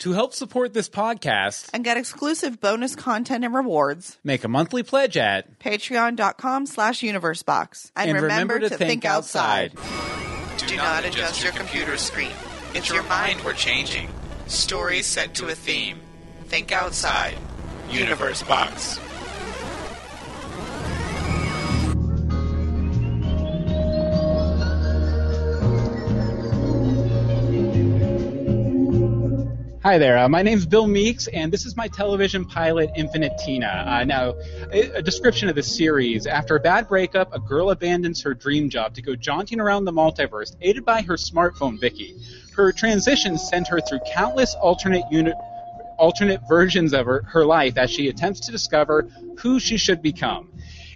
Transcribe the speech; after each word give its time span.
To 0.00 0.12
help 0.12 0.32
support 0.32 0.72
this 0.72 0.88
podcast, 0.88 1.68
and 1.74 1.84
get 1.84 1.98
exclusive 1.98 2.58
bonus 2.58 2.96
content 2.96 3.44
and 3.44 3.52
rewards, 3.52 4.16
make 4.24 4.44
a 4.44 4.48
monthly 4.48 4.82
pledge 4.82 5.18
at 5.18 5.58
patreon.com 5.58 6.64
slash 6.64 7.00
universebox. 7.00 7.92
And 7.94 8.18
remember 8.18 8.60
to 8.60 8.70
think 8.70 9.04
outside. 9.04 9.72
Do 10.56 10.76
not 10.76 11.04
adjust 11.04 11.42
your 11.42 11.52
computer 11.52 11.98
screen. 11.98 12.32
It's 12.72 12.88
your 12.88 13.02
mind 13.02 13.42
we're 13.44 13.52
changing. 13.52 14.08
Stories 14.46 15.04
set 15.04 15.34
to 15.34 15.48
a 15.48 15.54
theme. 15.54 16.00
Think 16.46 16.72
outside. 16.72 17.36
Universe 17.90 18.42
Box. 18.42 18.98
Hi 29.90 29.98
there. 29.98 30.18
Uh, 30.18 30.28
my 30.28 30.42
name's 30.42 30.66
Bill 30.66 30.86
Meeks, 30.86 31.26
and 31.26 31.52
this 31.52 31.66
is 31.66 31.76
my 31.76 31.88
television 31.88 32.44
pilot, 32.44 32.90
Infinite 32.94 33.32
Tina. 33.44 33.84
Uh, 33.88 34.04
now, 34.04 34.36
a, 34.72 34.98
a 34.98 35.02
description 35.02 35.48
of 35.48 35.56
the 35.56 35.64
series: 35.64 36.28
After 36.28 36.54
a 36.54 36.60
bad 36.60 36.86
breakup, 36.86 37.34
a 37.34 37.40
girl 37.40 37.72
abandons 37.72 38.22
her 38.22 38.32
dream 38.32 38.70
job 38.70 38.94
to 38.94 39.02
go 39.02 39.16
jaunting 39.16 39.58
around 39.58 39.86
the 39.86 39.92
multiverse, 39.92 40.54
aided 40.60 40.84
by 40.84 41.02
her 41.02 41.14
smartphone, 41.14 41.80
Vicky. 41.80 42.14
Her 42.54 42.70
transition 42.70 43.36
sent 43.36 43.66
her 43.66 43.80
through 43.80 43.98
countless 44.06 44.54
alternate 44.54 45.06
alternate 45.98 46.40
versions 46.48 46.92
of 46.92 47.06
her, 47.06 47.24
her 47.26 47.44
life 47.44 47.76
as 47.76 47.90
she 47.90 48.06
attempts 48.06 48.38
to 48.46 48.52
discover 48.52 49.08
who 49.38 49.58
she 49.58 49.76
should 49.76 50.02
become. 50.02 50.52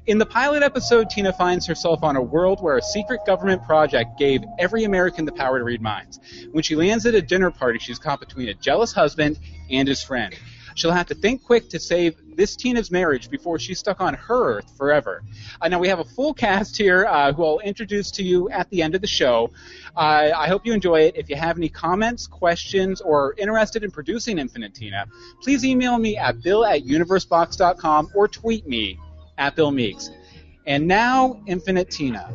In 0.06 0.18
the 0.18 0.26
pilot 0.26 0.62
episode, 0.62 1.08
Tina 1.08 1.32
finds 1.32 1.64
herself 1.64 2.02
on 2.02 2.14
a 2.16 2.20
world 2.20 2.60
where 2.60 2.76
a 2.76 2.82
secret 2.82 3.20
government 3.24 3.64
project 3.64 4.18
gave 4.18 4.44
every 4.58 4.84
American 4.84 5.24
the 5.24 5.32
power 5.32 5.58
to 5.58 5.64
read 5.64 5.80
minds. 5.80 6.20
When 6.52 6.62
she 6.62 6.76
lands 6.76 7.06
at 7.06 7.14
a 7.14 7.22
dinner 7.22 7.50
party, 7.50 7.78
she's 7.78 7.98
caught 7.98 8.20
between 8.20 8.50
a 8.50 8.54
jealous 8.54 8.92
husband 8.92 9.38
and 9.70 9.88
his 9.88 10.02
friend. 10.02 10.34
She'll 10.74 10.92
have 10.92 11.06
to 11.06 11.14
think 11.14 11.42
quick 11.42 11.70
to 11.70 11.80
save 11.80 12.16
this 12.36 12.54
Tina's 12.54 12.90
marriage 12.90 13.30
before 13.30 13.58
she's 13.58 13.78
stuck 13.78 14.02
on 14.02 14.12
her 14.12 14.58
Earth 14.58 14.76
forever. 14.76 15.22
Uh, 15.62 15.68
now, 15.68 15.78
we 15.78 15.88
have 15.88 16.00
a 16.00 16.04
full 16.04 16.34
cast 16.34 16.76
here 16.76 17.06
uh, 17.06 17.32
who 17.32 17.42
I'll 17.42 17.60
introduce 17.60 18.10
to 18.10 18.22
you 18.22 18.50
at 18.50 18.68
the 18.68 18.82
end 18.82 18.94
of 18.94 19.00
the 19.00 19.06
show. 19.06 19.52
Uh, 19.96 20.32
I 20.36 20.48
hope 20.48 20.66
you 20.66 20.74
enjoy 20.74 21.00
it. 21.00 21.16
If 21.16 21.30
you 21.30 21.36
have 21.36 21.56
any 21.56 21.70
comments, 21.70 22.26
questions, 22.26 23.00
or 23.00 23.28
are 23.28 23.34
interested 23.38 23.82
in 23.82 23.90
producing 23.90 24.38
Infinite 24.38 24.74
Tina, 24.74 25.06
please 25.40 25.64
email 25.64 25.96
me 25.96 26.18
at 26.18 26.42
bill 26.42 26.66
at 26.66 26.82
universebox.com 26.84 28.10
or 28.14 28.28
tweet 28.28 28.66
me 28.66 28.98
at 29.38 29.56
Bill 29.56 29.70
Meeks. 29.70 30.10
And 30.66 30.86
now, 30.86 31.42
Infinite 31.46 31.90
Tina. 31.90 32.32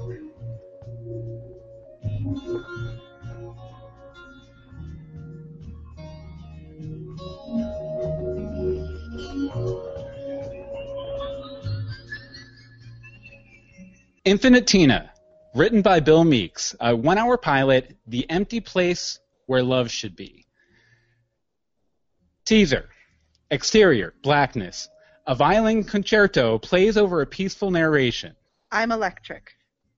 Infinite 14.26 14.68
Tina, 14.68 15.12
written 15.56 15.82
by 15.82 16.00
Bill 16.02 16.24
Meeks, 16.24 16.76
a 16.80 16.96
one 16.96 17.18
hour 17.18 17.38
pilot, 17.38 17.96
The 18.06 18.30
Empty 18.30 18.60
Place 18.60 19.20
Where 19.48 19.64
Love 19.64 19.90
Should 19.90 20.16
Be. 20.16 20.46
Teaser 22.46 22.90
Exterior, 23.52 24.14
blackness. 24.22 24.90
A 25.30 25.36
violin 25.36 25.84
concerto 25.84 26.58
plays 26.58 26.98
over 26.98 27.22
a 27.22 27.28
peaceful 27.28 27.70
narration. 27.70 28.36
I'm 28.72 28.92
electric. 28.92 29.52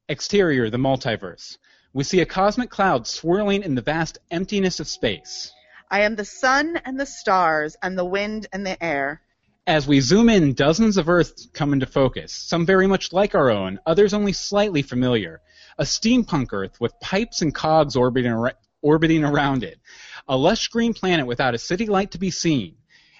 Exterior, 0.09 0.69
the 0.69 0.75
multiverse. 0.75 1.57
We 1.93 2.03
see 2.03 2.19
a 2.19 2.25
cosmic 2.25 2.69
cloud 2.69 3.07
swirling 3.07 3.63
in 3.63 3.73
the 3.73 3.81
vast 3.81 4.17
emptiness 4.29 4.81
of 4.81 4.89
space. 4.89 5.53
I 5.89 6.01
am 6.01 6.17
the 6.17 6.25
sun 6.25 6.75
and 6.83 6.99
the 6.99 7.05
stars 7.05 7.77
and 7.81 7.97
the 7.97 8.03
wind 8.03 8.47
and 8.51 8.67
the 8.67 8.83
air. 8.83 9.21
As 9.65 9.87
we 9.87 10.01
zoom 10.01 10.27
in, 10.27 10.51
dozens 10.51 10.97
of 10.97 11.07
Earths 11.07 11.47
come 11.53 11.71
into 11.71 11.85
focus, 11.85 12.33
some 12.33 12.65
very 12.65 12.85
much 12.85 13.13
like 13.13 13.33
our 13.33 13.49
own, 13.49 13.79
others 13.85 14.13
only 14.13 14.33
slightly 14.33 14.81
familiar. 14.81 15.39
A 15.77 15.85
steampunk 15.85 16.51
Earth 16.51 16.81
with 16.81 16.99
pipes 16.99 17.41
and 17.41 17.55
cogs 17.55 17.95
orbiting, 17.95 18.33
ar- 18.33 18.55
orbiting 18.81 19.23
around 19.23 19.63
it. 19.63 19.79
A 20.27 20.35
lush 20.35 20.67
green 20.67 20.93
planet 20.93 21.25
without 21.25 21.55
a 21.55 21.57
city 21.57 21.85
light 21.85 22.11
to 22.11 22.17
be 22.17 22.31
seen. 22.31 22.75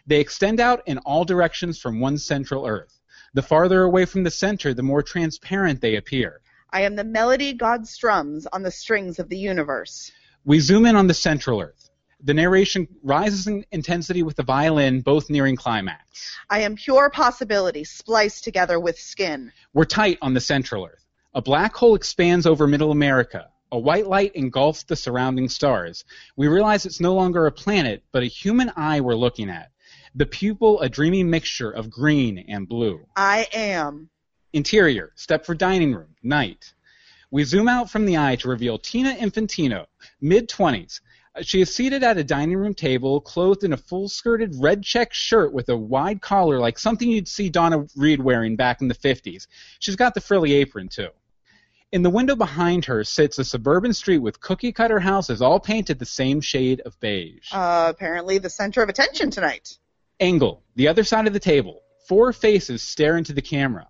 They 0.07 0.19
extend 0.19 0.59
out 0.59 0.81
in 0.88 0.97
all 1.00 1.25
directions 1.25 1.79
from 1.79 2.00
one 2.00 2.17
central 2.17 2.66
Earth. 2.66 3.00
The 3.34 3.41
farther 3.41 3.84
away 3.84 4.06
from 4.06 4.23
the 4.23 4.31
center, 4.31 4.73
the 4.73 4.84
more 4.84 5.03
transparent 5.03 5.81
they 5.81 5.95
appear. 5.95 6.41
I 6.72 6.81
am 6.81 6.95
the 6.95 7.03
melody 7.03 7.53
God 7.53 7.88
strums 7.88 8.47
on 8.47 8.63
the 8.63 8.72
strings 8.72 9.19
of 9.19 9.29
the 9.29 9.38
universe. 9.38 10.12
We 10.44 10.59
zoom 10.59 10.85
in 10.85 10.95
on 10.95 11.07
the 11.07 11.13
central 11.13 11.62
Earth. 11.62 11.89
The 12.23 12.34
narration 12.34 12.88
rises 13.03 13.47
in 13.47 13.66
intensity 13.72 14.22
with 14.22 14.35
the 14.35 14.44
violin, 14.44 15.01
both 15.01 15.29
nearing 15.29 15.56
climax. 15.56 16.35
I 16.50 16.59
am 16.59 16.75
pure 16.75 17.09
possibility 17.09 17.83
spliced 17.83 18.44
together 18.44 18.79
with 18.79 19.00
skin. 19.00 19.51
We're 19.73 19.85
tight 19.85 20.18
on 20.22 20.33
the 20.33 20.39
central 20.39 20.85
Earth. 20.85 21.06
A 21.33 21.41
black 21.41 21.75
hole 21.75 21.95
expands 21.95 22.45
over 22.45 22.68
middle 22.68 22.91
America. 22.91 23.47
A 23.72 23.79
white 23.79 24.07
light 24.07 24.35
engulfs 24.35 24.83
the 24.83 24.95
surrounding 24.95 25.47
stars. 25.47 26.03
We 26.35 26.47
realize 26.47 26.85
it's 26.85 27.00
no 27.00 27.16
longer 27.16 27.47
a 27.47 27.51
planet, 27.51 28.03
but 28.12 28.22
a 28.22 28.28
human 28.28 28.72
eye 28.75 29.00
we're 29.00 29.16
looking 29.16 29.50
at. 29.50 29.72
The 30.16 30.26
pupil 30.26 30.82
a 30.82 30.90
dreamy 30.90 31.24
mixture 31.24 31.72
of 31.72 31.90
green 31.90 32.40
and 32.50 32.68
blue. 32.68 33.06
I 33.16 33.48
am. 33.54 34.10
Interior, 34.54 35.14
Stepford 35.16 35.58
dining 35.58 35.94
room, 35.94 36.16
night. 36.22 36.74
We 37.30 37.46
zoom 37.46 37.70
out 37.70 37.90
from 37.90 38.06
the 38.06 38.18
eye 38.18 38.36
to 38.38 38.50
reveal 38.50 38.78
Tina 38.78 39.16
Infantino, 39.16 39.86
mid 40.20 40.50
20s. 40.50 41.00
She 41.44 41.62
is 41.62 41.74
seated 41.74 42.04
at 42.04 42.18
a 42.18 42.26
dining 42.26 42.58
room 42.58 42.74
table, 42.74 43.22
clothed 43.22 43.64
in 43.64 43.72
a 43.72 43.78
full 43.78 44.10
skirted 44.10 44.54
red 44.58 44.84
check 44.84 45.14
shirt 45.14 45.54
with 45.54 45.70
a 45.70 45.78
wide 45.78 46.22
collar 46.22 46.60
like 46.60 46.78
something 46.78 47.10
you'd 47.10 47.30
see 47.30 47.50
Donna 47.50 47.86
Reed 47.96 48.22
wearing 48.22 48.58
back 48.58 48.82
in 48.82 48.90
the 48.90 48.96
50s. 48.96 49.48
She's 49.80 49.96
got 49.96 50.14
the 50.14 50.20
frilly 50.20 50.52
apron, 50.54 50.90
too. 50.90 51.08
In 51.94 52.04
the 52.04 52.10
window 52.10 52.36
behind 52.36 52.84
her 52.86 53.06
sits 53.06 53.40
a 53.40 53.46
suburban 53.46 53.94
street 53.94 54.20
with 54.20 54.42
cookie 54.42 54.74
cutter 54.74 55.00
houses 55.00 55.42
all 55.42 55.60
painted 55.60 56.00
the 56.00 56.06
same 56.06 56.42
shade 56.42 56.82
of 56.82 57.00
beige. 57.00 57.50
Uh, 57.54 57.88
apparently 57.90 58.38
the 58.38 58.50
center 58.50 58.82
of 58.82 58.90
attention 58.90 59.32
tonight. 59.32 59.78
Angle, 60.22 60.64
the 60.76 60.88
other 60.88 61.04
side 61.04 61.28
of 61.28 61.34
the 61.34 61.40
table. 61.40 61.82
Four 62.08 62.32
faces 62.32 62.82
stare 62.82 63.18
into 63.18 63.34
the 63.34 63.42
camera. 63.42 63.88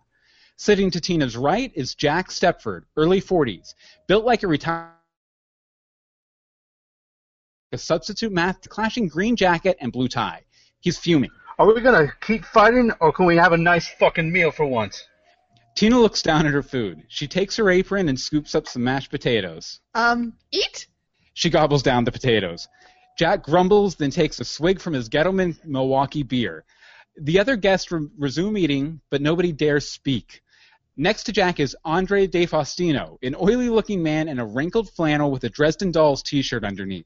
Sitting 0.56 0.90
to 0.92 1.02
Tina's 1.02 1.36
right 1.36 1.72
is 1.76 1.94
Jack 1.94 2.30
Stepford, 2.30 2.84
early 2.96 3.22
40s, 3.22 3.74
built 4.08 4.26
like 4.26 4.44
a 4.44 4.48
retired 4.48 4.92
a 7.74 7.78
substitute 7.78 8.32
math 8.32 8.68
clashing 8.70 9.08
green 9.08 9.36
jacket 9.36 9.78
and 9.80 9.92
blue 9.94 10.08
tie. 10.08 10.44
He's 10.82 10.98
fuming. 10.98 11.32
Are 11.58 11.66
we 11.66 11.80
gonna 11.80 12.12
keep 12.20 12.44
fighting, 12.44 12.92
or 13.00 13.14
can 13.14 13.26
we 13.26 13.38
have 13.38 13.54
a 13.54 13.58
nice 13.58 13.88
fucking 13.88 14.32
meal 14.32 14.52
for 14.52 14.66
once? 14.66 15.06
Tina 15.76 15.98
looks 15.98 16.22
down 16.22 16.46
at 16.46 16.54
her 16.54 16.64
food. 16.64 17.04
She 17.08 17.28
takes 17.28 17.56
her 17.56 17.70
apron 17.70 18.10
and 18.10 18.20
scoops 18.20 18.56
up 18.56 18.68
some 18.68 18.84
mashed 18.84 19.10
potatoes. 19.10 19.80
Um, 19.94 20.34
eat? 20.52 20.88
She 21.34 21.50
gobbles 21.50 21.82
down 21.82 22.04
the 22.04 22.12
potatoes. 22.12 22.68
Jack 23.18 23.44
grumbles, 23.44 23.96
then 23.96 24.12
takes 24.12 24.40
a 24.40 24.46
swig 24.46 24.80
from 24.80 24.94
his 24.94 25.10
Gettelman 25.10 25.64
Milwaukee 25.66 26.24
beer. 26.24 26.66
The 27.18 27.40
other 27.40 27.56
guests 27.56 27.92
re- 27.92 28.08
resume 28.18 28.58
eating, 28.58 29.02
but 29.10 29.22
nobody 29.22 29.52
dares 29.52 29.90
speak. 29.90 30.42
Next 30.98 31.24
to 31.24 31.32
Jack 31.32 31.60
is 31.60 31.76
Andre 31.86 32.28
De 32.28 32.46
Faustino, 32.46 33.18
an 33.24 33.36
oily 33.36 33.70
looking 33.70 34.04
man 34.04 34.28
in 34.28 34.40
a 34.40 34.46
wrinkled 34.46 34.90
flannel 34.90 35.32
with 35.32 35.44
a 35.44 35.50
Dresden 35.50 35.92
Dolls 35.92 36.22
t 36.24 36.42
shirt 36.42 36.64
underneath. 36.64 37.06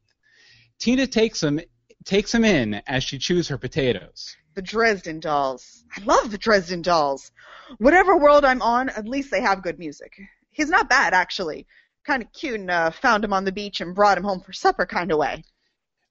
Tina 0.79 1.07
takes 1.07 1.41
him 1.41 1.59
takes 2.03 2.33
him 2.33 2.45
in 2.45 2.81
as 2.87 3.03
she 3.03 3.17
chews 3.17 3.47
her 3.47 3.57
potatoes. 3.57 4.35
The 4.53 4.61
Dresden 4.61 5.19
Dolls. 5.19 5.83
I 5.95 6.03
love 6.03 6.31
the 6.31 6.37
Dresden 6.37 6.81
Dolls. 6.81 7.31
Whatever 7.77 8.16
world 8.17 8.45
I'm 8.45 8.61
on, 8.61 8.89
at 8.89 9.07
least 9.07 9.31
they 9.31 9.41
have 9.41 9.63
good 9.63 9.79
music. 9.79 10.16
He's 10.51 10.69
not 10.69 10.89
bad, 10.89 11.13
actually. 11.13 11.66
Kind 12.05 12.23
of 12.23 12.31
cute 12.31 12.59
and 12.59 12.72
uh, 12.72 12.91
found 12.91 13.25
him 13.25 13.33
on 13.33 13.43
the 13.43 13.51
beach 13.51 13.81
and 13.81 13.95
brought 13.95 14.17
him 14.17 14.23
home 14.23 14.41
for 14.41 14.53
supper 14.53 14.85
kind 14.85 15.11
of 15.11 15.17
way. 15.17 15.43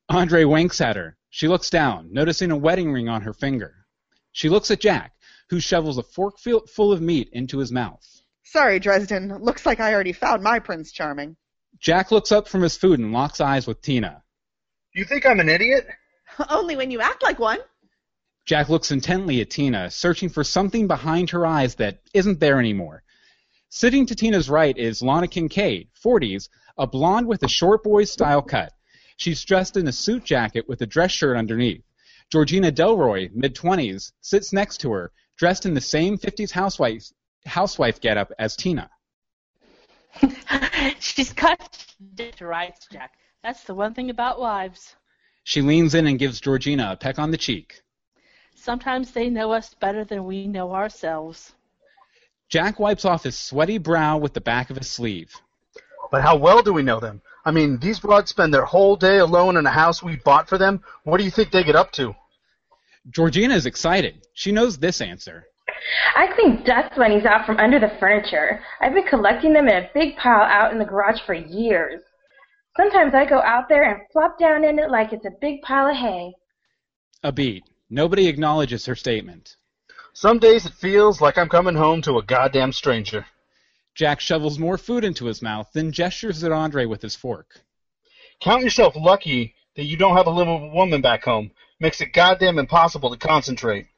Andre 0.08 0.44
winks 0.44 0.80
at 0.80 0.96
her. 0.96 1.16
She 1.30 1.48
looks 1.48 1.70
down, 1.70 2.12
noticing 2.12 2.50
a 2.50 2.56
wedding 2.56 2.92
ring 2.92 3.08
on 3.08 3.22
her 3.22 3.32
finger. 3.32 3.86
She 4.32 4.48
looks 4.48 4.70
at 4.70 4.80
Jack, 4.80 5.12
who 5.48 5.60
shovels 5.60 5.98
a 5.98 6.02
fork 6.02 6.38
full 6.38 6.92
of 6.92 7.00
meat 7.00 7.30
into 7.32 7.58
his 7.58 7.72
mouth. 7.72 8.04
Sorry, 8.42 8.78
Dresden. 8.78 9.36
Looks 9.38 9.66
like 9.66 9.80
I 9.80 9.94
already 9.94 10.12
found 10.12 10.42
my 10.42 10.58
Prince 10.58 10.92
Charming. 10.92 11.36
Jack 11.78 12.12
looks 12.12 12.30
up 12.30 12.46
from 12.46 12.62
his 12.62 12.76
food 12.76 13.00
and 13.00 13.12
locks 13.12 13.40
eyes 13.40 13.66
with 13.66 13.82
Tina. 13.82 14.22
You 14.92 15.04
think 15.04 15.26
I'm 15.26 15.40
an 15.40 15.48
idiot? 15.48 15.86
Only 16.48 16.76
when 16.76 16.90
you 16.90 17.00
act 17.00 17.22
like 17.22 17.38
one. 17.38 17.58
Jack 18.46 18.68
looks 18.68 18.92
intently 18.92 19.40
at 19.40 19.50
Tina, 19.50 19.90
searching 19.90 20.28
for 20.28 20.44
something 20.44 20.86
behind 20.86 21.30
her 21.30 21.46
eyes 21.46 21.76
that 21.76 22.00
isn't 22.12 22.40
there 22.40 22.60
anymore. 22.60 23.02
Sitting 23.70 24.06
to 24.06 24.14
Tina's 24.14 24.48
right 24.48 24.76
is 24.76 25.02
Lana 25.02 25.26
Kincaid, 25.26 25.88
40s, 26.04 26.48
a 26.78 26.86
blonde 26.86 27.26
with 27.26 27.42
a 27.42 27.48
short 27.48 27.82
boy 27.82 28.04
style 28.04 28.42
cut. 28.42 28.72
She's 29.16 29.44
dressed 29.44 29.76
in 29.76 29.86
a 29.86 29.92
suit 29.92 30.24
jacket 30.24 30.68
with 30.68 30.82
a 30.82 30.86
dress 30.86 31.12
shirt 31.12 31.36
underneath. 31.36 31.82
Georgina 32.30 32.72
Delroy, 32.72 33.30
mid 33.32 33.54
20s, 33.54 34.12
sits 34.20 34.52
next 34.52 34.78
to 34.78 34.92
her, 34.92 35.12
dressed 35.36 35.66
in 35.66 35.74
the 35.74 35.80
same 35.80 36.18
50s 36.18 36.50
housewife, 36.50 37.10
housewife 37.46 38.00
getup 38.00 38.32
as 38.38 38.56
Tina. 38.56 38.90
She's 41.00 41.32
cut 41.32 41.86
to 42.16 42.46
rights, 42.46 42.86
Jack. 42.90 43.14
That's 43.42 43.64
the 43.64 43.74
one 43.74 43.94
thing 43.94 44.10
about 44.10 44.40
wives. 44.40 44.96
She 45.44 45.60
leans 45.60 45.94
in 45.94 46.06
and 46.06 46.18
gives 46.18 46.40
Georgina 46.40 46.92
a 46.92 46.96
peck 46.96 47.18
on 47.18 47.30
the 47.30 47.36
cheek. 47.36 47.82
Sometimes 48.54 49.10
they 49.10 49.28
know 49.28 49.52
us 49.52 49.74
better 49.74 50.04
than 50.04 50.24
we 50.24 50.46
know 50.46 50.72
ourselves. 50.72 51.52
Jack 52.48 52.78
wipes 52.78 53.04
off 53.04 53.24
his 53.24 53.36
sweaty 53.36 53.78
brow 53.78 54.16
with 54.16 54.32
the 54.32 54.40
back 54.40 54.70
of 54.70 54.78
his 54.78 54.90
sleeve. 54.90 55.34
But 56.10 56.22
how 56.22 56.36
well 56.36 56.62
do 56.62 56.72
we 56.72 56.82
know 56.82 57.00
them? 57.00 57.20
I 57.44 57.50
mean, 57.50 57.78
these 57.78 58.00
broads 58.00 58.30
spend 58.30 58.54
their 58.54 58.64
whole 58.64 58.96
day 58.96 59.18
alone 59.18 59.56
in 59.56 59.66
a 59.66 59.70
house 59.70 60.02
we 60.02 60.16
bought 60.16 60.48
for 60.48 60.56
them. 60.56 60.82
What 61.04 61.18
do 61.18 61.24
you 61.24 61.30
think 61.30 61.50
they 61.50 61.62
get 61.62 61.76
up 61.76 61.92
to? 61.92 62.14
Georgina 63.10 63.54
is 63.54 63.66
excited. 63.66 64.26
She 64.32 64.50
knows 64.50 64.78
this 64.78 65.02
answer. 65.02 65.46
I 66.16 66.28
clean 66.34 66.64
dust 66.64 66.96
bunnies 66.96 67.26
out 67.26 67.44
from 67.44 67.58
under 67.58 67.78
the 67.78 67.92
furniture. 68.00 68.62
I've 68.80 68.94
been 68.94 69.06
collecting 69.06 69.52
them 69.52 69.68
in 69.68 69.76
a 69.76 69.90
big 69.92 70.16
pile 70.16 70.42
out 70.42 70.72
in 70.72 70.78
the 70.78 70.84
garage 70.86 71.20
for 71.26 71.34
years. 71.34 72.00
Sometimes 72.76 73.14
I 73.14 73.26
go 73.26 73.40
out 73.40 73.68
there 73.68 73.84
and 73.84 74.00
flop 74.12 74.38
down 74.38 74.64
in 74.64 74.78
it 74.78 74.90
like 74.90 75.12
it's 75.12 75.26
a 75.26 75.38
big 75.40 75.60
pile 75.62 75.88
of 75.88 75.96
hay. 75.96 76.34
A 77.22 77.30
beat. 77.30 77.64
Nobody 77.90 78.26
acknowledges 78.26 78.86
her 78.86 78.96
statement. 78.96 79.56
Some 80.14 80.38
days 80.38 80.64
it 80.64 80.72
feels 80.72 81.20
like 81.20 81.36
I'm 81.36 81.48
coming 81.48 81.76
home 81.76 82.00
to 82.02 82.18
a 82.18 82.22
goddamn 82.22 82.72
stranger. 82.72 83.26
Jack 83.94 84.20
shovels 84.20 84.58
more 84.58 84.76
food 84.76 85.04
into 85.04 85.26
his 85.26 85.40
mouth, 85.40 85.70
then 85.72 85.92
gestures 85.92 86.42
at 86.42 86.50
Andre 86.50 86.84
with 86.84 87.02
his 87.02 87.14
fork. 87.14 87.60
Count 88.40 88.64
yourself 88.64 88.96
lucky 88.96 89.54
that 89.76 89.84
you 89.84 89.96
don't 89.96 90.16
have 90.16 90.26
a 90.26 90.30
little 90.30 90.70
woman 90.70 91.00
back 91.00 91.24
home. 91.24 91.52
Makes 91.78 92.00
it 92.00 92.12
goddamn 92.12 92.58
impossible 92.58 93.10
to 93.10 93.16
concentrate. 93.16 93.86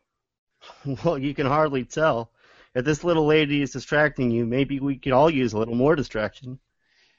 Well, 1.05 1.17
you 1.17 1.33
can 1.33 1.47
hardly 1.47 1.85
tell. 1.85 2.31
If 2.75 2.85
this 2.85 3.05
little 3.05 3.27
lady 3.27 3.63
is 3.63 3.71
distracting 3.71 4.31
you, 4.31 4.45
maybe 4.45 4.81
we 4.81 4.97
could 4.97 5.13
all 5.13 5.31
use 5.31 5.53
a 5.53 5.59
little 5.59 5.75
more 5.75 5.95
distraction. 5.95 6.59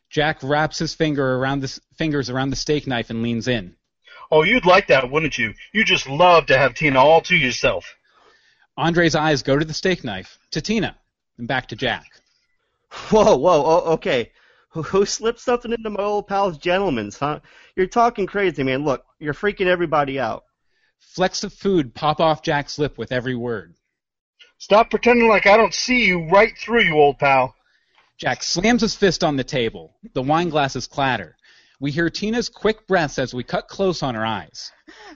Jack 0.10 0.40
wraps 0.44 0.80
his 0.80 0.94
finger 0.94 1.36
around 1.36 1.62
the, 1.62 1.80
fingers 1.96 2.30
around 2.30 2.50
the 2.50 2.56
steak 2.56 2.88
knife 2.88 3.10
and 3.10 3.24
leans 3.24 3.48
in. 3.48 3.76
Oh, 4.30 4.44
you'd 4.44 4.66
like 4.66 4.88
that, 4.88 5.10
wouldn't 5.10 5.38
you? 5.38 5.54
You 5.74 5.86
just 5.86 6.08
love 6.08 6.48
to 6.48 6.58
have 6.58 6.74
Tina 6.74 7.00
all 7.00 7.22
to 7.22 7.36
yourself. 7.36 7.96
Andre's 8.76 9.16
eyes 9.16 9.42
go 9.42 9.58
to 9.58 9.66
the 9.66 9.74
steak 9.74 10.04
knife, 10.04 10.38
to 10.52 10.62
Tina, 10.62 10.98
and 11.38 11.48
back 11.48 11.68
to 11.70 11.76
Jack. 11.76 12.06
Whoa, 12.92 13.38
whoa, 13.38 13.64
oh, 13.66 13.94
okay. 13.94 14.32
Who, 14.70 14.84
who 14.84 15.06
slipped 15.06 15.40
something 15.40 15.72
into 15.72 15.90
my 15.90 16.04
old 16.04 16.28
pal's 16.28 16.58
Gettelman's, 16.58 17.18
huh? 17.18 17.40
You're 17.76 17.88
talking 17.88 18.26
crazy, 18.26 18.64
man. 18.64 18.84
Look, 18.84 19.04
you're 19.20 19.34
freaking 19.34 19.68
everybody 19.68 20.20
out. 20.20 20.44
Flecks 21.00 21.44
of 21.44 21.54
food 21.54 21.94
pop 21.94 22.20
off 22.20 22.42
Jack's 22.42 22.78
lip 22.78 22.98
with 22.98 23.12
every 23.12 23.36
word. 23.36 23.76
Stop 24.58 24.90
pretending 24.90 25.30
like 25.30 25.46
I 25.46 25.58
don't 25.58 25.74
see 25.74 26.06
you 26.06 26.28
right 26.30 26.58
through 26.58 26.84
you, 26.84 26.96
old 26.96 27.20
pal. 27.20 27.56
Jack 28.18 28.42
slams 28.42 28.82
his 28.82 28.96
fist 28.96 29.24
on 29.24 29.36
the 29.36 29.44
table. 29.44 29.96
The 30.14 30.24
wine 30.24 30.50
glasses 30.50 30.88
clatter. 30.88 31.37
We 31.80 31.92
hear 31.92 32.10
Tina's 32.10 32.50
quick 32.50 32.88
breaths 32.88 33.20
as 33.20 33.36
we 33.36 33.44
cut 33.44 33.68
close 33.68 34.02
on 34.02 34.16
her 34.16 34.26
eyes. 34.26 34.72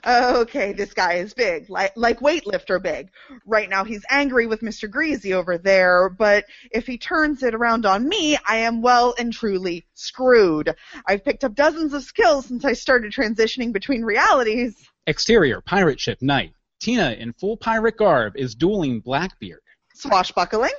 Okay, 0.06 0.72
this 0.72 0.92
guy 0.92 1.14
is 1.14 1.34
big, 1.34 1.68
like 1.68 1.92
like 1.96 2.20
weightlifter 2.20 2.80
big. 2.80 3.10
Right 3.44 3.68
now 3.68 3.82
he's 3.82 4.04
angry 4.08 4.46
with 4.46 4.60
Mr. 4.60 4.88
Greasy 4.88 5.34
over 5.34 5.58
there, 5.58 6.08
but 6.08 6.44
if 6.70 6.86
he 6.86 6.98
turns 6.98 7.42
it 7.42 7.54
around 7.54 7.84
on 7.84 8.08
me, 8.08 8.38
I 8.46 8.58
am 8.58 8.80
well 8.80 9.14
and 9.18 9.32
truly 9.32 9.86
screwed. 9.94 10.72
I've 11.06 11.24
picked 11.24 11.42
up 11.42 11.54
dozens 11.54 11.94
of 11.94 12.04
skills 12.04 12.46
since 12.46 12.64
I 12.64 12.74
started 12.74 13.12
transitioning 13.12 13.72
between 13.72 14.02
realities. 14.02 14.76
Exterior, 15.06 15.60
pirate 15.62 15.98
ship, 15.98 16.22
night. 16.22 16.52
Tina, 16.80 17.12
in 17.12 17.32
full 17.32 17.56
pirate 17.56 17.96
garb, 17.96 18.36
is 18.36 18.54
dueling 18.54 19.00
Blackbeard. 19.00 19.62
Swashbuckling? 19.94 20.72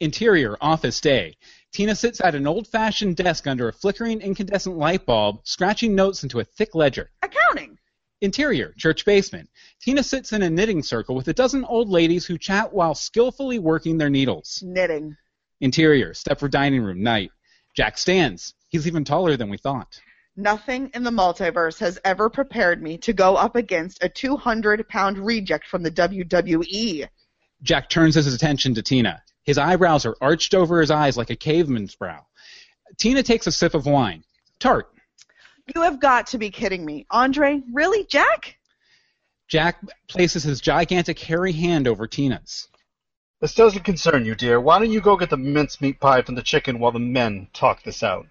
Interior, 0.00 0.56
office 0.60 1.00
day. 1.00 1.36
Tina 1.76 1.94
sits 1.94 2.22
at 2.22 2.34
an 2.34 2.46
old-fashioned 2.46 3.16
desk 3.16 3.46
under 3.46 3.68
a 3.68 3.72
flickering 3.74 4.22
incandescent 4.22 4.78
light 4.78 5.04
bulb, 5.04 5.40
scratching 5.44 5.94
notes 5.94 6.22
into 6.22 6.40
a 6.40 6.44
thick 6.44 6.74
ledger. 6.74 7.10
Accounting. 7.20 7.76
Interior, 8.22 8.72
church 8.78 9.04
basement. 9.04 9.50
Tina 9.82 10.02
sits 10.02 10.32
in 10.32 10.40
a 10.40 10.48
knitting 10.48 10.82
circle 10.82 11.14
with 11.14 11.28
a 11.28 11.34
dozen 11.34 11.66
old 11.66 11.90
ladies 11.90 12.24
who 12.24 12.38
chat 12.38 12.72
while 12.72 12.94
skillfully 12.94 13.58
working 13.58 13.98
their 13.98 14.08
needles. 14.08 14.62
Knitting. 14.64 15.18
Interior, 15.60 16.14
Stepford 16.14 16.50
dining 16.50 16.80
room, 16.80 17.02
night. 17.02 17.30
Jack 17.76 17.98
stands. 17.98 18.54
He's 18.70 18.86
even 18.86 19.04
taller 19.04 19.36
than 19.36 19.50
we 19.50 19.58
thought. 19.58 20.00
Nothing 20.34 20.90
in 20.94 21.02
the 21.02 21.10
multiverse 21.10 21.78
has 21.80 21.98
ever 22.06 22.30
prepared 22.30 22.82
me 22.82 22.96
to 22.96 23.12
go 23.12 23.36
up 23.36 23.54
against 23.54 24.02
a 24.02 24.08
200 24.08 24.88
pound 24.88 25.18
reject 25.18 25.66
from 25.66 25.82
the 25.82 25.90
WWE. 25.90 27.06
Jack 27.60 27.90
turns 27.90 28.14
his 28.14 28.32
attention 28.32 28.74
to 28.76 28.82
Tina. 28.82 29.22
His 29.46 29.58
eyebrows 29.58 30.04
are 30.04 30.16
arched 30.20 30.54
over 30.54 30.80
his 30.80 30.90
eyes 30.90 31.16
like 31.16 31.30
a 31.30 31.36
caveman's 31.36 31.94
brow. 31.94 32.26
Tina 32.98 33.22
takes 33.22 33.46
a 33.46 33.52
sip 33.52 33.74
of 33.74 33.86
wine. 33.86 34.24
Tart. 34.58 34.92
You 35.74 35.82
have 35.82 36.00
got 36.00 36.26
to 36.28 36.38
be 36.38 36.50
kidding 36.50 36.84
me. 36.84 37.06
Andre, 37.10 37.62
really? 37.72 38.04
Jack? 38.04 38.58
Jack 39.48 39.80
places 40.08 40.42
his 40.42 40.60
gigantic 40.60 41.18
hairy 41.20 41.52
hand 41.52 41.86
over 41.86 42.08
Tina's. 42.08 42.66
This 43.40 43.54
doesn't 43.54 43.84
concern 43.84 44.24
you, 44.24 44.34
dear. 44.34 44.60
Why 44.60 44.80
don't 44.80 44.90
you 44.90 45.00
go 45.00 45.16
get 45.16 45.30
the 45.30 45.36
mincemeat 45.36 46.00
pie 46.00 46.22
from 46.22 46.34
the 46.34 46.42
chicken 46.42 46.80
while 46.80 46.92
the 46.92 46.98
men 46.98 47.48
talk 47.52 47.82
this 47.82 48.02
out? 48.02 48.26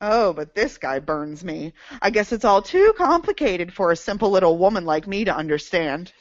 Oh, 0.00 0.32
but 0.32 0.54
this 0.54 0.78
guy 0.78 0.98
burns 0.98 1.44
me. 1.44 1.74
I 2.00 2.10
guess 2.10 2.32
it's 2.32 2.44
all 2.44 2.62
too 2.62 2.94
complicated 2.96 3.72
for 3.72 3.92
a 3.92 3.96
simple 3.96 4.30
little 4.30 4.56
woman 4.56 4.86
like 4.86 5.06
me 5.06 5.24
to 5.26 5.36
understand. 5.36 6.12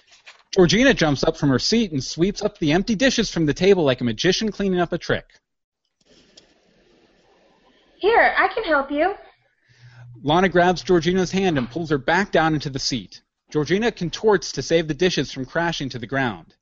Georgina 0.54 0.94
jumps 0.94 1.24
up 1.24 1.38
from 1.38 1.50
her 1.50 1.60
seat 1.60 1.92
and 1.92 2.04
sweeps 2.04 2.42
up 2.42 2.58
the 2.58 2.72
empty 2.72 2.96
dishes 2.96 3.30
from 3.30 3.46
the 3.46 3.54
table 3.54 3.84
like 3.84 4.02
a 4.02 4.04
magician 4.04 4.52
cleaning 4.52 4.80
up 4.80 4.92
a 4.92 4.98
trick. 4.98 5.26
Here, 7.98 8.34
I 8.38 8.48
can 8.48 8.64
help 8.64 8.92
you. 8.92 9.14
Lana 10.24 10.50
grabs 10.50 10.82
Georgina's 10.82 11.32
hand 11.32 11.58
and 11.58 11.70
pulls 11.70 11.92
her 11.92 11.98
back 11.98 12.32
down 12.32 12.54
into 12.54 12.70
the 12.70 12.80
seat. 12.80 13.22
Georgina 13.52 13.92
contorts 13.92 14.54
to 14.54 14.62
save 14.62 14.88
the 14.88 14.94
dishes 14.94 15.32
from 15.32 15.46
crashing 15.46 15.90
to 15.90 16.00
the 16.00 16.08
ground. 16.08 16.56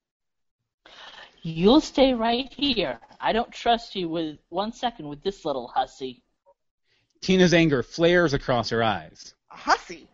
You'll 1.42 1.82
stay 1.82 2.14
right 2.14 2.52
here. 2.54 3.00
I 3.22 3.32
don't 3.34 3.52
trust 3.52 3.96
you 3.96 4.10
with 4.10 4.38
one 4.50 4.74
second 4.74 5.08
with 5.08 5.24
this 5.24 5.46
little 5.46 5.68
hussy. 5.68 6.24
Tina's 7.22 7.54
anger 7.54 7.84
flares 7.84 8.34
across 8.34 8.70
her 8.70 8.84
eyes. 8.84 9.34
A 9.52 9.56
hussy? 9.56 10.10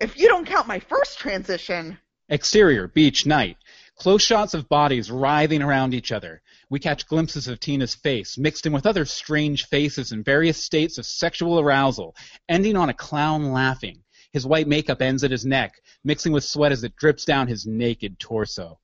If 0.00 0.18
you 0.18 0.28
don't 0.28 0.46
count 0.46 0.66
my 0.66 0.78
first 0.78 1.18
transition. 1.18 1.98
Exterior, 2.32 2.86
beach, 2.86 3.26
night. 3.26 3.56
Close 3.96 4.22
shots 4.22 4.54
of 4.54 4.68
bodies 4.68 5.10
writhing 5.10 5.62
around 5.62 5.92
each 5.92 6.12
other. 6.12 6.40
We 6.68 6.78
catch 6.78 7.08
glimpses 7.08 7.48
of 7.48 7.58
Tina's 7.58 7.96
face, 7.96 8.38
mixed 8.38 8.66
in 8.66 8.72
with 8.72 8.86
other 8.86 9.04
strange 9.04 9.66
faces 9.66 10.12
in 10.12 10.22
various 10.22 10.64
states 10.64 10.96
of 10.96 11.06
sexual 11.06 11.58
arousal, 11.58 12.14
ending 12.48 12.76
on 12.76 12.88
a 12.88 12.94
clown 12.94 13.50
laughing. 13.50 14.04
His 14.32 14.46
white 14.46 14.68
makeup 14.68 15.02
ends 15.02 15.24
at 15.24 15.32
his 15.32 15.44
neck, 15.44 15.74
mixing 16.04 16.30
with 16.30 16.44
sweat 16.44 16.70
as 16.70 16.84
it 16.84 16.94
drips 16.94 17.24
down 17.24 17.48
his 17.48 17.66
naked 17.66 18.20
torso. 18.20 18.78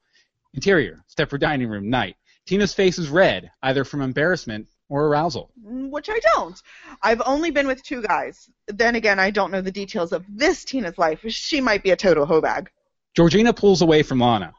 Interior, 0.52 1.04
Stepford 1.08 1.38
dining 1.38 1.68
room, 1.68 1.88
night. 1.88 2.16
Tina's 2.46 2.74
face 2.74 2.98
is 2.98 3.08
red, 3.10 3.52
either 3.62 3.84
from 3.84 4.02
embarrassment 4.02 4.66
or 4.88 5.06
arousal. 5.06 5.52
Which 5.62 6.08
I 6.10 6.18
don't. 6.34 6.60
I've 7.00 7.22
only 7.24 7.52
been 7.52 7.68
with 7.68 7.84
two 7.84 8.02
guys. 8.02 8.50
Then 8.66 8.96
again, 8.96 9.20
I 9.20 9.30
don't 9.30 9.52
know 9.52 9.60
the 9.60 9.70
details 9.70 10.12
of 10.12 10.24
this 10.28 10.64
Tina's 10.64 10.98
life. 10.98 11.20
She 11.28 11.60
might 11.60 11.84
be 11.84 11.92
a 11.92 11.96
total 11.96 12.26
hoe 12.26 12.40
bag. 12.40 12.70
Georgina 13.16 13.54
pulls 13.54 13.80
away 13.80 14.02
from 14.02 14.20
Lana. 14.20 14.52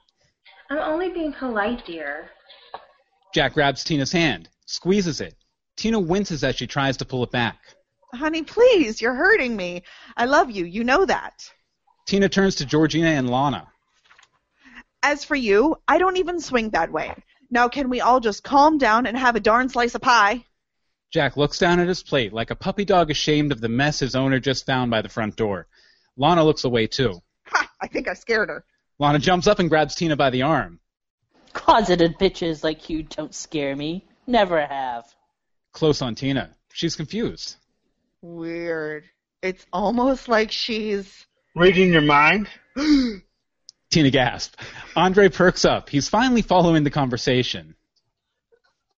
I'm 0.72 0.80
only 0.80 1.10
being 1.10 1.32
polite, 1.32 1.86
dear. 1.86 2.32
Jack 3.34 3.54
grabs 3.54 3.84
Tina's 3.84 4.12
hand, 4.12 4.50
squeezes 4.66 5.22
it. 5.22 5.36
Tina 5.76 6.00
winces 6.00 6.44
as 6.44 6.56
she 6.56 6.66
tries 6.66 6.98
to 6.98 7.06
pull 7.06 7.24
it 7.24 7.30
back. 7.32 7.60
Honey, 8.16 8.42
please, 8.42 9.00
you're 9.00 9.14
hurting 9.14 9.56
me. 9.56 9.84
I 10.16 10.26
love 10.26 10.50
you. 10.50 10.66
You 10.66 10.84
know 10.84 11.06
that. 11.06 11.48
Tina 12.08 12.30
turns 12.30 12.56
to 12.56 12.66
Georgina 12.66 13.10
and 13.10 13.30
Lana. 13.30 13.68
As 15.04 15.24
for 15.24 15.36
you, 15.36 15.76
I 15.88 16.00
don't 16.00 16.18
even 16.18 16.42
swing 16.42 16.72
that 16.72 16.92
way. 16.92 17.14
Now, 17.52 17.68
can 17.68 17.90
we 17.90 18.02
all 18.02 18.20
just 18.20 18.44
calm 18.44 18.80
down 18.80 19.06
and 19.06 19.16
have 19.16 19.36
a 19.36 19.40
darn 19.40 19.70
slice 19.70 19.94
of 19.94 20.02
pie? 20.02 20.46
Jack 21.14 21.38
looks 21.38 21.60
down 21.60 21.80
at 21.80 21.88
his 21.88 22.02
plate 22.02 22.34
like 22.34 22.50
a 22.50 22.56
puppy 22.56 22.86
dog 22.86 23.12
ashamed 23.12 23.52
of 23.52 23.62
the 23.62 23.70
mess 23.70 24.00
his 24.00 24.16
owner 24.16 24.40
just 24.40 24.66
found 24.66 24.90
by 24.90 25.04
the 25.04 25.10
front 25.10 25.36
door. 25.36 25.68
Lana 26.18 26.44
looks 26.44 26.64
away 26.64 26.88
too. 26.88 27.22
Ha! 27.80 27.86
I 27.86 27.88
think 27.88 28.08
I 28.08 28.14
scared 28.14 28.50
her. 28.50 28.66
Lana 29.00 29.20
jumps 29.20 29.48
up 29.48 29.60
and 29.60 29.70
grabs 29.70 29.96
Tina 29.96 30.16
by 30.16 30.30
the 30.30 30.42
arm. 30.42 30.80
Closeted 31.54 32.18
bitches 32.18 32.64
like 32.64 32.90
you 32.90 33.04
don't 33.04 33.34
scare 33.34 33.76
me. 33.76 34.06
Never 34.26 34.66
have. 34.66 35.06
Close 35.72 36.02
on 36.02 36.16
Tina. 36.16 36.50
She's 36.74 36.96
confused. 36.96 37.56
Weird. 38.22 39.06
It's 39.42 39.66
almost 39.72 40.28
like 40.28 40.52
she's. 40.52 41.26
Reading 41.56 41.94
your 41.94 42.02
mind? 42.02 42.48
Tina 43.90 44.10
gasps. 44.10 44.56
Andre 44.96 45.30
perks 45.30 45.66
up. 45.66 45.90
He's 45.90 46.10
finally 46.10 46.42
following 46.42 46.84
the 46.84 46.90
conversation. 46.90 47.76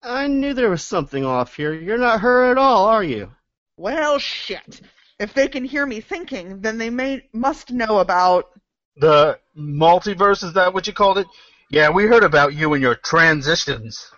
I 0.03 0.29
knew 0.29 0.55
there 0.55 0.71
was 0.71 0.85
something 0.85 1.25
off 1.25 1.57
here. 1.57 1.75
You're 1.75 1.99
not 1.99 2.21
her 2.21 2.51
at 2.51 2.59
all, 2.59 2.87
are 2.87 3.05
you? 3.05 3.33
Well, 3.77 4.19
shit. 4.19 4.81
If 5.19 5.35
they 5.35 5.49
can 5.49 5.65
hear 5.65 5.85
me 5.85 6.01
thinking, 6.01 6.61
then 6.61 6.79
they 6.79 6.91
may 6.91 7.29
must 7.33 7.73
know 7.73 7.99
about. 7.99 8.51
The 8.99 9.39
multiverse, 9.57 10.43
is 10.43 10.55
that 10.55 10.75
what 10.75 10.87
you 10.87 10.93
called 10.93 11.19
it? 11.19 11.27
Yeah, 11.71 11.91
we 11.91 12.07
heard 12.07 12.25
about 12.25 12.55
you 12.55 12.73
and 12.75 12.83
your 12.83 12.97
transitions. 12.97 14.11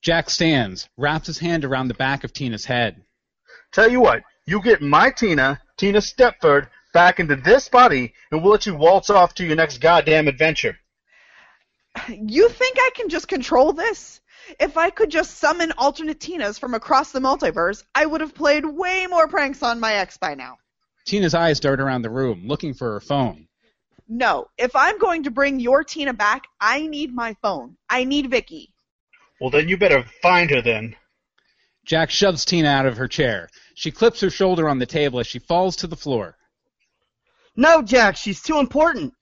Jack 0.00 0.30
stands, 0.30 0.88
wraps 0.96 1.26
his 1.26 1.38
hand 1.38 1.64
around 1.64 1.88
the 1.88 1.94
back 1.94 2.22
of 2.22 2.32
Tina's 2.32 2.64
head. 2.64 3.02
Tell 3.72 3.90
you 3.90 4.00
what, 4.00 4.22
you 4.46 4.62
get 4.62 4.80
my 4.80 5.10
Tina, 5.10 5.60
Tina 5.76 5.98
Stepford, 5.98 6.68
back 6.94 7.18
into 7.18 7.34
this 7.34 7.68
body, 7.68 8.14
and 8.30 8.42
we'll 8.42 8.52
let 8.52 8.66
you 8.66 8.76
waltz 8.76 9.10
off 9.10 9.34
to 9.34 9.44
your 9.44 9.56
next 9.56 9.78
goddamn 9.78 10.28
adventure. 10.28 10.78
You 12.08 12.48
think 12.48 12.76
I 12.78 12.90
can 12.94 13.08
just 13.08 13.26
control 13.26 13.72
this? 13.72 14.20
If 14.60 14.76
I 14.76 14.90
could 14.90 15.10
just 15.10 15.38
summon 15.38 15.72
alternate 15.76 16.20
Tinas 16.20 16.60
from 16.60 16.74
across 16.74 17.10
the 17.10 17.20
multiverse, 17.20 17.82
I 17.94 18.06
would 18.06 18.20
have 18.20 18.34
played 18.34 18.64
way 18.64 19.06
more 19.08 19.26
pranks 19.26 19.62
on 19.64 19.80
my 19.80 19.94
ex 19.94 20.16
by 20.16 20.34
now. 20.34 20.58
Tina's 21.06 21.34
eyes 21.34 21.58
dart 21.58 21.80
around 21.80 22.02
the 22.02 22.10
room, 22.10 22.44
looking 22.46 22.72
for 22.72 22.92
her 22.92 23.00
phone. 23.00 23.47
No, 24.08 24.48
if 24.56 24.74
I'm 24.74 24.98
going 24.98 25.24
to 25.24 25.30
bring 25.30 25.60
your 25.60 25.84
Tina 25.84 26.14
back, 26.14 26.44
I 26.60 26.86
need 26.86 27.14
my 27.14 27.36
phone. 27.42 27.76
I 27.90 28.04
need 28.04 28.30
Vicky. 28.30 28.72
Well, 29.40 29.50
then 29.50 29.68
you 29.68 29.76
better 29.76 30.04
find 30.22 30.50
her 30.50 30.62
then. 30.62 30.96
Jack 31.84 32.10
shoves 32.10 32.44
Tina 32.44 32.68
out 32.68 32.86
of 32.86 32.96
her 32.96 33.08
chair. 33.08 33.48
She 33.74 33.90
clips 33.90 34.20
her 34.20 34.30
shoulder 34.30 34.68
on 34.68 34.78
the 34.78 34.86
table 34.86 35.20
as 35.20 35.26
she 35.26 35.38
falls 35.38 35.76
to 35.76 35.86
the 35.86 35.96
floor. 35.96 36.36
No, 37.54 37.82
Jack, 37.82 38.16
she's 38.16 38.42
too 38.42 38.58
important. 38.58 39.12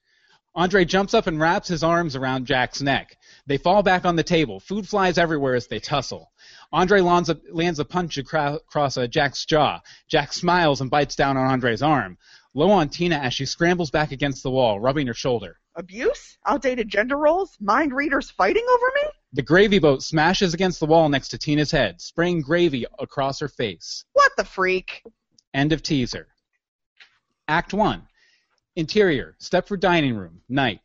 Andre 0.55 0.85
jumps 0.85 1.13
up 1.13 1.27
and 1.27 1.39
wraps 1.39 1.67
his 1.67 1.83
arms 1.83 2.15
around 2.15 2.47
Jack's 2.47 2.81
neck. 2.81 3.15
They 3.45 3.57
fall 3.57 3.83
back 3.83 4.05
on 4.05 4.15
the 4.15 4.23
table. 4.23 4.59
Food 4.59 4.87
flies 4.87 5.17
everywhere 5.17 5.53
as 5.53 5.67
they 5.67 5.79
tussle. 5.79 6.31
Andre 6.73 6.99
lands 7.01 7.29
a, 7.29 7.39
lands 7.51 7.79
a 7.79 7.85
punch 7.85 8.17
across 8.17 8.97
uh, 8.97 9.07
Jack's 9.07 9.45
jaw. 9.45 9.79
Jack 10.09 10.33
smiles 10.33 10.81
and 10.81 10.89
bites 10.89 11.15
down 11.15 11.37
on 11.37 11.51
Andre's 11.51 11.83
arm. 11.83 12.17
Low 12.57 12.71
on 12.71 12.89
Tina 12.89 13.17
as 13.17 13.35
she 13.35 13.45
scrambles 13.45 13.91
back 13.91 14.11
against 14.11 14.41
the 14.41 14.49
wall, 14.49 14.79
rubbing 14.79 15.05
her 15.05 15.13
shoulder. 15.13 15.59
Abuse? 15.75 16.39
Outdated 16.43 16.89
gender 16.89 17.15
roles? 17.15 17.55
Mind 17.61 17.93
readers 17.93 18.31
fighting 18.31 18.65
over 18.67 18.85
me? 18.95 19.11
The 19.33 19.43
gravy 19.43 19.77
boat 19.77 20.01
smashes 20.01 20.55
against 20.55 20.79
the 20.79 20.87
wall 20.87 21.07
next 21.07 21.27
to 21.27 21.37
Tina's 21.37 21.69
head, 21.69 22.01
spraying 22.01 22.41
gravy 22.41 22.87
across 22.97 23.39
her 23.41 23.47
face. 23.47 24.05
What 24.13 24.31
the 24.37 24.43
freak? 24.43 25.03
End 25.53 25.71
of 25.71 25.83
teaser. 25.83 26.29
Act 27.47 27.75
1. 27.75 28.01
Interior, 28.75 29.35
Stepford 29.39 29.79
dining 29.79 30.15
room, 30.15 30.41
night. 30.49 30.79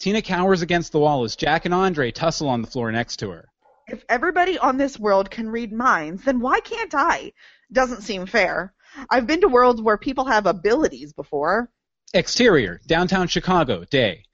Tina 0.00 0.22
cowers 0.22 0.60
against 0.60 0.90
the 0.90 0.98
wall 0.98 1.22
as 1.22 1.36
Jack 1.36 1.66
and 1.66 1.72
Andre 1.72 2.10
tussle 2.10 2.48
on 2.48 2.62
the 2.62 2.68
floor 2.68 2.90
next 2.90 3.18
to 3.18 3.30
her. 3.30 3.48
If 3.86 4.04
everybody 4.08 4.58
on 4.58 4.76
this 4.76 4.98
world 4.98 5.30
can 5.30 5.48
read 5.48 5.72
minds, 5.72 6.24
then 6.24 6.40
why 6.40 6.58
can't 6.58 6.96
I? 6.96 7.32
Doesn't 7.70 8.02
seem 8.02 8.26
fair. 8.26 8.74
I've 9.10 9.26
been 9.26 9.40
to 9.40 9.48
worlds 9.48 9.80
where 9.80 9.96
people 9.96 10.24
have 10.26 10.46
abilities 10.46 11.12
before. 11.12 11.70
Exterior, 12.14 12.80
downtown 12.86 13.28
Chicago, 13.28 13.84
day. 13.84 14.24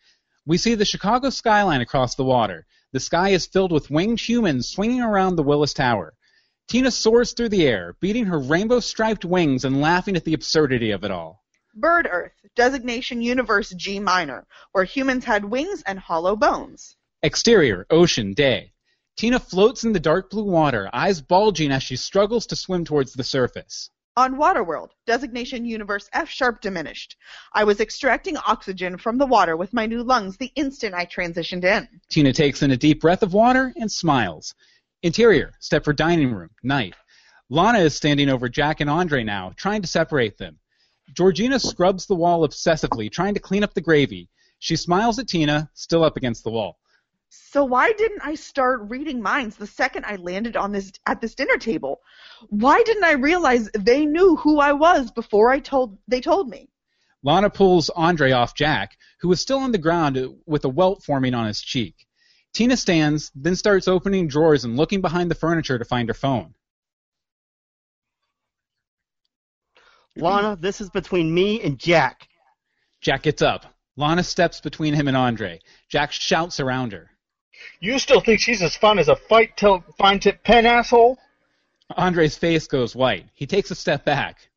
We 0.46 0.58
see 0.58 0.74
the 0.74 0.84
Chicago 0.84 1.30
skyline 1.30 1.80
across 1.80 2.14
the 2.14 2.24
water. 2.24 2.66
The 2.92 3.00
sky 3.00 3.30
is 3.30 3.46
filled 3.46 3.70
with 3.70 3.90
winged 3.90 4.20
humans 4.20 4.68
swinging 4.68 5.02
around 5.02 5.36
the 5.36 5.42
Willis 5.42 5.74
Tower. 5.74 6.14
Tina 6.68 6.90
soars 6.90 7.32
through 7.32 7.50
the 7.50 7.66
air, 7.66 7.96
beating 8.00 8.26
her 8.26 8.38
rainbow 8.38 8.80
striped 8.80 9.24
wings 9.24 9.64
and 9.64 9.80
laughing 9.80 10.16
at 10.16 10.24
the 10.24 10.34
absurdity 10.34 10.90
of 10.90 11.04
it 11.04 11.10
all. 11.10 11.42
Bird 11.74 12.08
Earth, 12.10 12.32
designation 12.56 13.22
Universe 13.22 13.70
G 13.70 14.00
minor, 14.00 14.46
where 14.72 14.84
humans 14.84 15.24
had 15.24 15.44
wings 15.44 15.82
and 15.86 15.98
hollow 15.98 16.34
bones. 16.34 16.96
Exterior, 17.22 17.86
ocean, 17.90 18.34
day. 18.34 18.72
Tina 19.16 19.38
floats 19.38 19.84
in 19.84 19.92
the 19.92 20.00
dark 20.00 20.30
blue 20.30 20.44
water, 20.44 20.90
eyes 20.92 21.20
bulging 21.20 21.72
as 21.72 21.82
she 21.82 21.96
struggles 21.96 22.46
to 22.46 22.56
swim 22.56 22.84
towards 22.84 23.12
the 23.12 23.24
surface. 23.24 23.90
On 24.18 24.34
Waterworld, 24.34 24.90
designation 25.06 25.64
Universe 25.64 26.10
F 26.12 26.28
sharp 26.28 26.60
diminished. 26.60 27.16
I 27.52 27.62
was 27.62 27.78
extracting 27.78 28.36
oxygen 28.36 28.98
from 28.98 29.16
the 29.16 29.26
water 29.26 29.56
with 29.56 29.72
my 29.72 29.86
new 29.86 30.02
lungs 30.02 30.36
the 30.36 30.50
instant 30.56 30.92
I 30.92 31.06
transitioned 31.06 31.62
in. 31.62 31.86
Tina 32.10 32.32
takes 32.32 32.60
in 32.60 32.72
a 32.72 32.76
deep 32.76 33.00
breath 33.00 33.22
of 33.22 33.32
water 33.32 33.72
and 33.76 33.88
smiles. 33.88 34.56
Interior, 35.04 35.52
Stepford 35.60 35.94
dining 35.94 36.32
room, 36.32 36.50
night. 36.64 36.96
Lana 37.48 37.78
is 37.78 37.94
standing 37.94 38.28
over 38.28 38.48
Jack 38.48 38.80
and 38.80 38.90
Andre 38.90 39.22
now, 39.22 39.52
trying 39.54 39.82
to 39.82 39.88
separate 39.88 40.36
them. 40.36 40.58
Georgina 41.14 41.60
scrubs 41.60 42.06
the 42.06 42.16
wall 42.16 42.40
obsessively, 42.40 43.08
trying 43.08 43.34
to 43.34 43.40
clean 43.40 43.62
up 43.62 43.72
the 43.72 43.80
gravy. 43.80 44.28
She 44.58 44.74
smiles 44.74 45.20
at 45.20 45.28
Tina, 45.28 45.70
still 45.74 46.02
up 46.02 46.16
against 46.16 46.42
the 46.42 46.50
wall. 46.50 46.80
So 47.30 47.64
why 47.64 47.92
didn't 47.92 48.20
I 48.22 48.34
start 48.34 48.80
reading 48.88 49.22
minds 49.22 49.56
the 49.56 49.66
second 49.66 50.04
I 50.06 50.16
landed 50.16 50.56
on 50.56 50.72
this 50.72 50.92
at 51.06 51.20
this 51.20 51.34
dinner 51.34 51.58
table? 51.58 52.00
Why 52.48 52.82
didn't 52.82 53.04
I 53.04 53.12
realize 53.12 53.70
they 53.72 54.06
knew 54.06 54.36
who 54.36 54.60
I 54.60 54.72
was 54.72 55.10
before 55.10 55.50
I 55.50 55.60
told 55.60 55.98
they 56.08 56.20
told 56.20 56.48
me? 56.48 56.68
Lana 57.22 57.50
pulls 57.50 57.90
Andre 57.90 58.32
off 58.32 58.54
Jack, 58.54 58.96
who 59.20 59.32
is 59.32 59.40
still 59.40 59.58
on 59.58 59.72
the 59.72 59.78
ground 59.78 60.18
with 60.46 60.64
a 60.64 60.68
welt 60.68 61.02
forming 61.04 61.34
on 61.34 61.46
his 61.46 61.60
cheek. 61.60 62.06
Tina 62.54 62.76
stands, 62.76 63.30
then 63.34 63.56
starts 63.56 63.88
opening 63.88 64.28
drawers 64.28 64.64
and 64.64 64.76
looking 64.76 65.00
behind 65.00 65.30
the 65.30 65.34
furniture 65.34 65.78
to 65.78 65.84
find 65.84 66.08
her 66.08 66.14
phone. 66.14 66.54
Lana, 70.16 70.56
this 70.56 70.80
is 70.80 70.90
between 70.90 71.32
me 71.32 71.60
and 71.60 71.78
Jack. 71.78 72.28
Jack 73.00 73.22
gets 73.22 73.42
up. 73.42 73.66
Lana 73.96 74.22
steps 74.22 74.60
between 74.60 74.94
him 74.94 75.08
and 75.08 75.16
Andre. 75.16 75.60
Jack 75.88 76.12
shouts 76.12 76.60
around 76.60 76.92
her. 76.92 77.10
You 77.80 77.98
still 77.98 78.20
think 78.20 78.40
she's 78.40 78.62
as 78.62 78.76
fun 78.76 78.98
as 78.98 79.08
a 79.08 79.16
fight 79.16 79.56
till 79.56 79.84
fine 79.96 80.20
tip 80.20 80.42
pen 80.44 80.66
asshole? 80.66 81.18
Andre's 81.96 82.36
face 82.36 82.66
goes 82.66 82.94
white. 82.94 83.26
He 83.34 83.46
takes 83.46 83.70
a 83.70 83.74
step 83.74 84.04
back. 84.04 84.50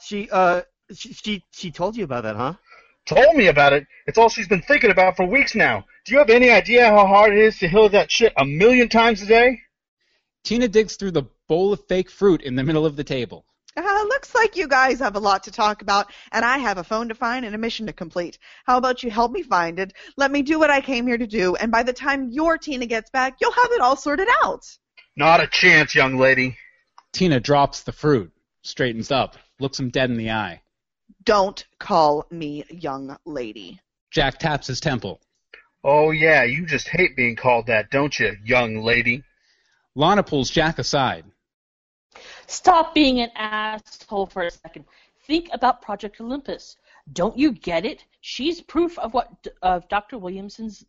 She 0.00 0.28
uh 0.30 0.62
she 0.94 1.12
she, 1.12 1.44
she 1.50 1.70
told 1.70 1.96
you 1.96 2.04
about 2.04 2.22
that, 2.22 2.36
huh? 2.36 2.54
Told 3.06 3.36
me 3.36 3.46
about 3.46 3.72
it. 3.72 3.86
It's 4.06 4.18
all 4.18 4.28
she's 4.28 4.48
been 4.48 4.62
thinking 4.62 4.90
about 4.90 5.16
for 5.16 5.24
weeks 5.24 5.54
now. 5.54 5.84
Do 6.04 6.12
you 6.12 6.18
have 6.18 6.30
any 6.30 6.50
idea 6.50 6.88
how 6.88 7.06
hard 7.06 7.32
it 7.32 7.38
is 7.38 7.58
to 7.58 7.68
heal 7.68 7.88
that 7.88 8.10
shit 8.10 8.32
a 8.36 8.44
million 8.44 8.88
times 8.88 9.22
a 9.22 9.26
day? 9.26 9.60
Tina 10.44 10.68
digs 10.68 10.96
through 10.96 11.12
the 11.12 11.24
bowl 11.48 11.72
of 11.72 11.86
fake 11.88 12.10
fruit 12.10 12.42
in 12.42 12.54
the 12.54 12.64
middle 12.64 12.86
of 12.86 12.96
the 12.96 13.04
table. 13.04 13.44
Uh, 13.76 14.04
looks 14.08 14.34
like 14.34 14.56
you 14.56 14.66
guys 14.66 14.98
have 14.98 15.14
a 15.14 15.20
lot 15.20 15.44
to 15.44 15.50
talk 15.50 15.82
about, 15.82 16.10
and 16.32 16.44
I 16.44 16.58
have 16.58 16.78
a 16.78 16.84
phone 16.84 17.08
to 17.08 17.14
find 17.14 17.44
and 17.44 17.54
a 17.54 17.58
mission 17.58 17.86
to 17.86 17.92
complete. 17.92 18.38
How 18.64 18.76
about 18.76 19.02
you 19.02 19.10
help 19.10 19.30
me 19.30 19.42
find 19.42 19.78
it? 19.78 19.92
Let 20.16 20.30
me 20.32 20.42
do 20.42 20.58
what 20.58 20.70
I 20.70 20.80
came 20.80 21.06
here 21.06 21.18
to 21.18 21.26
do, 21.26 21.54
and 21.56 21.70
by 21.70 21.82
the 21.82 21.92
time 21.92 22.30
your 22.30 22.58
Tina 22.58 22.86
gets 22.86 23.10
back, 23.10 23.36
you'll 23.40 23.52
have 23.52 23.72
it 23.72 23.80
all 23.80 23.96
sorted 23.96 24.28
out. 24.42 24.64
Not 25.16 25.42
a 25.42 25.46
chance, 25.46 25.94
young 25.94 26.16
lady. 26.16 26.56
Tina 27.12 27.40
drops 27.40 27.82
the 27.82 27.92
fruit, 27.92 28.32
straightens 28.62 29.10
up, 29.10 29.36
looks 29.60 29.78
him 29.78 29.90
dead 29.90 30.10
in 30.10 30.16
the 30.16 30.30
eye. 30.30 30.62
Don't 31.24 31.64
call 31.78 32.26
me 32.30 32.64
young 32.70 33.16
lady. 33.24 33.80
Jack 34.10 34.38
taps 34.38 34.66
his 34.66 34.80
temple. 34.80 35.20
Oh, 35.84 36.10
yeah, 36.10 36.42
you 36.44 36.66
just 36.66 36.88
hate 36.88 37.16
being 37.16 37.36
called 37.36 37.66
that, 37.66 37.90
don't 37.90 38.18
you, 38.18 38.36
young 38.44 38.82
lady? 38.82 39.22
Lana 39.94 40.22
pulls 40.22 40.50
Jack 40.50 40.78
aside. 40.78 41.24
Stop 42.46 42.94
being 42.94 43.20
an 43.20 43.30
asshole 43.34 44.26
for 44.26 44.42
a 44.42 44.50
second. 44.50 44.84
Think 45.26 45.48
about 45.52 45.82
Project 45.82 46.20
Olympus. 46.20 46.76
Don't 47.12 47.36
you 47.36 47.52
get 47.52 47.84
it? 47.84 48.04
She's 48.20 48.60
proof 48.60 48.98
of 48.98 49.14
what 49.14 49.46
of 49.62 49.88
Dr. 49.88 50.18
Williamson's 50.18 50.84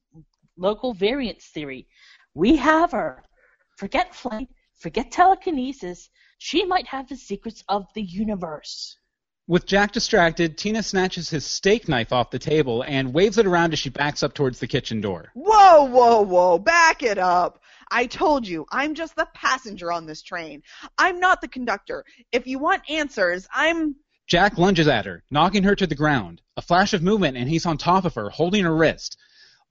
local 0.57 0.93
variance 0.93 1.45
theory. 1.45 1.87
We 2.33 2.55
have 2.57 2.91
her. 2.91 3.23
Forget 3.77 4.13
flight, 4.13 4.49
forget 4.75 5.11
telekinesis. 5.11 6.09
She 6.37 6.65
might 6.65 6.87
have 6.87 7.07
the 7.07 7.15
secrets 7.15 7.63
of 7.69 7.87
the 7.93 8.01
universe. 8.01 8.97
With 9.47 9.65
Jack 9.65 9.93
distracted, 9.93 10.57
Tina 10.57 10.83
snatches 10.83 11.29
his 11.29 11.43
steak 11.43 11.89
knife 11.89 12.13
off 12.13 12.29
the 12.29 12.37
table 12.37 12.83
and 12.83 13.13
waves 13.13 13.39
it 13.39 13.47
around 13.47 13.73
as 13.73 13.79
she 13.79 13.89
backs 13.89 14.21
up 14.21 14.35
towards 14.35 14.59
the 14.59 14.67
kitchen 14.67 15.01
door. 15.01 15.31
Whoa, 15.33 15.85
whoa, 15.85 16.21
whoa, 16.21 16.59
back 16.59 17.01
it 17.01 17.17
up. 17.17 17.59
I 17.91 18.05
told 18.05 18.47
you, 18.47 18.65
I'm 18.71 18.93
just 18.93 19.15
the 19.15 19.27
passenger 19.33 19.91
on 19.91 20.05
this 20.05 20.21
train. 20.21 20.61
I'm 20.97 21.19
not 21.19 21.41
the 21.41 21.47
conductor. 21.47 22.05
If 22.31 22.47
you 22.47 22.59
want 22.59 22.89
answers, 22.89 23.47
I'm. 23.53 23.95
Jack 24.27 24.57
lunges 24.57 24.87
at 24.87 25.05
her, 25.05 25.23
knocking 25.31 25.63
her 25.63 25.75
to 25.75 25.87
the 25.87 25.95
ground. 25.95 26.41
A 26.55 26.61
flash 26.61 26.93
of 26.93 27.01
movement, 27.01 27.35
and 27.37 27.49
he's 27.49 27.65
on 27.65 27.77
top 27.77 28.05
of 28.05 28.15
her, 28.15 28.29
holding 28.29 28.63
her 28.63 28.75
wrist. 28.75 29.17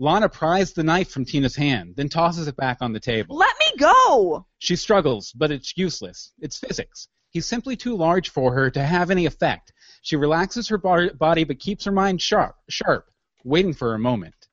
Lana 0.00 0.28
pries 0.28 0.72
the 0.72 0.82
knife 0.82 1.10
from 1.10 1.24
Tina's 1.24 1.56
hand, 1.56 1.94
then 1.96 2.08
tosses 2.08 2.48
it 2.48 2.56
back 2.56 2.78
on 2.80 2.92
the 2.92 3.00
table. 3.00 3.36
Let 3.36 3.54
me 3.58 3.78
go! 3.78 4.46
She 4.58 4.76
struggles, 4.76 5.32
but 5.32 5.50
it's 5.50 5.76
useless. 5.76 6.32
It's 6.40 6.58
physics. 6.58 7.08
He's 7.30 7.46
simply 7.46 7.76
too 7.76 7.96
large 7.96 8.30
for 8.30 8.52
her 8.54 8.70
to 8.70 8.82
have 8.82 9.10
any 9.10 9.26
effect. 9.26 9.72
She 10.02 10.16
relaxes 10.16 10.68
her 10.68 10.78
body 10.78 11.44
but 11.44 11.58
keeps 11.58 11.84
her 11.84 11.92
mind 11.92 12.22
sharp, 12.22 12.56
sharp, 12.68 13.06
waiting 13.44 13.74
for 13.74 13.94
a 13.94 13.98
moment. 13.98 14.47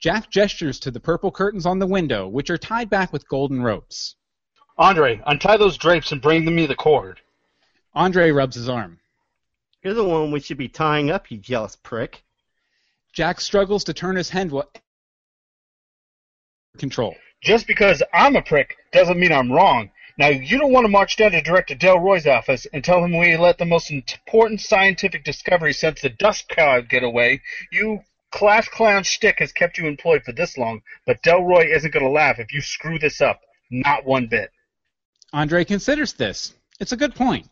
Jack 0.00 0.30
gestures 0.30 0.80
to 0.80 0.90
the 0.90 0.98
purple 0.98 1.30
curtains 1.30 1.66
on 1.66 1.78
the 1.78 1.86
window, 1.86 2.26
which 2.26 2.48
are 2.48 2.56
tied 2.56 2.88
back 2.88 3.12
with 3.12 3.28
golden 3.28 3.62
ropes. 3.62 4.16
Andre, 4.78 5.20
untie 5.26 5.58
those 5.58 5.76
drapes 5.76 6.10
and 6.10 6.22
bring 6.22 6.44
me 6.46 6.64
the 6.64 6.74
cord. 6.74 7.20
Andre 7.94 8.30
rubs 8.30 8.56
his 8.56 8.68
arm. 8.68 8.98
You're 9.82 9.92
the 9.92 10.04
one 10.04 10.30
we 10.30 10.40
should 10.40 10.56
be 10.56 10.68
tying 10.68 11.10
up, 11.10 11.30
you 11.30 11.36
jealous 11.36 11.76
prick. 11.76 12.22
Jack 13.12 13.42
struggles 13.42 13.84
to 13.84 13.92
turn 13.92 14.16
his 14.16 14.30
hand 14.30 14.52
Wa- 14.52 14.64
control. 16.78 17.14
Just 17.42 17.66
because 17.66 18.02
I'm 18.14 18.36
a 18.36 18.42
prick 18.42 18.76
doesn't 18.92 19.20
mean 19.20 19.32
I'm 19.32 19.52
wrong. 19.52 19.90
Now, 20.16 20.28
you 20.28 20.58
don't 20.58 20.72
want 20.72 20.84
to 20.84 20.88
march 20.88 21.16
down 21.16 21.32
to 21.32 21.40
Director 21.40 21.74
Delroy's 21.74 22.26
office 22.26 22.66
and 22.72 22.84
tell 22.84 23.04
him 23.04 23.16
we 23.16 23.36
let 23.36 23.58
the 23.58 23.64
most 23.64 23.90
important 23.90 24.60
scientific 24.60 25.24
discovery 25.24 25.72
since 25.72 26.00
the 26.00 26.10
dust 26.10 26.48
cloud 26.48 26.88
get 26.88 27.02
away. 27.02 27.42
You 27.72 28.00
class 28.30 28.68
clown 28.68 29.02
shtick 29.02 29.38
has 29.38 29.52
kept 29.52 29.78
you 29.78 29.86
employed 29.86 30.22
for 30.24 30.32
this 30.32 30.56
long, 30.56 30.82
but 31.06 31.22
Delroy 31.22 31.74
isn't 31.74 31.92
going 31.92 32.04
to 32.04 32.10
laugh 32.10 32.38
if 32.38 32.52
you 32.52 32.60
screw 32.60 32.98
this 32.98 33.20
up. 33.20 33.40
Not 33.70 34.04
one 34.04 34.26
bit. 34.26 34.50
Andre 35.32 35.64
considers 35.64 36.12
this. 36.14 36.54
It's 36.80 36.92
a 36.92 36.96
good 36.96 37.14
point. 37.14 37.48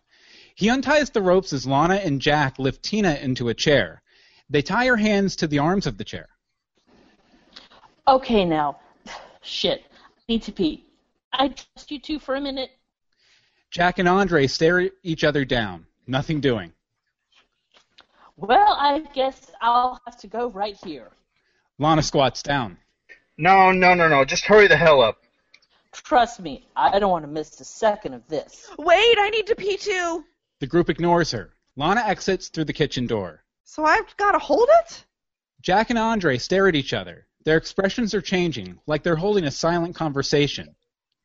He 0.54 0.70
unties 0.70 1.11
the 1.11 1.23
ropes 1.23 1.52
as 1.52 1.66
Lana 1.66 1.97
and 1.97 2.20
Jack 2.20 2.58
lift 2.58 2.82
Tina 2.82 3.14
into 3.14 3.49
a 3.49 3.54
chair. 3.54 4.02
They 4.50 4.62
tie 4.62 4.87
her 4.87 4.97
hands 4.97 5.37
to 5.37 5.47
the 5.47 5.61
arms 5.61 5.87
of 5.87 5.99
the 5.99 6.04
chair. 6.04 6.28
Okay, 8.08 8.44
now. 8.44 8.78
Shit. 9.42 9.85
I 9.90 10.23
need 10.28 10.42
to 10.42 10.52
pee. 10.52 10.85
I 11.32 11.49
trust 11.49 11.90
you 11.90 12.00
two 12.00 12.18
for 12.18 12.35
a 12.35 12.40
minute. 12.40 12.70
Jack 13.70 13.99
and 13.99 14.08
Andre 14.08 14.47
stare 14.47 14.90
each 15.02 15.25
other 15.25 15.44
down. 15.44 15.87
Nothing 16.06 16.40
doing. 16.40 16.73
Well, 18.38 18.76
I 18.78 19.00
guess 19.14 19.50
I'll 19.61 20.00
have 20.07 20.16
to 20.21 20.28
go 20.28 20.49
right 20.49 20.76
here. 20.85 21.11
Lana 21.78 22.04
squats 22.04 22.40
down. 22.40 22.78
No, 23.37 23.73
no, 23.73 23.95
no, 23.95 24.09
no. 24.09 24.25
Just 24.25 24.45
hurry 24.45 24.68
the 24.68 24.76
hell 24.76 25.02
up. 25.02 25.18
Trust 25.92 26.38
me, 26.38 26.68
I 26.76 27.00
don't 27.00 27.11
want 27.11 27.25
to 27.25 27.30
miss 27.30 27.61
a 27.61 27.64
second 27.64 28.14
of 28.14 28.26
this. 28.28 28.68
Wait, 28.78 29.16
I 29.18 29.30
need 29.30 29.49
to 29.49 29.57
pee 29.57 29.76
too. 29.76 30.25
The 30.61 30.68
group 30.68 30.88
ignores 30.88 31.33
her. 31.33 31.50
Lana 31.75 32.02
exits 32.07 32.49
through 32.49 32.66
the 32.66 32.73
kitchen 32.73 33.09
door. 33.09 33.42
So 33.64 33.85
I've 33.85 34.16
got 34.16 34.33
to 34.33 34.38
hold 34.38 34.68
it? 34.83 35.04
Jack 35.61 35.90
and 35.90 35.99
Andre 35.99 36.38
stare 36.38 36.68
at 36.68 36.76
each 36.76 36.92
other. 36.92 37.26
Their 37.45 37.57
expressions 37.57 38.14
are 38.14 38.21
changing, 38.21 38.78
like 38.87 39.02
they're 39.02 39.16
holding 39.16 39.45
a 39.45 39.50
silent 39.50 39.97
conversation. 39.97 40.76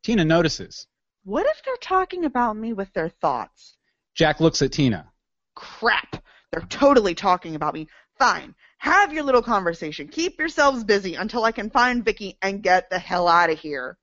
Tina 0.01 0.25
notices. 0.25 0.88
What 1.25 1.46
if 1.46 1.62
they're 1.63 1.75
talking 1.79 2.25
about 2.25 2.58
me 2.58 2.74
with 2.74 2.91
their 2.93 3.10
thoughts? 3.10 3.77
Jack 4.15 4.39
looks 4.39 4.63
at 4.63 4.72
Tina. 4.72 5.12
Crap. 5.53 6.24
They're 6.53 6.62
totally 6.69 7.15
talking 7.15 7.55
about 7.55 7.74
me. 7.74 7.88
Fine. 8.19 8.53
Have 8.77 9.12
your 9.12 9.24
little 9.24 9.41
conversation. 9.41 10.07
Keep 10.07 10.38
yourselves 10.38 10.83
busy 10.83 11.15
until 11.15 11.43
I 11.45 11.51
can 11.51 11.72
find 11.72 12.05
Vicky 12.05 12.38
and 12.43 12.62
get 12.62 12.91
the 12.91 13.00
hell 13.00 13.27
out 13.27 13.50
of 13.50 13.57
here. 13.57 13.98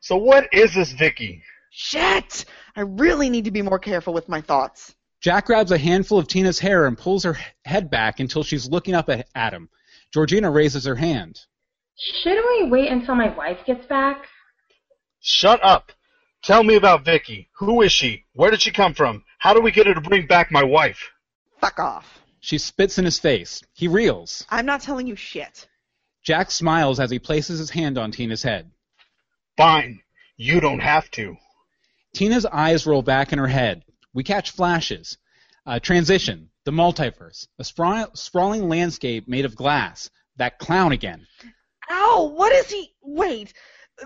So 0.00 0.16
what 0.16 0.48
is 0.52 0.72
this 0.72 0.92
Vicky? 0.92 1.42
Shit! 1.72 2.44
I 2.76 2.82
really 2.82 3.28
need 3.28 3.46
to 3.46 3.50
be 3.50 3.62
more 3.62 3.80
careful 3.80 4.14
with 4.14 4.28
my 4.28 4.40
thoughts. 4.40 4.94
Jack 5.20 5.46
grabs 5.46 5.72
a 5.72 5.78
handful 5.78 6.20
of 6.20 6.28
Tina's 6.28 6.60
hair 6.60 6.86
and 6.86 6.96
pulls 6.96 7.24
her 7.24 7.36
head 7.64 7.90
back 7.90 8.20
until 8.20 8.44
she's 8.44 8.68
looking 8.68 8.94
up 8.94 9.08
at, 9.08 9.26
at 9.34 9.52
him. 9.52 9.68
Georgina 10.14 10.52
raises 10.52 10.84
her 10.84 10.94
hand. 10.94 11.40
Shouldn't 12.22 12.46
we 12.46 12.70
wait 12.70 12.92
until 12.92 13.16
my 13.16 13.36
wife 13.36 13.58
gets 13.66 13.84
back? 13.86 14.24
Shut 15.20 15.58
up. 15.64 15.90
Tell 16.44 16.62
me 16.62 16.76
about 16.76 17.04
Vicky. 17.04 17.50
Who 17.58 17.82
is 17.82 17.90
she? 17.90 18.24
Where 18.34 18.52
did 18.52 18.62
she 18.62 18.70
come 18.70 18.94
from? 18.94 19.24
How 19.40 19.52
do 19.52 19.60
we 19.60 19.72
get 19.72 19.88
her 19.88 19.94
to 19.94 20.00
bring 20.00 20.28
back 20.28 20.52
my 20.52 20.62
wife? 20.62 21.10
Fuck 21.60 21.78
off. 21.78 22.20
She 22.40 22.58
spits 22.58 22.98
in 22.98 23.04
his 23.04 23.18
face. 23.18 23.62
He 23.74 23.88
reels. 23.88 24.44
I'm 24.48 24.66
not 24.66 24.80
telling 24.80 25.06
you 25.06 25.16
shit. 25.16 25.68
Jack 26.22 26.50
smiles 26.50 27.00
as 27.00 27.10
he 27.10 27.18
places 27.18 27.58
his 27.58 27.70
hand 27.70 27.98
on 27.98 28.12
Tina's 28.12 28.42
head. 28.42 28.70
Fine. 29.56 30.00
You 30.36 30.60
don't 30.60 30.78
have 30.80 31.10
to. 31.12 31.36
Tina's 32.14 32.46
eyes 32.46 32.86
roll 32.86 33.02
back 33.02 33.32
in 33.32 33.38
her 33.38 33.48
head. 33.48 33.82
We 34.14 34.22
catch 34.24 34.52
flashes. 34.52 35.18
Uh, 35.66 35.80
transition. 35.80 36.50
The 36.64 36.70
multiverse. 36.70 37.48
A 37.58 37.64
sprawl- 37.64 38.14
sprawling 38.14 38.68
landscape 38.68 39.26
made 39.26 39.44
of 39.44 39.56
glass. 39.56 40.10
That 40.36 40.58
clown 40.58 40.92
again. 40.92 41.26
Ow! 41.90 42.32
What 42.34 42.52
is 42.52 42.70
he? 42.70 42.94
Wait. 43.02 43.52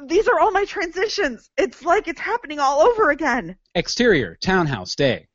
These 0.07 0.27
are 0.29 0.41
all 0.41 0.53
my 0.53 0.65
transitions. 0.65 1.51
It's 1.59 1.85
like 1.85 2.09
it's 2.09 2.21
happening 2.21 2.61
all 2.61 2.81
over 2.81 3.11
again. 3.11 3.57
Exterior. 3.75 4.39
Townhouse. 4.41 4.95
Day. 4.95 5.29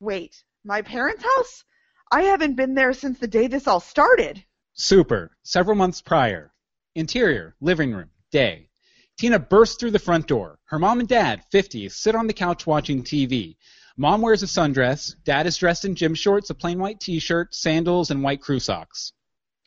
Wait. 0.00 0.42
My 0.66 0.80
parents' 0.80 1.22
house? 1.22 1.62
I 2.10 2.22
haven't 2.22 2.54
been 2.54 2.74
there 2.74 2.94
since 2.94 3.18
the 3.18 3.26
day 3.26 3.48
this 3.48 3.66
all 3.66 3.80
started. 3.80 4.42
Super. 4.72 5.36
Several 5.42 5.76
months 5.76 6.00
prior. 6.00 6.54
Interior. 6.94 7.54
Living 7.60 7.92
room. 7.92 8.08
Day. 8.30 8.70
Tina 9.18 9.38
bursts 9.38 9.76
through 9.76 9.90
the 9.90 9.98
front 9.98 10.26
door. 10.26 10.58
Her 10.64 10.78
mom 10.78 11.00
and 11.00 11.08
dad, 11.08 11.44
50, 11.50 11.90
sit 11.90 12.14
on 12.14 12.26
the 12.26 12.32
couch 12.32 12.66
watching 12.66 13.04
TV. 13.04 13.56
Mom 13.98 14.22
wears 14.22 14.42
a 14.42 14.46
sundress. 14.46 15.14
Dad 15.24 15.46
is 15.46 15.58
dressed 15.58 15.84
in 15.84 15.94
gym 15.94 16.14
shorts, 16.14 16.48
a 16.48 16.54
plain 16.54 16.78
white 16.78 16.98
t-shirt, 16.98 17.54
sandals, 17.54 18.10
and 18.10 18.22
white 18.22 18.40
crew 18.40 18.58
socks. 18.58 19.12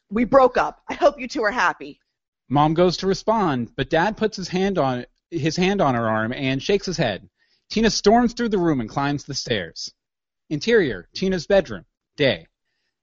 We 0.09 0.25
broke 0.25 0.57
up. 0.57 0.81
I 0.89 0.95
hope 0.95 1.19
you 1.19 1.27
two 1.27 1.43
are 1.43 1.51
happy. 1.51 1.99
Mom 2.49 2.73
goes 2.73 2.97
to 2.97 3.07
respond, 3.07 3.71
but 3.75 3.91
Dad 3.91 4.17
puts 4.17 4.35
his 4.35 4.47
hand 4.47 4.79
on 4.79 5.05
his 5.29 5.57
hand 5.57 5.79
on 5.79 5.93
her 5.93 6.09
arm 6.09 6.33
and 6.33 6.63
shakes 6.63 6.87
his 6.87 6.97
head. 6.97 7.29
Tina 7.69 7.91
storms 7.91 8.33
through 8.33 8.49
the 8.49 8.57
room 8.57 8.81
and 8.81 8.89
climbs 8.89 9.25
the 9.25 9.35
stairs. 9.35 9.93
Interior, 10.49 11.09
Tina's 11.13 11.45
bedroom. 11.45 11.85
Day. 12.15 12.47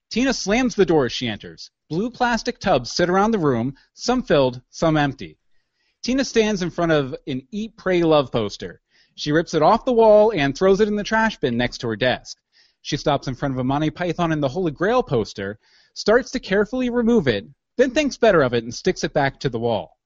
Tina 0.08 0.32
slams 0.32 0.74
the 0.74 0.86
door 0.86 1.04
as 1.04 1.12
she 1.12 1.28
enters. 1.28 1.70
Blue 1.90 2.10
plastic 2.10 2.58
tubs 2.58 2.90
sit 2.90 3.10
around 3.10 3.32
the 3.32 3.38
room, 3.38 3.76
some 3.92 4.22
filled, 4.22 4.62
some 4.70 4.96
empty. 4.96 5.36
Tina 6.02 6.24
stands 6.24 6.62
in 6.62 6.70
front 6.70 6.92
of 6.92 7.14
an 7.26 7.46
Eat, 7.50 7.76
Pray, 7.76 8.02
Love 8.02 8.32
poster. 8.32 8.80
She 9.14 9.30
rips 9.30 9.52
it 9.52 9.60
off 9.60 9.84
the 9.84 9.92
wall 9.92 10.32
and 10.32 10.56
throws 10.56 10.80
it 10.80 10.88
in 10.88 10.96
the 10.96 11.04
trash 11.04 11.38
bin 11.38 11.58
next 11.58 11.78
to 11.78 11.88
her 11.88 11.96
desk. 11.96 12.38
She 12.80 12.96
stops 12.96 13.28
in 13.28 13.34
front 13.34 13.52
of 13.52 13.58
a 13.58 13.64
Monty 13.64 13.90
Python 13.90 14.32
and 14.32 14.42
the 14.42 14.48
Holy 14.48 14.72
Grail 14.72 15.02
poster, 15.02 15.58
starts 15.92 16.30
to 16.30 16.40
carefully 16.40 16.88
remove 16.88 17.28
it, 17.28 17.46
then 17.76 17.90
thinks 17.90 18.16
better 18.16 18.40
of 18.40 18.54
it 18.54 18.64
and 18.64 18.74
sticks 18.74 19.04
it 19.04 19.12
back 19.12 19.38
to 19.40 19.50
the 19.50 19.58
wall. 19.58 19.98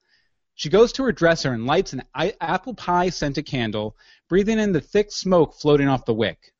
She 0.55 0.71
goes 0.71 0.93
to 0.95 1.05
her 1.05 1.13
dresser 1.13 1.53
and 1.53 1.67
lights 1.67 1.93
an 1.93 2.03
apple 2.15 2.75
pie 2.75 3.11
scented 3.11 3.47
candle, 3.47 3.97
breathing 4.29 4.59
in 4.59 4.73
the 4.73 4.81
thick 4.81 5.13
smoke 5.13 5.55
floating 5.55 5.87
off 5.87 6.05
the 6.05 6.13
wick. 6.13 6.53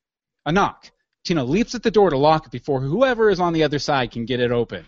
A 0.49 0.51
knock. 0.51 0.89
Tina 1.25 1.43
leaps 1.43 1.75
at 1.75 1.83
the 1.83 1.91
door 1.91 2.09
to 2.09 2.17
lock 2.17 2.47
it 2.47 2.51
before 2.51 2.81
whoever 2.81 3.29
is 3.29 3.39
on 3.39 3.53
the 3.53 3.61
other 3.61 3.77
side 3.77 4.09
can 4.09 4.25
get 4.25 4.39
it 4.39 4.51
open. 4.51 4.83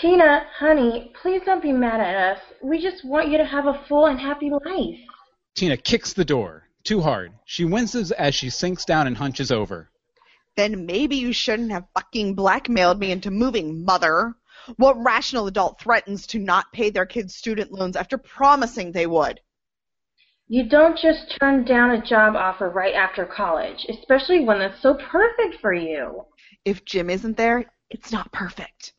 Tina, 0.00 0.46
honey, 0.56 1.12
please 1.20 1.42
don't 1.44 1.60
be 1.60 1.72
mad 1.72 1.98
at 2.00 2.14
us. 2.14 2.38
We 2.62 2.80
just 2.80 3.04
want 3.04 3.30
you 3.30 3.38
to 3.38 3.44
have 3.44 3.66
a 3.66 3.82
full 3.88 4.06
and 4.06 4.20
happy 4.20 4.48
life. 4.48 5.00
Tina 5.56 5.76
kicks 5.76 6.12
the 6.12 6.24
door. 6.24 6.68
Too 6.84 7.00
hard. 7.00 7.32
She 7.44 7.64
winces 7.64 8.12
as 8.12 8.32
she 8.32 8.48
sinks 8.48 8.84
down 8.84 9.08
and 9.08 9.16
hunches 9.16 9.50
over. 9.50 9.90
Then 10.56 10.86
maybe 10.86 11.16
you 11.16 11.32
shouldn't 11.32 11.72
have 11.72 11.88
fucking 11.94 12.36
blackmailed 12.36 13.00
me 13.00 13.10
into 13.10 13.32
moving, 13.32 13.84
mother. 13.84 14.36
What 14.76 15.02
rational 15.02 15.48
adult 15.48 15.80
threatens 15.80 16.28
to 16.28 16.38
not 16.38 16.72
pay 16.72 16.90
their 16.90 17.06
kids' 17.06 17.34
student 17.34 17.72
loans 17.72 17.96
after 17.96 18.18
promising 18.18 18.92
they 18.92 19.08
would? 19.08 19.40
You 20.52 20.68
don't 20.68 20.98
just 20.98 21.34
turn 21.40 21.64
down 21.64 21.92
a 21.92 22.02
job 22.02 22.36
offer 22.36 22.68
right 22.68 22.92
after 22.92 23.24
college, 23.24 23.86
especially 23.88 24.44
one 24.44 24.58
that's 24.58 24.82
so 24.82 24.92
perfect 24.92 25.62
for 25.62 25.72
you. 25.72 26.26
If 26.66 26.84
Jim 26.84 27.08
isn't 27.08 27.38
there, 27.38 27.64
it's 27.88 28.12
not 28.12 28.30
perfect. 28.32 28.92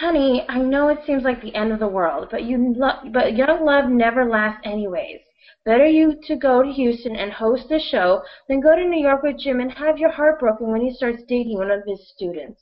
Honey, 0.00 0.44
I 0.48 0.58
know 0.58 0.88
it 0.88 0.98
seems 1.06 1.22
like 1.22 1.40
the 1.40 1.54
end 1.54 1.70
of 1.70 1.78
the 1.78 1.86
world, 1.86 2.26
but 2.32 2.42
you 2.42 2.74
lo- 2.76 3.08
but 3.12 3.36
young 3.36 3.64
love 3.64 3.88
never 3.88 4.28
lasts 4.28 4.62
anyways. 4.64 5.20
Better 5.64 5.86
you 5.86 6.18
to 6.24 6.34
go 6.34 6.60
to 6.60 6.72
Houston 6.72 7.14
and 7.14 7.30
host 7.30 7.70
a 7.70 7.78
show 7.78 8.22
than 8.48 8.58
go 8.58 8.74
to 8.74 8.82
New 8.84 9.00
York 9.00 9.22
with 9.22 9.38
Jim 9.38 9.60
and 9.60 9.70
have 9.70 9.98
your 9.98 10.10
heart 10.10 10.40
broken 10.40 10.72
when 10.72 10.80
he 10.80 10.92
starts 10.92 11.22
dating 11.28 11.56
one 11.56 11.70
of 11.70 11.84
his 11.86 12.10
students. 12.16 12.60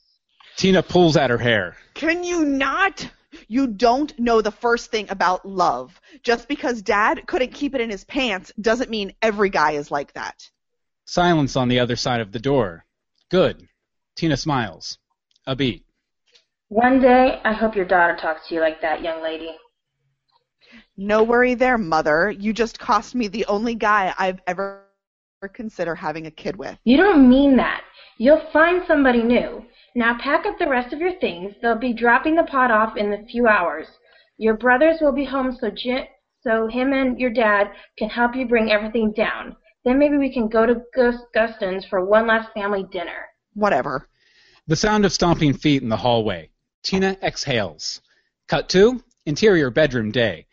Tina 0.55 0.83
pulls 0.83 1.17
at 1.17 1.31
her 1.31 1.39
hair. 1.39 1.77
Can 1.95 2.23
you 2.23 2.45
not? 2.45 3.09
You 3.47 3.67
don't 3.67 4.17
know 4.19 4.41
the 4.41 4.51
first 4.51 4.91
thing 4.91 5.07
about 5.09 5.47
love. 5.47 5.99
Just 6.23 6.47
because 6.47 6.81
dad 6.81 7.25
couldn't 7.27 7.53
keep 7.53 7.75
it 7.75 7.81
in 7.81 7.89
his 7.89 8.03
pants 8.03 8.51
doesn't 8.59 8.89
mean 8.89 9.13
every 9.21 9.49
guy 9.49 9.71
is 9.71 9.91
like 9.91 10.13
that. 10.13 10.49
Silence 11.05 11.55
on 11.55 11.67
the 11.67 11.79
other 11.79 11.95
side 11.95 12.21
of 12.21 12.31
the 12.31 12.39
door. 12.39 12.85
Good. 13.29 13.67
Tina 14.15 14.37
smiles. 14.37 14.97
A 15.47 15.55
beat. 15.55 15.85
One 16.69 16.99
day, 16.99 17.39
I 17.43 17.53
hope 17.53 17.75
your 17.75 17.85
daughter 17.85 18.17
talks 18.19 18.47
to 18.47 18.55
you 18.55 18.61
like 18.61 18.81
that, 18.81 19.03
young 19.03 19.21
lady. 19.21 19.55
No 20.97 21.23
worry 21.23 21.53
there, 21.53 21.77
mother. 21.77 22.31
You 22.31 22.53
just 22.53 22.79
cost 22.79 23.13
me 23.13 23.27
the 23.27 23.45
only 23.45 23.75
guy 23.75 24.13
I've 24.17 24.41
ever 24.47 24.83
consider 25.53 25.93
having 25.93 26.25
a 26.25 26.31
kid 26.31 26.55
with. 26.55 26.77
You 26.85 26.97
don't 26.97 27.29
mean 27.29 27.57
that. 27.57 27.81
You'll 28.17 28.41
find 28.51 28.81
somebody 28.87 29.21
new. 29.21 29.63
Now 29.97 30.17
pack 30.19 30.45
up 30.45 30.59
the 30.59 30.67
rest 30.67 30.91
of 30.91 30.99
your 30.99 31.17
things. 31.19 31.53
They'll 31.61 31.79
be 31.79 31.93
dropping 31.93 32.35
the 32.35 32.43
pot 32.43 32.69
off 32.69 32.97
in 32.97 33.13
a 33.13 33.25
few 33.25 33.47
hours. 33.47 33.87
Your 34.37 34.55
brothers 34.57 34.97
will 34.99 35.13
be 35.13 35.23
home 35.23 35.57
so 35.57 35.69
Jim, 35.69 36.03
so 36.41 36.67
him 36.67 36.91
and 36.91 37.17
your 37.17 37.29
dad 37.29 37.71
can 37.97 38.09
help 38.09 38.35
you 38.35 38.45
bring 38.45 38.71
everything 38.71 39.13
down. 39.13 39.55
Then 39.85 39.97
maybe 39.97 40.17
we 40.17 40.33
can 40.33 40.49
go 40.49 40.65
to 40.65 40.81
Gus 40.93 41.15
Guston's 41.33 41.85
for 41.85 42.03
one 42.03 42.27
last 42.27 42.51
family 42.53 42.85
dinner. 42.91 43.25
Whatever. 43.53 44.09
The 44.67 44.75
sound 44.75 45.05
of 45.05 45.13
stomping 45.13 45.53
feet 45.53 45.81
in 45.81 45.89
the 45.89 45.95
hallway. 45.95 46.49
Tina 46.83 47.17
exhales. 47.23 48.01
Cut 48.49 48.67
to 48.69 49.01
Interior 49.25 49.69
bedroom 49.69 50.11
day. 50.11 50.45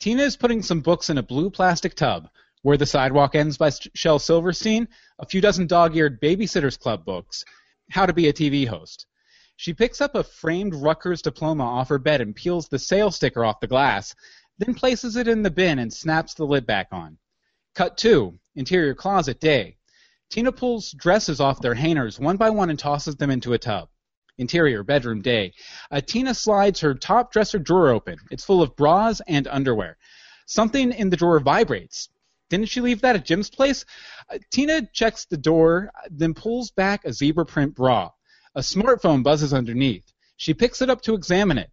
Tina 0.00 0.22
is 0.22 0.36
putting 0.36 0.62
some 0.62 0.80
books 0.80 1.08
in 1.08 1.18
a 1.18 1.22
blue 1.22 1.50
plastic 1.50 1.94
tub. 1.94 2.28
Where 2.62 2.76
the 2.76 2.86
Sidewalk 2.86 3.36
Ends 3.36 3.56
by 3.56 3.70
Shel 3.94 4.18
Silverstein, 4.18 4.88
a 5.20 5.26
few 5.26 5.40
dozen 5.40 5.68
dog-eared 5.68 6.20
Babysitters 6.20 6.78
Club 6.78 7.04
books, 7.04 7.44
How 7.90 8.04
to 8.04 8.12
Be 8.12 8.28
a 8.28 8.32
TV 8.32 8.66
Host. 8.66 9.06
She 9.56 9.72
picks 9.72 10.00
up 10.00 10.14
a 10.14 10.22
framed 10.22 10.74
Rutgers 10.74 11.22
diploma 11.22 11.64
off 11.64 11.88
her 11.88 11.98
bed 11.98 12.20
and 12.20 12.36
peels 12.36 12.68
the 12.68 12.78
sale 12.78 13.10
sticker 13.10 13.44
off 13.44 13.60
the 13.60 13.66
glass, 13.66 14.14
then 14.58 14.74
places 14.74 15.16
it 15.16 15.26
in 15.26 15.42
the 15.42 15.50
bin 15.50 15.78
and 15.78 15.92
snaps 15.92 16.34
the 16.34 16.44
lid 16.44 16.66
back 16.66 16.88
on. 16.92 17.18
Cut 17.74 17.96
two, 17.96 18.38
interior 18.54 18.94
closet 18.94 19.40
day. 19.40 19.78
Tina 20.28 20.52
pulls 20.52 20.92
dresses 20.92 21.40
off 21.40 21.62
their 21.62 21.74
hangers 21.74 22.20
one 22.20 22.36
by 22.36 22.50
one 22.50 22.68
and 22.68 22.78
tosses 22.78 23.16
them 23.16 23.30
into 23.30 23.54
a 23.54 23.58
tub. 23.58 23.88
Interior 24.36 24.82
bedroom 24.82 25.22
day. 25.22 25.54
Uh, 25.90 26.02
Tina 26.02 26.34
slides 26.34 26.80
her 26.80 26.94
top 26.94 27.32
dresser 27.32 27.58
drawer 27.58 27.88
open. 27.88 28.18
It's 28.30 28.44
full 28.44 28.60
of 28.60 28.76
bras 28.76 29.22
and 29.26 29.48
underwear. 29.48 29.96
Something 30.46 30.92
in 30.92 31.08
the 31.08 31.16
drawer 31.16 31.40
vibrates. 31.40 32.10
Didn't 32.50 32.68
she 32.68 32.80
leave 32.80 33.02
that 33.02 33.16
at 33.16 33.24
Jim's 33.24 33.50
place? 33.50 33.84
Uh, 34.28 34.38
Tina 34.50 34.88
checks 34.92 35.26
the 35.26 35.36
door, 35.36 35.90
then 36.10 36.34
pulls 36.34 36.70
back 36.70 37.04
a 37.04 37.12
zebra 37.12 37.44
print 37.44 37.74
bra. 37.74 38.10
A 38.54 38.60
smartphone 38.60 39.22
buzzes 39.22 39.52
underneath. 39.52 40.12
She 40.36 40.54
picks 40.54 40.80
it 40.80 40.90
up 40.90 41.02
to 41.02 41.14
examine 41.14 41.58
it. 41.58 41.70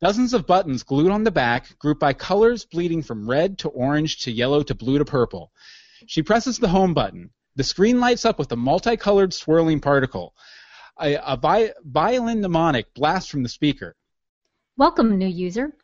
Dozens 0.00 0.32
of 0.32 0.46
buttons 0.46 0.82
glued 0.82 1.10
on 1.10 1.24
the 1.24 1.30
back, 1.30 1.78
grouped 1.78 2.00
by 2.00 2.12
colors 2.12 2.64
bleeding 2.64 3.02
from 3.02 3.28
red 3.28 3.58
to 3.58 3.68
orange 3.68 4.18
to 4.24 4.30
yellow 4.30 4.62
to 4.62 4.74
blue 4.74 4.98
to 4.98 5.04
purple. 5.04 5.52
She 6.06 6.22
presses 6.22 6.58
the 6.58 6.68
home 6.68 6.94
button. 6.94 7.30
The 7.56 7.64
screen 7.64 7.98
lights 7.98 8.24
up 8.24 8.38
with 8.38 8.52
a 8.52 8.56
multicolored 8.56 9.34
swirling 9.34 9.80
particle. 9.80 10.34
A, 11.00 11.14
a 11.14 11.36
vi- 11.36 11.72
violin 11.84 12.40
mnemonic 12.40 12.94
blasts 12.94 13.30
from 13.30 13.42
the 13.42 13.48
speaker. 13.48 13.96
Welcome, 14.76 15.18
new 15.18 15.26
user. 15.26 15.76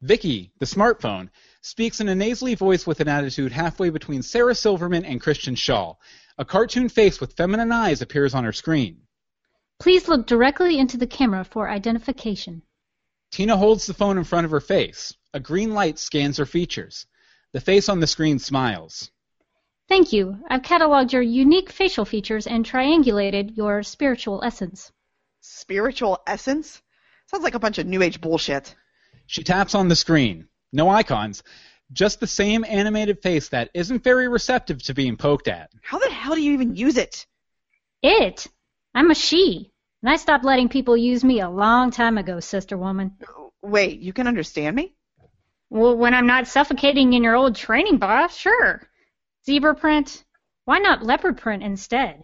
Vicky, 0.00 0.52
the 0.58 0.66
smartphone, 0.66 1.28
speaks 1.60 2.00
in 2.00 2.08
a 2.08 2.14
nasally 2.14 2.54
voice 2.54 2.86
with 2.86 3.00
an 3.00 3.08
attitude 3.08 3.52
halfway 3.52 3.90
between 3.90 4.22
Sarah 4.22 4.54
Silverman 4.54 5.04
and 5.04 5.20
Kristen 5.20 5.54
Schaal. 5.54 5.96
A 6.38 6.44
cartoon 6.44 6.88
face 6.88 7.20
with 7.20 7.34
feminine 7.34 7.72
eyes 7.72 8.00
appears 8.00 8.34
on 8.34 8.44
her 8.44 8.52
screen. 8.52 9.02
Please 9.80 10.08
look 10.08 10.26
directly 10.26 10.78
into 10.78 10.96
the 10.96 11.06
camera 11.06 11.44
for 11.44 11.68
identification. 11.68 12.62
Tina 13.30 13.56
holds 13.56 13.86
the 13.86 13.94
phone 13.94 14.18
in 14.18 14.24
front 14.24 14.44
of 14.44 14.50
her 14.50 14.60
face. 14.60 15.14
A 15.34 15.40
green 15.40 15.74
light 15.74 15.98
scans 15.98 16.38
her 16.38 16.46
features. 16.46 17.06
The 17.52 17.60
face 17.60 17.88
on 17.88 18.00
the 18.00 18.06
screen 18.06 18.38
smiles. 18.38 19.10
Thank 19.88 20.12
you. 20.12 20.38
I've 20.48 20.62
cataloged 20.62 21.12
your 21.12 21.22
unique 21.22 21.70
facial 21.70 22.04
features 22.04 22.46
and 22.46 22.64
triangulated 22.64 23.56
your 23.56 23.82
spiritual 23.82 24.42
essence. 24.44 24.92
Spiritual 25.40 26.18
essence? 26.26 26.82
Sounds 27.26 27.44
like 27.44 27.54
a 27.54 27.58
bunch 27.58 27.78
of 27.78 27.86
new 27.86 28.02
age 28.02 28.20
bullshit. 28.20 28.74
She 29.26 29.44
taps 29.44 29.74
on 29.74 29.88
the 29.88 29.96
screen. 29.96 30.48
No 30.72 30.88
icons. 30.88 31.42
Just 31.92 32.20
the 32.20 32.26
same 32.26 32.64
animated 32.64 33.22
face 33.22 33.48
that 33.48 33.70
isn't 33.72 34.04
very 34.04 34.28
receptive 34.28 34.82
to 34.84 34.94
being 34.94 35.16
poked 35.16 35.48
at. 35.48 35.70
How 35.82 35.98
the 35.98 36.10
hell 36.10 36.34
do 36.34 36.42
you 36.42 36.52
even 36.52 36.76
use 36.76 36.98
it? 36.98 37.26
It? 38.02 38.46
I'm 38.94 39.10
a 39.10 39.14
she. 39.14 39.72
And 40.02 40.10
I 40.10 40.16
stopped 40.16 40.44
letting 40.44 40.68
people 40.68 40.96
use 40.96 41.24
me 41.24 41.40
a 41.40 41.48
long 41.48 41.90
time 41.90 42.18
ago, 42.18 42.40
sister 42.40 42.76
woman. 42.76 43.16
Uh, 43.22 43.48
wait, 43.62 44.00
you 44.00 44.12
can 44.12 44.28
understand 44.28 44.76
me? 44.76 44.94
Well, 45.70 45.96
when 45.96 46.14
I'm 46.14 46.26
not 46.26 46.46
suffocating 46.46 47.12
in 47.14 47.22
your 47.22 47.34
old 47.34 47.56
training 47.56 47.98
bra, 47.98 48.28
sure. 48.28 48.82
Zebra 49.46 49.74
print? 49.74 50.24
Why 50.66 50.78
not 50.78 51.02
leopard 51.02 51.38
print 51.38 51.62
instead? 51.62 52.22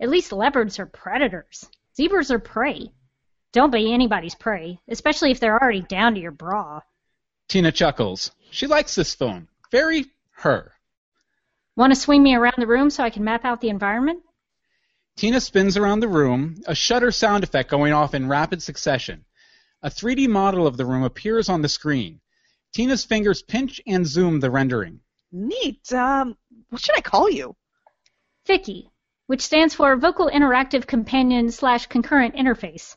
At 0.00 0.08
least 0.08 0.32
leopards 0.32 0.78
are 0.80 0.86
predators. 0.86 1.68
Zebras 1.96 2.32
are 2.32 2.40
prey. 2.40 2.90
Don't 3.52 3.70
be 3.70 3.92
anybody's 3.92 4.34
prey, 4.34 4.80
especially 4.88 5.30
if 5.30 5.38
they're 5.38 5.60
already 5.60 5.82
down 5.82 6.14
to 6.14 6.20
your 6.20 6.32
bra. 6.32 6.80
Tina 7.48 7.72
chuckles. 7.72 8.30
She 8.50 8.66
likes 8.66 8.94
this 8.94 9.14
phone. 9.14 9.48
Very 9.70 10.06
her. 10.36 10.72
Want 11.76 11.92
to 11.92 12.00
swing 12.00 12.22
me 12.22 12.34
around 12.34 12.54
the 12.58 12.66
room 12.66 12.90
so 12.90 13.02
I 13.02 13.10
can 13.10 13.24
map 13.24 13.44
out 13.44 13.60
the 13.60 13.68
environment? 13.68 14.22
Tina 15.16 15.40
spins 15.40 15.76
around 15.76 16.00
the 16.00 16.08
room, 16.08 16.62
a 16.66 16.74
shutter 16.74 17.10
sound 17.10 17.44
effect 17.44 17.70
going 17.70 17.92
off 17.92 18.14
in 18.14 18.28
rapid 18.28 18.62
succession. 18.62 19.24
A 19.82 19.90
3D 19.90 20.28
model 20.28 20.66
of 20.66 20.76
the 20.76 20.86
room 20.86 21.02
appears 21.02 21.48
on 21.48 21.62
the 21.62 21.68
screen. 21.68 22.20
Tina's 22.72 23.04
fingers 23.04 23.42
pinch 23.42 23.80
and 23.86 24.06
zoom 24.06 24.40
the 24.40 24.50
rendering. 24.50 25.00
Neat. 25.30 25.92
Um, 25.92 26.36
what 26.70 26.82
should 26.82 26.96
I 26.96 27.00
call 27.00 27.30
you? 27.30 27.54
Vicky, 28.46 28.90
which 29.26 29.42
stands 29.42 29.74
for 29.74 29.96
Vocal 29.96 30.28
Interactive 30.28 30.86
Companion 30.86 31.50
slash 31.50 31.86
Concurrent 31.86 32.34
Interface. 32.34 32.96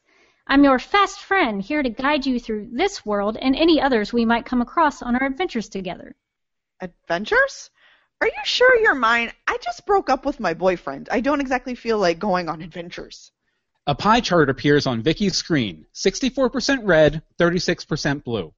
I'm 0.50 0.64
your 0.64 0.80
fast 0.80 1.20
friend 1.20 1.62
here 1.62 1.84
to 1.84 1.90
guide 1.90 2.26
you 2.26 2.40
through 2.40 2.70
this 2.72 3.06
world 3.06 3.38
and 3.42 3.54
any 3.54 3.82
others 3.82 4.14
we 4.14 4.24
might 4.24 4.46
come 4.46 4.62
across 4.62 5.02
on 5.02 5.18
our 5.18 5.28
adventures 5.28 5.68
together. 5.68 6.16
Adventures? 6.80 7.70
Are 8.22 8.28
you 8.28 8.44
sure 8.46 8.80
you're 8.80 8.96
mine? 8.96 9.34
I 9.46 9.58
just 9.62 9.86
broke 9.86 10.10
up 10.10 10.26
with 10.26 10.40
my 10.40 10.54
boyfriend. 10.54 11.10
I 11.12 11.20
don't 11.20 11.42
exactly 11.42 11.76
feel 11.76 12.00
like 12.00 12.18
going 12.18 12.48
on 12.48 12.62
adventures. 12.62 13.30
A 13.88 13.94
pie 13.94 14.22
chart 14.22 14.50
appears 14.50 14.88
on 14.88 15.02
Vicky's 15.02 15.36
screen 15.36 15.86
64% 15.94 16.80
red, 16.84 17.24
36% 17.38 18.24
blue. 18.24 18.54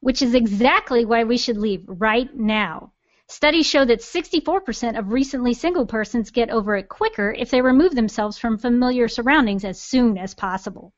Which 0.00 0.20
is 0.20 0.34
exactly 0.34 1.06
why 1.06 1.24
we 1.24 1.38
should 1.38 1.56
leave 1.56 1.84
right 1.86 2.28
now. 2.36 2.92
Studies 3.26 3.66
show 3.66 3.86
that 3.86 4.00
64% 4.00 4.98
of 4.98 5.10
recently 5.10 5.54
single 5.54 5.86
persons 5.86 6.30
get 6.30 6.50
over 6.50 6.76
it 6.76 6.90
quicker 6.90 7.32
if 7.32 7.50
they 7.50 7.62
remove 7.62 7.94
themselves 7.94 8.36
from 8.36 8.58
familiar 8.58 9.08
surroundings 9.08 9.64
as 9.64 9.80
soon 9.80 10.18
as 10.18 10.34
possible. 10.34 10.92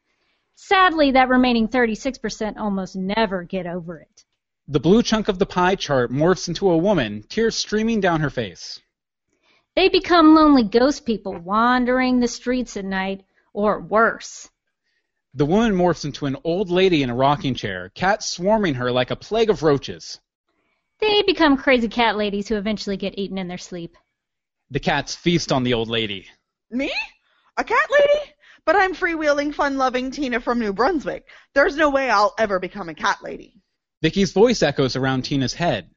Sadly, 0.60 1.12
that 1.12 1.28
remaining 1.28 1.68
36% 1.68 2.56
almost 2.58 2.96
never 2.96 3.44
get 3.44 3.64
over 3.64 4.00
it. 4.00 4.24
The 4.66 4.80
blue 4.80 5.04
chunk 5.04 5.28
of 5.28 5.38
the 5.38 5.46
pie 5.46 5.76
chart 5.76 6.10
morphs 6.10 6.48
into 6.48 6.68
a 6.68 6.76
woman, 6.76 7.22
tears 7.28 7.54
streaming 7.54 8.00
down 8.00 8.20
her 8.20 8.28
face. 8.28 8.80
They 9.76 9.88
become 9.88 10.34
lonely 10.34 10.64
ghost 10.64 11.06
people 11.06 11.32
wandering 11.32 12.18
the 12.18 12.26
streets 12.26 12.76
at 12.76 12.84
night, 12.84 13.22
or 13.52 13.80
worse. 13.80 14.50
The 15.32 15.46
woman 15.46 15.74
morphs 15.74 16.04
into 16.04 16.26
an 16.26 16.36
old 16.42 16.70
lady 16.70 17.04
in 17.04 17.10
a 17.10 17.14
rocking 17.14 17.54
chair, 17.54 17.90
cats 17.94 18.26
swarming 18.26 18.74
her 18.74 18.90
like 18.90 19.12
a 19.12 19.16
plague 19.16 19.50
of 19.50 19.62
roaches. 19.62 20.18
They 20.98 21.22
become 21.22 21.56
crazy 21.56 21.88
cat 21.88 22.16
ladies 22.16 22.48
who 22.48 22.56
eventually 22.56 22.96
get 22.96 23.16
eaten 23.16 23.38
in 23.38 23.46
their 23.46 23.58
sleep. 23.58 23.96
The 24.72 24.80
cats 24.80 25.14
feast 25.14 25.52
on 25.52 25.62
the 25.62 25.74
old 25.74 25.88
lady. 25.88 26.26
Me? 26.68 26.92
A 27.56 27.62
cat 27.62 27.88
lady? 27.92 28.32
But 28.68 28.76
I'm 28.76 28.94
freewheeling, 28.94 29.54
fun-loving 29.54 30.10
Tina 30.10 30.40
from 30.40 30.58
New 30.58 30.74
Brunswick. 30.74 31.26
There's 31.54 31.74
no 31.74 31.88
way 31.88 32.10
I'll 32.10 32.34
ever 32.38 32.58
become 32.58 32.90
a 32.90 32.94
cat 32.94 33.20
lady. 33.22 33.62
Vicky's 34.02 34.32
voice 34.32 34.62
echoes 34.62 34.94
around 34.94 35.22
Tina's 35.22 35.54
head. 35.54 35.88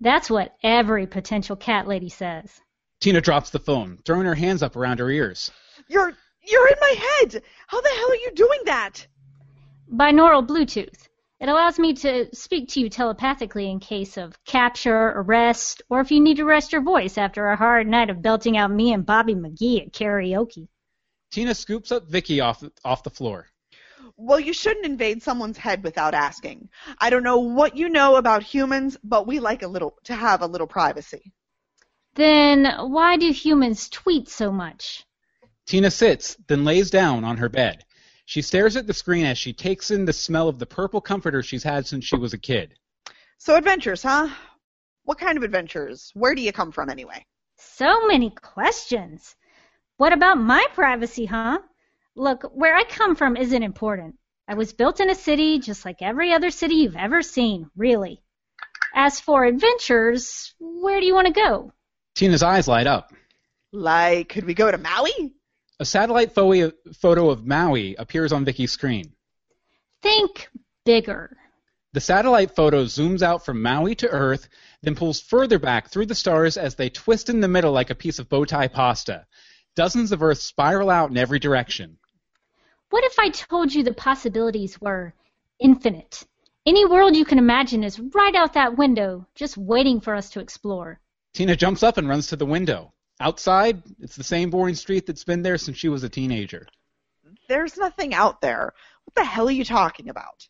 That's 0.00 0.28
what 0.28 0.54
every 0.62 1.06
potential 1.06 1.56
cat 1.56 1.88
lady 1.88 2.10
says. 2.10 2.60
Tina 3.00 3.22
drops 3.22 3.48
the 3.48 3.58
phone, 3.58 4.00
throwing 4.04 4.26
her 4.26 4.34
hands 4.34 4.62
up 4.62 4.76
around 4.76 4.98
her 4.98 5.08
ears. 5.08 5.50
You're 5.88 6.12
you're 6.42 6.68
in 6.68 6.76
my 6.78 6.94
head. 7.22 7.42
How 7.68 7.80
the 7.80 7.88
hell 7.88 8.10
are 8.10 8.16
you 8.16 8.32
doing 8.34 8.60
that? 8.66 9.06
Binaural 9.90 10.46
Bluetooth. 10.46 11.08
It 11.40 11.48
allows 11.48 11.78
me 11.78 11.94
to 11.94 12.28
speak 12.36 12.68
to 12.72 12.80
you 12.80 12.90
telepathically 12.90 13.70
in 13.70 13.80
case 13.80 14.18
of 14.18 14.36
capture, 14.44 15.08
arrest, 15.16 15.80
or 15.88 16.00
if 16.00 16.10
you 16.10 16.20
need 16.20 16.36
to 16.36 16.44
rest 16.44 16.70
your 16.70 16.82
voice 16.82 17.16
after 17.16 17.46
a 17.46 17.56
hard 17.56 17.86
night 17.86 18.10
of 18.10 18.20
belting 18.20 18.58
out 18.58 18.70
me 18.70 18.92
and 18.92 19.06
Bobby 19.06 19.34
McGee 19.34 19.86
at 19.86 19.92
karaoke. 19.94 20.68
Tina 21.34 21.52
scoops 21.52 21.90
up 21.90 22.06
Vicky 22.06 22.40
off 22.40 22.62
off 22.84 23.02
the 23.02 23.10
floor. 23.10 23.48
Well, 24.16 24.38
you 24.38 24.52
shouldn't 24.52 24.86
invade 24.86 25.20
someone's 25.20 25.58
head 25.58 25.82
without 25.82 26.14
asking. 26.14 26.68
I 26.98 27.10
don't 27.10 27.24
know 27.24 27.38
what 27.40 27.76
you 27.76 27.88
know 27.88 28.14
about 28.14 28.44
humans, 28.44 28.96
but 29.02 29.26
we 29.26 29.40
like 29.40 29.64
a 29.64 29.66
little 29.66 29.96
to 30.04 30.14
have 30.14 30.42
a 30.42 30.46
little 30.46 30.68
privacy. 30.68 31.32
Then 32.14 32.66
why 32.78 33.16
do 33.16 33.32
humans 33.32 33.88
tweet 33.88 34.28
so 34.28 34.52
much? 34.52 35.04
Tina 35.66 35.90
sits, 35.90 36.36
then 36.46 36.64
lays 36.64 36.88
down 36.88 37.24
on 37.24 37.38
her 37.38 37.48
bed. 37.48 37.84
She 38.26 38.40
stares 38.40 38.76
at 38.76 38.86
the 38.86 38.94
screen 38.94 39.26
as 39.26 39.36
she 39.36 39.52
takes 39.52 39.90
in 39.90 40.04
the 40.04 40.12
smell 40.12 40.48
of 40.48 40.60
the 40.60 40.66
purple 40.66 41.00
comforter 41.00 41.42
she's 41.42 41.64
had 41.64 41.84
since 41.84 42.04
she 42.04 42.14
was 42.14 42.32
a 42.32 42.38
kid. 42.38 42.74
So 43.38 43.56
adventures, 43.56 44.04
huh? 44.04 44.28
What 45.02 45.18
kind 45.18 45.36
of 45.36 45.42
adventures? 45.42 46.12
Where 46.14 46.36
do 46.36 46.42
you 46.42 46.52
come 46.52 46.70
from 46.70 46.90
anyway? 46.90 47.26
So 47.56 48.06
many 48.06 48.30
questions. 48.30 49.34
What 49.96 50.12
about 50.12 50.38
my 50.38 50.66
privacy, 50.74 51.26
huh? 51.26 51.60
Look, 52.16 52.50
where 52.52 52.74
I 52.74 52.84
come 52.84 53.14
from 53.14 53.36
isn't 53.36 53.62
important. 53.62 54.16
I 54.48 54.54
was 54.54 54.72
built 54.72 55.00
in 55.00 55.08
a 55.08 55.14
city 55.14 55.58
just 55.58 55.84
like 55.84 56.02
every 56.02 56.32
other 56.32 56.50
city 56.50 56.76
you've 56.76 56.96
ever 56.96 57.22
seen, 57.22 57.70
really. 57.76 58.20
As 58.94 59.20
for 59.20 59.44
adventures, 59.44 60.54
where 60.58 61.00
do 61.00 61.06
you 61.06 61.14
want 61.14 61.28
to 61.28 61.32
go? 61.32 61.72
Tina's 62.14 62.42
eyes 62.42 62.68
light 62.68 62.86
up. 62.86 63.12
Like, 63.72 64.28
could 64.28 64.44
we 64.44 64.54
go 64.54 64.70
to 64.70 64.78
Maui? 64.78 65.32
A 65.80 65.84
satellite 65.84 66.32
photo 66.32 67.30
of 67.30 67.46
Maui 67.46 67.96
appears 67.96 68.32
on 68.32 68.44
Vicky's 68.44 68.72
screen. 68.72 69.12
Think 70.02 70.48
bigger. 70.84 71.36
The 71.92 72.00
satellite 72.00 72.54
photo 72.54 72.84
zooms 72.84 73.22
out 73.22 73.44
from 73.44 73.62
Maui 73.62 73.94
to 73.96 74.08
Earth, 74.08 74.48
then 74.82 74.94
pulls 74.94 75.20
further 75.20 75.58
back 75.58 75.88
through 75.88 76.06
the 76.06 76.14
stars 76.14 76.56
as 76.56 76.74
they 76.74 76.90
twist 76.90 77.28
in 77.28 77.40
the 77.40 77.48
middle 77.48 77.72
like 77.72 77.90
a 77.90 77.94
piece 77.94 78.18
of 78.18 78.28
bow 78.28 78.44
tie 78.44 78.68
pasta. 78.68 79.26
Dozens 79.76 80.12
of 80.12 80.22
Earths 80.22 80.44
spiral 80.44 80.88
out 80.90 81.10
in 81.10 81.16
every 81.16 81.38
direction. 81.38 81.98
What 82.90 83.04
if 83.04 83.18
I 83.18 83.30
told 83.30 83.74
you 83.74 83.82
the 83.82 83.92
possibilities 83.92 84.80
were 84.80 85.14
infinite? 85.58 86.24
Any 86.66 86.84
world 86.84 87.16
you 87.16 87.24
can 87.24 87.38
imagine 87.38 87.82
is 87.82 87.98
right 87.98 88.34
out 88.34 88.54
that 88.54 88.78
window, 88.78 89.26
just 89.34 89.56
waiting 89.56 90.00
for 90.00 90.14
us 90.14 90.30
to 90.30 90.40
explore. 90.40 91.00
Tina 91.32 91.56
jumps 91.56 91.82
up 91.82 91.98
and 91.98 92.08
runs 92.08 92.28
to 92.28 92.36
the 92.36 92.46
window. 92.46 92.92
Outside, 93.20 93.82
it's 94.00 94.16
the 94.16 94.24
same 94.24 94.50
boring 94.50 94.76
street 94.76 95.06
that's 95.06 95.24
been 95.24 95.42
there 95.42 95.58
since 95.58 95.76
she 95.76 95.88
was 95.88 96.04
a 96.04 96.08
teenager. 96.08 96.66
There's 97.48 97.76
nothing 97.76 98.14
out 98.14 98.40
there. 98.40 98.72
What 99.04 99.14
the 99.14 99.24
hell 99.24 99.48
are 99.48 99.52
you 99.52 99.64
talking 99.64 100.08
about? 100.08 100.48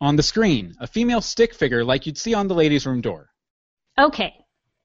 On 0.00 0.16
the 0.16 0.22
screen, 0.22 0.74
a 0.80 0.86
female 0.86 1.20
stick 1.20 1.54
figure 1.54 1.84
like 1.84 2.06
you'd 2.06 2.18
see 2.18 2.34
on 2.34 2.48
the 2.48 2.54
ladies' 2.54 2.86
room 2.86 3.00
door. 3.00 3.30
Okay, 3.98 4.34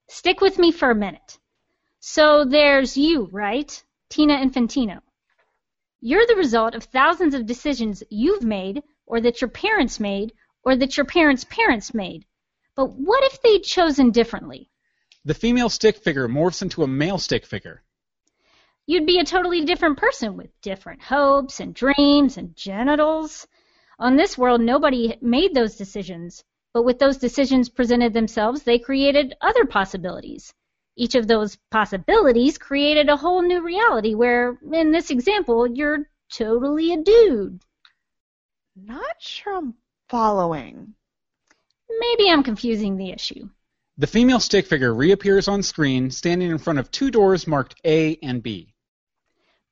stick 0.08 0.40
with 0.40 0.58
me 0.58 0.72
for 0.72 0.90
a 0.90 0.94
minute. 0.94 1.38
So 2.06 2.44
there's 2.44 2.98
you, 2.98 3.30
right? 3.32 3.82
Tina 4.10 4.34
Infantino. 4.34 5.00
You're 6.02 6.26
the 6.26 6.36
result 6.36 6.74
of 6.74 6.84
thousands 6.84 7.32
of 7.32 7.46
decisions 7.46 8.02
you've 8.10 8.42
made, 8.44 8.82
or 9.06 9.22
that 9.22 9.40
your 9.40 9.48
parents 9.48 9.98
made, 9.98 10.34
or 10.62 10.76
that 10.76 10.98
your 10.98 11.06
parents' 11.06 11.46
parents 11.48 11.94
made. 11.94 12.26
But 12.76 12.90
what 12.92 13.24
if 13.24 13.40
they'd 13.40 13.62
chosen 13.62 14.10
differently? 14.10 14.68
The 15.24 15.32
female 15.32 15.70
stick 15.70 15.96
figure 15.96 16.28
morphs 16.28 16.60
into 16.60 16.82
a 16.82 16.86
male 16.86 17.16
stick 17.16 17.46
figure. 17.46 17.82
You'd 18.84 19.06
be 19.06 19.18
a 19.18 19.24
totally 19.24 19.64
different 19.64 19.96
person 19.96 20.36
with 20.36 20.60
different 20.60 21.00
hopes 21.00 21.58
and 21.58 21.74
dreams 21.74 22.36
and 22.36 22.54
genitals. 22.54 23.46
On 23.98 24.16
this 24.16 24.36
world, 24.36 24.60
nobody 24.60 25.16
made 25.22 25.54
those 25.54 25.76
decisions, 25.76 26.44
but 26.74 26.84
with 26.84 26.98
those 26.98 27.16
decisions 27.16 27.70
presented 27.70 28.12
themselves, 28.12 28.62
they 28.62 28.78
created 28.78 29.34
other 29.40 29.64
possibilities. 29.64 30.52
Each 30.96 31.14
of 31.14 31.26
those 31.26 31.58
possibilities 31.70 32.58
created 32.58 33.08
a 33.08 33.16
whole 33.16 33.42
new 33.42 33.62
reality 33.62 34.14
where, 34.14 34.56
in 34.72 34.92
this 34.92 35.10
example, 35.10 35.66
you're 35.66 36.08
totally 36.32 36.92
a 36.92 37.02
dude. 37.02 37.60
Not 38.76 39.20
sure 39.20 39.56
I'm 39.56 39.74
following. 40.08 40.94
Maybe 41.88 42.30
I'm 42.30 42.42
confusing 42.42 42.96
the 42.96 43.10
issue. 43.10 43.48
The 43.98 44.06
female 44.06 44.40
stick 44.40 44.66
figure 44.66 44.92
reappears 44.92 45.46
on 45.46 45.62
screen, 45.62 46.10
standing 46.10 46.50
in 46.50 46.58
front 46.58 46.78
of 46.80 46.90
two 46.90 47.10
doors 47.10 47.46
marked 47.46 47.76
A 47.84 48.16
and 48.22 48.42
B. 48.42 48.74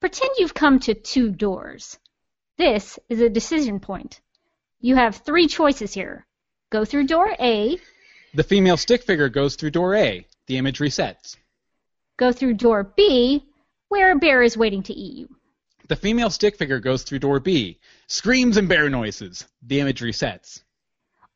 Pretend 0.01 0.31
you've 0.39 0.55
come 0.55 0.79
to 0.81 0.95
two 0.95 1.31
doors. 1.31 1.99
This 2.59 2.99
is 3.09 3.21
a 3.21 3.29
decision 3.29 3.81
point. 3.81 4.21
You 4.81 4.97
have 4.97 5.17
three 5.17 5.47
choices 5.47 5.95
here. 5.95 6.27
Go 6.71 6.85
through 6.85 7.07
door 7.07 7.35
A, 7.41 7.79
The 8.35 8.43
female 8.43 8.77
stick 8.77 9.03
figure 9.03 9.29
goes 9.29 9.57
through 9.57 9.71
door 9.71 9.95
A. 9.95 10.27
The 10.47 10.59
image 10.59 10.79
resets. 10.79 11.37
go 12.17 12.33
through 12.33 12.55
door 12.55 12.85
B, 12.97 13.45
where 13.89 14.13
a 14.13 14.17
bear 14.17 14.43
is 14.43 14.57
waiting 14.57 14.83
to 14.85 14.93
eat 14.93 15.17
you. 15.17 15.29
The 15.89 15.97
female 15.97 16.31
stick 16.31 16.57
figure 16.57 16.81
goes 16.81 17.03
through 17.03 17.19
door 17.21 17.41
B. 17.41 17.79
Screams 18.07 18.57
and 18.57 18.69
bear 18.69 18.89
noises. 18.89 19.47
The 19.63 19.81
image 19.81 20.01
resets. 20.01 20.63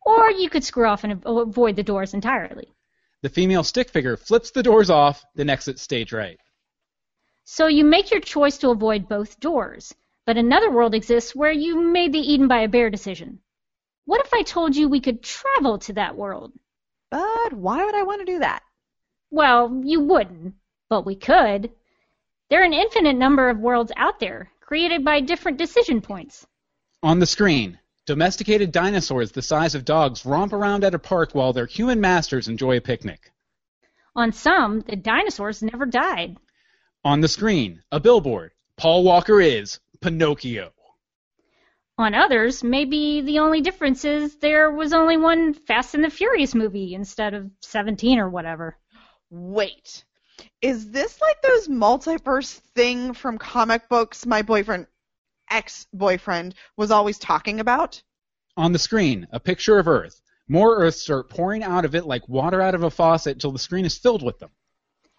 Or 0.04 0.30
you 0.30 0.48
could 0.48 0.64
screw 0.64 0.86
off 0.86 1.04
and 1.04 1.22
avoid 1.26 1.76
the 1.76 1.82
doors 1.82 2.14
entirely. 2.14 2.72
The 3.22 3.28
female 3.28 3.64
stick 3.64 3.90
figure 3.90 4.16
flips 4.16 4.50
the 4.50 4.62
doors 4.62 4.90
off, 4.90 5.24
then 5.34 5.50
exits 5.50 5.82
stage 5.82 6.12
right. 6.12 6.38
So 7.44 7.66
you 7.66 7.84
make 7.84 8.10
your 8.10 8.20
choice 8.20 8.58
to 8.58 8.70
avoid 8.70 9.08
both 9.08 9.40
doors. 9.40 9.94
But 10.26 10.36
another 10.36 10.70
world 10.70 10.94
exists 10.94 11.34
where 11.34 11.52
you 11.52 11.80
made 11.80 12.12
the 12.12 12.18
eaten 12.18 12.48
by 12.48 12.60
a 12.60 12.68
bear 12.68 12.90
decision. 12.90 13.40
What 14.04 14.24
if 14.24 14.32
I 14.34 14.42
told 14.42 14.76
you 14.76 14.88
we 14.88 15.00
could 15.00 15.22
travel 15.22 15.78
to 15.80 15.92
that 15.94 16.16
world? 16.16 16.52
But 17.10 17.52
why 17.52 17.84
would 17.84 17.94
I 17.94 18.02
want 18.02 18.20
to 18.20 18.32
do 18.32 18.38
that? 18.40 18.62
Well, 19.30 19.80
you 19.84 20.00
wouldn't, 20.00 20.54
but 20.88 21.04
we 21.04 21.16
could. 21.16 21.72
There 22.48 22.62
are 22.62 22.64
an 22.64 22.72
infinite 22.72 23.16
number 23.16 23.48
of 23.48 23.58
worlds 23.58 23.92
out 23.96 24.20
there, 24.20 24.52
created 24.60 25.04
by 25.04 25.20
different 25.20 25.58
decision 25.58 26.00
points. 26.00 26.46
On 27.02 27.18
the 27.18 27.26
screen, 27.26 27.78
domesticated 28.06 28.70
dinosaurs 28.70 29.32
the 29.32 29.42
size 29.42 29.74
of 29.74 29.84
dogs 29.84 30.24
romp 30.24 30.52
around 30.52 30.84
at 30.84 30.94
a 30.94 30.98
park 30.98 31.34
while 31.34 31.52
their 31.52 31.66
human 31.66 32.00
masters 32.00 32.48
enjoy 32.48 32.76
a 32.76 32.80
picnic. 32.80 33.32
On 34.14 34.32
some, 34.32 34.80
the 34.80 34.96
dinosaurs 34.96 35.62
never 35.62 35.86
died. 35.86 36.36
On 37.04 37.20
the 37.20 37.28
screen, 37.28 37.82
a 37.92 38.00
billboard. 38.00 38.52
Paul 38.76 39.04
Walker 39.04 39.40
is 39.40 39.80
Pinocchio. 40.00 40.72
On 41.98 42.14
others, 42.14 42.62
maybe 42.62 43.22
the 43.22 43.38
only 43.38 43.60
difference 43.60 44.04
is 44.04 44.36
there 44.36 44.70
was 44.70 44.92
only 44.92 45.16
one 45.16 45.54
Fast 45.54 45.94
and 45.94 46.04
the 46.04 46.10
Furious 46.10 46.54
movie 46.54 46.94
instead 46.94 47.34
of 47.34 47.50
17 47.62 48.18
or 48.18 48.28
whatever. 48.28 48.76
Wait. 49.30 50.04
Is 50.60 50.90
this 50.90 51.20
like 51.20 51.40
those 51.42 51.68
multiverse 51.68 52.60
thing 52.74 53.14
from 53.14 53.38
comic 53.38 53.88
books 53.88 54.26
my 54.26 54.42
boyfriend, 54.42 54.86
ex 55.50 55.86
boyfriend, 55.92 56.54
was 56.76 56.90
always 56.90 57.18
talking 57.18 57.60
about? 57.60 58.02
On 58.56 58.72
the 58.72 58.78
screen, 58.78 59.26
a 59.32 59.40
picture 59.40 59.78
of 59.78 59.88
Earth. 59.88 60.20
More 60.48 60.76
Earths 60.76 61.02
start 61.02 61.28
pouring 61.28 61.62
out 61.62 61.84
of 61.84 61.94
it 61.94 62.06
like 62.06 62.28
water 62.28 62.60
out 62.60 62.74
of 62.74 62.82
a 62.82 62.90
faucet 62.90 63.40
till 63.40 63.52
the 63.52 63.58
screen 63.58 63.84
is 63.84 63.98
filled 63.98 64.22
with 64.22 64.38
them. 64.38 64.50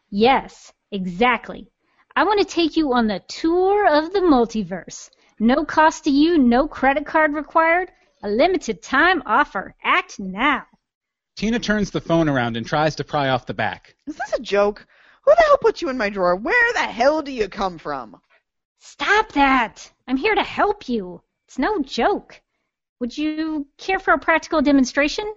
Yes, 0.10 0.72
exactly. 0.92 1.70
I 2.16 2.24
want 2.24 2.40
to 2.40 2.46
take 2.46 2.78
you 2.78 2.94
on 2.94 3.08
the 3.08 3.20
tour 3.28 3.86
of 3.86 4.14
the 4.14 4.22
multiverse. 4.22 5.10
No 5.40 5.66
cost 5.66 6.06
to 6.06 6.10
you, 6.10 6.38
no 6.38 6.68
credit 6.68 7.06
card 7.06 7.34
required. 7.34 7.92
A 8.24 8.30
limited 8.30 8.82
time 8.82 9.22
offer. 9.26 9.76
Act 9.84 10.20
now. 10.20 10.64
Tina 11.38 11.60
turns 11.60 11.92
the 11.92 12.02
phone 12.02 12.28
around 12.28 12.58
and 12.58 12.66
tries 12.66 12.96
to 12.96 13.04
pry 13.04 13.30
off 13.30 13.46
the 13.46 13.54
back. 13.54 13.96
Is 14.08 14.16
this 14.16 14.34
a 14.34 14.42
joke? 14.42 14.88
Who 15.24 15.32
the 15.36 15.44
hell 15.44 15.60
put 15.60 15.84
you 15.84 15.90
in 15.90 15.98
my 15.98 16.10
drawer? 16.10 16.36
Where 16.36 16.74
the 16.74 16.80
hell 16.80 17.22
do 17.22 17.32
you 17.32 17.48
come 17.48 17.78
from? 17.78 18.20
Stop 18.80 19.34
that! 19.34 19.88
I'm 20.08 20.18
here 20.18 20.34
to 20.34 20.42
help 20.42 20.90
you. 20.90 21.22
It's 21.48 21.60
no 21.60 21.84
joke. 21.84 22.42
Would 23.00 23.16
you 23.16 23.68
care 23.78 24.00
for 24.00 24.16
a 24.16 24.20
practical 24.20 24.64
demonstration? 24.64 25.32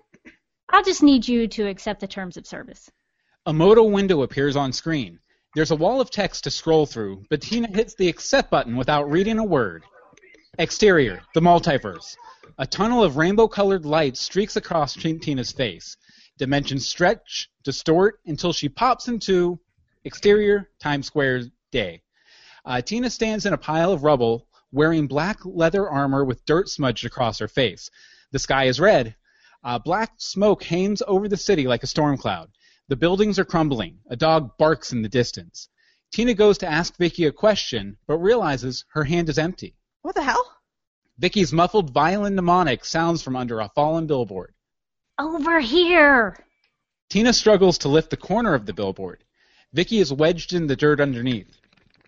I'll 0.70 0.82
just 0.82 1.02
need 1.02 1.28
you 1.28 1.46
to 1.48 1.68
accept 1.68 2.00
the 2.00 2.08
terms 2.08 2.38
of 2.38 2.46
service. 2.46 2.90
A 3.44 3.52
modal 3.52 3.90
window 3.90 4.22
appears 4.22 4.56
on 4.56 4.72
screen. 4.72 5.18
There's 5.54 5.70
a 5.70 5.76
wall 5.76 6.00
of 6.00 6.10
text 6.10 6.44
to 6.44 6.50
scroll 6.50 6.86
through, 6.86 7.24
but 7.28 7.42
Tina 7.42 7.68
hits 7.68 7.94
the 7.94 8.08
accept 8.08 8.50
button 8.50 8.74
without 8.74 9.10
reading 9.10 9.38
a 9.38 9.44
word. 9.44 9.84
Exterior, 10.60 11.22
the 11.32 11.40
multiverse. 11.40 12.18
A 12.58 12.66
tunnel 12.66 13.02
of 13.02 13.16
rainbow 13.16 13.48
colored 13.48 13.86
light 13.86 14.18
streaks 14.18 14.56
across 14.56 14.92
Tina's 14.92 15.52
face. 15.52 15.96
Dimensions 16.36 16.86
stretch, 16.86 17.48
distort, 17.64 18.20
until 18.26 18.52
she 18.52 18.68
pops 18.68 19.08
into 19.08 19.58
exterior 20.04 20.68
Times 20.78 21.06
Square 21.06 21.44
day. 21.72 22.02
Uh, 22.66 22.82
Tina 22.82 23.08
stands 23.08 23.46
in 23.46 23.54
a 23.54 23.56
pile 23.56 23.90
of 23.90 24.02
rubble, 24.02 24.48
wearing 24.70 25.06
black 25.06 25.38
leather 25.46 25.88
armor 25.88 26.26
with 26.26 26.44
dirt 26.44 26.68
smudged 26.68 27.06
across 27.06 27.38
her 27.38 27.48
face. 27.48 27.90
The 28.30 28.38
sky 28.38 28.64
is 28.64 28.78
red. 28.78 29.16
Uh, 29.64 29.78
black 29.78 30.12
smoke 30.18 30.62
hangs 30.64 31.02
over 31.06 31.26
the 31.26 31.38
city 31.38 31.66
like 31.66 31.84
a 31.84 31.86
storm 31.86 32.18
cloud. 32.18 32.50
The 32.88 32.96
buildings 32.96 33.38
are 33.38 33.46
crumbling. 33.46 34.00
A 34.10 34.16
dog 34.16 34.58
barks 34.58 34.92
in 34.92 35.00
the 35.00 35.08
distance. 35.08 35.70
Tina 36.12 36.34
goes 36.34 36.58
to 36.58 36.70
ask 36.70 36.98
Vicky 36.98 37.24
a 37.24 37.32
question, 37.32 37.96
but 38.06 38.18
realizes 38.18 38.84
her 38.90 39.04
hand 39.04 39.30
is 39.30 39.38
empty. 39.38 39.74
What 40.02 40.14
the 40.14 40.22
hell? 40.22 40.44
Vicky's 41.18 41.52
muffled 41.52 41.90
violin 41.90 42.34
mnemonic 42.34 42.84
sounds 42.84 43.22
from 43.22 43.36
under 43.36 43.60
a 43.60 43.68
fallen 43.74 44.06
billboard. 44.06 44.54
Over 45.18 45.60
here! 45.60 46.38
Tina 47.10 47.32
struggles 47.32 47.78
to 47.78 47.88
lift 47.88 48.10
the 48.10 48.16
corner 48.16 48.54
of 48.54 48.64
the 48.64 48.72
billboard. 48.72 49.22
Vicky 49.72 49.98
is 49.98 50.12
wedged 50.12 50.54
in 50.54 50.66
the 50.66 50.76
dirt 50.76 51.00
underneath. 51.00 51.60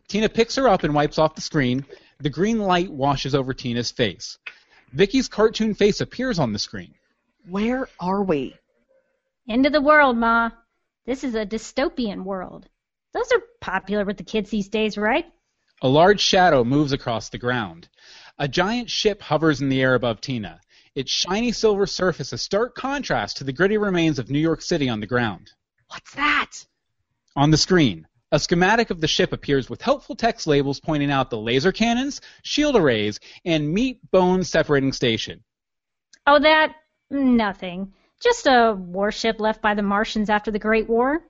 Tina 0.08 0.28
picks 0.28 0.56
her 0.56 0.68
up 0.68 0.84
and 0.84 0.94
wipes 0.94 1.18
off 1.18 1.34
the 1.34 1.40
screen. 1.40 1.84
The 2.20 2.30
green 2.30 2.58
light 2.58 2.90
washes 2.90 3.34
over 3.34 3.52
Tina's 3.52 3.90
face. 3.90 4.38
Vicky's 4.92 5.28
cartoon 5.28 5.74
face 5.74 6.00
appears 6.00 6.38
on 6.38 6.52
the 6.52 6.58
screen. 6.58 6.94
Where 7.48 7.88
are 8.00 8.22
we? 8.22 8.56
End 9.48 9.66
of 9.66 9.72
the 9.72 9.80
world, 9.80 10.16
Ma. 10.16 10.50
This 11.04 11.24
is 11.24 11.34
a 11.34 11.44
dystopian 11.44 12.24
world. 12.24 12.68
Those 13.12 13.30
are 13.32 13.42
popular 13.60 14.04
with 14.04 14.16
the 14.16 14.24
kids 14.24 14.50
these 14.50 14.68
days, 14.68 14.96
right? 14.96 15.26
A 15.84 15.88
large 15.88 16.20
shadow 16.20 16.62
moves 16.62 16.92
across 16.92 17.28
the 17.28 17.38
ground. 17.38 17.88
A 18.38 18.46
giant 18.46 18.88
ship 18.88 19.20
hovers 19.20 19.60
in 19.60 19.68
the 19.68 19.82
air 19.82 19.96
above 19.96 20.20
Tina. 20.20 20.60
Its 20.94 21.10
shiny 21.10 21.50
silver 21.50 21.88
surface 21.88 22.32
a 22.32 22.38
stark 22.38 22.76
contrast 22.76 23.38
to 23.38 23.44
the 23.44 23.52
gritty 23.52 23.76
remains 23.76 24.20
of 24.20 24.30
New 24.30 24.38
York 24.38 24.62
City 24.62 24.88
on 24.88 25.00
the 25.00 25.08
ground. 25.08 25.50
What's 25.88 26.14
that? 26.14 26.50
On 27.34 27.50
the 27.50 27.56
screen, 27.56 28.06
a 28.30 28.38
schematic 28.38 28.90
of 28.90 29.00
the 29.00 29.08
ship 29.08 29.32
appears 29.32 29.68
with 29.68 29.82
helpful 29.82 30.14
text 30.14 30.46
labels 30.46 30.78
pointing 30.78 31.10
out 31.10 31.30
the 31.30 31.38
laser 31.38 31.72
cannons, 31.72 32.20
shield 32.44 32.76
arrays, 32.76 33.18
and 33.44 33.74
meat 33.74 33.98
bone 34.12 34.44
separating 34.44 34.92
station. 34.92 35.42
Oh, 36.28 36.38
that? 36.38 36.76
Nothing. 37.10 37.92
Just 38.20 38.46
a 38.46 38.76
warship 38.78 39.40
left 39.40 39.60
by 39.60 39.74
the 39.74 39.82
Martians 39.82 40.30
after 40.30 40.52
the 40.52 40.60
Great 40.60 40.88
War. 40.88 41.24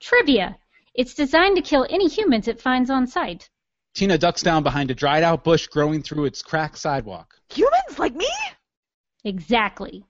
Trivia. 0.00 0.58
It's 0.94 1.14
designed 1.14 1.54
to 1.54 1.62
kill 1.62 1.86
any 1.88 2.08
humans 2.08 2.48
it 2.48 2.60
finds 2.60 2.90
on 2.90 3.06
sight. 3.06 3.48
Tina 3.98 4.16
ducks 4.16 4.42
down 4.42 4.62
behind 4.62 4.92
a 4.92 4.94
dried 4.94 5.24
out 5.24 5.42
bush 5.42 5.66
growing 5.66 6.04
through 6.04 6.26
its 6.26 6.40
cracked 6.40 6.78
sidewalk. 6.78 7.34
Humans 7.50 7.98
like 7.98 8.14
me? 8.14 8.30
Exactly. 9.24 10.04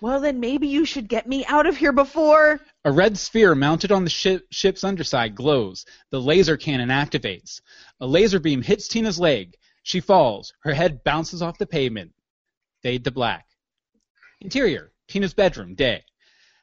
Well, 0.00 0.20
then 0.20 0.40
maybe 0.40 0.68
you 0.68 0.86
should 0.86 1.06
get 1.06 1.28
me 1.28 1.44
out 1.44 1.66
of 1.66 1.76
here 1.76 1.92
before. 1.92 2.62
A 2.86 2.90
red 2.90 3.18
sphere 3.18 3.54
mounted 3.54 3.92
on 3.92 4.04
the 4.04 4.08
ship, 4.08 4.46
ship's 4.50 4.84
underside 4.84 5.34
glows. 5.34 5.84
The 6.08 6.18
laser 6.18 6.56
cannon 6.56 6.88
activates. 6.88 7.60
A 8.00 8.06
laser 8.06 8.40
beam 8.40 8.62
hits 8.62 8.88
Tina's 8.88 9.20
leg. 9.20 9.54
She 9.82 10.00
falls. 10.00 10.54
Her 10.60 10.72
head 10.72 11.04
bounces 11.04 11.42
off 11.42 11.58
the 11.58 11.66
pavement. 11.66 12.12
Fade 12.82 13.04
to 13.04 13.10
black. 13.10 13.44
Interior, 14.40 14.92
Tina's 15.08 15.34
bedroom, 15.34 15.74
day. 15.74 16.04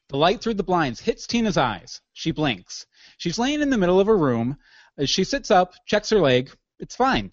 The 0.10 0.18
light 0.18 0.42
through 0.42 0.56
the 0.56 0.64
blinds 0.64 1.02
hits 1.02 1.28
Tina's 1.28 1.56
eyes. 1.56 2.02
She 2.14 2.32
blinks. 2.32 2.88
She's 3.20 3.38
laying 3.38 3.62
in 3.62 3.70
the 3.70 3.78
middle 3.78 4.00
of 4.00 4.08
her 4.08 4.18
room. 4.18 4.58
As 4.98 5.12
she 5.12 5.24
sits 5.24 5.52
up, 5.52 5.76
checks 5.86 6.10
her 6.10 6.20
leg. 6.20 6.50
It's 6.84 6.98
fine. 6.98 7.32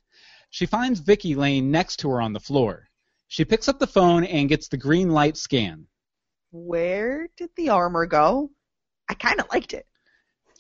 She 0.51 0.65
finds 0.65 1.01
Vicky 1.01 1.35
laying 1.35 1.73
next 1.73 1.97
to 1.99 2.11
her 2.11 2.23
on 2.23 2.33
the 2.33 2.39
floor. 2.39 2.89
She 3.27 3.45
picks 3.45 3.69
up 3.69 3.81
the 3.81 3.87
phone 3.89 4.23
and 4.23 4.49
gets 4.49 4.69
the 4.69 4.77
green 4.77 5.11
light 5.11 5.37
scan. 5.37 5.89
Where 6.53 7.29
did 7.37 7.51
the 7.57 7.71
armor 7.71 8.07
go? 8.07 8.53
I 9.09 9.15
kind 9.15 9.41
of 9.41 9.49
liked 9.53 9.75
it. 9.75 9.89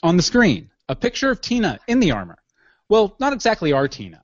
On 0.02 0.16
the 0.16 0.24
screen, 0.24 0.70
a 0.88 0.96
picture 0.96 1.30
of 1.30 1.40
Tina 1.40 1.78
in 1.86 2.00
the 2.00 2.10
armor. 2.10 2.42
Well, 2.88 3.14
not 3.20 3.32
exactly 3.32 3.72
our 3.72 3.86
Tina. 3.86 4.22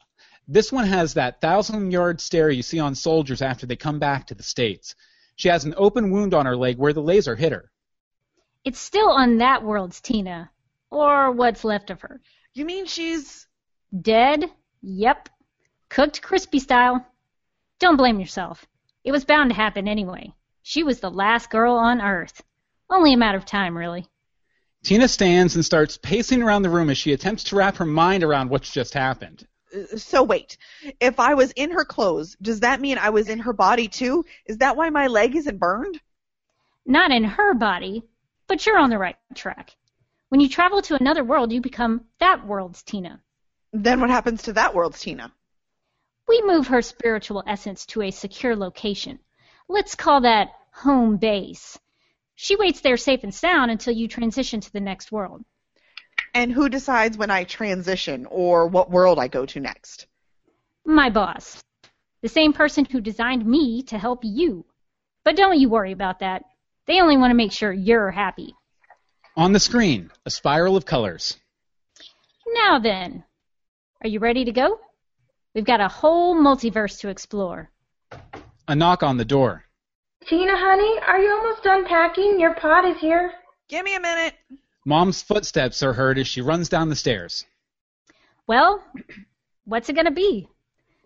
This 0.49 0.73
one 0.73 0.89
has 0.89 1.15
that 1.15 1.41
thousand 1.41 1.93
yard 1.93 2.21
stare 2.21 2.51
you 2.51 2.65
see 2.65 2.81
on 2.81 2.97
soldiers 2.97 3.43
after 3.43 3.67
they 3.67 3.77
come 3.77 4.01
back 4.01 4.27
to 4.27 4.35
the 4.35 4.43
States. 4.43 4.97
She 5.37 5.49
has 5.49 5.65
an 5.65 5.75
open 5.77 6.11
wound 6.11 6.35
on 6.35 6.45
her 6.45 6.57
leg 6.57 6.77
where 6.77 6.93
the 6.93 7.03
laser 7.03 7.37
hit 7.37 7.53
her. 7.53 7.71
It's 8.65 8.81
still 8.81 9.11
on 9.11 9.39
that 9.39 9.63
world's 9.63 10.01
Tina. 10.01 10.51
Or 10.91 11.31
what's 11.31 11.63
left 11.63 11.91
of 11.91 12.01
her. 12.01 12.21
You 12.53 12.65
mean 12.65 12.87
she's. 12.87 13.47
Dead? 14.03 14.51
Yep. 14.83 15.29
Cooked 15.88 16.22
crispy 16.22 16.59
style. 16.59 17.07
Don't 17.79 17.96
blame 17.96 18.20
yourself. 18.20 18.66
It 19.05 19.12
was 19.12 19.25
bound 19.25 19.51
to 19.51 19.57
happen 19.57 19.87
anyway. 19.87 20.33
She 20.62 20.83
was 20.83 21.01
the 21.01 21.11
last 21.11 21.51
girl 21.51 21.75
on 21.75 22.01
Earth. 22.01 22.42
Only 22.90 23.14
a 23.14 23.16
matter 23.16 23.38
of 23.38 23.44
time, 23.44 23.77
really. 23.77 24.07
Tina 24.83 25.09
stands 25.09 25.57
and 25.57 25.64
starts 25.64 25.96
pacing 25.96 26.42
around 26.42 26.62
the 26.62 26.70
room 26.70 26.90
as 26.90 26.99
she 26.99 27.12
attempts 27.12 27.44
to 27.44 27.57
wrap 27.57 27.77
her 27.77 27.85
mind 27.85 28.22
around 28.22 28.51
what's 28.51 28.70
just 28.70 28.94
happened. 28.94 29.46
So 29.96 30.22
wait, 30.22 30.57
if 31.01 31.18
I 31.18 31.35
was 31.35 31.51
in 31.53 31.72
her 31.72 31.85
clothes, 31.85 32.37
does 32.40 32.61
that 32.61 32.81
mean 32.81 32.96
I 32.96 33.11
was 33.11 33.29
in 33.29 33.40
her 33.40 33.53
body 33.53 33.88
too? 33.88 34.25
Is 34.46 34.59
that 34.59 34.77
why 34.77 34.90
my 34.90 35.09
leg 35.09 35.35
isn't 35.35 35.59
burned? 35.59 36.01
Not 36.85 37.11
in 37.11 37.25
her 37.25 37.53
body, 37.55 38.05
but 38.46 38.64
you're 38.64 38.79
on 38.79 38.90
the 38.90 38.99
right 38.99 39.16
track. 39.35 39.75
When 40.29 40.40
you 40.40 40.49
travel 40.49 40.83
to 40.83 40.94
another 40.94 41.25
world, 41.25 41.53
you 41.53 41.61
become 41.61 42.05
that 42.20 42.46
world's 42.46 42.83
Tina. 42.83 43.20
Then 43.83 44.01
what 44.01 44.11
happens 44.11 44.43
to 44.43 44.55
that 44.55 44.75
world's 44.75 45.01
Tina? 45.01 45.33
We 46.27 46.43
move 46.43 46.69
her 46.69 46.83
spiritual 46.83 47.45
essence 47.47 47.85
to 47.87 48.03
a 48.03 48.11
secure 48.11 48.57
location. 48.57 49.19
Let's 49.69 49.95
call 49.95 50.23
that 50.23 50.49
home 50.73 51.19
base. 51.19 51.79
She 52.35 52.57
waits 52.57 52.81
there 52.81 52.97
safe 52.97 53.23
and 53.23 53.35
sound 53.35 53.71
until 53.71 53.95
you 53.95 54.09
transition 54.09 54.61
to 54.61 54.73
the 54.73 54.81
next 54.81 55.12
world. 55.12 55.45
And 56.35 56.53
who 56.53 56.69
decides 56.69 57.17
when 57.17 57.31
I 57.31 57.45
transition 57.45 58.27
or 58.31 58.67
what 58.67 58.91
world 58.91 59.19
I 59.19 59.29
go 59.29 59.47
to 59.47 59.61
next? 59.61 60.07
My 60.85 61.11
boss. 61.11 61.62
The 62.23 62.29
same 62.29 62.53
person 62.53 62.85
who 62.87 63.01
designed 63.01 63.45
me 63.45 63.83
to 63.85 63.99
help 63.99 64.21
you. 64.23 64.65
But 65.25 65.37
don't 65.37 65.59
you 65.59 65.69
worry 65.69 65.93
about 65.93 66.21
that. 66.21 66.45
They 66.87 67.01
only 67.01 67.17
want 67.17 67.31
to 67.31 67.37
make 67.37 67.53
sure 67.53 67.73
you're 67.73 68.11
happy. 68.11 68.55
On 69.37 69.53
the 69.53 69.61
screen, 69.61 70.11
a 70.25 70.31
spiral 70.31 70.77
of 70.77 70.87
colors. 70.87 71.37
Now 72.47 72.79
then, 72.79 73.25
are 74.03 74.09
you 74.09 74.19
ready 74.19 74.45
to 74.45 74.53
go? 74.53 74.79
We've 75.55 75.65
got 75.65 75.81
a 75.81 75.89
whole 75.89 76.37
multiverse 76.37 77.01
to 77.01 77.09
explore. 77.09 77.71
A 78.69 78.75
knock 78.75 79.03
on 79.03 79.17
the 79.17 79.25
door. 79.25 79.65
Tina, 80.27 80.57
honey, 80.57 80.99
are 81.07 81.19
you 81.19 81.31
almost 81.31 81.63
done 81.63 81.87
packing? 81.87 82.39
Your 82.39 82.55
pod 82.55 82.85
is 82.85 82.99
here. 82.99 83.33
Give 83.69 83.85
me 83.85 83.95
a 83.95 84.01
minute. 84.01 84.35
Mom's 84.85 85.23
footsteps 85.23 85.83
are 85.83 85.93
heard 85.93 86.19
as 86.19 86.29
she 86.29 86.43
runs 86.43 86.69
down 86.69 86.89
the 86.89 86.97
stairs. 86.97 87.45
Well, 88.47 88.85
what's 89.65 89.89
it 89.89 89.95
going 89.95 90.07
to 90.07 90.13
be? 90.13 90.49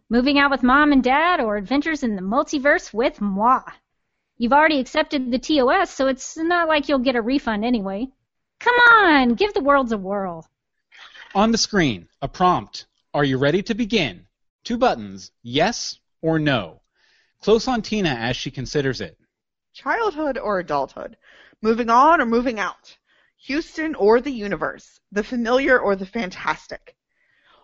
Moving 0.09 0.39
out 0.39 0.51
with 0.51 0.63
mom 0.63 0.93
and 0.93 1.03
dad 1.03 1.41
or 1.41 1.57
adventures 1.57 2.03
in 2.03 2.17
the 2.17 2.23
multiverse 2.23 2.93
with 2.93 3.21
moi? 3.21 3.63
You've 4.37 4.53
already 4.53 4.81
accepted 4.81 5.31
the 5.31 5.39
TOS, 5.39 5.91
so 5.91 6.07
it's 6.07 6.37
not 6.37 6.67
like 6.67 6.89
you'll 6.89 6.99
get 6.99 7.15
a 7.15 7.23
refund 7.23 7.65
anyway. 7.65 8.09
Come 8.59 8.75
on, 8.75 9.35
give 9.35 9.55
the 9.55 9.63
worlds 9.63 9.93
a 9.93 9.99
whirl. 9.99 10.47
On 11.33 11.53
the 11.53 11.59
screen, 11.59 12.09
a 12.21 12.27
prompt. 12.27 12.87
Are 13.15 13.23
you 13.25 13.39
ready 13.39 13.63
to 13.63 13.75
begin? 13.75 14.27
Two 14.65 14.77
buttons, 14.77 15.31
yes 15.45 16.01
or 16.21 16.41
no. 16.41 16.81
Close 17.41 17.69
on 17.69 17.83
Tina 17.83 18.09
as 18.11 18.37
she 18.37 18.51
considers 18.51 19.01
it. 19.01 19.17
Childhood 19.73 20.39
or 20.39 20.59
adulthood? 20.59 21.17
Moving 21.63 21.89
on 21.89 22.21
or 22.21 22.27
moving 22.27 22.59
out? 22.59 22.97
Houston 23.45 23.95
or 23.95 24.21
the 24.21 24.33
universe? 24.33 24.99
The 25.13 25.23
familiar 25.23 25.79
or 25.79 25.95
the 25.95 26.05
fantastic? 26.05 26.97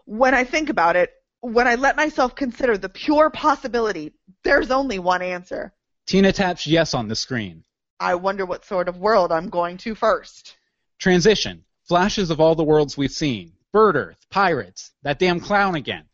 When 0.05 0.33
I 0.33 0.45
think 0.45 0.71
about 0.71 0.95
it, 0.95 1.13
when 1.41 1.67
I 1.67 1.75
let 1.75 1.97
myself 1.97 2.37
consider 2.37 2.79
the 2.79 2.89
pure 2.89 3.31
possibility, 3.31 4.13
there's 4.45 4.71
only 4.71 5.01
one 5.01 5.23
answer. 5.23 5.73
Tina 6.07 6.33
taps 6.33 6.69
yes 6.69 6.95
on 6.95 7.09
the 7.09 7.17
screen. 7.17 7.65
I 7.99 8.15
wonder 8.15 8.47
what 8.47 8.65
sort 8.65 8.89
of 8.89 8.99
world 8.99 9.33
I'm 9.33 9.49
going 9.49 9.79
to 9.79 9.97
first. 9.97 10.57
Transition. 11.01 11.65
Flashes 11.89 12.31
of 12.31 12.41
all 12.41 12.55
the 12.55 12.65
worlds 12.65 12.97
we've 12.97 13.11
seen. 13.11 13.53
Bird 13.77 13.95
Earth, 13.95 14.25
pirates, 14.31 14.93
that 15.03 15.19
damn 15.19 15.39
clown 15.39 15.75
again. 15.75 16.05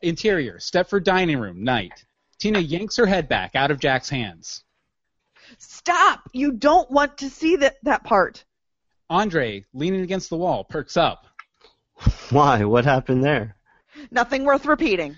Interior, 0.00 0.56
Stepford 0.58 1.04
dining 1.04 1.38
room, 1.38 1.62
night. 1.62 2.06
Tina 2.38 2.58
yanks 2.58 2.96
her 2.96 3.04
head 3.04 3.28
back 3.28 3.54
out 3.54 3.70
of 3.70 3.78
Jack's 3.78 4.08
hands. 4.08 4.64
Stop! 5.58 6.22
You 6.32 6.52
don't 6.52 6.90
want 6.90 7.18
to 7.18 7.28
see 7.28 7.56
that, 7.56 7.76
that 7.82 8.04
part. 8.04 8.46
Andre, 9.10 9.66
leaning 9.74 10.00
against 10.00 10.30
the 10.30 10.38
wall, 10.38 10.64
perks 10.64 10.96
up. 10.96 11.26
Why? 12.30 12.64
What 12.64 12.86
happened 12.86 13.22
there? 13.22 13.56
Nothing 14.10 14.44
worth 14.44 14.64
repeating. 14.64 15.16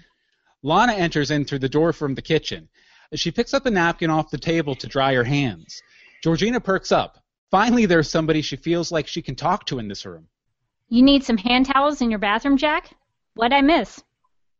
Lana 0.64 0.94
enters 0.94 1.30
in 1.30 1.44
through 1.44 1.60
the 1.60 1.68
door 1.68 1.92
from 1.92 2.16
the 2.16 2.22
kitchen. 2.22 2.68
She 3.14 3.30
picks 3.30 3.54
up 3.54 3.66
a 3.66 3.70
napkin 3.70 4.10
off 4.10 4.32
the 4.32 4.38
table 4.38 4.74
to 4.74 4.88
dry 4.88 5.14
her 5.14 5.22
hands. 5.22 5.80
Georgina 6.24 6.58
perks 6.58 6.90
up. 6.90 7.22
Finally, 7.52 7.86
there's 7.86 8.10
somebody 8.10 8.42
she 8.42 8.56
feels 8.56 8.90
like 8.90 9.06
she 9.06 9.22
can 9.22 9.36
talk 9.36 9.64
to 9.66 9.78
in 9.78 9.86
this 9.86 10.04
room. 10.04 10.26
You 10.88 11.02
need 11.02 11.24
some 11.24 11.36
hand 11.36 11.66
towels 11.66 12.00
in 12.00 12.10
your 12.10 12.18
bathroom, 12.18 12.56
Jack? 12.56 12.90
What'd 13.34 13.52
I 13.52 13.60
miss? 13.60 14.02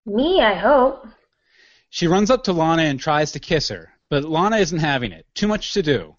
Me, 0.05 0.41
I 0.41 0.55
hope. 0.55 1.07
She 1.91 2.07
runs 2.07 2.31
up 2.31 2.45
to 2.45 2.53
Lana 2.53 2.83
and 2.83 3.01
tries 3.01 3.33
to 3.33 3.41
kiss 3.41 3.69
her, 3.69 3.91
but 4.11 4.25
Lana 4.25 4.59
isn't 4.59 4.79
having 4.79 5.13
it. 5.13 5.27
Too 5.35 5.49
much 5.49 5.73
to 5.73 5.83
do. 5.83 6.17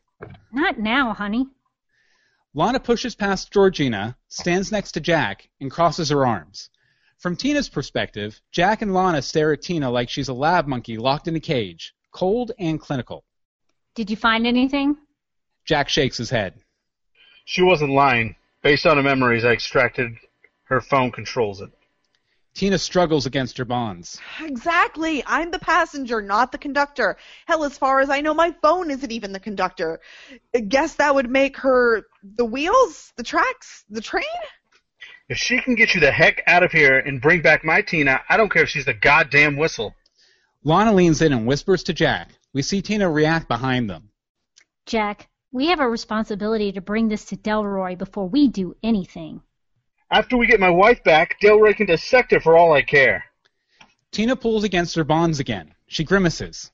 Not 0.52 0.80
now, 0.80 1.14
honey. 1.14 1.48
Lana 2.56 2.80
pushes 2.80 3.14
past 3.14 3.54
Georgina, 3.54 4.18
stands 4.28 4.72
next 4.72 4.94
to 4.94 5.00
Jack, 5.00 5.48
and 5.62 5.70
crosses 5.70 6.10
her 6.10 6.26
arms. 6.26 6.72
From 7.20 7.36
Tina's 7.36 7.70
perspective, 7.70 8.42
Jack 8.52 8.82
and 8.82 8.94
Lana 8.94 9.22
stare 9.22 9.54
at 9.54 9.62
Tina 9.62 9.92
like 9.92 10.10
she's 10.10 10.30
a 10.30 10.34
lab 10.34 10.66
monkey 10.66 10.98
locked 10.98 11.28
in 11.28 11.36
a 11.36 11.40
cage, 11.40 11.94
cold 12.12 12.52
and 12.58 12.80
clinical. 12.80 13.24
Did 13.94 14.10
you 14.10 14.16
find 14.16 14.48
anything? 14.48 14.98
Jack 15.66 15.90
shakes 15.90 16.18
his 16.18 16.32
head. 16.32 16.56
She 17.46 17.62
wasn't 17.62 17.92
lying. 17.92 18.36
Based 18.62 18.86
on 18.86 18.98
the 18.98 19.04
memories 19.04 19.46
I 19.46 19.52
extracted, 19.52 20.12
her 20.66 20.82
phone 20.82 21.12
controls 21.12 21.62
it. 21.62 21.70
Tina 22.54 22.78
struggles 22.78 23.26
against 23.26 23.58
her 23.58 23.64
bonds. 23.64 24.20
Exactly. 24.42 25.24
I'm 25.26 25.52
the 25.52 25.60
passenger, 25.60 26.22
not 26.22 26.52
the 26.52 26.58
conductor. 26.58 27.16
Hell, 27.46 27.64
as 27.64 27.78
far 27.78 28.02
as 28.02 28.10
I 28.10 28.20
know, 28.20 28.34
my 28.34 28.54
phone 28.62 28.92
isn't 28.92 29.12
even 29.12 29.32
the 29.32 29.40
conductor. 29.40 30.02
I 30.54 30.60
guess 30.60 30.96
that 30.96 31.16
would 31.16 31.30
make 31.30 31.56
her 31.58 32.04
the 32.22 32.44
wheels, 32.44 33.14
the 33.16 33.24
tracks, 33.24 33.86
the 33.90 34.02
train? 34.02 34.24
If 35.30 35.38
she 35.38 35.62
can 35.62 35.76
get 35.76 35.94
you 35.94 36.02
the 36.02 36.12
heck 36.12 36.42
out 36.48 36.64
of 36.64 36.72
here 36.72 36.98
and 36.98 37.22
bring 37.22 37.42
back 37.42 37.64
my 37.64 37.82
Tina, 37.82 38.20
I 38.28 38.36
don't 38.36 38.52
care 38.52 38.64
if 38.64 38.70
she's 38.70 38.86
the 38.86 38.94
goddamn 38.94 39.56
whistle. 39.56 39.96
Lana 40.64 40.92
leans 40.92 41.22
in 41.22 41.32
and 41.32 41.46
whispers 41.46 41.84
to 41.84 41.94
Jack. 41.94 42.30
We 42.52 42.62
see 42.62 42.82
Tina 42.82 43.10
react 43.10 43.48
behind 43.48 43.90
them. 43.90 44.10
Jack, 44.86 45.30
we 45.52 45.68
have 45.68 45.80
a 45.80 45.90
responsibility 45.90 46.72
to 46.72 46.82
bring 46.82 47.08
this 47.08 47.26
to 47.26 47.36
Delroy 47.36 47.98
before 47.98 48.28
we 48.28 48.48
do 48.48 48.76
anything. 48.84 49.42
After 50.12 50.38
we 50.38 50.48
get 50.48 50.60
my 50.60 50.70
wife 50.70 51.04
back, 51.04 51.40
Delroy 51.42 51.76
can 51.76 51.88
dissect 51.88 52.32
her 52.32 52.40
for 52.40 52.56
all 52.56 52.74
I 52.74 52.82
care. 52.82 53.24
Tina 54.12 54.36
pulls 54.36 54.64
against 54.64 54.96
her 54.96 55.04
bonds 55.04 55.40
again. 55.40 55.74
She 55.88 56.04
grimaces. 56.04 56.72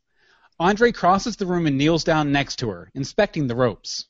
Andre 0.60 0.92
crosses 0.92 1.36
the 1.36 1.46
room 1.46 1.68
and 1.68 1.78
kneels 1.78 2.04
down 2.04 2.32
next 2.32 2.58
to 2.58 2.70
her, 2.70 2.92
inspecting 2.96 3.48
the 3.48 3.56
ropes. 3.56 4.06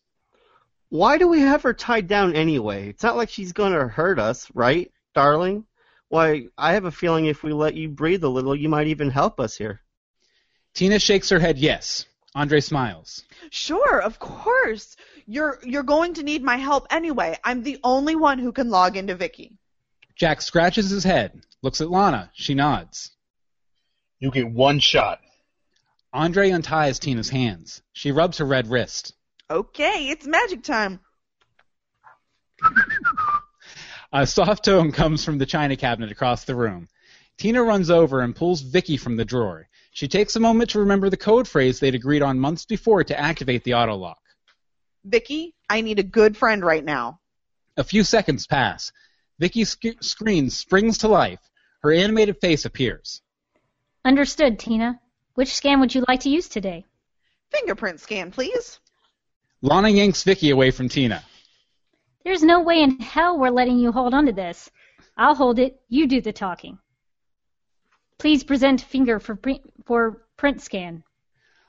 Why 0.89 1.17
do 1.17 1.28
we 1.28 1.39
have 1.41 1.63
her 1.63 1.73
tied 1.73 2.08
down 2.08 2.36
anyway? 2.36 2.89
It's 2.89 3.04
not 3.04 3.15
like 3.15 3.30
she's 3.30 3.51
gonna 3.51 3.88
hurt 3.88 4.19
us, 4.19 4.47
right, 4.54 4.91
darling? 5.15 5.65
Why, 6.10 6.47
I 6.58 6.73
have 6.73 6.86
a 6.86 6.91
feeling 6.91 7.25
if 7.25 7.43
we 7.43 7.51
let 7.51 7.73
you 7.73 7.89
breathe 7.89 8.23
a 8.23 8.30
little, 8.30 8.56
you 8.56 8.69
might 8.69 8.88
even 8.88 9.10
help 9.10 9.39
us 9.39 9.58
here. 9.58 9.82
Tina 10.75 10.99
shakes 10.99 11.30
her 11.30 11.39
head 11.39 11.58
yes. 11.58 12.06
Andre 12.36 12.60
smiles. 12.60 13.24
Sure, 13.50 14.02
of 14.02 14.19
course. 14.19 14.98
You're 15.26 15.58
you're 15.63 15.84
going 15.84 16.15
to 16.15 16.24
need 16.24 16.43
my 16.43 16.58
help 16.58 16.86
anyway. 16.91 17.39
I'm 17.45 17.63
the 17.63 17.80
only 17.82 18.15
one 18.15 18.39
who 18.39 18.52
can 18.52 18.69
log 18.69 18.98
into 18.98 19.15
Vicky. 19.15 19.58
Jack 20.15 20.41
scratches 20.41 20.89
his 20.89 21.06
head, 21.06 21.41
looks 21.62 21.80
at 21.80 21.89
Lana. 21.89 22.32
She 22.34 22.54
nods. 22.54 23.12
You 24.19 24.32
get 24.32 24.50
one 24.50 24.80
shot. 24.80 25.21
Andre 26.12 26.52
unties 26.52 27.00
Tina's 27.00 27.30
hands. 27.30 27.82
She 27.93 28.12
rubs 28.12 28.38
her 28.38 28.45
red 28.45 28.67
wrist. 28.67 29.13
Okay, 29.50 30.10
it's 30.10 30.28
magic 30.28 30.63
time. 30.63 31.00
A 34.12 34.27
soft 34.27 34.65
tone 34.65 34.92
comes 34.92 35.23
from 35.23 35.38
the 35.38 35.46
china 35.46 35.75
cabinet 35.75 36.12
across 36.12 36.44
the 36.44 36.56
room. 36.56 36.88
Tina 37.38 37.62
runs 37.63 37.90
over 37.90 38.21
and 38.21 38.36
pulls 38.36 38.62
Vicky 38.62 38.98
from 38.98 39.17
the 39.17 39.25
drawer. 39.25 39.67
She 39.96 40.10
takes 40.10 40.35
a 40.35 40.41
moment 40.41 40.71
to 40.71 40.79
remember 40.79 41.10
the 41.10 41.15
code 41.15 41.48
phrase 41.48 41.79
they'd 41.79 41.96
agreed 41.96 42.21
on 42.21 42.37
months 42.37 42.65
before 42.65 43.06
to 43.06 43.17
activate 43.17 43.63
the 43.63 43.75
auto 43.75 43.96
lock. 43.96 44.19
Vicky, 45.06 45.56
I 45.69 45.79
need 45.79 46.00
a 46.00 46.04
good 46.04 46.35
friend 46.35 46.65
right 46.65 46.83
now. 46.83 47.21
A 47.77 47.83
few 47.85 48.04
seconds 48.04 48.46
pass. 48.46 48.91
Vicky's 49.39 49.69
sc- 49.69 50.04
screen 50.04 50.50
springs 50.50 50.98
to 50.98 51.08
life. 51.08 51.39
Her 51.81 51.93
animated 51.93 52.41
face 52.41 52.65
appears. 52.65 53.21
Understood, 54.04 54.60
Tina. 54.60 55.00
Which 55.35 55.56
scan 55.56 55.79
would 55.79 55.96
you 55.96 56.04
like 56.10 56.19
to 56.21 56.29
use 56.29 56.50
today? 56.50 56.85
Fingerprint 57.50 58.02
scan, 58.02 58.31
please. 58.31 58.81
Lana 59.62 59.87
yanks 59.87 60.23
Vicky 60.23 60.50
away 60.50 60.71
from 60.71 60.89
Tina. 60.89 61.23
There's 62.25 62.43
no 62.43 62.60
way 62.60 62.81
in 62.81 63.00
hell 63.00 63.39
we're 63.39 63.50
letting 63.50 63.79
you 63.79 63.93
hold 63.93 64.13
on 64.13 64.25
to 64.25 64.33
this. 64.33 64.69
I'll 65.15 65.35
hold 65.35 65.58
it. 65.58 65.79
You 65.87 66.06
do 66.06 66.19
the 66.19 66.33
talking. 66.33 66.79
Please 68.17 68.43
present 68.43 68.81
finger 68.81 69.19
for, 69.19 69.35
pre- 69.35 69.61
for 69.85 70.25
print 70.37 70.61
scan. 70.61 71.03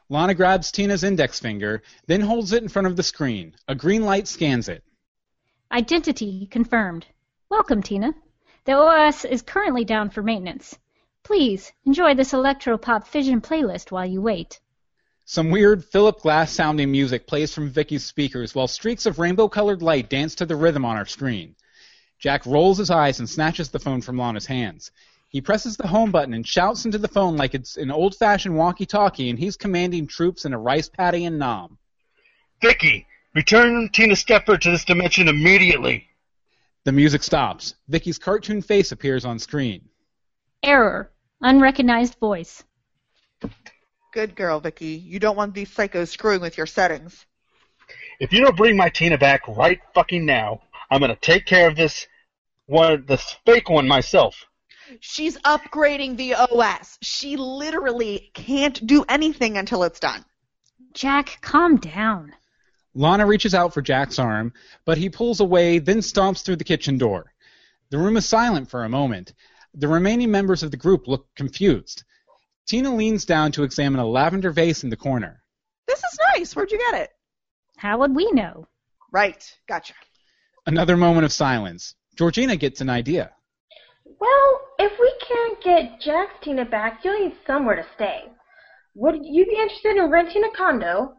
Lana 0.09 0.35
grabs 0.35 0.71
Tina's 0.71 1.03
index 1.03 1.41
finger, 1.41 1.83
then 2.07 2.21
holds 2.21 2.53
it 2.53 2.63
in 2.63 2.69
front 2.69 2.87
of 2.87 2.97
the 2.97 3.03
screen. 3.03 3.55
A 3.67 3.75
green 3.75 4.05
light 4.05 4.29
scans 4.29 4.69
it. 4.69 4.85
Identity 5.73 6.47
confirmed. 6.51 7.07
Welcome, 7.49 7.83
Tina. 7.83 8.15
The 8.65 8.73
OS 8.73 9.25
is 9.25 9.43
currently 9.43 9.85
down 9.85 10.11
for 10.11 10.23
maintenance. 10.23 10.79
Please 11.25 11.73
enjoy 11.85 12.15
this 12.15 12.33
electropop 12.33 13.07
fission 13.07 13.41
playlist 13.41 13.91
while 13.91 14.07
you 14.07 14.21
wait. 14.21 14.61
Some 15.25 15.51
weird 15.51 15.85
Philip 15.85 16.21
Glass 16.21 16.53
sounding 16.53 16.93
music 16.93 17.27
plays 17.27 17.53
from 17.53 17.69
Vicky's 17.69 18.05
speakers 18.05 18.55
while 18.55 18.69
streaks 18.69 19.07
of 19.07 19.19
rainbow 19.19 19.49
colored 19.49 19.83
light 19.83 20.09
dance 20.09 20.37
to 20.37 20.47
the 20.47 20.55
rhythm 20.55 20.85
on 20.85 20.97
our 20.97 21.07
screen. 21.07 21.57
Jack 22.21 22.47
rolls 22.47 22.79
his 22.79 22.91
eyes 22.91 23.19
and 23.19 23.29
snatches 23.29 23.71
the 23.71 23.81
phone 23.81 24.01
from 24.01 24.19
Lana's 24.19 24.47
hands. 24.47 24.93
He 25.29 25.41
presses 25.41 25.77
the 25.77 25.89
home 25.89 26.13
button 26.13 26.35
and 26.35 26.47
shouts 26.47 26.85
into 26.85 26.99
the 26.99 27.09
phone 27.09 27.37
like 27.37 27.55
it's 27.55 27.77
an 27.77 27.91
old 27.91 28.15
fashioned 28.15 28.57
walkie 28.57 28.87
talkie 28.87 29.29
and 29.29 29.39
he's 29.39 29.57
commanding 29.57 30.07
troops 30.07 30.45
in 30.45 30.53
a 30.53 30.59
rice 30.59 30.89
paddy 30.89 31.25
and 31.25 31.39
Nam. 31.39 31.79
Vicky, 32.63 33.07
return 33.35 33.91
Tina 33.93 34.17
Stepper 34.17 34.57
to 34.57 34.71
this 34.71 34.85
dimension 34.85 35.29
immediately. 35.29 36.09
The 36.85 36.93
music 36.93 37.23
stops. 37.23 37.75
Vicky's 37.89 38.19
cartoon 38.19 38.63
face 38.63 38.93
appears 38.93 39.25
on 39.25 39.39
screen. 39.39 39.89
Error. 40.63 41.11
Unrecognized 41.43 42.19
voice. 42.19 42.65
Good 44.13 44.35
girl, 44.35 44.61
Vicky. 44.61 44.95
You 44.95 45.19
don't 45.19 45.37
want 45.37 45.53
these 45.53 45.71
psychos 45.75 46.09
screwing 46.09 46.41
with 46.41 46.57
your 46.57 46.67
settings. 46.67 47.27
If 48.19 48.33
you 48.33 48.41
don't 48.41 48.57
bring 48.57 48.77
my 48.77 48.89
Tina 48.89 49.19
back 49.19 49.47
right 49.49 49.81
fucking 49.95 50.25
now, 50.25 50.63
I'm 50.91 51.01
gonna 51.01 51.17
take 51.17 51.45
care 51.45 51.69
of 51.69 51.77
this 51.77 52.07
one, 52.67 53.05
this 53.07 53.37
fake 53.45 53.69
one 53.69 53.87
myself. 53.87 54.47
She's 55.01 55.37
upgrading 55.39 56.17
the 56.17 56.35
OS. 56.35 56.99
She 57.03 57.37
literally 57.37 58.31
can't 58.35 58.87
do 58.87 59.05
anything 59.09 59.57
until 59.57 59.85
it's 59.85 60.01
done. 60.01 60.25
Jack, 60.93 61.39
calm 61.41 61.77
down. 61.77 62.35
Lana 62.95 63.27
reaches 63.27 63.55
out 63.55 63.75
for 63.75 63.83
Jack's 63.83 64.19
arm, 64.19 64.53
but 64.85 64.97
he 64.97 65.11
pulls 65.11 65.41
away, 65.41 65.79
then 65.79 65.99
stomps 65.99 66.43
through 66.43 66.57
the 66.57 66.65
kitchen 66.65 66.97
door. 66.97 67.33
The 67.91 67.99
room 67.99 68.17
is 68.17 68.27
silent 68.27 68.71
for 68.71 68.85
a 68.85 68.89
moment. 68.89 69.35
The 69.75 69.89
remaining 69.89 70.31
members 70.31 70.63
of 70.63 70.71
the 70.71 70.79
group 70.79 71.07
look 71.07 71.27
confused. 71.35 72.05
Tina 72.67 72.95
leans 72.95 73.27
down 73.27 73.53
to 73.53 73.63
examine 73.63 74.01
a 74.01 74.07
lavender 74.07 74.51
vase 74.51 74.83
in 74.83 74.91
the 74.91 74.97
corner. 74.97 75.43
This 75.87 75.99
is 75.99 76.19
nice. 76.35 76.57
Where'd 76.57 76.73
you 76.73 76.79
get 76.79 77.03
it? 77.03 77.11
How 77.77 77.99
would 77.99 78.17
we 78.17 78.33
know? 78.33 78.67
Right. 79.13 79.45
Gotcha. 79.69 79.95
Another 80.67 80.97
moment 80.97 81.27
of 81.27 81.33
silence. 81.33 81.95
Georgina 82.17 82.57
gets 82.57 82.81
an 82.81 82.91
idea. 82.91 83.33
Well, 84.21 84.61
if 84.79 84.93
we 84.99 85.13
can't 85.27 85.63
get 85.63 86.01
Jack's 86.01 86.35
Tina 86.43 86.65
back, 86.65 87.01
you'll 87.05 87.19
need 87.19 87.37
somewhere 87.47 87.77
to 87.77 87.87
stay. 87.95 88.25
Would 88.95 89.17
you 89.23 89.45
be 89.45 89.59
interested 89.61 89.97
in 89.97 90.11
renting 90.11 90.43
a 90.45 90.57
condo? 90.57 91.15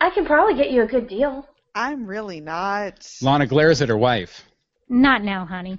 I 0.00 0.10
can 0.10 0.26
probably 0.26 0.54
get 0.54 0.70
you 0.70 0.82
a 0.82 0.86
good 0.86 1.08
deal. 1.08 1.46
I'm 1.74 2.06
really 2.06 2.40
not. 2.40 3.06
Lana 3.22 3.46
glares 3.46 3.80
at 3.82 3.88
her 3.88 3.96
wife. 3.96 4.44
Not 4.88 5.22
now, 5.22 5.44
honey. 5.44 5.78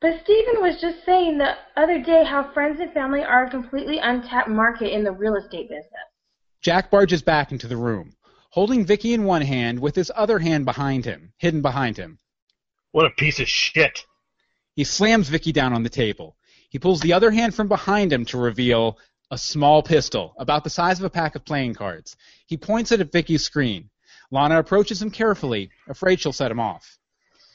But 0.00 0.20
Stephen 0.24 0.62
was 0.62 0.80
just 0.80 1.04
saying 1.04 1.36
the 1.36 1.52
other 1.76 2.02
day 2.02 2.24
how 2.24 2.52
friends 2.54 2.80
and 2.80 2.92
family 2.92 3.22
are 3.22 3.44
a 3.44 3.50
completely 3.50 3.98
untapped 3.98 4.48
market 4.48 4.94
in 4.94 5.04
the 5.04 5.12
real 5.12 5.36
estate 5.36 5.68
business. 5.68 6.08
Jack 6.62 6.90
barges 6.90 7.20
back 7.20 7.52
into 7.52 7.68
the 7.68 7.76
room, 7.76 8.14
holding 8.50 8.86
Vicky 8.86 9.12
in 9.12 9.24
one 9.24 9.42
hand 9.42 9.78
with 9.78 9.94
his 9.94 10.10
other 10.14 10.38
hand 10.38 10.64
behind 10.64 11.04
him, 11.04 11.32
hidden 11.36 11.60
behind 11.60 11.98
him. 11.98 12.18
What 12.92 13.06
a 13.06 13.10
piece 13.10 13.40
of 13.40 13.48
shit. 13.48 14.06
He 14.80 14.84
slams 14.84 15.28
Vicky 15.28 15.52
down 15.52 15.74
on 15.74 15.82
the 15.82 15.90
table. 15.90 16.38
He 16.70 16.78
pulls 16.78 17.02
the 17.02 17.12
other 17.12 17.30
hand 17.30 17.54
from 17.54 17.68
behind 17.68 18.10
him 18.10 18.24
to 18.24 18.38
reveal 18.38 18.96
a 19.30 19.36
small 19.36 19.82
pistol, 19.82 20.34
about 20.38 20.64
the 20.64 20.70
size 20.70 20.98
of 20.98 21.04
a 21.04 21.10
pack 21.10 21.34
of 21.34 21.44
playing 21.44 21.74
cards. 21.74 22.16
He 22.46 22.56
points 22.56 22.90
it 22.90 23.02
at 23.02 23.12
Vicky's 23.12 23.44
screen. 23.44 23.90
Lana 24.30 24.58
approaches 24.58 25.02
him 25.02 25.10
carefully, 25.10 25.68
afraid 25.86 26.18
she'll 26.18 26.32
set 26.32 26.50
him 26.50 26.60
off. 26.60 26.98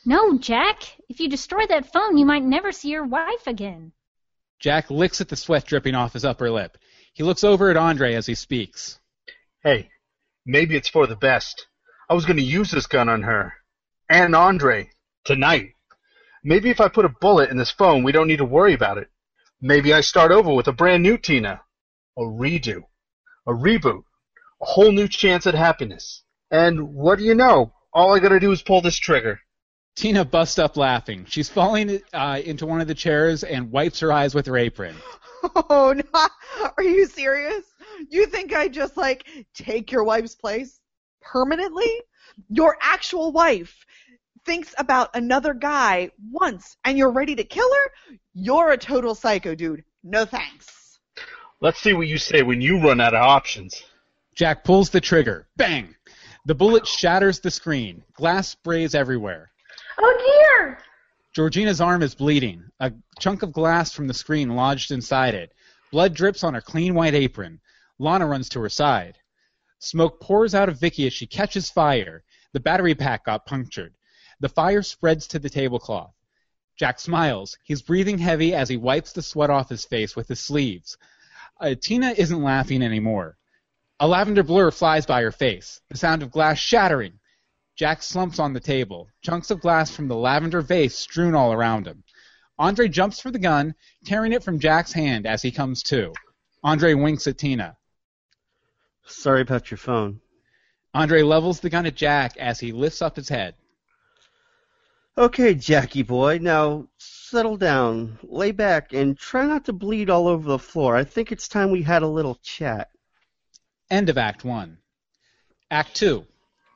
No, 0.06 0.38
Jack. 0.38 0.84
If 1.10 1.20
you 1.20 1.28
destroy 1.28 1.66
that 1.66 1.92
phone, 1.92 2.16
you 2.16 2.28
might 2.28 2.44
never 2.44 2.72
see 2.72 2.90
your 2.90 3.08
wife 3.08 3.48
again. 3.48 3.92
Jack 4.60 4.92
licks 4.92 5.20
at 5.20 5.28
the 5.28 5.36
sweat 5.36 5.66
dripping 5.66 5.96
off 5.96 6.14
his 6.14 6.26
upper 6.26 6.52
lip. 6.52 6.78
He 7.14 7.24
looks 7.24 7.44
over 7.44 7.72
at 7.72 7.76
Andre 7.76 8.14
as 8.14 8.28
he 8.28 8.36
speaks. 8.36 9.00
Hey, 9.64 9.90
maybe 10.46 10.76
it's 10.76 10.90
for 10.90 11.08
the 11.08 11.16
best. 11.16 11.66
I 12.08 12.14
was 12.14 12.26
going 12.26 12.38
to 12.38 12.44
use 12.44 12.70
this 12.70 12.86
gun 12.86 13.10
on 13.10 13.24
her. 13.24 13.54
And 14.12 14.36
Andre. 14.36 14.92
Tonight. 15.24 15.75
Maybe 16.48 16.70
if 16.70 16.80
I 16.80 16.90
put 16.90 17.06
a 17.06 17.10
bullet 17.10 17.50
in 17.50 17.58
this 17.58 17.72
phone, 17.72 18.04
we 18.04 18.12
don't 18.12 18.28
need 18.28 18.38
to 18.38 18.46
worry 18.46 18.76
about 18.76 19.00
it. 19.00 19.10
Maybe 19.60 19.92
I 19.92 20.02
start 20.02 20.32
over 20.32 20.54
with 20.54 20.68
a 20.68 20.74
brand 20.74 21.02
new 21.02 21.18
Tina. 21.18 21.62
A 22.20 22.22
redo. 22.22 22.84
A 23.48 23.52
reboot. 23.52 24.04
A 24.62 24.66
whole 24.66 24.92
new 24.92 25.08
chance 25.08 25.48
at 25.48 25.56
happiness. 25.56 26.24
And 26.52 26.94
what 26.94 27.18
do 27.18 27.26
you 27.26 27.34
know? 27.34 27.74
All 27.92 28.14
I 28.14 28.20
gotta 28.20 28.40
do 28.40 28.52
is 28.52 28.62
pull 28.62 28.82
this 28.82 28.96
trigger. 28.96 29.40
Tina 29.96 30.24
busts 30.24 30.60
up 30.60 30.78
laughing. 30.78 31.26
She's 31.28 31.50
falling 31.50 32.00
uh, 32.14 32.40
into 32.46 32.68
one 32.68 32.80
of 32.80 32.88
the 32.88 32.94
chairs 32.94 33.44
and 33.44 33.72
wipes 33.72 34.00
her 34.02 34.14
eyes 34.14 34.36
with 34.36 34.46
her 34.46 34.58
apron. 34.58 34.96
Oh, 35.70 35.94
no. 35.94 36.28
Are 36.76 36.84
you 36.84 37.06
serious? 37.06 37.64
You 38.10 38.26
think 38.26 38.52
I 38.56 38.68
just, 38.68 38.98
like, 38.98 39.28
take 39.54 39.92
your 39.92 40.04
wife's 40.04 40.34
place? 40.34 40.80
Permanently? 41.22 42.02
Your 42.50 42.76
actual 42.82 43.32
wife 43.32 43.86
thinks 44.46 44.74
about 44.78 45.10
another 45.16 45.54
guy 45.54 46.12
once 46.32 46.78
and 46.86 46.98
you're 46.98 47.12
ready 47.12 47.36
to 47.36 47.44
kill 47.44 47.70
her? 47.70 48.16
You're 48.34 48.72
a 48.72 48.78
total 48.78 49.16
psycho, 49.16 49.56
dude. 49.56 49.84
No 50.04 50.26
thanks. 50.26 51.00
Let's 51.62 51.80
see 51.80 51.94
what 51.94 52.08
you 52.08 52.18
say 52.18 52.44
when 52.44 52.62
you 52.62 52.80
run 52.80 53.02
out 53.02 53.16
of 53.16 53.22
options. 53.22 53.84
Jack 54.36 54.64
pulls 54.64 54.90
the 54.90 55.02
trigger. 55.02 55.48
Bang! 55.58 55.96
The 56.46 56.56
bullet 56.56 56.86
shatters 56.86 57.40
the 57.40 57.50
screen. 57.50 58.04
Glass 58.14 58.50
sprays 58.50 58.94
everywhere. 58.94 59.52
Oh 59.98 60.54
dear! 60.60 60.78
Georgina's 61.34 61.82
arm 61.82 62.04
is 62.04 62.14
bleeding. 62.14 62.64
A 62.80 62.94
chunk 63.20 63.42
of 63.42 63.52
glass 63.52 63.92
from 63.92 64.08
the 64.08 64.14
screen 64.14 64.56
lodged 64.56 64.92
inside 64.92 65.34
it. 65.34 65.54
Blood 65.92 66.14
drips 66.14 66.44
on 66.44 66.54
her 66.54 66.62
clean 66.62 66.94
white 66.94 67.16
apron. 67.16 67.60
Lana 67.98 68.28
runs 68.28 68.50
to 68.50 68.62
her 68.62 68.70
side. 68.70 69.18
Smoke 69.80 70.22
pours 70.22 70.54
out 70.54 70.70
of 70.70 70.80
Vicky 70.80 71.08
as 71.08 71.14
she 71.14 71.26
catches 71.26 71.70
fire. 71.70 72.24
The 72.54 72.60
battery 72.60 72.96
pack 72.96 73.26
got 73.26 73.46
punctured. 73.46 73.96
The 74.40 74.50
fire 74.50 74.84
spreads 74.84 75.28
to 75.28 75.40
the 75.40 75.50
tablecloth. 75.50 76.14
Jack 76.78 77.00
smiles. 77.00 77.58
He's 77.64 77.82
breathing 77.82 78.18
heavy 78.18 78.54
as 78.54 78.68
he 78.68 78.78
wipes 78.78 79.14
the 79.14 79.22
sweat 79.22 79.50
off 79.50 79.70
his 79.70 79.86
face 79.86 80.16
with 80.16 80.28
his 80.28 80.40
sleeves. 80.40 80.98
Uh, 81.60 81.76
Tina 81.80 82.12
isn't 82.12 82.44
laughing 82.44 82.82
anymore. 82.82 83.38
A 84.00 84.08
lavender 84.08 84.44
blur 84.44 84.72
flies 84.72 85.06
by 85.06 85.22
her 85.22 85.32
face. 85.32 85.80
The 85.90 85.98
sound 85.98 86.22
of 86.22 86.32
glass 86.32 86.58
shattering. 86.58 87.20
Jack 87.78 88.04
slumps 88.04 88.40
on 88.40 88.52
the 88.52 88.60
table. 88.60 89.08
Chunks 89.22 89.52
of 89.52 89.62
glass 89.62 89.90
from 89.90 90.10
the 90.10 90.16
lavender 90.16 90.62
vase 90.62 90.98
strewn 90.98 91.34
all 91.34 91.54
around 91.54 91.88
him. 91.88 92.04
Andre 92.58 92.90
jumps 92.90 93.20
for 93.20 93.32
the 93.32 93.40
gun, 93.40 93.76
tearing 94.06 94.34
it 94.34 94.44
from 94.44 94.60
Jack's 94.60 94.94
hand 94.94 95.26
as 95.26 95.42
he 95.42 95.52
comes 95.52 95.82
to. 95.84 96.14
Andre 96.64 96.94
winks 96.94 97.28
at 97.28 97.38
Tina. 97.38 97.78
Sorry 99.06 99.42
about 99.42 99.72
your 99.72 99.78
phone. 99.78 100.20
Andre 100.94 101.22
levels 101.22 101.60
the 101.60 101.70
gun 101.70 101.86
at 101.86 101.96
Jack 101.96 102.38
as 102.38 102.60
he 102.60 102.72
lifts 102.72 103.02
up 103.02 103.16
his 103.16 103.30
head. 103.30 103.56
Okay, 105.18 105.56
Jackie 105.56 106.04
boy, 106.04 106.40
now 106.42 106.90
settle 106.98 107.56
down, 107.56 108.20
lay 108.22 108.52
back, 108.52 108.92
and 108.92 109.18
try 109.18 109.46
not 109.46 109.64
to 109.64 109.72
bleed 109.72 110.10
all 110.10 110.28
over 110.28 110.46
the 110.46 110.60
floor. 110.60 110.98
I 110.98 111.06
think 111.06 111.32
it's 111.32 111.48
time 111.48 111.72
we 111.72 111.84
had 111.84 112.04
a 112.04 112.08
little 112.08 112.36
chat. 112.44 112.90
End 113.90 114.10
of 114.10 114.18
Act 114.18 114.44
1. 114.44 114.78
Act 115.72 115.96
2. 115.96 116.26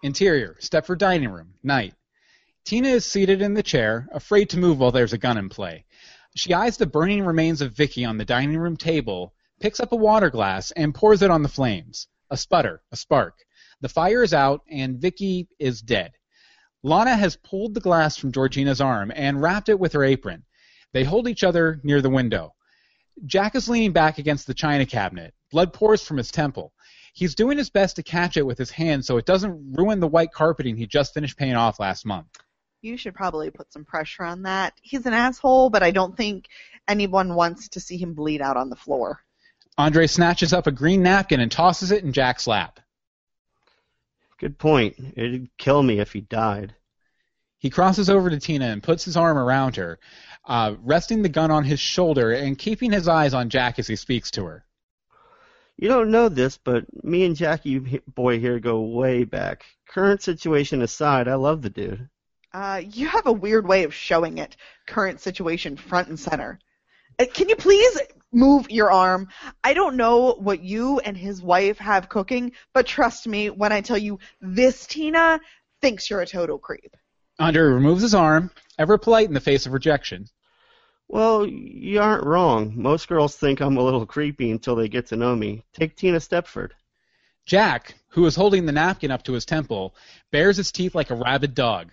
Interior, 0.04 0.56
Stepford 0.62 1.00
dining 1.00 1.28
room, 1.28 1.56
night. 1.64 1.94
Tina 2.64 2.88
is 2.88 3.06
seated 3.06 3.42
in 3.42 3.56
the 3.56 3.64
chair, 3.64 4.08
afraid 4.14 4.50
to 4.52 4.58
move 4.58 4.80
while 4.80 4.94
there's 4.94 5.12
a 5.12 5.18
gun 5.18 5.38
in 5.38 5.50
play. 5.50 5.84
She 6.34 6.54
eyes 6.54 6.78
the 6.78 6.86
burning 6.86 7.26
remains 7.26 7.60
of 7.62 7.76
Vicky 7.76 8.06
on 8.06 8.18
the 8.18 8.24
dining 8.24 8.58
room 8.58 8.78
table, 8.78 9.34
picks 9.60 9.82
up 9.82 9.92
a 9.92 9.98
water 9.98 10.30
glass, 10.30 10.72
and 10.72 10.96
pours 10.96 11.22
it 11.22 11.30
on 11.30 11.44
the 11.44 11.50
flames. 11.50 12.08
A 12.30 12.38
sputter, 12.38 12.84
a 12.90 12.96
spark. 12.96 13.36
The 13.82 13.90
fire 13.90 14.24
is 14.24 14.34
out, 14.34 14.62
and 14.72 14.98
Vicky 14.98 15.50
is 15.60 15.82
dead. 15.82 16.14
Lana 16.84 17.16
has 17.16 17.36
pulled 17.36 17.74
the 17.74 17.82
glass 17.82 18.16
from 18.16 18.32
Georgina's 18.32 18.80
arm 18.80 19.12
and 19.14 19.42
wrapped 19.42 19.70
it 19.70 19.80
with 19.80 19.94
her 19.94 20.04
apron. 20.04 20.46
They 20.94 21.04
hold 21.04 21.28
each 21.28 21.44
other 21.44 21.80
near 21.84 22.02
the 22.02 22.10
window. 22.10 22.56
Jack 23.26 23.56
is 23.56 23.68
leaning 23.68 23.92
back 23.92 24.18
against 24.18 24.48
the 24.48 24.54
china 24.54 24.86
cabinet. 24.86 25.34
Blood 25.52 25.74
pours 25.74 26.02
from 26.02 26.18
his 26.18 26.32
temple. 26.32 26.74
He's 27.14 27.36
doing 27.36 27.58
his 27.58 27.70
best 27.70 27.98
to 27.98 28.04
catch 28.04 28.38
it 28.38 28.46
with 28.46 28.58
his 28.58 28.72
hand 28.72 29.04
so 29.04 29.18
it 29.18 29.26
doesn't 29.26 29.76
ruin 29.78 30.00
the 30.00 30.08
white 30.08 30.32
carpeting 30.32 30.78
he 30.78 30.88
just 30.88 31.14
finished 31.14 31.38
paying 31.38 31.56
off 31.56 31.80
last 31.80 32.06
month. 32.06 32.28
You 32.82 32.96
should 32.96 33.14
probably 33.14 33.50
put 33.50 33.74
some 33.74 33.84
pressure 33.84 34.24
on 34.24 34.44
that. 34.44 34.74
He's 34.82 35.06
an 35.06 35.14
asshole, 35.14 35.70
but 35.70 35.84
I 35.84 35.92
don't 35.92 36.16
think 36.16 36.46
anyone 36.88 37.36
wants 37.36 37.68
to 37.70 37.82
see 37.82 37.98
him 37.98 38.14
bleed 38.14 38.42
out 38.42 38.56
on 38.56 38.70
the 38.70 38.78
floor. 38.78 39.20
Andre 39.78 40.08
snatches 40.08 40.54
up 40.54 40.66
a 40.66 40.72
green 40.72 41.04
napkin 41.04 41.42
and 41.42 41.52
tosses 41.52 41.92
it 41.92 42.06
in 42.06 42.14
Jack's 42.14 42.48
lap. 42.48 42.80
Good 44.40 44.58
point. 44.58 44.96
It'd 45.16 45.50
kill 45.58 45.84
me 45.84 46.00
if 46.00 46.14
he 46.14 46.22
died. 46.22 46.76
He 47.58 47.70
crosses 47.70 48.10
over 48.10 48.30
to 48.30 48.40
Tina 48.40 48.68
and 48.68 48.82
puts 48.82 49.04
his 49.04 49.18
arm 49.18 49.38
around 49.38 49.76
her, 49.76 50.00
uh, 50.46 50.76
resting 50.82 51.22
the 51.22 51.30
gun 51.30 51.52
on 51.52 51.66
his 51.66 51.80
shoulder 51.80 52.32
and 52.32 52.58
keeping 52.58 52.92
his 52.92 53.10
eyes 53.10 53.34
on 53.34 53.50
Jack 53.50 53.80
as 53.80 53.88
he 53.88 53.98
speaks 53.98 54.32
to 54.32 54.46
her. 54.46 54.66
You 55.76 55.90
don't 55.90 56.12
know 56.12 56.30
this, 56.30 56.58
but 56.58 56.86
me 57.04 57.26
and 57.26 57.36
Jackie 57.36 57.80
he- 57.84 58.02
boy 58.08 58.40
here 58.40 58.60
go 58.60 58.82
way 58.82 59.26
back. 59.26 59.66
Current 59.90 60.22
situation 60.22 60.82
aside, 60.82 61.28
I 61.28 61.36
love 61.36 61.62
the 61.62 61.70
dude. 61.70 62.10
Uh, 62.54 62.82
you 62.84 63.08
have 63.08 63.28
a 63.28 63.32
weird 63.34 63.68
way 63.68 63.84
of 63.84 63.94
showing 63.94 64.38
it. 64.38 64.56
Current 64.88 65.20
situation 65.20 65.76
front 65.76 66.08
and 66.08 66.20
center. 66.20 66.60
Uh, 67.20 67.26
can 67.34 67.50
you 67.50 67.56
please 67.56 68.00
move 68.32 68.70
your 68.70 68.92
arm? 68.92 69.28
I 69.64 69.74
don't 69.74 69.98
know 69.98 70.34
what 70.34 70.64
you 70.64 71.00
and 71.00 71.18
his 71.18 71.42
wife 71.42 71.78
have 71.80 72.10
cooking, 72.10 72.54
but 72.74 72.88
trust 72.88 73.28
me 73.28 73.50
when 73.50 73.72
I 73.72 73.82
tell 73.82 73.98
you 73.98 74.20
this 74.42 74.86
Tina 74.88 75.40
thinks 75.82 76.10
you're 76.10 76.22
a 76.22 76.28
total 76.28 76.58
creep. 76.58 76.96
Andre 77.40 77.62
removes 77.62 78.02
his 78.02 78.14
arm, 78.14 78.52
ever 78.78 78.98
polite 78.98 79.28
in 79.28 79.34
the 79.34 79.40
face 79.40 79.66
of 79.66 79.74
rejection. 79.74 80.28
Well, 81.08 81.48
you 81.48 82.00
aren't 82.00 82.26
wrong. 82.26 82.74
Most 82.76 83.08
girls 83.08 83.36
think 83.36 83.62
I'm 83.62 83.78
a 83.78 83.84
little 83.84 84.06
creepy 84.06 84.52
until 84.52 84.76
they 84.76 84.88
get 84.90 85.08
to 85.08 85.16
know 85.16 85.36
me. 85.36 85.64
Take 85.74 85.96
Tina 85.96 86.18
Stepford. 86.18 86.72
Jack, 87.48 87.96
who 88.10 88.28
is 88.28 88.36
holding 88.36 88.68
the 88.68 88.72
napkin 88.72 89.10
up 89.10 89.24
to 89.24 89.34
his 89.34 89.46
temple, 89.46 89.96
bares 90.32 90.58
his 90.58 90.72
teeth 90.72 90.94
like 90.94 91.10
a 91.10 91.16
rabid 91.16 91.56
dog. 91.56 91.92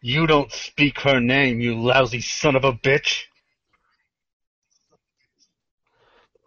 You 0.00 0.26
don't 0.26 0.50
speak 0.50 0.98
her 1.00 1.20
name, 1.20 1.60
you 1.60 1.80
lousy 1.80 2.20
son 2.20 2.56
of 2.56 2.64
a 2.64 2.72
bitch. 2.72 3.24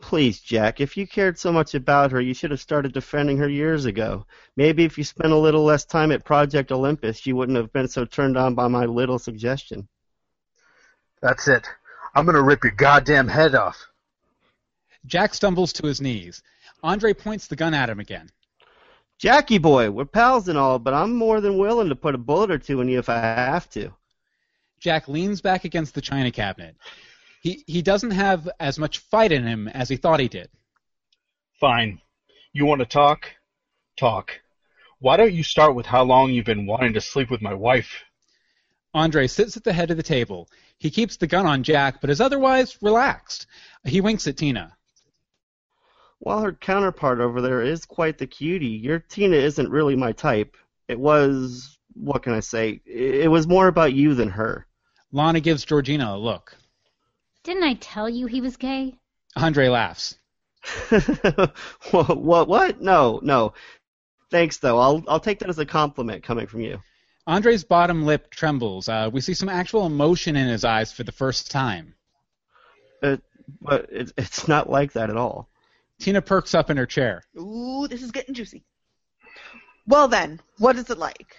Please, 0.08 0.40
Jack, 0.40 0.80
if 0.80 0.96
you 0.96 1.06
cared 1.06 1.38
so 1.38 1.52
much 1.52 1.76
about 1.76 2.14
her, 2.14 2.22
you 2.22 2.34
should 2.34 2.52
have 2.52 2.62
started 2.62 2.94
defending 2.94 3.40
her 3.40 3.50
years 3.50 3.84
ago. 3.84 4.26
Maybe 4.56 4.86
if 4.86 4.98
you 4.98 5.04
spent 5.04 5.34
a 5.34 5.38
little 5.38 5.66
less 5.66 5.84
time 5.84 6.14
at 6.14 6.24
Project 6.24 6.72
Olympus, 6.72 7.26
you 7.26 7.36
wouldn't 7.36 7.58
have 7.58 7.74
been 7.74 7.90
so 7.90 8.06
turned 8.06 8.38
on 8.38 8.56
by 8.56 8.70
my 8.70 8.86
little 8.86 9.20
suggestion. 9.20 9.90
That's 11.22 11.50
it. 11.50 11.68
I'm 12.16 12.26
gonna 12.26 12.42
rip 12.42 12.64
your 12.64 12.72
goddamn 12.72 13.28
head 13.28 13.54
off. 13.54 13.86
Jack 15.06 15.34
stumbles 15.34 15.74
to 15.74 15.88
his 15.88 16.00
knees. 16.00 16.42
Andre 16.82 17.12
points 17.12 17.48
the 17.48 17.58
gun 17.58 17.74
at 17.74 17.90
him 17.90 18.00
again. 18.00 18.30
Jackie 19.18 19.58
boy, 19.58 19.92
we're 19.92 20.06
pals 20.06 20.48
and 20.48 20.58
all, 20.58 20.80
but 20.80 20.94
I'm 20.94 21.18
more 21.18 21.42
than 21.42 21.58
willing 21.58 21.90
to 21.90 21.98
put 21.98 22.16
a 22.16 22.18
bullet 22.18 22.50
or 22.50 22.60
two 22.60 22.80
in 22.80 22.88
you 22.88 23.00
if 23.00 23.10
I 23.10 23.20
have 23.20 23.70
to. 23.72 23.94
Jack 24.80 25.10
leans 25.10 25.42
back 25.42 25.66
against 25.66 25.96
the 25.96 26.02
china 26.02 26.32
cabinet. 26.32 26.78
He 27.42 27.64
he 27.68 27.82
doesn't 27.82 28.12
have 28.12 28.50
as 28.60 28.80
much 28.80 29.00
fight 29.00 29.32
in 29.32 29.46
him 29.46 29.68
as 29.68 29.90
he 29.90 29.98
thought 29.98 30.20
he 30.20 30.28
did. 30.28 30.50
Fine. 31.60 32.02
You 32.54 32.66
want 32.66 32.80
to 32.80 32.86
talk? 32.86 33.30
Talk. 33.98 34.40
Why 35.00 35.18
don't 35.18 35.34
you 35.34 35.44
start 35.44 35.76
with 35.76 35.86
how 35.86 36.04
long 36.04 36.32
you've 36.32 36.46
been 36.46 36.66
wanting 36.66 36.94
to 36.94 37.02
sleep 37.02 37.30
with 37.30 37.42
my 37.42 37.54
wife? 37.54 38.04
Andre 38.94 39.28
sits 39.28 39.56
at 39.56 39.64
the 39.64 39.74
head 39.74 39.92
of 39.92 39.98
the 39.98 40.04
table. 40.04 40.50
He 40.80 40.90
keeps 40.90 41.18
the 41.18 41.28
gun 41.28 41.46
on 41.46 41.64
Jack, 41.64 42.02
but 42.02 42.10
is 42.10 42.22
otherwise 42.22 42.82
relaxed. 42.82 43.46
He 43.84 44.02
winks 44.02 44.28
at 44.28 44.38
Tina. 44.38 44.76
While 46.20 46.42
her 46.42 46.54
counterpart 46.54 47.20
over 47.20 47.42
there 47.42 47.62
is 47.62 47.86
quite 47.86 48.18
the 48.18 48.26
cutie, 48.26 48.66
your 48.66 49.00
Tina 49.00 49.36
isn't 49.36 49.70
really 49.70 49.96
my 49.96 50.12
type. 50.14 50.58
It 50.88 51.00
was, 51.00 51.78
what 51.94 52.24
can 52.24 52.34
I 52.34 52.40
say? 52.40 52.82
It 52.86 53.30
was 53.30 53.46
more 53.46 53.68
about 53.68 53.94
you 53.94 54.16
than 54.16 54.30
her. 54.30 54.66
Lana 55.12 55.42
gives 55.42 55.64
Georgina 55.64 56.16
a 56.16 56.18
look. 56.18 56.58
Didn't 57.48 57.64
I 57.64 57.76
tell 57.76 58.10
you 58.10 58.26
he 58.26 58.42
was 58.42 58.58
gay? 58.58 59.00
Andre 59.38 59.70
laughs. 59.70 60.20
what, 61.92 62.18
what? 62.18 62.50
What? 62.50 62.82
No, 62.82 63.22
no. 63.24 63.54
Thanks, 64.30 64.58
though. 64.58 64.78
I'll 64.78 65.02
I'll 65.08 65.22
take 65.22 65.40
that 65.40 65.48
as 65.48 65.58
a 65.58 65.66
compliment 65.66 66.26
coming 66.26 66.48
from 66.48 66.60
you. 66.60 66.82
Andre's 67.26 67.64
bottom 67.64 68.06
lip 68.06 68.30
trembles. 68.32 68.90
Uh, 68.90 69.10
we 69.14 69.22
see 69.22 69.34
some 69.34 69.48
actual 69.48 69.86
emotion 69.86 70.36
in 70.36 70.50
his 70.50 70.66
eyes 70.66 70.92
for 70.92 71.06
the 71.06 71.14
first 71.14 71.50
time. 71.50 71.94
It, 73.02 73.22
but 73.62 73.88
it, 73.94 74.12
it's 74.18 74.50
not 74.50 74.70
like 74.70 74.92
that 74.92 75.10
at 75.10 75.16
all. 75.16 75.48
Tina 76.02 76.22
perks 76.22 76.54
up 76.54 76.70
in 76.70 76.76
her 76.76 76.86
chair. 76.86 77.24
Ooh, 77.40 77.88
this 77.88 78.04
is 78.04 78.12
getting 78.12 78.36
juicy. 78.36 78.66
Well 79.86 80.10
then, 80.10 80.42
what 80.58 80.76
is 80.76 80.90
it 80.90 80.98
like? 80.98 81.38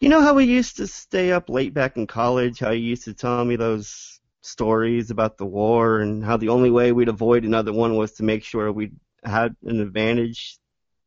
You 0.00 0.10
know 0.10 0.20
how 0.20 0.34
we 0.34 0.44
used 0.44 0.76
to 0.76 0.86
stay 0.86 1.32
up 1.32 1.48
late 1.48 1.72
back 1.72 1.96
in 1.96 2.06
college? 2.06 2.58
How 2.58 2.72
you 2.72 2.84
used 2.90 3.04
to 3.04 3.14
tell 3.14 3.42
me 3.42 3.56
those 3.56 4.13
stories 4.44 5.10
about 5.10 5.38
the 5.38 5.46
war 5.46 6.00
and 6.00 6.24
how 6.24 6.36
the 6.36 6.50
only 6.50 6.70
way 6.70 6.92
we'd 6.92 7.08
avoid 7.08 7.44
another 7.44 7.72
one 7.72 7.96
was 7.96 8.12
to 8.12 8.22
make 8.22 8.44
sure 8.44 8.70
we 8.70 8.92
had 9.24 9.56
an 9.64 9.80
advantage? 9.80 10.58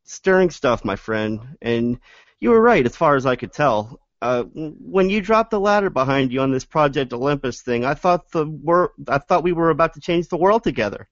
Stirring 0.03 0.49
stuff, 0.49 0.83
my 0.83 0.95
friend. 0.95 1.57
And 1.61 1.99
you 2.39 2.49
were 2.51 2.61
right, 2.61 2.85
as 2.85 2.95
far 2.95 3.15
as 3.15 3.25
I 3.25 3.35
could 3.35 3.53
tell. 3.53 3.99
Uh, 4.21 4.43
when 4.43 5.09
you 5.09 5.21
dropped 5.21 5.51
the 5.51 5.59
ladder 5.59 5.91
behind 5.91 6.33
you 6.33 6.41
on 6.41 6.51
this 6.51 6.65
Project 6.65 7.13
Olympus 7.13 7.61
thing, 7.61 7.85
I 7.85 7.93
thought 7.93 8.31
the 8.31 8.47
wor- 8.47 8.93
I 9.07 9.19
thought 9.19 9.43
we 9.43 9.51
were 9.51 9.69
about 9.69 9.93
to 9.93 9.99
change 9.99 10.27
the 10.27 10.37
world 10.37 10.63
together. 10.63 11.07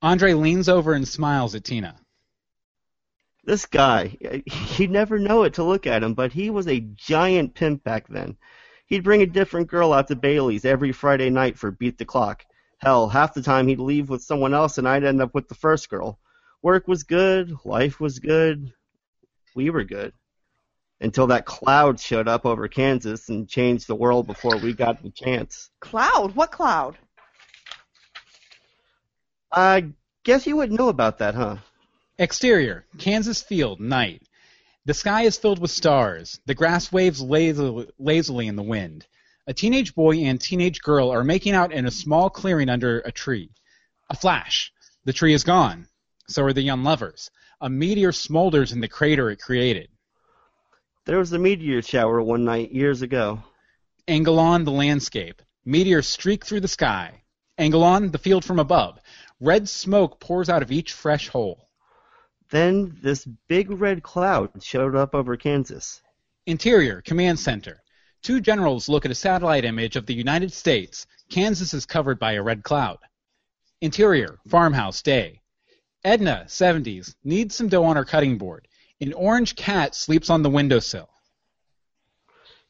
Andre 0.00 0.32
leans 0.34 0.68
over 0.68 0.92
and 0.92 1.06
smiles 1.06 1.54
at 1.54 1.62
Tina. 1.62 1.96
This 3.44 3.66
guy, 3.66 4.16
you'd 4.76 4.90
never 4.90 5.18
know 5.18 5.44
it 5.44 5.54
to 5.54 5.62
look 5.62 5.86
at 5.86 6.02
him, 6.02 6.14
but 6.14 6.32
he 6.32 6.50
was 6.50 6.66
a 6.66 6.80
giant 6.80 7.54
pimp 7.54 7.84
back 7.84 8.08
then. 8.08 8.36
He'd 8.92 9.04
bring 9.04 9.22
a 9.22 9.26
different 9.26 9.68
girl 9.68 9.94
out 9.94 10.08
to 10.08 10.16
Bailey's 10.16 10.66
every 10.66 10.92
Friday 10.92 11.30
night 11.30 11.58
for 11.58 11.70
Beat 11.70 11.96
the 11.96 12.04
Clock. 12.04 12.44
Hell, 12.76 13.08
half 13.08 13.32
the 13.32 13.40
time 13.40 13.66
he'd 13.66 13.78
leave 13.78 14.10
with 14.10 14.22
someone 14.22 14.52
else 14.52 14.76
and 14.76 14.86
I'd 14.86 15.02
end 15.02 15.22
up 15.22 15.32
with 15.32 15.48
the 15.48 15.54
first 15.54 15.88
girl. 15.88 16.18
Work 16.60 16.86
was 16.86 17.02
good, 17.02 17.54
life 17.64 18.00
was 18.00 18.18
good, 18.18 18.70
we 19.54 19.70
were 19.70 19.84
good. 19.84 20.12
Until 21.00 21.28
that 21.28 21.46
cloud 21.46 22.00
showed 22.00 22.28
up 22.28 22.44
over 22.44 22.68
Kansas 22.68 23.30
and 23.30 23.48
changed 23.48 23.86
the 23.86 23.94
world 23.94 24.26
before 24.26 24.58
we 24.58 24.74
got 24.74 25.02
the 25.02 25.08
chance. 25.08 25.70
Cloud? 25.80 26.36
What 26.36 26.52
cloud? 26.52 26.98
I 29.50 29.86
guess 30.22 30.46
you 30.46 30.56
wouldn't 30.56 30.78
know 30.78 30.90
about 30.90 31.16
that, 31.20 31.34
huh? 31.34 31.56
Exterior, 32.18 32.84
Kansas 32.98 33.42
field, 33.42 33.80
night. 33.80 34.20
The 34.84 34.94
sky 34.94 35.22
is 35.22 35.38
filled 35.38 35.60
with 35.60 35.70
stars. 35.70 36.40
The 36.46 36.54
grass 36.54 36.90
waves 36.90 37.22
lazily, 37.22 37.88
lazily 38.00 38.48
in 38.48 38.56
the 38.56 38.64
wind. 38.64 39.06
A 39.46 39.54
teenage 39.54 39.94
boy 39.94 40.16
and 40.16 40.40
teenage 40.40 40.80
girl 40.82 41.10
are 41.10 41.22
making 41.22 41.54
out 41.54 41.72
in 41.72 41.86
a 41.86 41.90
small 41.90 42.30
clearing 42.30 42.68
under 42.68 42.98
a 43.00 43.12
tree. 43.12 43.50
A 44.10 44.16
flash. 44.16 44.72
The 45.04 45.12
tree 45.12 45.34
is 45.34 45.44
gone. 45.44 45.86
So 46.26 46.42
are 46.42 46.52
the 46.52 46.62
young 46.62 46.82
lovers. 46.82 47.30
A 47.60 47.70
meteor 47.70 48.10
smolders 48.10 48.72
in 48.72 48.80
the 48.80 48.88
crater 48.88 49.30
it 49.30 49.40
created. 49.40 49.88
There 51.04 51.18
was 51.18 51.32
a 51.32 51.38
meteor 51.38 51.82
shower 51.82 52.20
one 52.20 52.44
night 52.44 52.72
years 52.72 53.02
ago. 53.02 53.44
Angle 54.08 54.40
on 54.40 54.64
the 54.64 54.72
landscape. 54.72 55.42
Meteors 55.64 56.08
streak 56.08 56.44
through 56.44 56.60
the 56.60 56.66
sky. 56.66 57.22
Angle 57.56 57.84
on 57.84 58.10
the 58.10 58.18
field 58.18 58.44
from 58.44 58.58
above. 58.58 58.98
Red 59.38 59.68
smoke 59.68 60.18
pours 60.18 60.48
out 60.48 60.62
of 60.62 60.72
each 60.72 60.92
fresh 60.92 61.28
hole. 61.28 61.68
Then 62.52 62.98
this 63.00 63.26
big 63.48 63.70
red 63.70 64.02
cloud 64.02 64.62
showed 64.62 64.94
up 64.94 65.14
over 65.14 65.38
Kansas. 65.38 66.02
Interior, 66.44 67.00
Command 67.00 67.40
Center. 67.40 67.82
Two 68.22 68.42
generals 68.42 68.90
look 68.90 69.06
at 69.06 69.10
a 69.10 69.14
satellite 69.14 69.64
image 69.64 69.96
of 69.96 70.04
the 70.04 70.12
United 70.12 70.52
States. 70.52 71.06
Kansas 71.30 71.72
is 71.72 71.86
covered 71.86 72.18
by 72.18 72.32
a 72.32 72.42
red 72.42 72.62
cloud. 72.62 72.98
Interior, 73.80 74.38
farmhouse, 74.46 75.00
day. 75.00 75.40
Edna, 76.04 76.44
70s, 76.46 77.14
kneads 77.24 77.54
some 77.54 77.70
dough 77.70 77.84
on 77.84 77.96
her 77.96 78.04
cutting 78.04 78.36
board. 78.36 78.68
An 79.00 79.14
orange 79.14 79.56
cat 79.56 79.94
sleeps 79.94 80.28
on 80.28 80.42
the 80.42 80.50
windowsill. 80.50 81.08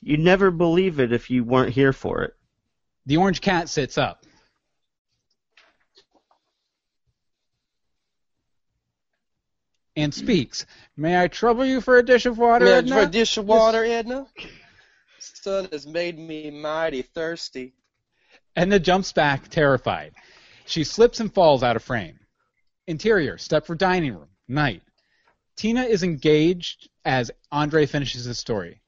You'd 0.00 0.20
never 0.20 0.52
believe 0.52 1.00
it 1.00 1.12
if 1.12 1.28
you 1.28 1.42
weren't 1.42 1.74
here 1.74 1.92
for 1.92 2.22
it. 2.22 2.34
The 3.06 3.16
orange 3.16 3.40
cat 3.40 3.68
sits 3.68 3.98
up. 3.98 4.24
And 9.94 10.14
speaks. 10.14 10.64
May 10.96 11.20
I 11.20 11.28
trouble 11.28 11.66
you 11.66 11.80
for 11.80 11.98
a 11.98 12.04
dish 12.04 12.24
of 12.24 12.38
water, 12.38 12.64
Man, 12.64 12.78
Edna? 12.78 12.94
for 12.94 13.02
a 13.02 13.06
dish 13.06 13.36
of 13.36 13.46
water, 13.46 13.84
Edna? 13.84 14.26
Sun 15.18 15.68
has 15.70 15.86
made 15.86 16.18
me 16.18 16.50
mighty 16.50 17.02
thirsty. 17.02 17.74
Edna 18.56 18.78
jumps 18.78 19.12
back, 19.12 19.48
terrified. 19.48 20.14
She 20.66 20.84
slips 20.84 21.20
and 21.20 21.32
falls 21.32 21.62
out 21.62 21.76
of 21.76 21.82
frame. 21.82 22.18
Interior, 22.86 23.36
Stepford 23.36 23.78
dining 23.78 24.14
room, 24.14 24.28
night. 24.48 24.82
Tina 25.56 25.82
is 25.82 26.02
engaged 26.02 26.88
as 27.04 27.30
Andre 27.50 27.86
finishes 27.86 28.24
his 28.24 28.38
story. 28.38 28.80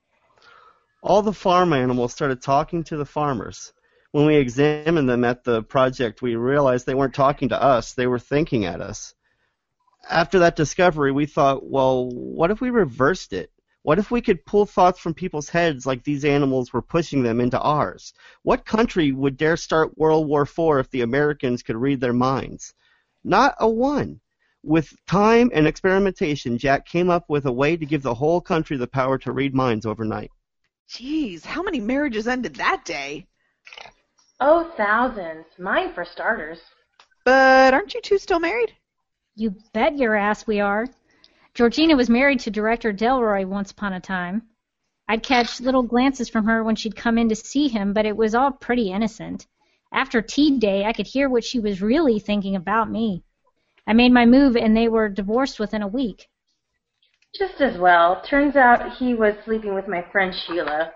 All 1.03 1.21
the 1.21 1.33
farm 1.33 1.73
animals 1.73 2.13
started 2.13 2.41
talking 2.41 2.83
to 2.85 2.97
the 2.97 3.05
farmers. 3.05 3.73
When 4.13 4.27
we 4.27 4.37
examined 4.37 5.09
them 5.09 5.25
at 5.25 5.45
the 5.45 5.63
project, 5.63 6.23
we 6.23 6.37
realized 6.37 6.87
they 6.87 6.95
weren't 6.95 7.15
talking 7.15 7.51
to 7.51 7.63
us, 7.63 7.93
they 7.93 8.07
were 8.07 8.19
thinking 8.19 8.65
at 8.65 8.81
us. 8.81 9.15
After 10.11 10.39
that 10.41 10.57
discovery, 10.57 11.13
we 11.13 11.27
thought, 11.27 11.69
well, 11.69 12.09
what 12.11 12.51
if 12.51 12.61
we 12.61 12.71
reversed 12.71 13.33
it? 13.33 13.51
What 13.83 13.99
if 13.99 14.11
we 14.11 14.23
could 14.23 14.47
pull 14.47 14.65
thoughts 14.65 14.99
from 14.99 15.13
people's 15.13 15.51
heads 15.51 15.85
like 15.85 16.03
these 16.03 16.25
animals 16.25 16.73
were 16.73 16.81
pushing 16.81 17.23
them 17.23 17.41
into 17.41 17.61
ours? 17.61 18.15
What 18.43 18.65
country 18.65 19.13
would 19.13 19.37
dare 19.37 19.59
start 19.59 19.99
World 19.99 20.27
War 20.27 20.43
IV 20.43 20.79
if 20.81 20.91
the 20.91 21.03
Americans 21.03 21.63
could 21.63 21.77
read 21.77 22.01
their 22.01 22.15
minds? 22.15 22.73
Not 23.23 23.55
a 23.61 23.69
one. 23.69 24.21
With 24.63 24.95
time 25.07 25.51
and 25.53 25.67
experimentation, 25.67 26.57
Jack 26.57 26.87
came 26.87 27.11
up 27.11 27.29
with 27.29 27.45
a 27.45 27.53
way 27.53 27.77
to 27.77 27.85
give 27.85 28.03
the 28.03 28.15
whole 28.15 28.41
country 28.41 28.79
the 28.79 28.87
power 28.87 29.19
to 29.19 29.33
read 29.33 29.55
minds 29.55 29.85
overnight. 29.85 30.31
Jeez, 30.89 31.45
how 31.45 31.63
many 31.63 31.81
marriages 31.81 32.27
ended 32.27 32.55
that 32.57 32.85
day? 32.87 33.27
Oh, 34.41 34.73
thousands. 34.79 35.45
Mine 35.59 35.93
for 35.93 36.07
starters. 36.07 36.61
But 37.27 37.75
aren't 37.75 37.93
you 37.93 38.01
two 38.01 38.19
still 38.19 38.41
married? 38.41 38.73
You 39.37 39.57
bet 39.73 39.99
your 39.99 40.15
ass 40.15 40.47
we 40.47 40.61
are. 40.61 40.87
Georgina 41.55 41.97
was 41.97 42.09
married 42.09 42.41
to 42.41 42.51
director 42.51 42.93
Delroy 42.93 43.45
once 43.45 43.73
upon 43.73 43.93
a 43.93 44.01
time. 44.01 44.43
I'd 45.09 45.25
catch 45.25 45.61
little 45.61 45.83
glances 45.83 46.29
from 46.29 46.45
her 46.47 46.63
when 46.63 46.77
she'd 46.77 46.95
come 46.95 47.19
in 47.19 47.29
to 47.29 47.35
see 47.35 47.67
him, 47.67 47.93
but 47.93 48.07
it 48.07 48.17
was 48.17 48.35
all 48.35 48.53
pretty 48.53 48.93
innocent. 48.93 49.47
After 49.93 50.23
tea 50.23 50.59
day, 50.59 50.85
I 50.85 50.93
could 50.93 51.07
hear 51.07 51.29
what 51.29 51.45
she 51.45 51.59
was 51.59 51.83
really 51.83 52.21
thinking 52.21 52.55
about 52.55 52.91
me. 52.91 53.25
I 53.87 53.93
made 53.93 54.13
my 54.13 54.25
move, 54.25 54.57
and 54.57 54.77
they 54.77 54.89
were 54.89 55.09
divorced 55.09 55.59
within 55.59 55.83
a 55.83 55.89
week. 55.89 56.29
Just 57.35 57.61
as 57.61 57.77
well. 57.77 58.23
Turns 58.23 58.55
out 58.55 58.97
he 58.97 59.15
was 59.15 59.35
sleeping 59.45 59.75
with 59.75 59.89
my 59.89 60.03
friend 60.13 60.33
Sheila. 60.33 60.93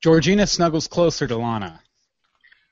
Georgina 0.00 0.46
snuggles 0.46 0.86
closer 0.86 1.26
to 1.26 1.36
Lana. 1.36 1.80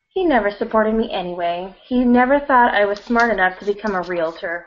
He 0.08 0.24
never 0.24 0.50
supported 0.50 0.94
me 0.94 1.10
anyway. 1.10 1.74
He 1.86 2.04
never 2.04 2.40
thought 2.40 2.74
I 2.74 2.86
was 2.86 2.98
smart 3.00 3.30
enough 3.30 3.58
to 3.58 3.66
become 3.66 3.94
a 3.94 4.02
realtor. 4.02 4.66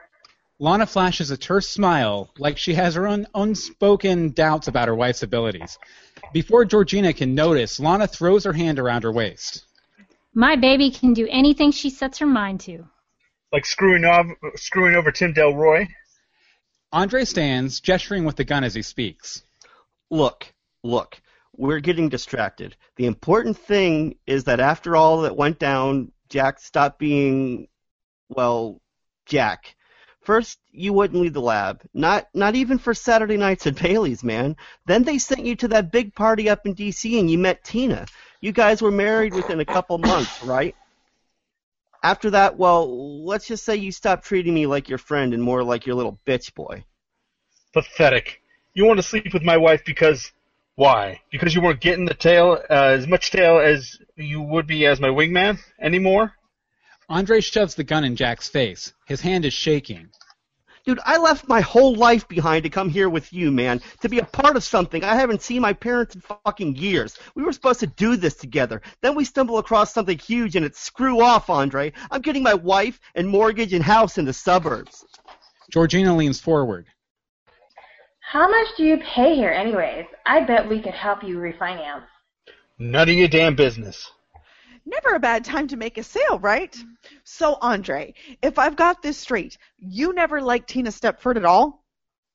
Lana 0.57 0.85
flashes 0.85 1.31
a 1.31 1.37
terse 1.37 1.67
smile, 1.67 2.31
like 2.37 2.57
she 2.57 2.73
has 2.75 2.95
her 2.95 3.07
own 3.07 3.27
unspoken 3.35 4.31
doubts 4.31 4.69
about 4.69 4.87
her 4.87 4.95
wife's 4.95 5.23
abilities. 5.23 5.77
Before 6.31 6.63
Georgina 6.63 7.11
can 7.11 7.35
notice, 7.35 7.77
Lana 7.79 8.07
throws 8.07 8.45
her 8.45 8.53
hand 8.53 8.79
around 8.79 9.03
her 9.03 9.11
waist. 9.11 9.65
My 10.33 10.55
baby 10.55 10.91
can 10.91 11.13
do 11.13 11.27
anything 11.29 11.71
she 11.71 11.89
sets 11.89 12.19
her 12.19 12.25
mind 12.25 12.61
to. 12.61 12.87
Like 13.51 13.65
screwing, 13.65 14.05
over, 14.05 14.35
screwing 14.55 14.95
over 14.95 15.11
Tim 15.11 15.33
Delroy? 15.33 15.87
Andre 16.91 17.25
stands, 17.25 17.81
gesturing 17.81 18.23
with 18.23 18.37
the 18.37 18.45
gun 18.45 18.63
as 18.63 18.73
he 18.73 18.81
speaks. 18.81 19.43
Look, 20.09 20.53
look, 20.83 21.21
we're 21.57 21.79
getting 21.81 22.07
distracted. 22.07 22.77
The 22.95 23.07
important 23.07 23.57
thing 23.57 24.15
is 24.25 24.45
that 24.45 24.61
after 24.61 24.95
all 24.95 25.21
that 25.21 25.35
went 25.35 25.59
down, 25.59 26.13
Jack 26.29 26.59
stopped 26.59 26.99
being, 26.99 27.67
well, 28.29 28.81
Jack. 29.25 29.74
First, 30.25 30.57
you 30.71 30.91
wouldn't 30.91 31.21
leave 31.21 31.33
the 31.33 31.41
lab. 31.41 31.83
Not 31.93 32.27
not 32.33 32.55
even 32.55 32.79
for 32.79 32.95
Saturday 32.95 33.37
nights 33.37 33.67
at 33.67 33.81
Bailey's, 33.81 34.23
man. 34.23 34.57
Then 34.87 35.03
they 35.03 35.19
sent 35.19 35.45
you 35.45 35.55
to 35.57 35.67
that 35.69 35.91
big 35.91 36.15
party 36.15 36.49
up 36.49 36.65
in 36.65 36.73
D.C. 36.73 37.19
and 37.19 37.29
you 37.29 37.37
met 37.37 37.63
Tina. 37.63 38.07
You 38.41 38.51
guys 38.51 38.81
were 38.81 38.91
married 38.91 39.35
within 39.35 39.59
a 39.59 39.65
couple 39.65 39.97
months, 39.99 40.43
right? 40.43 40.75
After 42.03 42.31
that, 42.31 42.57
well, 42.57 43.23
let's 43.25 43.47
just 43.47 43.63
say 43.65 43.75
you 43.75 43.91
stopped 43.91 44.25
treating 44.25 44.53
me 44.53 44.65
like 44.65 44.89
your 44.89 44.97
friend 44.97 45.33
and 45.33 45.41
more 45.41 45.63
like 45.63 45.85
your 45.85 45.95
little 45.95 46.19
bitch 46.25 46.53
boy. 46.55 46.83
Pathetic. 47.73 48.41
You 48.73 48.85
want 48.85 48.97
to 48.97 49.03
sleep 49.03 49.31
with 49.33 49.43
my 49.43 49.57
wife 49.57 49.83
because 49.85 50.31
why? 50.75 51.21
Because 51.31 51.55
you 51.55 51.61
weren't 51.61 51.81
getting 51.81 52.05
the 52.05 52.13
tail, 52.13 52.61
uh, 52.69 52.73
as 52.73 53.07
much 53.07 53.31
tail 53.31 53.59
as 53.59 53.97
you 54.15 54.41
would 54.41 54.67
be 54.67 54.85
as 54.85 54.99
my 54.99 55.07
wingman 55.07 55.59
anymore? 55.79 56.33
Andre 57.09 57.39
shoves 57.39 57.75
the 57.75 57.83
gun 57.83 58.03
in 58.03 58.15
Jack's 58.15 58.49
face. 58.49 58.93
His 59.05 59.21
hand 59.21 59.45
is 59.45 59.53
shaking. 59.53 60.09
Dude, 60.85 60.99
I 61.03 61.17
left 61.17 61.47
my 61.47 61.61
whole 61.61 61.95
life 61.95 62.27
behind 62.27 62.63
to 62.63 62.69
come 62.69 62.89
here 62.89 63.09
with 63.09 63.33
you, 63.33 63.51
man. 63.51 63.81
To 64.01 64.09
be 64.09 64.19
a 64.19 64.25
part 64.25 64.55
of 64.55 64.63
something. 64.63 65.03
I 65.03 65.15
haven't 65.15 65.41
seen 65.41 65.61
my 65.61 65.73
parents 65.73 66.13
in 66.13 66.21
fucking 66.21 66.75
years. 66.75 67.17
We 67.33 67.43
were 67.43 67.53
supposed 67.53 67.79
to 67.79 67.87
do 67.87 68.15
this 68.15 68.35
together. 68.35 68.81
Then 69.01 69.15
we 69.15 69.25
stumble 69.25 69.57
across 69.57 69.93
something 69.93 70.17
huge 70.17 70.55
and 70.55 70.65
it's 70.65 70.79
screw 70.79 71.21
off, 71.21 71.49
Andre. 71.49 71.91
I'm 72.11 72.21
getting 72.21 72.43
my 72.43 72.53
wife 72.53 72.99
and 73.15 73.27
mortgage 73.27 73.73
and 73.73 73.83
house 73.83 74.19
in 74.19 74.25
the 74.25 74.33
suburbs. 74.33 75.03
Georgina 75.71 76.15
leans 76.15 76.39
forward. 76.39 76.85
How 78.19 78.47
much 78.47 78.67
do 78.77 78.83
you 78.83 78.97
pay 78.97 79.35
here, 79.35 79.51
anyways? 79.51 80.05
I 80.25 80.41
bet 80.41 80.69
we 80.69 80.81
could 80.81 80.93
help 80.93 81.23
you 81.23 81.37
refinance. 81.37 82.03
None 82.77 83.09
of 83.09 83.15
your 83.15 83.27
damn 83.27 83.55
business. 83.55 84.11
Never 84.85 85.15
a 85.15 85.19
bad 85.19 85.43
time 85.43 85.67
to 85.69 85.77
make 85.77 85.97
a 85.97 86.03
sale, 86.03 86.37
right? 86.39 86.71
Mm-hmm. 86.71 87.15
So, 87.23 87.57
Andre, 87.61 88.13
if 88.41 88.59
I've 88.59 88.75
got 88.75 89.01
this 89.01 89.17
straight, 89.17 89.57
you 89.79 90.13
never 90.13 90.41
liked 90.41 90.69
Tina 90.69 90.91
Stepford 90.91 91.37
at 91.37 91.45
all? 91.45 91.83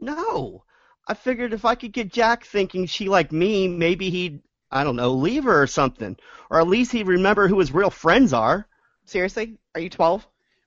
No. 0.00 0.64
I 1.06 1.14
figured 1.14 1.52
if 1.52 1.64
I 1.64 1.76
could 1.76 1.92
get 1.92 2.12
Jack 2.12 2.44
thinking 2.44 2.86
she 2.86 3.08
liked 3.08 3.32
me, 3.32 3.68
maybe 3.68 4.10
he'd, 4.10 4.42
I 4.70 4.84
don't 4.84 4.96
know, 4.96 5.12
leave 5.12 5.44
her 5.44 5.62
or 5.62 5.66
something. 5.66 6.16
Or 6.50 6.60
at 6.60 6.68
least 6.68 6.92
he'd 6.92 7.06
remember 7.06 7.46
who 7.46 7.58
his 7.58 7.72
real 7.72 7.90
friends 7.90 8.32
are. 8.32 8.66
Seriously? 9.04 9.58
Are 9.74 9.80
you 9.80 9.90
12? 9.90 10.26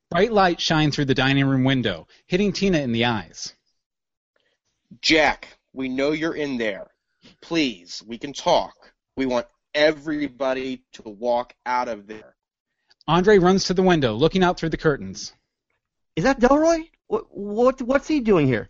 Bright 0.10 0.32
light 0.32 0.62
shines 0.62 0.96
through 0.96 1.06
the 1.06 1.16
dining 1.16 1.46
room 1.46 1.64
window, 1.64 2.08
hitting 2.28 2.54
Tina 2.54 2.80
in 2.80 2.92
the 2.92 3.06
eyes. 3.06 3.54
Jack, 5.02 5.58
we 5.74 5.90
know 5.90 6.12
you're 6.12 6.36
in 6.36 6.58
there. 6.58 6.92
Please, 7.42 8.04
we 8.06 8.18
can 8.18 8.32
talk. 8.32 8.94
We 9.16 9.26
want 9.26 9.48
everybody 9.74 10.84
to 10.94 11.04
walk 11.04 11.54
out 11.66 11.88
of 11.88 12.08
there. 12.08 12.36
Andre 13.08 13.38
runs 13.38 13.66
to 13.66 13.74
the 13.74 13.84
window, 13.84 14.14
looking 14.14 14.44
out 14.44 14.58
through 14.58 14.70
the 14.70 14.78
curtains. 14.78 15.34
Is 16.16 16.24
that 16.24 16.40
Delroy? 16.40 16.90
What, 17.08 17.26
what 17.36 17.82
what's 17.82 18.08
he 18.08 18.20
doing 18.20 18.48
here? 18.48 18.70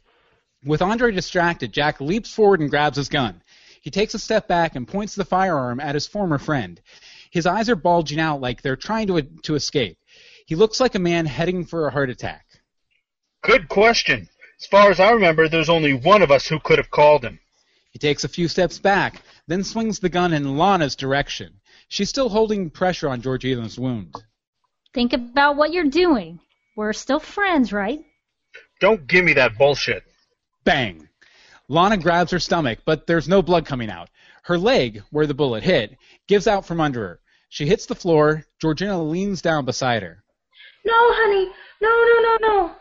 With 0.66 0.82
Andre 0.82 1.12
distracted, 1.12 1.74
Jack 1.74 2.00
leaps 2.02 2.34
forward 2.34 2.62
and 2.62 2.70
grabs 2.70 2.98
his 2.98 3.10
gun. 3.10 3.42
He 3.82 3.92
takes 3.92 4.14
a 4.14 4.20
step 4.20 4.48
back 4.48 4.76
and 4.76 4.88
points 4.88 5.14
the 5.14 5.26
firearm 5.26 5.80
at 5.80 5.96
his 5.96 6.08
former 6.08 6.38
friend. 6.38 6.80
His 7.32 7.46
eyes 7.46 7.70
are 7.70 7.76
bulging 7.76 8.20
out 8.20 8.42
like 8.42 8.62
they're 8.62 8.76
trying 8.76 9.08
to 9.08 9.22
to 9.22 9.56
escape. 9.56 9.98
He 10.46 10.56
looks 10.56 10.80
like 10.80 10.96
a 10.96 11.00
man 11.00 11.26
heading 11.26 11.66
for 11.66 11.88
a 11.88 11.92
heart 11.92 12.10
attack. 12.10 12.46
Good 13.42 13.68
question. 13.68 14.30
As 14.60 14.68
far 14.68 14.90
as 14.90 15.00
I 15.00 15.12
remember, 15.12 15.50
there's 15.50 15.70
only 15.70 15.94
one 15.94 16.22
of 16.22 16.32
us 16.32 16.48
who 16.48 16.60
could 16.60 16.78
have 16.78 16.90
called 16.90 17.24
him. 17.24 17.40
He 17.92 18.00
takes 18.00 18.24
a 18.24 18.30
few 18.30 18.48
steps 18.48 18.80
back, 18.80 19.22
then 19.48 19.64
swings 19.64 20.00
the 20.00 20.10
gun 20.10 20.34
in 20.34 20.58
Lana's 20.58 20.96
direction. 20.96 21.60
She's 21.88 22.10
still 22.10 22.30
holding 22.30 22.70
pressure 22.70 23.10
on 23.10 23.22
Georgina's 23.22 23.78
wound. 23.78 24.16
Think 24.94 25.14
about 25.14 25.58
what 25.58 25.74
you're 25.74 25.90
doing. 25.90 26.40
We're 26.76 26.94
still 26.94 27.20
friends, 27.20 27.74
right? 27.74 28.04
Don't 28.80 29.08
give 29.08 29.26
me 29.26 29.34
that 29.34 29.58
bullshit. 29.58 30.04
Bang! 30.64 31.10
Lana 31.68 31.98
grabs 31.98 32.32
her 32.32 32.40
stomach, 32.40 32.80
but 32.86 33.08
there's 33.08 33.28
no 33.28 33.42
blood 33.42 33.66
coming 33.66 33.90
out. 33.90 34.10
Her 34.44 34.58
leg, 34.58 35.02
where 35.12 35.26
the 35.26 35.34
bullet 35.34 35.64
hit, 35.64 35.98
gives 36.28 36.48
out 36.48 36.66
from 36.66 36.82
under 36.82 37.00
her. 37.00 37.20
She 37.50 37.66
hits 37.66 37.86
the 37.86 37.96
floor. 37.96 38.46
Georgina 38.60 39.02
leans 39.02 39.42
down 39.42 39.66
beside 39.66 40.04
her. 40.04 40.24
No, 40.86 40.94
honey. 40.96 41.52
No, 41.82 41.90
no, 41.90 42.22
no, 42.22 42.38
no. 42.48 42.76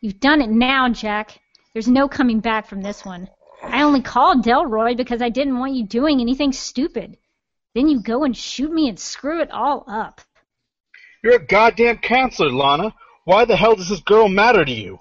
You've 0.00 0.20
done 0.20 0.42
it 0.42 0.50
now, 0.50 0.88
Jack. 0.88 1.40
There's 1.72 1.88
no 1.88 2.08
coming 2.08 2.40
back 2.40 2.68
from 2.68 2.82
this 2.82 3.04
one. 3.04 3.28
I 3.68 3.82
only 3.82 4.02
called 4.02 4.44
Delroy 4.44 4.96
because 4.96 5.20
I 5.20 5.28
didn't 5.28 5.58
want 5.58 5.74
you 5.74 5.86
doing 5.86 6.20
anything 6.20 6.52
stupid. 6.52 7.18
Then 7.74 7.88
you 7.88 8.00
go 8.00 8.24
and 8.24 8.36
shoot 8.36 8.72
me 8.72 8.88
and 8.88 8.98
screw 8.98 9.42
it 9.42 9.50
all 9.50 9.84
up. 9.86 10.20
You're 11.22 11.36
a 11.36 11.46
goddamn 11.46 11.98
counselor, 11.98 12.50
Lana. 12.50 12.94
Why 13.24 13.44
the 13.44 13.56
hell 13.56 13.74
does 13.74 13.88
this 13.88 14.00
girl 14.00 14.28
matter 14.28 14.64
to 14.64 14.72
you? 14.72 15.00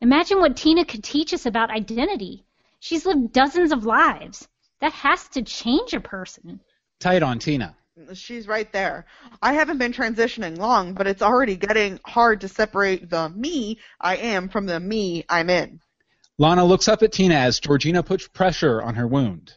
Imagine 0.00 0.40
what 0.40 0.56
Tina 0.56 0.84
could 0.84 1.04
teach 1.04 1.32
us 1.32 1.46
about 1.46 1.70
identity. 1.70 2.44
She's 2.80 3.06
lived 3.06 3.32
dozens 3.32 3.72
of 3.72 3.84
lives. 3.84 4.48
That 4.80 4.92
has 4.92 5.28
to 5.28 5.42
change 5.42 5.94
a 5.94 6.00
person. 6.00 6.60
Tight 7.00 7.22
on 7.22 7.38
Tina. 7.38 7.76
She's 8.12 8.46
right 8.46 8.70
there. 8.72 9.06
I 9.40 9.54
haven't 9.54 9.78
been 9.78 9.92
transitioning 9.92 10.58
long, 10.58 10.92
but 10.92 11.06
it's 11.06 11.22
already 11.22 11.56
getting 11.56 11.98
hard 12.04 12.42
to 12.42 12.48
separate 12.48 13.08
the 13.08 13.30
me 13.30 13.78
I 14.00 14.16
am 14.16 14.48
from 14.48 14.66
the 14.66 14.78
me 14.78 15.24
I'm 15.28 15.48
in. 15.48 15.80
Lana 16.38 16.64
looks 16.64 16.86
up 16.86 17.02
at 17.02 17.12
Tina 17.12 17.34
as 17.34 17.60
Georgina 17.60 18.02
puts 18.02 18.28
pressure 18.28 18.82
on 18.82 18.94
her 18.94 19.06
wound. 19.06 19.54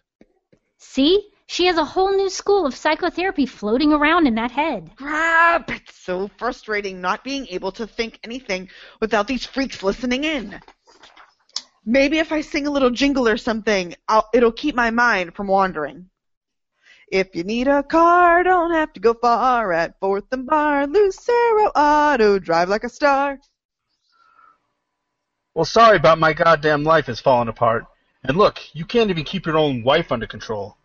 See? 0.77 1.29
She 1.45 1.65
has 1.65 1.77
a 1.77 1.83
whole 1.83 2.15
new 2.15 2.29
school 2.29 2.67
of 2.67 2.75
psychotherapy 2.75 3.47
floating 3.47 3.91
around 3.91 4.27
in 4.27 4.35
that 4.35 4.51
head. 4.51 4.91
Crap! 4.95 5.71
It's 5.71 5.95
so 5.95 6.29
frustrating 6.37 7.01
not 7.01 7.23
being 7.23 7.47
able 7.47 7.71
to 7.71 7.87
think 7.87 8.19
anything 8.23 8.69
without 9.01 9.27
these 9.27 9.47
freaks 9.47 9.81
listening 9.81 10.25
in. 10.25 10.61
Maybe 11.83 12.19
if 12.19 12.31
I 12.31 12.41
sing 12.41 12.67
a 12.67 12.71
little 12.71 12.91
jingle 12.91 13.27
or 13.27 13.37
something, 13.37 13.95
I'll, 14.07 14.29
it'll 14.31 14.51
keep 14.51 14.75
my 14.75 14.91
mind 14.91 15.33
from 15.33 15.47
wandering. 15.47 16.11
If 17.11 17.35
you 17.35 17.43
need 17.43 17.67
a 17.67 17.81
car, 17.81 18.43
don't 18.43 18.73
have 18.73 18.93
to 18.93 18.99
go 18.99 19.15
far. 19.15 19.73
At 19.73 19.99
Fourth 19.99 20.25
and 20.31 20.45
Bar, 20.45 20.85
Lucero 20.85 21.71
Auto, 21.75 22.37
drive 22.37 22.69
like 22.69 22.83
a 22.83 22.89
star. 22.89 23.39
Well, 25.59 25.65
sorry 25.65 25.97
about 25.97 26.19
my 26.19 26.31
goddamn 26.31 26.85
life 26.85 27.09
is 27.09 27.19
falling 27.19 27.49
apart. 27.49 27.83
And 28.23 28.37
look, 28.37 28.61
you 28.71 28.85
can't 28.85 29.09
even 29.09 29.25
keep 29.25 29.45
your 29.45 29.57
own 29.57 29.83
wife 29.83 30.09
under 30.09 30.25
control. 30.25 30.77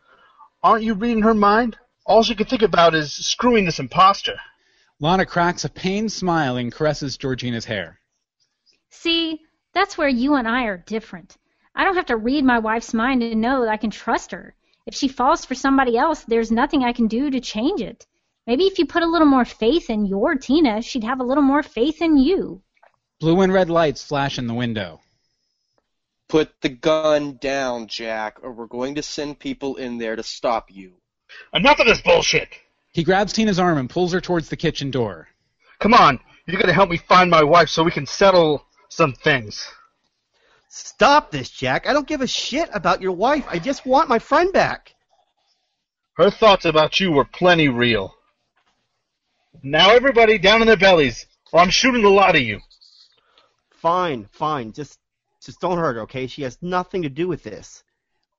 Aren't 0.65 0.83
you 0.83 0.95
reading 0.95 1.23
her 1.23 1.33
mind? 1.33 1.79
All 2.07 2.25
she 2.25 2.35
can 2.35 2.49
think 2.49 2.63
about 2.63 2.93
is 2.93 3.13
screwing 3.13 3.67
this 3.67 3.79
imposter. 3.79 4.35
Lana 4.99 5.27
cracks 5.27 5.65
a 5.65 5.69
pained 5.69 6.11
smile 6.11 6.57
and 6.57 6.73
caresses 6.73 7.17
Georgina's 7.17 7.67
hair. 7.67 8.01
See, 8.91 9.43
that's 9.73 9.97
where 9.97 10.09
you 10.09 10.35
and 10.35 10.49
I 10.49 10.65
are 10.65 10.79
different. 10.79 11.37
I 11.77 11.85
don't 11.85 11.95
have 11.95 12.07
to 12.07 12.17
read 12.17 12.45
my 12.45 12.59
wife's 12.59 12.93
mind 12.93 13.21
to 13.21 13.33
know 13.37 13.61
that 13.61 13.71
I 13.71 13.77
can 13.77 13.91
trust 13.91 14.33
her. 14.33 14.57
If 14.87 14.95
she 14.97 15.07
falls 15.07 15.45
for 15.45 15.55
somebody 15.55 15.97
else, 15.97 16.25
there's 16.25 16.51
nothing 16.51 16.83
I 16.83 16.93
can 16.93 17.07
do 17.07 17.31
to 17.31 17.39
change 17.39 17.81
it. 17.81 18.09
Maybe 18.45 18.65
if 18.65 18.81
you 18.81 18.87
put 18.87 19.05
a 19.05 19.09
little 19.09 19.29
more 19.29 19.45
faith 19.45 19.89
in 19.89 20.05
your 20.05 20.35
Tina, 20.35 20.83
she'd 20.83 21.05
have 21.05 21.21
a 21.21 21.25
little 21.25 21.45
more 21.45 21.63
faith 21.63 22.03
in 22.03 22.19
you. 22.19 22.65
Blue 23.21 23.41
and 23.41 23.53
red 23.53 23.71
lights 23.71 24.05
flash 24.05 24.39
in 24.39 24.47
the 24.47 24.55
window. 24.55 25.01
Put 26.29 26.61
the 26.61 26.69
gun 26.69 27.37
down, 27.41 27.87
Jack, 27.87 28.39
or 28.43 28.53
we're 28.53 28.67
going 28.67 28.97
to 28.97 29.03
send 29.03 29.39
people 29.39 29.77
in 29.77 29.99
there 29.99 30.17
to 30.17 30.23
stop 30.23 30.71
you. 30.71 30.95
Enough 31.53 31.81
of 31.81 31.87
this 31.87 32.01
bullshit! 32.01 32.49
He 32.93 33.05
grabs 33.05 33.33
Tina's 33.33 33.59
arm 33.59 33.79
and 33.79 33.91
pulls 33.91 34.13
her 34.13 34.21
towards 34.21 34.49
the 34.49 34.57
kitchen 34.57 34.91
door. 34.91 35.29
Come 35.81 35.95
on, 35.95 36.21
you're 36.47 36.61
gonna 36.61 36.73
help 36.73 36.91
me 36.91 36.97
find 36.97 37.31
my 37.31 37.43
wife 37.43 37.69
so 37.69 37.83
we 37.83 37.91
can 37.91 38.07
settle 38.07 38.65
some 38.89 39.13
things. 39.13 39.67
Stop 40.69 41.31
this, 41.31 41.51
Jack. 41.51 41.87
I 41.89 41.93
don't 41.93 42.07
give 42.07 42.21
a 42.21 42.27
shit 42.27 42.69
about 42.73 43.01
your 43.01 43.13
wife. 43.13 43.45
I 43.49 43.59
just 43.59 43.87
want 43.87 44.09
my 44.09 44.19
friend 44.19 44.53
back. 44.53 44.95
Her 46.15 46.31
thoughts 46.31 46.65
about 46.65 47.01
you 47.01 47.13
were 47.13 47.25
plenty 47.25 47.69
real. 47.69 48.15
Now 49.63 49.91
everybody 49.91 50.39
down 50.39 50.61
in 50.61 50.67
their 50.67 50.77
bellies, 50.77 51.27
or 51.53 51.61
I'm 51.61 51.71
shooting 51.71 52.03
the 52.03 52.09
lot 52.09 52.37
of 52.37 52.43
you. 52.43 52.61
Fine, 53.85 54.29
fine. 54.33 54.73
Just 54.73 54.99
just 55.43 55.61
don't 55.61 55.77
hurt 55.77 55.97
her, 55.97 56.03
okay? 56.05 56.27
She 56.27 56.41
has 56.41 56.57
nothing 56.63 57.03
to 57.03 57.11
do 57.11 57.29
with 57.29 57.43
this. 57.43 57.85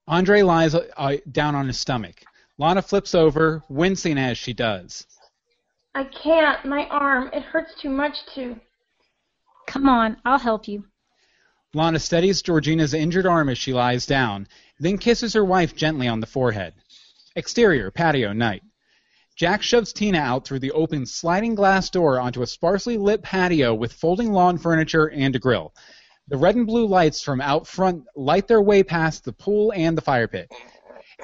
Andre 0.08 0.42
lies 0.42 0.74
uh, 0.74 1.18
down 1.32 1.54
on 1.54 1.68
his 1.68 1.80
stomach. 1.80 2.24
Lana 2.58 2.82
flips 2.82 3.14
over, 3.14 3.62
wincing 3.70 4.18
as 4.18 4.40
she 4.40 4.54
does. 4.54 5.06
I 5.94 6.06
can't. 6.06 6.66
My 6.66 6.88
arm. 6.88 7.30
It 7.32 7.44
hurts 7.44 7.80
too 7.80 7.92
much 7.92 8.26
to. 8.34 8.60
Come 9.68 9.88
on, 9.88 10.18
I'll 10.26 10.40
help 10.40 10.68
you. 10.68 10.84
Lana 11.76 12.00
steadies 12.00 12.42
Georgina's 12.42 12.96
injured 12.96 13.28
arm 13.28 13.48
as 13.48 13.60
she 13.60 13.72
lies 13.72 14.08
down, 14.08 14.48
then 14.80 14.98
kisses 14.98 15.34
her 15.34 15.46
wife 15.46 15.76
gently 15.76 16.08
on 16.08 16.22
the 16.22 16.26
forehead. 16.26 16.74
Exterior, 17.36 17.92
patio, 17.92 18.34
night. 18.34 18.64
Jack 19.36 19.62
shoves 19.62 19.92
Tina 19.92 20.20
out 20.20 20.46
through 20.46 20.60
the 20.60 20.72
open 20.72 21.06
sliding 21.06 21.56
glass 21.56 21.90
door 21.90 22.22
onto 22.22 22.42
a 22.42 22.48
sparsely 22.48 22.98
lit 22.98 23.22
patio 23.22 23.74
with 23.74 23.92
folding 23.92 24.32
lawn 24.32 24.58
furniture 24.58 25.10
and 25.10 25.36
a 25.36 25.40
grill. 25.40 25.74
The 26.30 26.38
red 26.38 26.56
and 26.56 26.66
blue 26.66 26.88
lights 26.88 27.22
from 27.22 27.42
out 27.42 27.68
front 27.68 28.06
light 28.16 28.48
their 28.48 28.62
way 28.62 28.82
past 28.82 29.26
the 29.26 29.34
pool 29.34 29.74
and 29.76 29.98
the 29.98 30.02
fire 30.02 30.30
pit. 30.30 30.50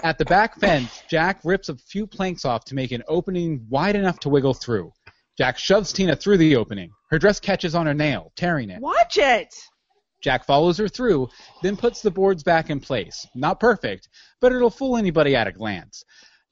At 0.03 0.17
the 0.17 0.25
back 0.25 0.59
fence, 0.59 1.03
Jack 1.09 1.39
rips 1.45 1.69
a 1.69 1.77
few 1.77 2.05
planks 2.05 2.43
off 2.43 2.65
to 2.65 2.75
make 2.75 2.91
an 2.91 3.03
opening 3.07 3.65
wide 3.69 3.95
enough 3.95 4.19
to 4.19 4.29
wiggle 4.29 4.53
through. 4.55 4.91
Jack 5.37 5.57
shoves 5.57 5.93
Tina 5.93 6.17
through 6.17 6.37
the 6.37 6.57
opening. 6.57 6.91
Her 7.09 7.17
dress 7.17 7.39
catches 7.39 7.75
on 7.75 7.87
a 7.87 7.93
nail, 7.93 8.33
tearing 8.35 8.69
it. 8.69 8.81
Watch 8.81 9.17
it! 9.17 9.55
Jack 10.21 10.45
follows 10.45 10.77
her 10.77 10.87
through, 10.87 11.29
then 11.63 11.77
puts 11.77 12.01
the 12.01 12.11
boards 12.11 12.43
back 12.43 12.69
in 12.69 12.79
place. 12.81 13.25
Not 13.33 13.59
perfect, 13.59 14.09
but 14.41 14.51
it'll 14.51 14.69
fool 14.69 14.97
anybody 14.97 15.35
at 15.35 15.47
a 15.47 15.51
glance. 15.51 16.03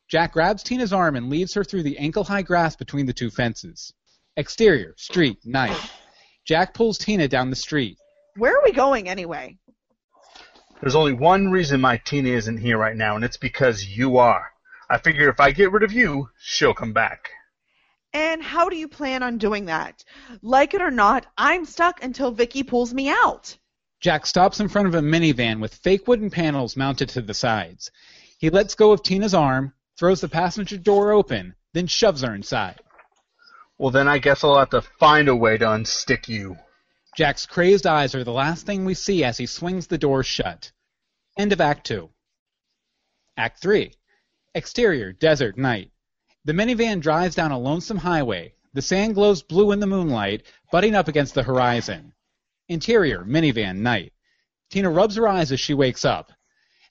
Jack 0.10 0.34
grabs 0.34 0.64
Tina's 0.64 0.92
arm 0.92 1.16
and 1.16 1.30
leads 1.30 1.54
her 1.54 1.64
through 1.64 1.84
the 1.84 2.00
ankle 2.00 2.24
high 2.24 2.42
grass 2.42 2.76
between 2.76 3.06
the 3.06 3.14
two 3.14 3.30
fences. 3.30 3.94
Exterior, 4.36 4.96
street, 4.98 5.38
night. 5.46 5.78
Jack 6.46 6.74
pulls 6.74 6.98
Tina 6.98 7.28
down 7.28 7.52
the 7.52 7.56
street. 7.56 7.98
Where 8.36 8.58
are 8.58 8.64
we 8.64 8.72
going 8.72 9.08
anyway? 9.08 9.60
There's 10.82 10.96
only 10.96 11.14
one 11.14 11.52
reason 11.52 11.80
my 11.80 11.98
Tina 11.98 12.30
isn't 12.30 12.58
here 12.58 12.78
right 12.78 12.96
now, 12.96 13.18
and 13.18 13.24
it's 13.24 13.38
because 13.38 13.86
you 13.86 14.18
are. 14.18 14.52
I 14.90 14.98
figure 14.98 15.30
if 15.30 15.40
I 15.40 15.52
get 15.52 15.72
rid 15.72 15.84
of 15.84 15.92
you, 15.94 16.30
she'll 16.42 16.74
come 16.74 16.94
back. 16.94 17.30
And 18.12 18.42
how 18.42 18.70
do 18.70 18.78
you 18.78 18.88
plan 18.88 19.22
on 19.22 19.38
doing 19.38 19.66
that? 19.66 20.04
Like 20.42 20.74
it 20.74 20.82
or 20.82 20.90
not, 20.90 21.28
I'm 21.38 21.66
stuck 21.66 22.04
until 22.04 22.32
Vicky 22.32 22.64
pulls 22.64 22.96
me 22.96 23.10
out. 23.10 23.56
Jack 24.00 24.26
stops 24.26 24.60
in 24.60 24.70
front 24.70 24.88
of 24.88 24.96
a 24.96 25.02
minivan 25.02 25.60
with 25.60 25.76
fake 25.76 26.08
wooden 26.08 26.32
panels 26.32 26.76
mounted 26.76 27.10
to 27.10 27.22
the 27.22 27.36
sides. 27.36 27.92
He 28.40 28.50
lets 28.50 28.74
go 28.74 28.92
of 28.92 29.04
Tina's 29.04 29.36
arm, 29.36 29.74
throws 30.00 30.22
the 30.22 30.30
passenger 30.30 30.78
door 30.78 31.12
open, 31.12 31.54
then 31.74 31.86
shoves 31.86 32.22
her 32.22 32.34
inside. 32.34 32.80
Well, 33.78 33.92
then 33.92 34.08
I 34.08 34.18
guess 34.18 34.46
I'll 34.46 34.58
have 34.58 34.70
to 34.70 34.82
find 34.82 35.28
a 35.28 35.36
way 35.36 35.58
to 35.58 35.66
unstick 35.66 36.30
you. 36.30 36.58
Jack's 37.18 37.46
crazed 37.46 37.86
eyes 37.86 38.16
are 38.16 38.24
the 38.24 38.32
last 38.32 38.66
thing 38.66 38.86
we 38.86 38.94
see 38.94 39.26
as 39.26 39.38
he 39.38 39.46
swings 39.46 39.88
the 39.88 39.98
door 39.98 40.24
shut. 40.24 40.72
End 41.38 41.52
of 41.52 41.60
Act 41.60 41.86
2. 41.86 42.10
Act 43.36 43.62
3. 43.62 43.92
Exterior, 44.56 45.12
desert, 45.12 45.58
night. 45.58 45.92
The 46.46 46.54
minivan 46.54 47.02
drives 47.02 47.36
down 47.36 47.52
a 47.52 47.60
lonesome 47.60 47.98
highway. 47.98 48.54
The 48.74 48.82
sand 48.82 49.16
glows 49.16 49.44
blue 49.44 49.74
in 49.74 49.82
the 49.82 49.88
moonlight, 49.88 50.44
butting 50.72 50.96
up 50.96 51.10
against 51.10 51.34
the 51.34 51.44
horizon. 51.44 52.14
Interior, 52.70 53.26
minivan, 53.26 53.80
night. 53.80 54.14
Tina 54.70 54.90
rubs 54.90 55.18
her 55.18 55.28
eyes 55.28 55.52
as 55.52 55.60
she 55.60 55.74
wakes 55.74 56.06
up. 56.06 56.32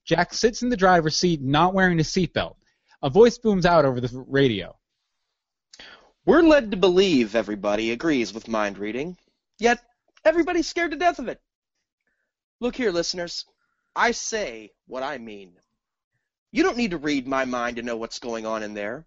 Jack 0.04 0.34
sits 0.34 0.62
in 0.62 0.68
the 0.68 0.76
driver's 0.76 1.16
seat, 1.16 1.40
not 1.40 1.72
wearing 1.72 1.98
a 2.00 2.02
seatbelt. 2.02 2.57
A 3.02 3.10
voice 3.10 3.38
booms 3.38 3.64
out 3.64 3.84
over 3.84 4.00
the 4.00 4.24
radio. 4.26 4.76
We're 6.26 6.42
led 6.42 6.72
to 6.72 6.76
believe 6.76 7.34
everybody 7.34 7.92
agrees 7.92 8.34
with 8.34 8.48
mind 8.48 8.76
reading, 8.76 9.16
yet 9.58 9.80
everybody's 10.24 10.68
scared 10.68 10.90
to 10.90 10.96
death 10.96 11.18
of 11.18 11.28
it. 11.28 11.40
Look 12.60 12.74
here, 12.74 12.90
listeners. 12.90 13.44
I 13.94 14.10
say 14.10 14.72
what 14.86 15.02
I 15.02 15.18
mean. 15.18 15.52
You 16.50 16.64
don't 16.64 16.76
need 16.76 16.90
to 16.90 16.98
read 16.98 17.28
my 17.28 17.44
mind 17.44 17.76
to 17.76 17.82
know 17.82 17.96
what's 17.96 18.18
going 18.18 18.46
on 18.46 18.62
in 18.62 18.74
there. 18.74 19.06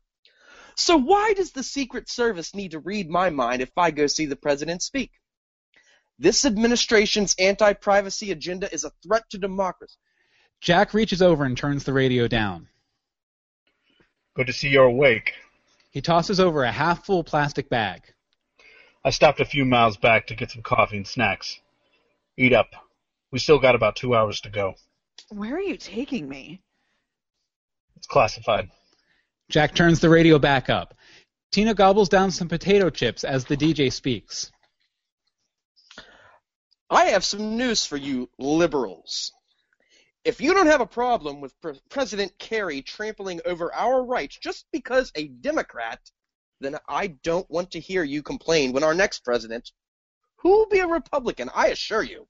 So 0.76 0.96
why 0.96 1.34
does 1.34 1.52
the 1.52 1.64
Secret 1.64 2.10
Service 2.10 2.56
need 2.56 2.72
to 2.72 2.80
read 2.80 3.10
my 3.10 3.30
mind 3.30 3.62
if 3.62 3.72
I 3.78 3.92
go 3.92 4.08
see 4.08 4.26
the 4.26 4.36
president 4.36 4.82
speak? 4.82 5.12
This 6.18 6.46
administration's 6.46 7.36
anti-privacy 7.38 8.32
agenda 8.32 8.74
is 8.74 8.84
a 8.84 8.92
threat 9.04 9.24
to 9.32 9.38
democracy. 9.38 9.98
Jack 10.62 10.94
reaches 10.94 11.22
over 11.22 11.44
and 11.44 11.58
turns 11.58 11.84
the 11.84 11.94
radio 11.94 12.28
down. 12.28 12.68
Good 14.34 14.48
to 14.48 14.54
see 14.54 14.70
you're 14.70 14.86
awake. 14.86 15.34
He 15.92 16.02
tosses 16.02 16.40
over 16.40 16.64
a 16.64 16.72
half-full 16.72 17.26
plastic 17.26 17.70
bag. 17.70 18.02
I 19.04 19.10
stopped 19.10 19.42
a 19.42 19.46
few 19.46 19.66
miles 19.66 19.98
back 19.98 20.28
to 20.28 20.36
get 20.36 20.52
some 20.52 20.62
coffee 20.62 20.98
and 20.98 21.08
snacks. 21.08 21.60
Eat 22.38 22.54
up. 22.54 22.70
We 23.32 23.40
still 23.40 23.60
got 23.60 23.76
about 23.76 23.96
two 23.96 24.16
hours 24.16 24.40
to 24.42 24.50
go. 24.50 24.76
Where 25.30 25.56
are 25.56 25.62
you 25.62 25.76
taking 25.76 26.30
me? 26.30 26.62
It's 27.98 28.08
classified. 28.08 28.70
Jack 29.50 29.76
turns 29.76 30.00
the 30.00 30.10
radio 30.10 30.40
back 30.40 30.70
up. 30.70 30.96
Tina 31.52 31.74
gobbles 31.74 32.08
down 32.08 32.32
some 32.32 32.48
potato 32.48 32.90
chips 32.90 33.26
as 33.26 33.44
the 33.44 33.58
DJ 33.58 33.92
speaks. 33.92 34.52
I 36.90 37.06
have 37.06 37.26
some 37.26 37.58
news 37.58 37.86
for 37.86 37.98
you 37.98 38.30
liberals. 38.38 39.34
If 40.24 40.40
you 40.40 40.54
don't 40.54 40.68
have 40.68 40.82
a 40.82 40.86
problem 40.86 41.42
with 41.42 41.60
Pre- 41.62 41.82
President 41.90 42.38
Kerry 42.38 42.84
trampling 42.84 43.42
over 43.44 43.74
our 43.74 44.04
rights 44.04 44.38
just 44.38 44.68
because 44.72 45.12
a 45.16 45.28
Democrat, 45.28 46.00
then 46.60 46.78
I 46.88 47.08
don't 47.24 47.50
want 47.50 47.72
to 47.72 47.80
hear 47.80 48.04
you 48.04 48.22
complain 48.22 48.72
when 48.72 48.84
our 48.84 48.94
next 48.94 49.24
president, 49.24 49.72
who 50.38 50.50
will 50.50 50.68
be 50.68 50.78
a 50.78 50.88
Republican, 50.88 51.50
I 51.56 51.70
assure 51.70 52.04
you, 52.04 52.28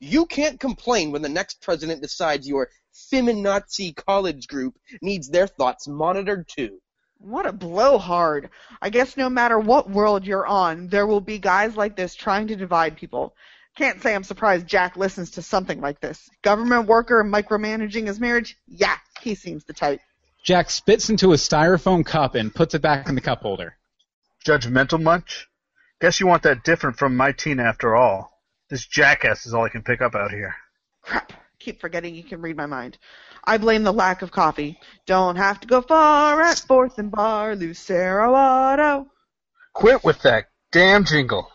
you 0.00 0.26
can't 0.26 0.60
complain 0.60 1.12
when 1.12 1.22
the 1.22 1.28
next 1.30 1.62
president 1.62 2.02
decides 2.02 2.46
your 2.46 2.68
feminazi 2.92 3.96
college 3.96 4.46
group 4.46 4.78
needs 5.00 5.30
their 5.30 5.46
thoughts 5.46 5.88
monitored 5.88 6.46
too. 6.46 6.78
What 7.16 7.46
a 7.46 7.52
blowhard. 7.52 8.50
I 8.82 8.90
guess 8.90 9.16
no 9.16 9.30
matter 9.30 9.58
what 9.58 9.88
world 9.88 10.26
you're 10.26 10.46
on, 10.46 10.88
there 10.88 11.06
will 11.06 11.22
be 11.22 11.38
guys 11.38 11.74
like 11.74 11.96
this 11.96 12.14
trying 12.14 12.48
to 12.48 12.56
divide 12.56 12.98
people. 12.98 13.34
Can't 13.76 14.00
say 14.00 14.14
I'm 14.14 14.22
surprised 14.22 14.66
Jack 14.66 14.96
listens 14.96 15.32
to 15.32 15.42
something 15.42 15.80
like 15.80 16.00
this. 16.00 16.30
Government 16.42 16.86
worker 16.86 17.24
micromanaging 17.24 18.06
his 18.06 18.20
marriage? 18.20 18.56
Yeah, 18.68 18.96
he 19.20 19.34
seems 19.34 19.64
the 19.64 19.72
type. 19.72 20.00
Jack 20.44 20.70
spits 20.70 21.10
into 21.10 21.32
a 21.32 21.36
styrofoam 21.36 22.04
cup 22.06 22.34
and 22.34 22.54
puts 22.54 22.74
it 22.74 22.82
back 22.82 23.08
in 23.08 23.14
the 23.14 23.20
cup 23.20 23.40
holder. 23.40 23.76
Judgmental 24.46 25.02
much? 25.02 25.48
Guess 26.00 26.20
you 26.20 26.26
want 26.26 26.42
that 26.42 26.64
different 26.64 26.98
from 26.98 27.16
my 27.16 27.32
Tina 27.32 27.62
after 27.64 27.96
all. 27.96 28.30
This 28.68 28.86
jackass 28.86 29.46
is 29.46 29.54
all 29.54 29.64
I 29.64 29.70
can 29.70 29.82
pick 29.82 30.02
up 30.02 30.14
out 30.14 30.30
here. 30.30 30.54
Crap. 31.02 31.32
Keep 31.58 31.80
forgetting 31.80 32.14
you 32.14 32.22
can 32.22 32.42
read 32.42 32.56
my 32.56 32.66
mind. 32.66 32.98
I 33.42 33.56
blame 33.56 33.84
the 33.84 33.92
lack 33.92 34.22
of 34.22 34.30
coffee. 34.30 34.78
Don't 35.06 35.36
have 35.36 35.60
to 35.60 35.66
go 35.66 35.80
far 35.80 36.42
at 36.42 36.58
Fourth 36.58 36.98
and 36.98 37.10
Bar, 37.10 37.56
Lucero 37.56 38.34
Auto. 38.34 39.06
Quit 39.72 40.04
with 40.04 40.20
that 40.22 40.50
damn 40.72 41.04
jingle. 41.04 41.50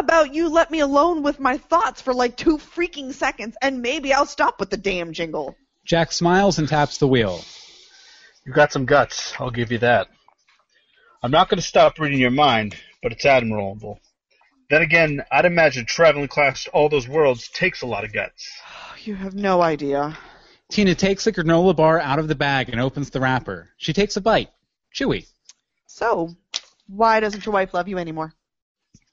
How 0.00 0.04
about 0.04 0.34
you 0.34 0.48
let 0.48 0.70
me 0.70 0.80
alone 0.80 1.22
with 1.22 1.38
my 1.38 1.58
thoughts 1.58 2.00
for 2.00 2.14
like 2.14 2.34
two 2.34 2.56
freaking 2.56 3.12
seconds 3.12 3.54
and 3.60 3.82
maybe 3.82 4.14
I'll 4.14 4.24
stop 4.24 4.58
with 4.58 4.70
the 4.70 4.78
damn 4.78 5.12
jingle? 5.12 5.54
Jack 5.84 6.10
smiles 6.10 6.58
and 6.58 6.66
taps 6.66 6.96
the 6.96 7.06
wheel. 7.06 7.44
You 8.46 8.54
got 8.54 8.72
some 8.72 8.86
guts, 8.86 9.34
I'll 9.38 9.50
give 9.50 9.70
you 9.70 9.76
that. 9.80 10.08
I'm 11.22 11.30
not 11.30 11.50
going 11.50 11.60
to 11.60 11.66
stop 11.66 11.98
reading 11.98 12.18
your 12.18 12.30
mind, 12.30 12.76
but 13.02 13.12
it's 13.12 13.26
admirable. 13.26 14.00
Then 14.70 14.80
again, 14.80 15.22
I'd 15.30 15.44
imagine 15.44 15.84
traveling 15.84 16.24
across 16.24 16.66
all 16.68 16.88
those 16.88 17.06
worlds 17.06 17.50
takes 17.50 17.82
a 17.82 17.86
lot 17.86 18.04
of 18.04 18.14
guts. 18.14 18.50
You 19.04 19.16
have 19.16 19.34
no 19.34 19.60
idea. 19.60 20.16
Tina 20.70 20.94
takes 20.94 21.26
a 21.26 21.32
granola 21.32 21.76
bar 21.76 22.00
out 22.00 22.18
of 22.18 22.26
the 22.26 22.34
bag 22.34 22.70
and 22.70 22.80
opens 22.80 23.10
the 23.10 23.20
wrapper. 23.20 23.68
She 23.76 23.92
takes 23.92 24.16
a 24.16 24.22
bite. 24.22 24.48
Chewy. 24.94 25.26
So, 25.86 26.36
why 26.86 27.20
doesn't 27.20 27.44
your 27.44 27.52
wife 27.52 27.74
love 27.74 27.86
you 27.86 27.98
anymore? 27.98 28.34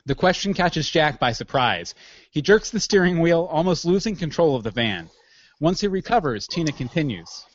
The 0.08 0.16
question 0.16 0.54
catches 0.54 0.90
Jack 0.90 1.20
by 1.20 1.34
surprise. 1.34 1.94
He 2.32 2.42
jerks 2.42 2.70
the 2.70 2.80
steering 2.80 3.20
wheel, 3.20 3.46
almost 3.52 3.84
losing 3.84 4.16
control 4.16 4.56
of 4.56 4.64
the 4.64 4.72
van. 4.72 5.10
Once 5.60 5.82
he 5.82 5.88
recovers, 5.88 6.48
Tina 6.48 6.72
continues. 6.72 7.46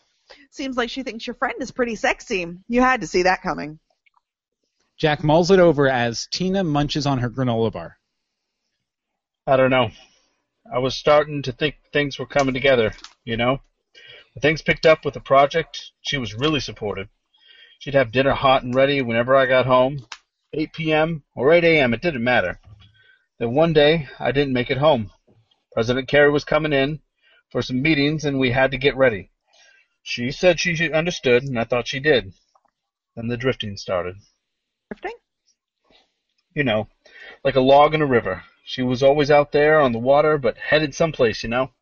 Seems 0.51 0.77
like 0.77 0.91
she 0.91 1.03
thinks 1.03 1.27
your 1.27 1.33
friend 1.33 1.55
is 1.61 1.71
pretty 1.71 1.95
sexy. 1.95 2.47
You 2.69 2.83
had 2.83 3.01
to 3.01 3.07
see 3.07 3.23
that 3.23 3.41
coming. 3.41 3.79
Jack 4.99 5.25
mulls 5.25 5.51
it 5.51 5.61
over 5.61 5.89
as 5.89 6.29
Tina 6.31 6.63
munches 6.63 7.07
on 7.07 7.21
her 7.21 7.31
granola 7.31 7.73
bar. 7.73 7.97
I 9.47 9.57
don't 9.57 9.71
know. 9.71 9.91
I 10.71 10.79
was 10.79 10.95
starting 10.95 11.41
to 11.45 11.53
think 11.53 11.77
things 11.91 12.19
were 12.19 12.27
coming 12.27 12.53
together, 12.53 12.93
you 13.25 13.39
know? 13.39 13.61
When 14.35 14.43
things 14.43 14.61
picked 14.61 14.85
up 14.85 15.07
with 15.07 15.15
the 15.15 15.21
project, 15.21 15.93
she 16.03 16.19
was 16.19 16.35
really 16.35 16.61
supportive. 16.61 17.09
She'd 17.79 17.95
have 17.95 18.13
dinner 18.13 18.35
hot 18.35 18.63
and 18.63 18.75
ready 18.75 19.01
whenever 19.01 19.35
I 19.35 19.47
got 19.47 19.65
home. 19.65 20.05
8 20.55 20.73
p.m. 20.73 21.25
or 21.35 21.53
8 21.53 21.65
a.m., 21.65 21.95
it 21.95 22.03
didn't 22.03 22.25
matter. 22.25 22.61
Then 23.39 23.55
one 23.55 23.73
day, 23.73 24.09
I 24.19 24.33
didn't 24.33 24.53
make 24.53 24.71
it 24.71 24.79
home. 24.79 25.11
President 25.73 26.09
Carey 26.09 26.31
was 26.31 26.45
coming 26.45 26.73
in 26.73 27.01
for 27.51 27.63
some 27.63 27.81
meetings, 27.81 28.25
and 28.25 28.39
we 28.39 28.51
had 28.51 28.71
to 28.71 28.79
get 28.79 28.97
ready. 28.97 29.31
She 30.03 30.31
said 30.31 30.61
she 30.61 30.93
understood, 30.93 31.45
and 31.45 31.59
I 31.59 31.65
thought 31.65 31.89
she 31.89 32.01
did. 32.01 32.35
Then 33.17 33.29
the 33.29 33.37
drifting 33.37 33.77
started. 33.77 34.17
Drifting? 34.91 35.19
You 36.55 36.65
know, 36.65 36.89
like 37.45 37.57
a 37.57 37.61
log 37.61 37.95
in 37.95 38.03
a 38.03 38.07
river. 38.07 38.43
She 38.65 38.83
was 38.83 39.03
always 39.03 39.31
out 39.31 39.53
there 39.53 39.81
on 39.81 39.93
the 39.93 39.99
water, 39.99 40.39
but 40.39 40.57
headed 40.59 40.95
someplace, 40.95 41.43
you 41.43 41.49
know. 41.49 41.73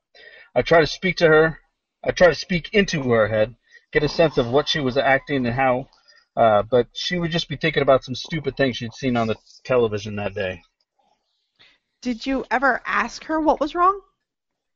I 0.55 0.63
tried 0.63 0.81
to 0.81 0.87
speak 0.87 1.17
to 1.17 1.29
her. 1.29 1.61
I 2.03 2.13
tried 2.13 2.29
to 2.29 2.35
speak 2.35 2.73
into 2.73 3.03
her 3.11 3.29
head, 3.29 3.57
get 3.93 4.03
a 4.03 4.09
sense 4.09 4.39
of 4.39 4.51
what 4.51 4.69
she 4.69 4.81
was 4.81 4.97
acting 4.97 5.45
and 5.45 5.55
how, 5.55 5.89
uh, 6.37 6.63
but 6.63 6.89
she 6.93 7.19
would 7.19 7.31
just 7.31 7.49
be 7.49 7.57
thinking 7.57 7.83
about 7.83 8.05
some 8.05 8.15
stupid 8.15 8.57
thing 8.57 8.73
she'd 8.73 8.95
seen 8.95 9.17
on 9.17 9.27
the 9.27 9.37
television 9.65 10.17
that 10.17 10.35
day. 10.35 10.63
Did 12.03 12.25
you 12.27 12.45
ever 12.51 12.81
ask 12.87 13.25
her 13.25 13.41
what 13.41 13.61
was 13.61 13.75
wrong? 13.75 14.01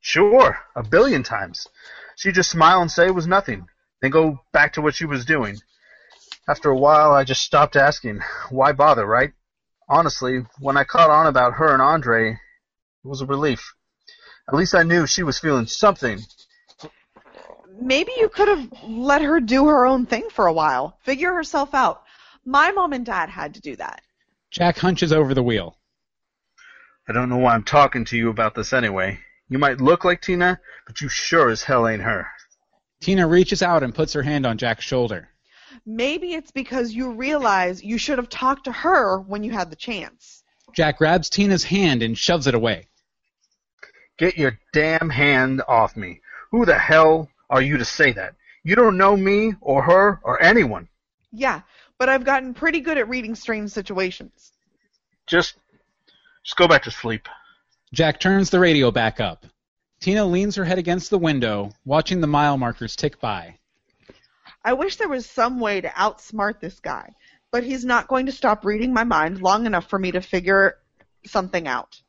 Sure, 0.00 0.58
a 0.76 0.82
billion 0.82 1.22
times. 1.22 1.66
She'd 2.16 2.34
just 2.34 2.50
smile 2.50 2.82
and 2.82 2.90
say 2.90 3.06
it 3.06 3.14
was 3.14 3.26
nothing, 3.26 3.66
then 4.02 4.10
go 4.10 4.40
back 4.52 4.74
to 4.74 4.82
what 4.82 4.94
she 4.94 5.06
was 5.06 5.24
doing. 5.24 5.56
After 6.46 6.68
a 6.68 6.76
while, 6.76 7.12
I 7.12 7.24
just 7.24 7.42
stopped 7.42 7.74
asking. 7.74 8.20
Why 8.50 8.72
bother, 8.72 9.06
right? 9.06 9.32
Honestly, 9.88 10.44
when 10.58 10.76
I 10.76 10.84
caught 10.84 11.08
on 11.08 11.26
about 11.26 11.54
her 11.54 11.72
and 11.72 11.80
Andre, 11.80 12.32
it 12.32 13.08
was 13.08 13.22
a 13.22 13.26
relief. 13.26 13.74
At 14.46 14.54
least 14.54 14.74
I 14.74 14.82
knew 14.82 15.06
she 15.06 15.22
was 15.22 15.38
feeling 15.38 15.66
something. 15.66 16.20
Maybe 17.80 18.12
you 18.16 18.28
could 18.28 18.48
have 18.48 18.72
let 18.84 19.22
her 19.22 19.40
do 19.40 19.66
her 19.66 19.86
own 19.86 20.06
thing 20.06 20.28
for 20.30 20.46
a 20.46 20.52
while, 20.52 20.98
figure 21.02 21.32
herself 21.32 21.74
out. 21.74 22.02
My 22.44 22.70
mom 22.72 22.92
and 22.92 23.04
dad 23.04 23.28
had 23.28 23.54
to 23.54 23.60
do 23.60 23.76
that. 23.76 24.02
Jack 24.50 24.78
hunches 24.78 25.12
over 25.12 25.34
the 25.34 25.42
wheel. 25.42 25.76
I 27.08 27.12
don't 27.12 27.28
know 27.28 27.36
why 27.36 27.54
I'm 27.54 27.64
talking 27.64 28.04
to 28.06 28.16
you 28.16 28.30
about 28.30 28.54
this 28.54 28.72
anyway. 28.72 29.18
You 29.48 29.58
might 29.58 29.80
look 29.80 30.04
like 30.04 30.22
Tina, 30.22 30.60
but 30.86 31.00
you 31.00 31.08
sure 31.08 31.50
as 31.50 31.62
hell 31.62 31.86
ain't 31.86 32.02
her. 32.02 32.26
Tina 33.00 33.26
reaches 33.26 33.62
out 33.62 33.82
and 33.82 33.94
puts 33.94 34.12
her 34.14 34.22
hand 34.22 34.46
on 34.46 34.56
Jack's 34.56 34.84
shoulder. 34.84 35.28
Maybe 35.84 36.34
it's 36.34 36.50
because 36.50 36.92
you 36.92 37.12
realize 37.12 37.82
you 37.82 37.98
should 37.98 38.18
have 38.18 38.30
talked 38.30 38.64
to 38.64 38.72
her 38.72 39.20
when 39.20 39.44
you 39.44 39.52
had 39.52 39.70
the 39.70 39.76
chance. 39.76 40.42
Jack 40.74 40.98
grabs 40.98 41.28
Tina's 41.28 41.64
hand 41.64 42.02
and 42.02 42.16
shoves 42.16 42.46
it 42.46 42.54
away. 42.54 42.88
Get 44.16 44.38
your 44.38 44.58
damn 44.72 45.10
hand 45.10 45.62
off 45.68 45.96
me. 45.96 46.20
Who 46.50 46.64
the 46.64 46.78
hell 46.78 47.28
are 47.50 47.62
you 47.62 47.76
to 47.78 47.84
say 47.84 48.12
that? 48.12 48.34
You 48.62 48.74
don't 48.74 48.96
know 48.96 49.16
me 49.16 49.54
or 49.60 49.82
her 49.82 50.20
or 50.22 50.42
anyone. 50.42 50.88
Yeah, 51.32 51.60
but 51.98 52.08
I've 52.08 52.24
gotten 52.24 52.54
pretty 52.54 52.80
good 52.80 52.98
at 52.98 53.08
reading 53.08 53.34
strange 53.34 53.70
situations. 53.70 54.52
Just 55.26 55.56
just 56.42 56.56
go 56.56 56.68
back 56.68 56.82
to 56.84 56.90
sleep. 56.90 57.28
Jack 57.92 58.20
turns 58.20 58.50
the 58.50 58.60
radio 58.60 58.90
back 58.90 59.20
up. 59.20 59.46
Tina 60.00 60.26
leans 60.26 60.56
her 60.56 60.64
head 60.64 60.78
against 60.78 61.08
the 61.08 61.18
window, 61.18 61.72
watching 61.84 62.20
the 62.20 62.26
mile 62.26 62.58
markers 62.58 62.96
tick 62.96 63.20
by. 63.20 63.58
I 64.62 64.74
wish 64.74 64.96
there 64.96 65.08
was 65.08 65.24
some 65.24 65.60
way 65.60 65.80
to 65.80 65.88
outsmart 65.88 66.60
this 66.60 66.80
guy, 66.80 67.14
but 67.50 67.64
he's 67.64 67.84
not 67.84 68.08
going 68.08 68.26
to 68.26 68.32
stop 68.32 68.64
reading 68.64 68.92
my 68.92 69.04
mind 69.04 69.40
long 69.40 69.64
enough 69.66 69.88
for 69.88 69.98
me 69.98 70.12
to 70.12 70.20
figure 70.20 70.78
something 71.26 71.66
out. 71.66 72.00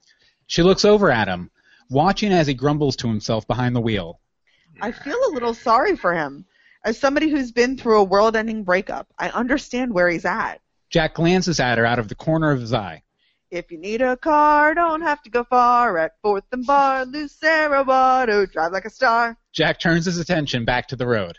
She 0.47 0.63
looks 0.63 0.85
over 0.85 1.11
at 1.11 1.27
him, 1.27 1.49
watching 1.89 2.33
as 2.33 2.47
he 2.47 2.53
grumbles 2.53 2.95
to 2.97 3.07
himself 3.07 3.47
behind 3.47 3.75
the 3.75 3.81
wheel. 3.81 4.19
I 4.81 4.91
feel 4.91 5.17
a 5.27 5.33
little 5.33 5.53
sorry 5.53 5.95
for 5.95 6.13
him. 6.13 6.45
As 6.83 6.99
somebody 6.99 7.29
who's 7.29 7.51
been 7.51 7.77
through 7.77 7.99
a 7.99 8.03
world 8.03 8.35
ending 8.35 8.63
breakup, 8.63 9.07
I 9.17 9.29
understand 9.29 9.93
where 9.93 10.09
he's 10.09 10.25
at. 10.25 10.61
Jack 10.89 11.15
glances 11.15 11.59
at 11.59 11.77
her 11.77 11.85
out 11.85 11.99
of 11.99 12.09
the 12.09 12.15
corner 12.15 12.51
of 12.51 12.61
his 12.61 12.73
eye. 12.73 13.03
If 13.49 13.71
you 13.71 13.77
need 13.77 14.01
a 14.01 14.17
car, 14.17 14.73
don't 14.73 15.01
have 15.01 15.21
to 15.23 15.29
go 15.29 15.43
far. 15.43 15.97
At 15.97 16.19
Fourth 16.21 16.43
and 16.51 16.65
Bar, 16.65 17.05
Lucero 17.05 17.83
Auto, 17.83 18.45
drive 18.45 18.71
like 18.71 18.85
a 18.85 18.89
star. 18.89 19.37
Jack 19.53 19.79
turns 19.79 20.05
his 20.05 20.19
attention 20.19 20.65
back 20.65 20.87
to 20.89 20.95
the 20.95 21.07
road. 21.07 21.37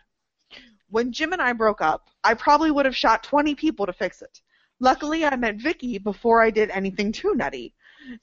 When 0.89 1.13
Jim 1.13 1.33
and 1.33 1.43
I 1.43 1.53
broke 1.53 1.81
up, 1.81 2.09
I 2.25 2.35
probably 2.35 2.71
would 2.71 2.87
have 2.87 2.97
shot 2.97 3.23
20 3.23 3.55
people 3.55 3.87
to 3.87 3.93
fix 3.93 4.23
it. 4.23 4.41
Luckily, 4.81 5.25
I 5.25 5.37
met 5.37 5.57
Vicky 5.57 5.99
before 5.99 6.43
I 6.43 6.51
did 6.51 6.71
anything 6.71 7.13
too 7.13 7.35
nutty. 7.35 7.75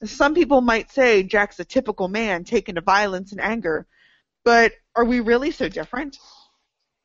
Some 0.04 0.34
people 0.34 0.60
might 0.60 0.90
say 0.90 1.22
Jack's 1.22 1.60
a 1.60 1.64
typical 1.64 2.08
man 2.08 2.44
taken 2.44 2.74
to 2.76 2.80
violence 2.80 3.32
and 3.32 3.40
anger, 3.40 3.86
but 4.44 4.72
are 4.94 5.04
we 5.04 5.20
really 5.20 5.50
so 5.50 5.68
different? 5.68 6.18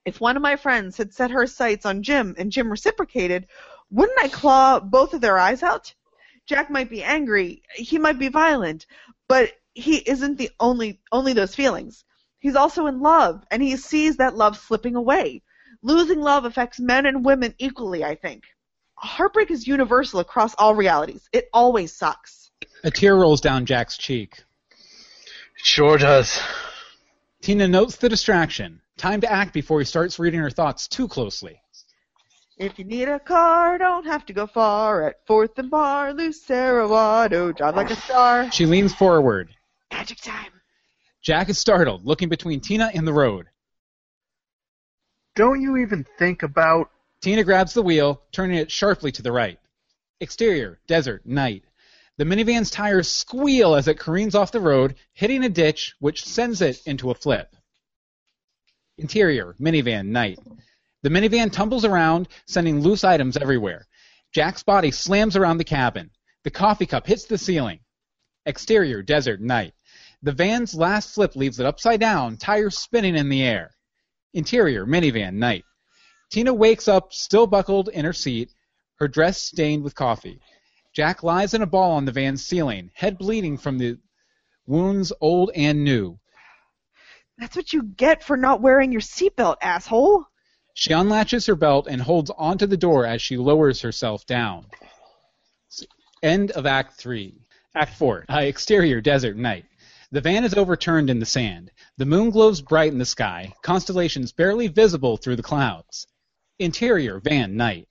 If 0.05 0.21
one 0.21 0.35
of 0.35 0.41
my 0.41 0.55
friends 0.55 0.97
had 0.97 1.13
set 1.13 1.31
her 1.31 1.47
sights 1.47 1.85
on 1.85 2.03
Jim 2.03 2.35
and 2.37 2.51
Jim 2.51 2.69
reciprocated, 2.69 3.47
wouldn't 3.89 4.19
I 4.19 4.27
claw 4.27 4.79
both 4.79 5.13
of 5.13 5.21
their 5.21 5.37
eyes 5.37 5.63
out? 5.63 5.93
Jack 6.45 6.69
might 6.69 6.89
be 6.89 7.03
angry, 7.03 7.63
he 7.75 7.97
might 7.99 8.17
be 8.19 8.29
violent, 8.29 8.85
but 9.27 9.51
he 9.73 9.97
isn't 9.97 10.37
the 10.37 10.51
only 10.59 10.99
only 11.11 11.33
those 11.33 11.55
feelings. 11.55 12.03
He's 12.39 12.55
also 12.55 12.87
in 12.87 13.01
love, 13.01 13.43
and 13.51 13.61
he 13.61 13.75
sees 13.77 14.17
that 14.17 14.35
love 14.35 14.57
slipping 14.57 14.95
away. 14.95 15.43
Losing 15.81 16.19
love 16.19 16.45
affects 16.45 16.79
men 16.79 17.05
and 17.05 17.23
women 17.23 17.53
equally, 17.57 18.03
I 18.03 18.15
think. 18.15 18.45
Heartbreak 18.95 19.51
is 19.51 19.67
universal 19.67 20.19
across 20.19 20.55
all 20.55 20.75
realities. 20.75 21.27
It 21.31 21.49
always 21.53 21.93
sucks. 21.93 22.51
A 22.83 22.91
tear 22.91 23.15
rolls 23.15 23.41
down 23.41 23.65
Jack's 23.65 23.97
cheek. 23.97 24.43
It 24.71 25.65
sure 25.65 25.97
does. 25.97 26.41
Tina 27.41 27.67
notes 27.67 27.95
the 27.95 28.09
distraction. 28.09 28.81
Time 28.97 29.21
to 29.21 29.31
act 29.31 29.53
before 29.53 29.79
he 29.79 29.85
starts 29.85 30.19
reading 30.19 30.41
her 30.41 30.49
thoughts 30.49 30.87
too 30.87 31.07
closely. 31.07 31.61
If 32.57 32.77
you 32.77 32.83
need 32.83 33.07
a 33.07 33.19
car, 33.19 33.77
don't 33.77 34.05
have 34.05 34.25
to 34.25 34.33
go 34.33 34.45
far. 34.45 35.07
At 35.07 35.25
Fourth 35.25 35.57
and 35.57 35.71
Bar, 35.71 36.13
Lucero 36.13 36.91
Auto, 36.91 37.53
drive 37.53 37.77
like 37.77 37.89
a 37.89 37.95
star. 37.95 38.51
She 38.51 38.65
leans 38.65 38.93
forward. 38.93 39.49
Magic 39.91 40.19
time. 40.19 40.51
Jack 41.21 41.47
is 41.47 41.57
startled, 41.57 42.05
looking 42.05 42.27
between 42.27 42.59
Tina 42.59 42.91
and 42.93 43.07
the 43.07 43.13
road. 43.13 43.47
Don't 45.35 45.61
you 45.61 45.77
even 45.77 46.05
think 46.17 46.43
about. 46.43 46.91
Tina 47.21 47.45
grabs 47.45 47.73
the 47.73 47.81
wheel, 47.81 48.21
turning 48.33 48.57
it 48.57 48.69
sharply 48.69 49.13
to 49.13 49.21
the 49.21 49.31
right. 49.31 49.57
Exterior, 50.19 50.79
desert, 50.87 51.25
night. 51.25 51.63
The 52.19 52.25
minivan's 52.25 52.69
tires 52.69 53.07
squeal 53.07 53.75
as 53.75 53.87
it 53.87 53.97
careens 53.97 54.35
off 54.35 54.51
the 54.51 54.59
road, 54.59 54.95
hitting 55.13 55.45
a 55.45 55.47
ditch, 55.47 55.95
which 55.99 56.25
sends 56.25 56.61
it 56.61 56.81
into 56.85 57.11
a 57.11 57.15
flip. 57.15 57.55
Interior, 58.97 59.55
minivan, 59.57 60.07
night. 60.07 60.37
The 61.01 61.09
minivan 61.09 61.49
tumbles 61.49 61.85
around, 61.85 62.27
sending 62.45 62.81
loose 62.81 63.05
items 63.05 63.37
everywhere. 63.37 63.87
Jack's 64.33 64.63
body 64.63 64.91
slams 64.91 65.37
around 65.37 65.59
the 65.59 65.63
cabin. 65.63 66.11
The 66.43 66.51
coffee 66.51 66.85
cup 66.85 67.07
hits 67.07 67.23
the 67.23 67.37
ceiling. 67.37 67.79
Exterior, 68.45 69.01
desert, 69.01 69.39
night. 69.39 69.73
The 70.21 70.33
van's 70.33 70.75
last 70.75 71.15
flip 71.15 71.37
leaves 71.37 71.61
it 71.61 71.65
upside 71.65 72.01
down, 72.01 72.35
tires 72.35 72.77
spinning 72.77 73.15
in 73.15 73.29
the 73.29 73.43
air. 73.43 73.71
Interior, 74.33 74.85
minivan, 74.85 75.35
night. 75.35 75.63
Tina 76.29 76.53
wakes 76.53 76.89
up, 76.89 77.13
still 77.13 77.47
buckled 77.47 77.87
in 77.87 78.03
her 78.03 78.11
seat, 78.11 78.51
her 78.95 79.07
dress 79.07 79.41
stained 79.41 79.85
with 79.85 79.95
coffee. 79.95 80.41
Jack 80.93 81.23
lies 81.23 81.53
in 81.53 81.61
a 81.61 81.67
ball 81.67 81.91
on 81.91 82.05
the 82.05 82.11
van's 82.11 82.45
ceiling, 82.45 82.91
head 82.93 83.17
bleeding 83.17 83.57
from 83.57 83.77
the 83.77 83.97
wounds 84.65 85.13
old 85.21 85.51
and 85.55 85.83
new. 85.83 86.19
That's 87.37 87.55
what 87.55 87.71
you 87.71 87.83
get 87.83 88.23
for 88.23 88.35
not 88.35 88.61
wearing 88.61 88.91
your 88.91 89.01
seatbelt, 89.01 89.57
asshole. 89.61 90.25
She 90.73 90.93
unlatches 90.93 91.45
her 91.45 91.55
belt 91.55 91.87
and 91.89 92.01
holds 92.01 92.31
onto 92.31 92.65
the 92.65 92.77
door 92.77 93.05
as 93.05 93.21
she 93.21 93.37
lowers 93.37 93.81
herself 93.81 94.25
down. 94.25 94.65
End 96.21 96.51
of 96.51 96.65
Act 96.65 96.93
3. 96.97 97.39
Act 97.75 97.95
4. 97.95 98.25
Uh, 98.29 98.39
exterior, 98.39 98.99
desert, 98.99 99.37
night. 99.37 99.65
The 100.11 100.21
van 100.21 100.43
is 100.43 100.55
overturned 100.55 101.09
in 101.09 101.19
the 101.19 101.25
sand. 101.25 101.71
The 101.97 102.05
moon 102.05 102.31
glows 102.31 102.61
bright 102.61 102.91
in 102.91 102.97
the 102.97 103.05
sky, 103.05 103.53
constellations 103.61 104.31
barely 104.31 104.67
visible 104.67 105.17
through 105.17 105.35
the 105.35 105.43
clouds. 105.43 106.07
Interior, 106.57 107.19
van, 107.19 107.55
night. 107.55 107.87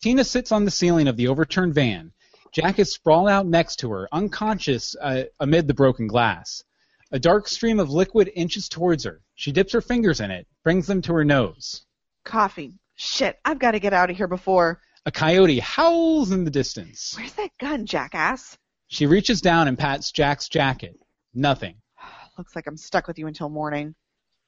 Tina 0.00 0.24
sits 0.24 0.52
on 0.52 0.64
the 0.64 0.70
ceiling 0.70 1.08
of 1.08 1.16
the 1.16 1.28
overturned 1.28 1.74
van. 1.74 2.12
Jack 2.52 2.78
is 2.78 2.92
sprawled 2.92 3.28
out 3.28 3.46
next 3.46 3.76
to 3.76 3.90
her, 3.90 4.08
unconscious 4.12 4.96
uh, 5.00 5.24
amid 5.38 5.68
the 5.68 5.74
broken 5.74 6.06
glass. 6.06 6.64
A 7.12 7.18
dark 7.18 7.48
stream 7.48 7.78
of 7.78 7.90
liquid 7.90 8.30
inches 8.34 8.68
towards 8.68 9.04
her. 9.04 9.20
She 9.34 9.52
dips 9.52 9.72
her 9.72 9.80
fingers 9.80 10.20
in 10.20 10.30
it, 10.30 10.46
brings 10.64 10.86
them 10.86 11.02
to 11.02 11.14
her 11.14 11.24
nose. 11.24 11.84
Coffee. 12.24 12.74
Shit, 12.96 13.38
I've 13.44 13.58
got 13.58 13.72
to 13.72 13.80
get 13.80 13.92
out 13.92 14.10
of 14.10 14.16
here 14.16 14.28
before. 14.28 14.80
A 15.06 15.10
coyote 15.10 15.60
howls 15.60 16.30
in 16.32 16.44
the 16.44 16.50
distance. 16.50 17.14
Where's 17.16 17.32
that 17.34 17.50
gun, 17.58 17.86
jackass? 17.86 18.58
She 18.88 19.06
reaches 19.06 19.40
down 19.40 19.68
and 19.68 19.78
pats 19.78 20.12
Jack's 20.12 20.48
jacket. 20.48 21.00
Nothing. 21.32 21.76
Looks 22.38 22.54
like 22.54 22.66
I'm 22.66 22.76
stuck 22.76 23.06
with 23.06 23.18
you 23.18 23.26
until 23.26 23.48
morning. 23.48 23.94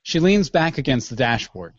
She 0.03 0.19
leans 0.21 0.51
back 0.51 0.79
against 0.79 1.09
the 1.09 1.17
dashboard. 1.17 1.75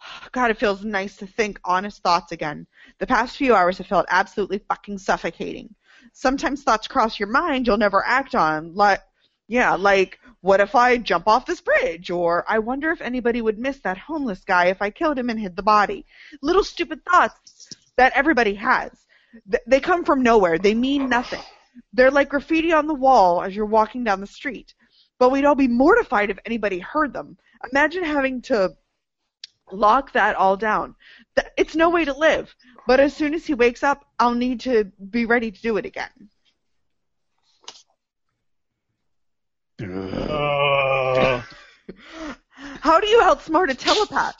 God, 0.32 0.50
it 0.50 0.58
feels 0.58 0.84
nice 0.84 1.16
to 1.18 1.26
think 1.26 1.60
honest 1.64 2.02
thoughts 2.02 2.32
again. 2.32 2.66
The 2.98 3.06
past 3.06 3.36
few 3.36 3.54
hours 3.54 3.78
have 3.78 3.86
felt 3.86 4.06
absolutely 4.08 4.58
fucking 4.68 4.98
suffocating. 4.98 5.74
Sometimes 6.12 6.62
thoughts 6.62 6.88
cross 6.88 7.18
your 7.18 7.28
mind 7.28 7.66
you'll 7.66 7.76
never 7.76 8.04
act 8.04 8.34
on, 8.34 8.74
like, 8.74 9.00
yeah, 9.48 9.74
like, 9.74 10.18
what 10.42 10.60
if 10.60 10.74
I 10.74 10.96
jump 10.96 11.28
off 11.28 11.44
this 11.44 11.60
bridge? 11.60 12.10
Or 12.10 12.44
I 12.48 12.60
wonder 12.60 12.90
if 12.90 13.00
anybody 13.00 13.42
would 13.42 13.58
miss 13.58 13.80
that 13.80 13.98
homeless 13.98 14.42
guy 14.44 14.66
if 14.66 14.80
I 14.80 14.90
killed 14.90 15.18
him 15.18 15.28
and 15.28 15.38
hid 15.38 15.56
the 15.56 15.62
body. 15.62 16.06
Little 16.40 16.64
stupid 16.64 17.04
thoughts 17.04 17.68
that 17.96 18.12
everybody 18.14 18.54
has. 18.54 18.90
They 19.66 19.80
come 19.80 20.04
from 20.04 20.22
nowhere. 20.22 20.58
They 20.58 20.74
mean 20.74 21.08
nothing. 21.08 21.42
They're 21.92 22.10
like 22.10 22.30
graffiti 22.30 22.72
on 22.72 22.86
the 22.86 22.94
wall 22.94 23.42
as 23.42 23.54
you're 23.54 23.66
walking 23.66 24.04
down 24.04 24.20
the 24.20 24.26
street. 24.26 24.74
But 25.18 25.30
we'd 25.30 25.44
all 25.44 25.54
be 25.54 25.68
mortified 25.68 26.30
if 26.30 26.38
anybody 26.46 26.78
heard 26.78 27.12
them. 27.12 27.36
Imagine 27.70 28.04
having 28.04 28.40
to 28.42 28.74
lock 29.72 30.12
that 30.12 30.36
all 30.36 30.56
down. 30.56 30.94
It's 31.56 31.76
no 31.76 31.90
way 31.90 32.04
to 32.04 32.16
live. 32.16 32.54
But 32.86 33.00
as 33.00 33.14
soon 33.14 33.34
as 33.34 33.46
he 33.46 33.54
wakes 33.54 33.82
up, 33.82 34.04
I'll 34.18 34.34
need 34.34 34.60
to 34.60 34.84
be 35.10 35.26
ready 35.26 35.50
to 35.50 35.62
do 35.62 35.76
it 35.76 35.86
again. 35.86 36.10
Uh, 39.82 41.42
How 42.80 43.00
do 43.00 43.06
you 43.06 43.20
outsmart 43.22 43.70
a 43.70 43.74
telepath? 43.74 44.36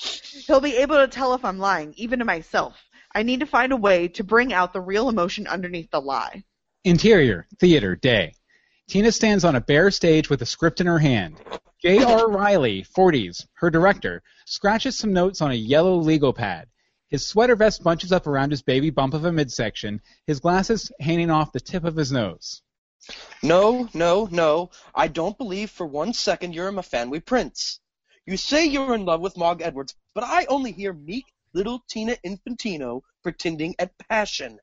He'll 0.46 0.60
be 0.60 0.76
able 0.76 0.96
to 0.96 1.08
tell 1.08 1.34
if 1.34 1.44
I'm 1.44 1.58
lying, 1.58 1.94
even 1.96 2.18
to 2.18 2.24
myself. 2.24 2.76
I 3.14 3.22
need 3.22 3.40
to 3.40 3.46
find 3.46 3.72
a 3.72 3.76
way 3.76 4.08
to 4.08 4.24
bring 4.24 4.52
out 4.52 4.72
the 4.72 4.80
real 4.80 5.08
emotion 5.08 5.46
underneath 5.46 5.90
the 5.90 6.00
lie. 6.00 6.44
Interior, 6.84 7.46
theater, 7.58 7.96
day. 7.96 8.34
Tina 8.88 9.12
stands 9.12 9.44
on 9.44 9.56
a 9.56 9.60
bare 9.60 9.90
stage 9.90 10.30
with 10.30 10.42
a 10.42 10.46
script 10.46 10.80
in 10.80 10.86
her 10.86 10.98
hand. 10.98 11.36
J.R. 11.82 12.28
Riley, 12.28 12.82
40s, 12.82 13.46
her 13.54 13.70
director, 13.70 14.22
scratches 14.44 14.98
some 14.98 15.14
notes 15.14 15.40
on 15.40 15.50
a 15.50 15.54
yellow 15.54 15.96
legal 15.96 16.34
pad. 16.34 16.68
His 17.08 17.26
sweater 17.26 17.56
vest 17.56 17.82
bunches 17.82 18.12
up 18.12 18.26
around 18.26 18.50
his 18.50 18.60
baby 18.60 18.90
bump 18.90 19.14
of 19.14 19.24
a 19.24 19.32
midsection, 19.32 20.02
his 20.26 20.40
glasses 20.40 20.92
hanging 21.00 21.30
off 21.30 21.52
the 21.52 21.60
tip 21.60 21.84
of 21.84 21.96
his 21.96 22.12
nose. 22.12 22.60
No, 23.42 23.88
no, 23.94 24.28
no. 24.30 24.70
I 24.94 25.08
don't 25.08 25.38
believe 25.38 25.70
for 25.70 25.86
one 25.86 26.12
second 26.12 26.54
you're 26.54 26.68
a 26.68 26.72
Myfanwy 26.72 27.24
Price. 27.24 27.80
You 28.26 28.36
say 28.36 28.66
you're 28.66 28.94
in 28.94 29.06
love 29.06 29.22
with 29.22 29.38
Mog 29.38 29.62
Edwards, 29.62 29.94
but 30.14 30.22
I 30.22 30.44
only 30.44 30.72
hear 30.72 30.92
meek 30.92 31.32
little 31.54 31.82
Tina 31.88 32.16
Infantino 32.22 33.00
pretending 33.22 33.74
at 33.78 33.96
passion. 33.96 34.60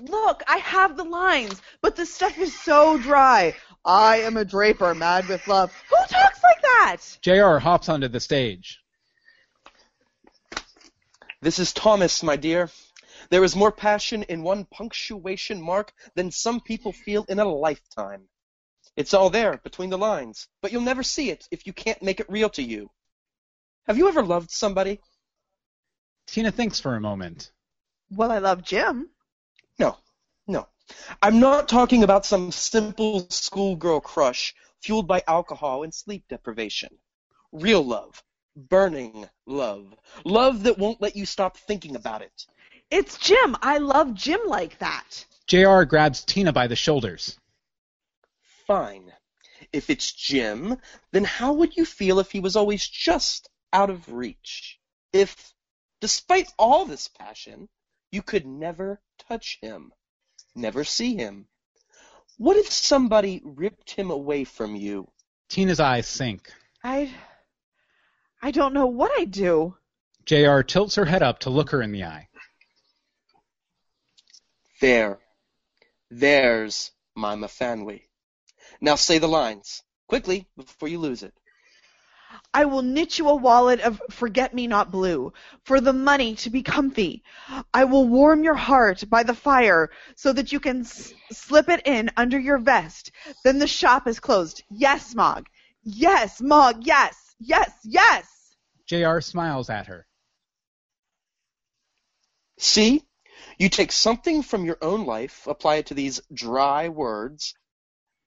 Look, 0.00 0.44
I 0.46 0.58
have 0.58 0.96
the 0.96 1.02
lines, 1.02 1.60
but 1.82 1.96
the 1.96 2.06
stuff 2.06 2.38
is 2.38 2.56
so 2.56 2.98
dry. 2.98 3.56
I 3.88 4.18
am 4.18 4.36
a 4.36 4.44
draper 4.44 4.94
mad 4.94 5.28
with 5.28 5.48
love. 5.48 5.72
Who 5.88 5.96
talks 5.96 6.42
like 6.42 6.60
that? 6.60 6.98
J.R. 7.22 7.58
hops 7.58 7.88
onto 7.88 8.08
the 8.08 8.20
stage. 8.20 8.80
This 11.40 11.58
is 11.58 11.72
Thomas, 11.72 12.22
my 12.22 12.36
dear. 12.36 12.68
There 13.30 13.42
is 13.42 13.56
more 13.56 13.72
passion 13.72 14.24
in 14.24 14.42
one 14.42 14.66
punctuation 14.66 15.62
mark 15.62 15.94
than 16.14 16.30
some 16.30 16.60
people 16.60 16.92
feel 16.92 17.24
in 17.30 17.38
a 17.38 17.48
lifetime. 17.48 18.28
It's 18.94 19.14
all 19.14 19.30
there 19.30 19.56
between 19.56 19.88
the 19.88 19.96
lines, 19.96 20.48
but 20.60 20.70
you'll 20.70 20.82
never 20.82 21.02
see 21.02 21.30
it 21.30 21.48
if 21.50 21.66
you 21.66 21.72
can't 21.72 22.02
make 22.02 22.20
it 22.20 22.28
real 22.28 22.50
to 22.50 22.62
you. 22.62 22.90
Have 23.86 23.96
you 23.96 24.08
ever 24.08 24.22
loved 24.22 24.50
somebody? 24.50 25.00
Tina 26.26 26.50
thinks 26.50 26.78
for 26.78 26.94
a 26.94 27.00
moment. 27.00 27.52
Well, 28.10 28.30
I 28.30 28.38
love 28.38 28.62
Jim. 28.62 29.08
No, 29.78 29.86
no. 29.86 29.96
I'm 31.22 31.40
not 31.40 31.68
talking 31.68 32.02
about 32.02 32.26
some 32.26 32.52
simple 32.52 33.26
schoolgirl 33.30 34.00
crush 34.00 34.54
fueled 34.80 35.06
by 35.06 35.22
alcohol 35.26 35.82
and 35.82 35.92
sleep 35.92 36.24
deprivation. 36.28 36.90
Real 37.52 37.82
love. 37.82 38.22
Burning 38.56 39.28
love. 39.46 39.94
Love 40.24 40.64
that 40.64 40.78
won't 40.78 41.00
let 41.00 41.16
you 41.16 41.26
stop 41.26 41.56
thinking 41.56 41.96
about 41.96 42.22
it. 42.22 42.46
It's 42.90 43.18
Jim. 43.18 43.56
I 43.62 43.78
love 43.78 44.14
Jim 44.14 44.40
like 44.46 44.78
that. 44.78 45.26
JR 45.46 45.82
grabs 45.82 46.24
Tina 46.24 46.52
by 46.52 46.66
the 46.66 46.76
shoulders. 46.76 47.38
Fine. 48.66 49.12
If 49.72 49.90
it's 49.90 50.12
Jim, 50.12 50.78
then 51.12 51.24
how 51.24 51.52
would 51.52 51.76
you 51.76 51.84
feel 51.84 52.18
if 52.18 52.30
he 52.30 52.40
was 52.40 52.56
always 52.56 52.86
just 52.86 53.48
out 53.72 53.90
of 53.90 54.12
reach? 54.12 54.78
If, 55.12 55.54
despite 56.00 56.52
all 56.58 56.84
this 56.84 57.08
passion, 57.08 57.68
you 58.10 58.22
could 58.22 58.46
never 58.46 59.00
touch 59.28 59.58
him, 59.60 59.92
never 60.58 60.84
see 60.84 61.14
him? 61.14 61.46
What 62.36 62.56
if 62.56 62.70
somebody 62.70 63.40
ripped 63.44 63.90
him 63.90 64.10
away 64.10 64.44
from 64.44 64.76
you? 64.76 65.08
Tina's 65.48 65.80
eyes 65.80 66.06
sink. 66.06 66.52
I. 66.84 67.12
I 68.42 68.50
don't 68.50 68.74
know 68.74 68.86
what 68.86 69.10
I'd 69.18 69.30
do. 69.30 69.76
J.R. 70.24 70.62
tilts 70.62 70.94
her 70.96 71.06
head 71.06 71.22
up 71.22 71.40
to 71.40 71.50
look 71.50 71.70
her 71.70 71.82
in 71.82 71.92
the 71.92 72.04
eye. 72.04 72.28
There. 74.80 75.18
There's 76.10 76.92
my 77.16 77.34
Myfanwy. 77.34 78.02
Now 78.80 78.94
say 78.94 79.18
the 79.18 79.26
lines. 79.26 79.82
Quickly, 80.06 80.46
before 80.56 80.88
you 80.88 80.98
lose 80.98 81.22
it. 81.22 81.34
I 82.52 82.64
will 82.64 82.82
knit 82.82 83.18
you 83.18 83.28
a 83.28 83.34
wallet 83.34 83.80
of 83.80 84.00
forget 84.10 84.52
me 84.54 84.66
not 84.66 84.90
blue 84.90 85.32
for 85.64 85.80
the 85.80 85.92
money 85.92 86.34
to 86.36 86.50
be 86.50 86.62
comfy. 86.62 87.22
I 87.72 87.84
will 87.84 88.06
warm 88.08 88.42
your 88.44 88.54
heart 88.54 89.04
by 89.08 89.22
the 89.22 89.34
fire 89.34 89.90
so 90.16 90.32
that 90.32 90.52
you 90.52 90.60
can 90.60 90.80
s- 90.80 91.12
slip 91.32 91.68
it 91.68 91.86
in 91.86 92.10
under 92.16 92.38
your 92.38 92.58
vest. 92.58 93.12
Then 93.44 93.58
the 93.58 93.66
shop 93.66 94.06
is 94.06 94.20
closed. 94.20 94.62
Yes, 94.70 95.14
Mog. 95.14 95.46
Yes, 95.82 96.40
Mog. 96.40 96.84
Yes. 96.84 97.16
Yes. 97.38 97.70
Yes. 97.84 98.56
J.R. 98.86 99.20
smiles 99.20 99.70
at 99.70 99.86
her. 99.86 100.06
See? 102.58 103.04
You 103.56 103.68
take 103.68 103.92
something 103.92 104.42
from 104.42 104.64
your 104.64 104.78
own 104.82 105.06
life, 105.06 105.46
apply 105.46 105.76
it 105.76 105.86
to 105.86 105.94
these 105.94 106.20
dry 106.32 106.88
words, 106.88 107.54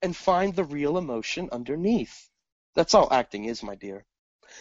and 0.02 0.16
find 0.16 0.56
the 0.56 0.64
real 0.64 0.98
emotion 0.98 1.50
underneath. 1.52 2.31
That's 2.76 2.94
all 2.94 3.12
acting 3.12 3.46
is, 3.46 3.64
my 3.64 3.76
dear. 3.76 4.06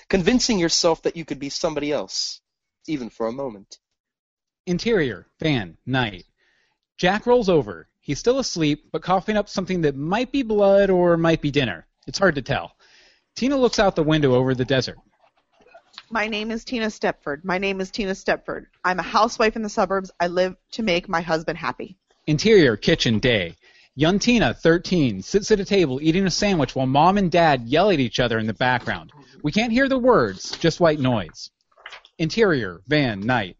Convincing 0.08 0.58
yourself 0.58 1.02
that 1.02 1.16
you 1.16 1.24
could 1.24 1.38
be 1.38 1.48
somebody 1.48 1.92
else, 1.92 2.40
even 2.86 3.10
for 3.10 3.26
a 3.26 3.32
moment. 3.32 3.78
Interior, 4.66 5.26
van, 5.38 5.76
night. 5.86 6.24
Jack 6.98 7.26
rolls 7.26 7.48
over. 7.48 7.88
He's 8.00 8.18
still 8.18 8.38
asleep, 8.38 8.90
but 8.92 9.02
coughing 9.02 9.36
up 9.36 9.48
something 9.48 9.82
that 9.82 9.96
might 9.96 10.32
be 10.32 10.42
blood 10.42 10.90
or 10.90 11.16
might 11.16 11.40
be 11.40 11.50
dinner. 11.50 11.86
It's 12.06 12.18
hard 12.18 12.34
to 12.36 12.42
tell. 12.42 12.72
Tina 13.36 13.56
looks 13.56 13.78
out 13.78 13.96
the 13.96 14.02
window 14.02 14.34
over 14.34 14.54
the 14.54 14.64
desert. 14.64 14.98
My 16.10 16.26
name 16.26 16.50
is 16.50 16.64
Tina 16.64 16.86
Stepford. 16.86 17.44
My 17.44 17.58
name 17.58 17.80
is 17.80 17.90
Tina 17.90 18.12
Stepford. 18.12 18.66
I'm 18.84 18.98
a 18.98 19.02
housewife 19.02 19.54
in 19.54 19.62
the 19.62 19.68
suburbs. 19.68 20.10
I 20.18 20.26
live 20.26 20.56
to 20.72 20.82
make 20.82 21.08
my 21.08 21.20
husband 21.20 21.56
happy. 21.56 21.96
Interior, 22.26 22.76
kitchen, 22.76 23.18
day. 23.20 23.56
Young 23.96 24.20
Tina, 24.20 24.54
13, 24.54 25.20
sits 25.20 25.50
at 25.50 25.58
a 25.58 25.64
table 25.64 26.00
eating 26.00 26.24
a 26.24 26.30
sandwich 26.30 26.76
while 26.76 26.86
mom 26.86 27.18
and 27.18 27.28
dad 27.28 27.64
yell 27.64 27.90
at 27.90 27.98
each 27.98 28.20
other 28.20 28.38
in 28.38 28.46
the 28.46 28.54
background. 28.54 29.12
We 29.42 29.50
can't 29.50 29.72
hear 29.72 29.88
the 29.88 29.98
words, 29.98 30.52
just 30.52 30.78
white 30.78 31.00
noise. 31.00 31.50
Interior, 32.16 32.82
van, 32.86 33.20
night. 33.20 33.56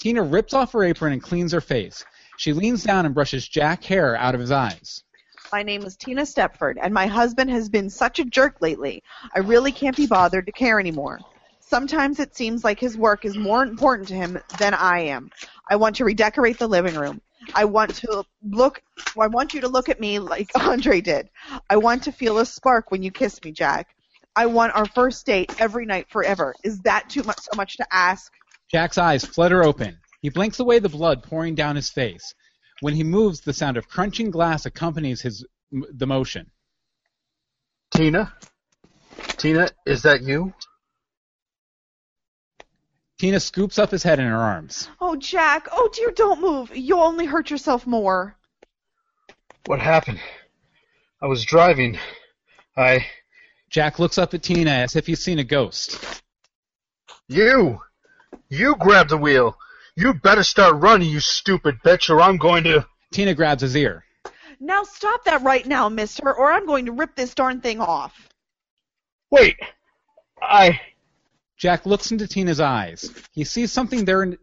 Tina 0.00 0.22
rips 0.22 0.52
off 0.52 0.72
her 0.72 0.82
apron 0.82 1.12
and 1.12 1.22
cleans 1.22 1.52
her 1.52 1.60
face. 1.60 2.04
She 2.38 2.52
leans 2.52 2.82
down 2.82 3.06
and 3.06 3.14
brushes 3.14 3.46
Jack 3.46 3.84
hair 3.84 4.16
out 4.16 4.34
of 4.34 4.40
his 4.40 4.50
eyes. 4.50 5.04
My 5.52 5.62
name 5.62 5.82
is 5.82 5.96
Tina 5.96 6.22
Stepford, 6.22 6.76
and 6.82 6.92
my 6.92 7.06
husband 7.06 7.48
has 7.50 7.68
been 7.68 7.88
such 7.88 8.18
a 8.18 8.24
jerk 8.24 8.56
lately. 8.60 9.04
I 9.34 9.38
really 9.38 9.70
can't 9.70 9.96
be 9.96 10.06
bothered 10.06 10.46
to 10.46 10.52
care 10.52 10.80
anymore. 10.80 11.20
Sometimes 11.60 12.18
it 12.18 12.34
seems 12.34 12.64
like 12.64 12.80
his 12.80 12.96
work 12.96 13.24
is 13.24 13.36
more 13.36 13.62
important 13.62 14.08
to 14.08 14.14
him 14.14 14.40
than 14.58 14.74
I 14.74 15.00
am. 15.00 15.30
I 15.70 15.76
want 15.76 15.96
to 15.96 16.04
redecorate 16.04 16.58
the 16.58 16.66
living 16.66 16.96
room. 16.96 17.20
I 17.54 17.64
want 17.64 17.94
to 17.96 18.24
look 18.42 18.82
I 19.18 19.26
want 19.26 19.54
you 19.54 19.60
to 19.62 19.68
look 19.68 19.88
at 19.88 20.00
me 20.00 20.18
like 20.18 20.50
Andre 20.60 21.00
did. 21.00 21.28
I 21.68 21.76
want 21.76 22.04
to 22.04 22.12
feel 22.12 22.38
a 22.38 22.46
spark 22.46 22.90
when 22.90 23.02
you 23.02 23.10
kiss 23.10 23.42
me, 23.42 23.52
Jack. 23.52 23.88
I 24.36 24.46
want 24.46 24.74
our 24.74 24.86
first 24.86 25.26
date 25.26 25.60
every 25.60 25.84
night 25.84 26.06
forever. 26.10 26.54
Is 26.62 26.80
that 26.80 27.10
too 27.10 27.22
much 27.24 27.40
so 27.40 27.56
much 27.56 27.76
to 27.78 27.86
ask? 27.90 28.32
Jack's 28.70 28.98
eyes 28.98 29.24
flutter 29.24 29.64
open. 29.64 29.98
He 30.20 30.28
blinks 30.28 30.60
away 30.60 30.78
the 30.78 30.88
blood 30.88 31.22
pouring 31.22 31.54
down 31.54 31.76
his 31.76 31.90
face. 31.90 32.34
When 32.80 32.94
he 32.94 33.02
moves, 33.02 33.40
the 33.40 33.52
sound 33.52 33.76
of 33.76 33.88
crunching 33.88 34.30
glass 34.30 34.66
accompanies 34.66 35.22
his 35.22 35.44
the 35.70 36.06
motion. 36.06 36.50
Tina? 37.92 38.32
Tina, 39.36 39.68
is 39.86 40.02
that 40.02 40.22
you? 40.22 40.52
Tina 43.18 43.40
scoops 43.40 43.78
up 43.78 43.90
his 43.90 44.04
head 44.04 44.20
in 44.20 44.26
her 44.26 44.36
arms. 44.36 44.88
Oh, 45.00 45.16
Jack. 45.16 45.66
Oh, 45.72 45.90
dear, 45.92 46.12
don't 46.12 46.40
move. 46.40 46.74
You'll 46.74 47.00
only 47.00 47.26
hurt 47.26 47.50
yourself 47.50 47.86
more. 47.86 48.36
What 49.66 49.80
happened? 49.80 50.20
I 51.20 51.26
was 51.26 51.44
driving. 51.44 51.98
I. 52.76 53.06
Jack 53.70 53.98
looks 53.98 54.18
up 54.18 54.34
at 54.34 54.44
Tina 54.44 54.70
as 54.70 54.94
if 54.94 55.06
he's 55.06 55.22
seen 55.22 55.40
a 55.40 55.44
ghost. 55.44 56.22
You! 57.26 57.80
You 58.48 58.76
grabbed 58.76 59.10
the 59.10 59.16
wheel! 59.16 59.58
You 59.96 60.14
better 60.14 60.44
start 60.44 60.76
running, 60.76 61.10
you 61.10 61.18
stupid 61.18 61.80
bitch, 61.84 62.08
or 62.08 62.22
I'm 62.22 62.36
going 62.36 62.62
to. 62.64 62.86
Tina 63.12 63.34
grabs 63.34 63.62
his 63.62 63.76
ear. 63.76 64.04
Now 64.60 64.84
stop 64.84 65.24
that 65.24 65.42
right 65.42 65.66
now, 65.66 65.88
mister, 65.88 66.32
or 66.32 66.52
I'm 66.52 66.66
going 66.66 66.86
to 66.86 66.92
rip 66.92 67.16
this 67.16 67.34
darn 67.34 67.60
thing 67.60 67.80
off. 67.80 68.28
Wait! 69.30 69.56
I. 70.40 70.80
Jack 71.58 71.86
looks 71.86 72.12
into 72.12 72.28
Tina's 72.28 72.60
eyes. 72.60 73.12
He 73.32 73.42
sees 73.42 73.72
something 73.72 74.04
there, 74.04 74.38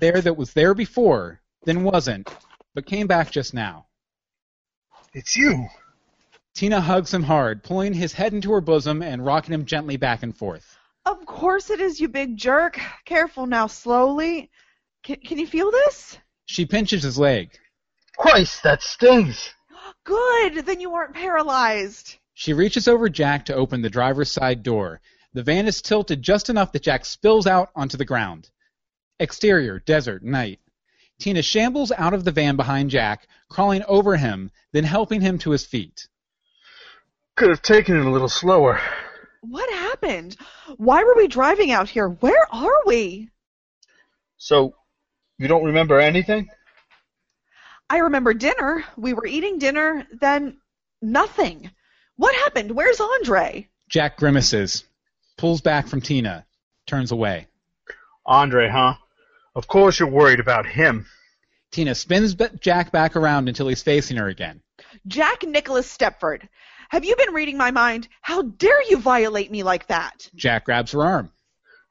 there 0.00 0.20
that 0.20 0.36
was 0.36 0.52
there 0.52 0.74
before, 0.74 1.40
then 1.62 1.84
wasn't, 1.84 2.28
but 2.74 2.84
came 2.84 3.06
back 3.06 3.30
just 3.30 3.54
now. 3.54 3.86
It's 5.14 5.36
you! 5.36 5.68
Tina 6.54 6.80
hugs 6.80 7.14
him 7.14 7.22
hard, 7.22 7.62
pulling 7.62 7.94
his 7.94 8.12
head 8.12 8.34
into 8.34 8.50
her 8.50 8.60
bosom 8.60 9.02
and 9.02 9.24
rocking 9.24 9.54
him 9.54 9.64
gently 9.64 9.96
back 9.96 10.24
and 10.24 10.36
forth. 10.36 10.76
Of 11.06 11.24
course 11.24 11.70
it 11.70 11.80
is, 11.80 12.00
you 12.00 12.08
big 12.08 12.36
jerk. 12.36 12.80
Careful 13.04 13.46
now, 13.46 13.68
slowly. 13.68 14.50
Can, 15.04 15.16
can 15.16 15.38
you 15.38 15.46
feel 15.46 15.70
this? 15.70 16.18
She 16.46 16.66
pinches 16.66 17.04
his 17.04 17.18
leg. 17.18 17.56
Christ, 18.16 18.64
that 18.64 18.82
stings! 18.82 19.54
Good, 20.02 20.66
then 20.66 20.80
you 20.80 20.92
aren't 20.94 21.14
paralyzed. 21.14 22.16
She 22.34 22.52
reaches 22.52 22.88
over 22.88 23.08
Jack 23.08 23.46
to 23.46 23.54
open 23.54 23.80
the 23.80 23.90
driver's 23.90 24.32
side 24.32 24.64
door. 24.64 25.00
The 25.34 25.42
van 25.42 25.66
is 25.66 25.82
tilted 25.82 26.22
just 26.22 26.48
enough 26.48 26.72
that 26.72 26.82
Jack 26.82 27.04
spills 27.04 27.46
out 27.46 27.70
onto 27.76 27.96
the 27.96 28.04
ground. 28.04 28.48
Exterior, 29.20 29.80
desert, 29.80 30.22
night. 30.22 30.60
Tina 31.18 31.42
shambles 31.42 31.92
out 31.92 32.14
of 32.14 32.24
the 32.24 32.30
van 32.30 32.56
behind 32.56 32.90
Jack, 32.90 33.26
crawling 33.48 33.82
over 33.88 34.16
him, 34.16 34.50
then 34.72 34.84
helping 34.84 35.20
him 35.20 35.38
to 35.38 35.50
his 35.50 35.66
feet. 35.66 36.08
Could 37.36 37.50
have 37.50 37.62
taken 37.62 37.96
it 37.96 38.06
a 38.06 38.10
little 38.10 38.28
slower. 38.28 38.80
What 39.42 39.70
happened? 39.70 40.36
Why 40.76 41.04
were 41.04 41.14
we 41.16 41.28
driving 41.28 41.70
out 41.70 41.88
here? 41.88 42.08
Where 42.08 42.46
are 42.52 42.82
we? 42.86 43.30
So, 44.38 44.74
you 45.38 45.48
don't 45.48 45.64
remember 45.64 46.00
anything? 46.00 46.48
I 47.90 47.98
remember 47.98 48.34
dinner. 48.34 48.84
We 48.96 49.12
were 49.12 49.26
eating 49.26 49.58
dinner, 49.58 50.06
then 50.12 50.58
nothing. 51.00 51.70
What 52.16 52.34
happened? 52.34 52.72
Where's 52.72 53.00
Andre? 53.00 53.68
Jack 53.88 54.16
grimaces, 54.16 54.84
pulls 55.38 55.62
back 55.62 55.86
from 55.86 56.02
Tina, 56.02 56.44
turns 56.86 57.12
away. 57.12 57.46
Andre, 58.26 58.68
huh? 58.68 58.94
Of 59.54 59.66
course 59.66 59.98
you're 59.98 60.10
worried 60.10 60.40
about 60.40 60.66
him. 60.66 61.06
Tina 61.70 61.94
spins 61.94 62.34
b- 62.34 62.46
Jack 62.60 62.92
back 62.92 63.16
around 63.16 63.48
until 63.48 63.68
he's 63.68 63.82
facing 63.82 64.18
her 64.18 64.28
again. 64.28 64.60
Jack 65.06 65.42
Nicholas 65.44 65.90
Stepford. 65.90 66.48
Have 66.90 67.04
you 67.04 67.16
been 67.16 67.34
reading 67.34 67.56
my 67.56 67.70
mind? 67.70 68.08
How 68.20 68.42
dare 68.42 68.82
you 68.88 68.98
violate 68.98 69.50
me 69.50 69.62
like 69.62 69.86
that? 69.86 70.28
Jack 70.34 70.64
grabs 70.66 70.92
her 70.92 71.04
arm. 71.04 71.30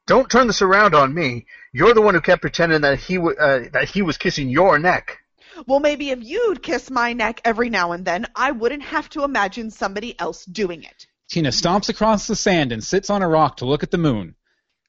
Don't 0.06 0.30
turn 0.30 0.46
this 0.46 0.62
around 0.62 0.94
on 0.94 1.12
me. 1.12 1.46
You're 1.72 1.94
the 1.94 2.00
one 2.00 2.14
who 2.14 2.20
kept 2.20 2.40
pretending 2.40 2.80
that 2.80 2.98
he 2.98 3.16
w- 3.16 3.36
uh, 3.36 3.68
that 3.72 3.88
he 3.88 4.02
was 4.02 4.16
kissing 4.16 4.48
your 4.48 4.78
neck. 4.78 5.18
Well, 5.66 5.80
maybe 5.80 6.10
if 6.10 6.22
you'd 6.22 6.62
kiss 6.62 6.90
my 6.90 7.12
neck 7.12 7.40
every 7.44 7.68
now 7.68 7.92
and 7.92 8.04
then, 8.04 8.26
I 8.34 8.52
wouldn't 8.52 8.84
have 8.84 9.08
to 9.10 9.24
imagine 9.24 9.70
somebody 9.70 10.18
else 10.18 10.44
doing 10.44 10.84
it. 10.84 11.06
Tina 11.28 11.50
stomps 11.50 11.90
across 11.90 12.26
the 12.26 12.34
sand 12.34 12.72
and 12.72 12.82
sits 12.82 13.10
on 13.10 13.20
a 13.20 13.28
rock 13.28 13.58
to 13.58 13.66
look 13.66 13.82
at 13.82 13.90
the 13.90 13.98
moon. 13.98 14.34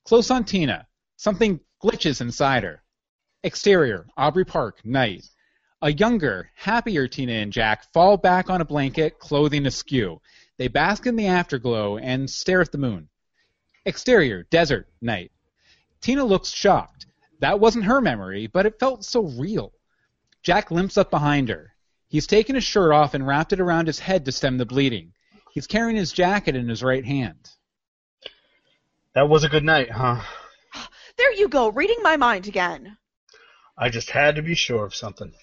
Close 0.06 0.32
on 0.32 0.46
Tina, 0.46 0.88
something 1.18 1.60
glitches 1.84 2.22
inside 2.22 2.64
her. 2.64 2.82
Exterior, 3.44 4.08
Aubrey 4.16 4.46
Park, 4.46 4.80
night. 4.86 5.26
A 5.82 5.92
younger, 5.92 6.50
happier 6.56 7.10
Tina 7.10 7.34
and 7.34 7.52
Jack 7.52 7.92
fall 7.92 8.16
back 8.16 8.50
on 8.50 8.62
a 8.62 8.66
blanket, 8.66 9.20
clothing 9.20 9.66
askew. 9.66 10.22
They 10.58 10.70
bask 10.70 11.06
in 11.06 11.18
the 11.18 11.28
afterglow 11.28 11.98
and 11.98 12.30
stare 12.30 12.62
at 12.62 12.72
the 12.72 12.78
moon. 12.78 13.10
Exterior, 13.86 14.44
desert, 14.44 14.88
night. 15.02 15.32
Tina 16.00 16.24
looks 16.24 16.52
shocked. 16.52 17.06
That 17.40 17.60
wasn't 17.60 17.86
her 17.86 18.00
memory, 18.00 18.48
but 18.48 18.66
it 18.66 18.80
felt 18.80 19.04
so 19.04 19.24
real. 19.24 19.74
Jack 20.42 20.72
limps 20.72 20.98
up 20.98 21.12
behind 21.12 21.50
her. 21.50 21.76
He's 22.08 22.28
taken 22.28 22.56
his 22.56 22.64
shirt 22.64 22.94
off 22.94 23.14
and 23.14 23.28
wrapped 23.28 23.52
it 23.52 23.60
around 23.60 23.88
his 23.88 24.00
head 24.00 24.24
to 24.26 24.32
stem 24.32 24.58
the 24.58 24.66
bleeding. 24.66 25.12
He's 25.60 25.68
carrying 25.68 25.97
his 25.97 26.14
jacket 26.14 26.55
in 26.55 26.70
his 26.70 26.82
right 26.82 27.03
hand. 27.03 27.49
That 29.14 29.28
was 29.28 29.43
a 29.43 29.49
good 29.49 29.66
night, 29.66 29.91
huh? 29.91 30.22
There 31.18 31.34
you 31.34 31.49
go, 31.49 31.68
reading 31.70 31.97
my 32.01 32.16
mind 32.16 32.47
again. 32.47 32.95
I 33.78 33.89
just 33.89 34.10
had 34.10 34.38
to 34.38 34.41
be 34.41 34.55
sure 34.55 34.86
of 34.86 34.95
something. 34.95 35.34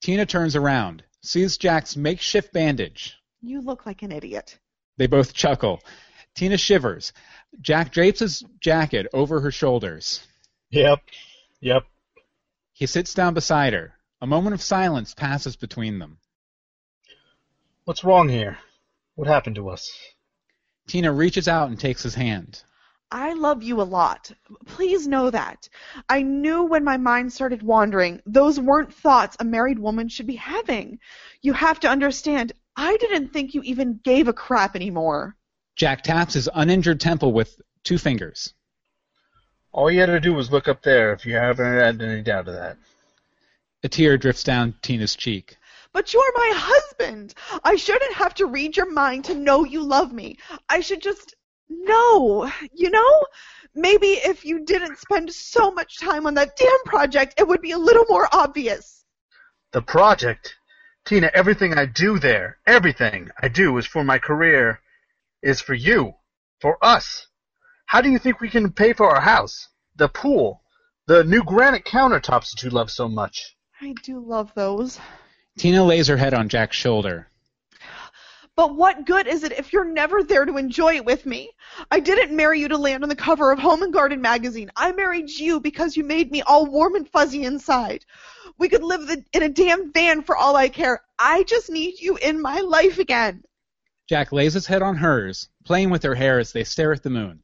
Tina 0.00 0.24
turns 0.24 0.56
around, 0.56 1.04
sees 1.20 1.58
Jack's 1.58 1.98
makeshift 1.98 2.50
bandage. 2.50 3.18
You 3.42 3.60
look 3.60 3.84
like 3.84 4.00
an 4.00 4.10
idiot. 4.10 4.58
They 4.96 5.06
both 5.06 5.34
chuckle. 5.34 5.82
Tina 6.34 6.56
shivers. 6.56 7.12
Jack 7.60 7.92
drapes 7.92 8.20
his 8.20 8.42
jacket 8.60 9.06
over 9.12 9.40
her 9.40 9.50
shoulders. 9.50 10.26
Yep. 10.70 11.00
Yep. 11.60 11.82
He 12.72 12.86
sits 12.86 13.12
down 13.12 13.34
beside 13.34 13.74
her. 13.74 13.92
A 14.22 14.26
moment 14.26 14.54
of 14.54 14.62
silence 14.62 15.12
passes 15.12 15.56
between 15.56 15.98
them. 15.98 16.16
What's 17.84 18.02
wrong 18.02 18.30
here? 18.30 18.56
What 19.18 19.26
happened 19.26 19.56
to 19.56 19.68
us? 19.68 19.90
Tina 20.86 21.12
reaches 21.12 21.48
out 21.48 21.70
and 21.70 21.80
takes 21.80 22.04
his 22.04 22.14
hand. 22.14 22.62
I 23.10 23.32
love 23.32 23.64
you 23.64 23.80
a 23.80 23.82
lot. 23.82 24.30
Please 24.64 25.08
know 25.08 25.28
that. 25.30 25.68
I 26.08 26.22
knew 26.22 26.62
when 26.62 26.84
my 26.84 26.98
mind 26.98 27.32
started 27.32 27.64
wandering, 27.64 28.22
those 28.26 28.60
weren't 28.60 28.94
thoughts 28.94 29.36
a 29.40 29.44
married 29.44 29.80
woman 29.80 30.08
should 30.08 30.28
be 30.28 30.36
having. 30.36 31.00
You 31.42 31.52
have 31.52 31.80
to 31.80 31.88
understand, 31.88 32.52
I 32.76 32.96
didn't 32.98 33.32
think 33.32 33.54
you 33.54 33.62
even 33.62 33.98
gave 34.04 34.28
a 34.28 34.32
crap 34.32 34.76
anymore. 34.76 35.34
Jack 35.74 36.04
taps 36.04 36.34
his 36.34 36.48
uninjured 36.54 37.00
temple 37.00 37.32
with 37.32 37.60
two 37.82 37.98
fingers. 37.98 38.54
All 39.72 39.90
you 39.90 39.98
had 39.98 40.06
to 40.06 40.20
do 40.20 40.32
was 40.32 40.52
look 40.52 40.68
up 40.68 40.82
there 40.82 41.12
if 41.12 41.26
you 41.26 41.34
haven't 41.34 41.66
had 41.66 42.00
any 42.00 42.22
doubt 42.22 42.46
of 42.46 42.54
that. 42.54 42.76
A 43.82 43.88
tear 43.88 44.16
drifts 44.16 44.44
down 44.44 44.74
Tina's 44.80 45.16
cheek. 45.16 45.57
But 45.92 46.12
you're 46.12 46.32
my 46.34 46.52
husband. 46.54 47.34
I 47.64 47.76
shouldn't 47.76 48.14
have 48.14 48.34
to 48.34 48.46
read 48.46 48.76
your 48.76 48.90
mind 48.90 49.24
to 49.26 49.34
know 49.34 49.64
you 49.64 49.82
love 49.82 50.12
me. 50.12 50.38
I 50.68 50.80
should 50.80 51.02
just 51.02 51.34
know, 51.68 52.50
you 52.72 52.90
know? 52.90 53.26
Maybe 53.74 54.08
if 54.08 54.44
you 54.44 54.64
didn't 54.64 54.98
spend 54.98 55.32
so 55.32 55.70
much 55.70 56.00
time 56.00 56.26
on 56.26 56.34
that 56.34 56.56
damn 56.56 56.82
project, 56.84 57.34
it 57.38 57.46
would 57.46 57.60
be 57.60 57.72
a 57.72 57.78
little 57.78 58.04
more 58.08 58.28
obvious. 58.32 59.04
The 59.72 59.82
project? 59.82 60.56
Tina, 61.04 61.30
everything 61.32 61.74
I 61.74 61.86
do 61.86 62.18
there, 62.18 62.58
everything 62.66 63.30
I 63.40 63.48
do 63.48 63.78
is 63.78 63.86
for 63.86 64.04
my 64.04 64.18
career, 64.18 64.80
is 65.42 65.60
for 65.60 65.74
you, 65.74 66.14
for 66.60 66.76
us. 66.82 67.26
How 67.86 68.00
do 68.02 68.10
you 68.10 68.18
think 68.18 68.40
we 68.40 68.50
can 68.50 68.72
pay 68.72 68.92
for 68.92 69.08
our 69.08 69.20
house, 69.20 69.68
the 69.96 70.08
pool, 70.08 70.62
the 71.06 71.24
new 71.24 71.42
granite 71.42 71.84
countertops 71.84 72.50
that 72.50 72.62
you 72.62 72.70
love 72.70 72.90
so 72.90 73.08
much? 73.08 73.56
I 73.80 73.94
do 74.02 74.20
love 74.20 74.52
those. 74.54 74.98
Tina 75.58 75.84
lays 75.84 76.06
her 76.06 76.16
head 76.16 76.34
on 76.34 76.48
Jack's 76.48 76.76
shoulder. 76.76 77.26
But 78.54 78.76
what 78.76 79.06
good 79.06 79.26
is 79.26 79.42
it 79.42 79.52
if 79.52 79.72
you're 79.72 79.84
never 79.84 80.22
there 80.22 80.44
to 80.44 80.56
enjoy 80.56 80.94
it 80.96 81.04
with 81.04 81.26
me? 81.26 81.50
I 81.90 81.98
didn't 82.00 82.34
marry 82.34 82.60
you 82.60 82.68
to 82.68 82.78
land 82.78 83.02
on 83.02 83.08
the 83.08 83.16
cover 83.16 83.50
of 83.50 83.58
Home 83.58 83.82
and 83.82 83.92
Garden 83.92 84.20
magazine. 84.20 84.70
I 84.76 84.92
married 84.92 85.30
you 85.30 85.60
because 85.60 85.96
you 85.96 86.04
made 86.04 86.30
me 86.30 86.42
all 86.42 86.66
warm 86.66 86.94
and 86.94 87.08
fuzzy 87.08 87.44
inside. 87.44 88.04
We 88.56 88.68
could 88.68 88.82
live 88.82 89.06
the, 89.06 89.24
in 89.32 89.42
a 89.42 89.48
damn 89.48 89.92
van 89.92 90.22
for 90.22 90.36
all 90.36 90.56
I 90.56 90.68
care. 90.68 91.02
I 91.18 91.42
just 91.44 91.70
need 91.70 92.00
you 92.00 92.16
in 92.16 92.40
my 92.40 92.60
life 92.60 92.98
again. 92.98 93.44
Jack 94.08 94.32
lays 94.32 94.54
his 94.54 94.66
head 94.66 94.82
on 94.82 94.96
hers, 94.96 95.48
playing 95.64 95.90
with 95.90 96.02
her 96.04 96.14
hair 96.14 96.38
as 96.38 96.52
they 96.52 96.64
stare 96.64 96.92
at 96.92 97.02
the 97.02 97.10
moon. 97.10 97.40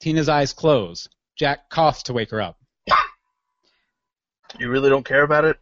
Tina's 0.00 0.28
eyes 0.28 0.52
close. 0.52 1.08
Jack 1.36 1.68
coughs 1.70 2.02
to 2.04 2.12
wake 2.12 2.30
her 2.30 2.40
up. 2.40 2.58
You 4.58 4.70
really 4.70 4.88
don't 4.88 5.04
care 5.04 5.22
about 5.22 5.44
it? 5.44 5.58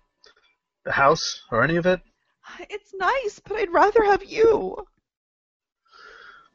The 0.85 0.93
house, 0.93 1.43
or 1.51 1.62
any 1.62 1.76
of 1.76 1.87
it? 1.87 2.01
It's 2.70 2.93
nice, 2.95 3.41
but 3.47 3.57
I'd 3.57 3.72
rather 3.72 4.05
have 4.05 4.24
you. 4.24 4.86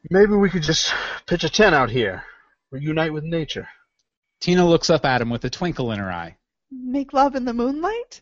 Maybe 0.10 0.34
we 0.34 0.49
could 0.49 0.64
just 0.64 0.93
pitch 1.26 1.43
a 1.43 1.49
tent 1.49 1.76
out 1.76 1.89
here, 1.89 2.23
reunite 2.72 3.11
with 3.11 3.23
nature. 3.23 3.68
Tina 4.39 4.68
looks 4.68 4.89
up 4.89 5.03
at 5.06 5.22
him 5.22 5.30
with 5.30 5.43
a 5.45 5.49
twinkle 5.49 5.91
in 5.91 5.99
her 5.99 6.11
eye. 6.11 6.38
Make 6.72 7.11
love 7.14 7.35
in 7.35 7.45
the 7.45 7.53
moonlight? 7.53 8.22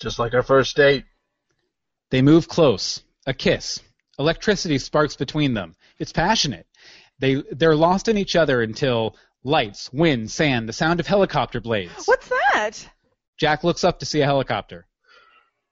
Just 0.00 0.18
like 0.18 0.34
our 0.34 0.42
first 0.42 0.76
date. 0.76 1.04
They 2.10 2.22
move 2.22 2.46
close. 2.46 3.02
A 3.26 3.34
kiss. 3.34 3.80
Electricity 4.18 4.78
sparks 4.78 5.16
between 5.16 5.54
them. 5.54 5.74
It's 5.98 6.12
passionate. 6.12 6.66
They 7.18 7.42
they're 7.50 7.74
lost 7.74 8.08
in 8.08 8.18
each 8.18 8.36
other 8.36 8.62
until 8.62 9.16
lights, 9.42 9.90
wind, 9.92 10.30
sand, 10.30 10.68
the 10.68 10.72
sound 10.72 11.00
of 11.00 11.06
helicopter 11.06 11.60
blades. 11.60 12.06
What's 12.06 12.28
that? 12.28 12.88
Jack 13.38 13.64
looks 13.64 13.84
up 13.84 13.98
to 13.98 14.06
see 14.06 14.20
a 14.20 14.24
helicopter. 14.24 14.86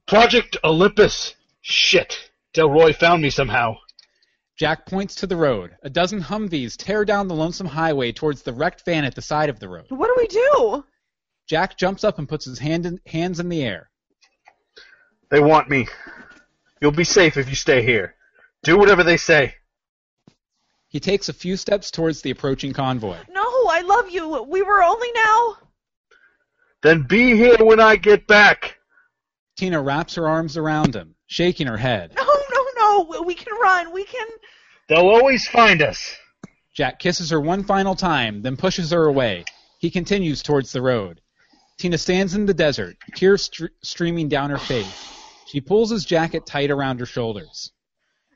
Project 0.06 0.56
Olympus! 0.62 1.34
Shit! 1.62 2.30
Delroy 2.54 2.94
found 2.94 3.22
me 3.22 3.30
somehow. 3.30 3.76
Jack 4.56 4.86
points 4.86 5.16
to 5.16 5.26
the 5.26 5.36
road. 5.36 5.76
A 5.82 5.90
dozen 5.90 6.20
Humvees 6.20 6.76
tear 6.76 7.04
down 7.04 7.26
the 7.26 7.34
lonesome 7.34 7.66
highway 7.66 8.12
towards 8.12 8.42
the 8.42 8.52
wrecked 8.52 8.84
van 8.84 9.04
at 9.04 9.14
the 9.14 9.22
side 9.22 9.48
of 9.48 9.58
the 9.58 9.68
road. 9.68 9.86
What 9.88 10.06
do 10.06 10.14
we 10.16 10.28
do? 10.28 10.84
Jack 11.48 11.76
jumps 11.76 12.04
up 12.04 12.18
and 12.18 12.28
puts 12.28 12.44
his 12.44 12.58
hand 12.58 12.86
in, 12.86 13.00
hands 13.06 13.40
in 13.40 13.48
the 13.48 13.62
air. 13.62 13.90
They 15.30 15.40
want 15.40 15.68
me. 15.68 15.88
You'll 16.80 16.92
be 16.92 17.04
safe 17.04 17.36
if 17.36 17.48
you 17.48 17.56
stay 17.56 17.82
here. 17.82 18.14
Do 18.62 18.78
whatever 18.78 19.02
they 19.02 19.16
say. 19.16 19.54
He 20.88 21.00
takes 21.00 21.28
a 21.28 21.32
few 21.32 21.56
steps 21.56 21.90
towards 21.90 22.22
the 22.22 22.30
approaching 22.30 22.72
convoy. 22.72 23.18
No, 23.30 23.42
I 23.42 23.82
love 23.84 24.10
you. 24.10 24.42
We 24.44 24.62
were 24.62 24.82
only 24.82 25.10
now. 25.12 25.56
Then 26.85 27.01
be 27.01 27.35
here 27.35 27.56
when 27.65 27.81
I 27.81 27.97
get 27.97 28.27
back. 28.27 28.77
Tina 29.56 29.81
wraps 29.81 30.16
her 30.16 30.28
arms 30.28 30.59
around 30.59 30.94
him, 30.94 31.15
shaking 31.27 31.66
her 31.66 31.78
head. 31.78 32.12
No, 32.15 32.24
no, 32.24 33.06
no. 33.09 33.23
We 33.23 33.35
can 33.35 33.59
run. 33.59 33.90
We 33.90 34.05
can. 34.05 34.27
They'll 34.90 35.09
always 35.09 35.48
find 35.48 35.81
us. 35.81 36.15
Jack 36.74 36.98
kisses 36.98 37.31
her 37.31 37.40
one 37.40 37.65
final 37.65 37.94
time, 37.94 38.43
then 38.43 38.59
pushes 38.59 38.90
her 38.90 39.06
away. 39.06 39.47
He 39.78 39.90
continues 39.90 40.43
towards 40.43 40.73
the 40.73 40.82
road. 40.82 41.23
Tina 41.78 41.97
stands 41.97 42.35
in 42.35 42.44
the 42.44 42.52
desert, 42.52 42.97
tears 43.15 43.44
str- 43.44 43.66
streaming 43.82 44.28
down 44.28 44.51
her 44.51 44.59
face. 44.59 45.11
She 45.47 45.62
pulls 45.62 45.89
his 45.90 46.05
jacket 46.05 46.44
tight 46.44 46.70
around 46.70 47.01
her 47.01 47.06
shoulders. 47.06 47.73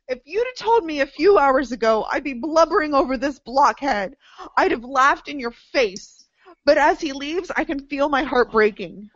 If 0.09 0.21
you'd 0.25 0.47
have 0.47 0.67
told 0.67 0.87
me 0.87 1.01
a 1.01 1.07
few 1.07 1.37
hours 1.37 1.71
ago 1.73 2.07
I'd 2.11 2.25
be 2.25 2.33
blubbering 2.33 2.95
over 2.95 3.19
this 3.19 3.39
blockhead, 3.41 4.17
I'd 4.57 4.71
have 4.71 4.85
laughed 4.85 5.29
in 5.29 5.39
your 5.39 5.53
face. 5.73 6.18
But 6.69 6.77
as 6.77 7.01
he 7.01 7.15
leaves, 7.15 7.51
I 7.57 7.65
can 7.65 7.87
feel 7.87 8.11
my 8.11 8.25
heart 8.25 8.53
breaking. 8.53 9.09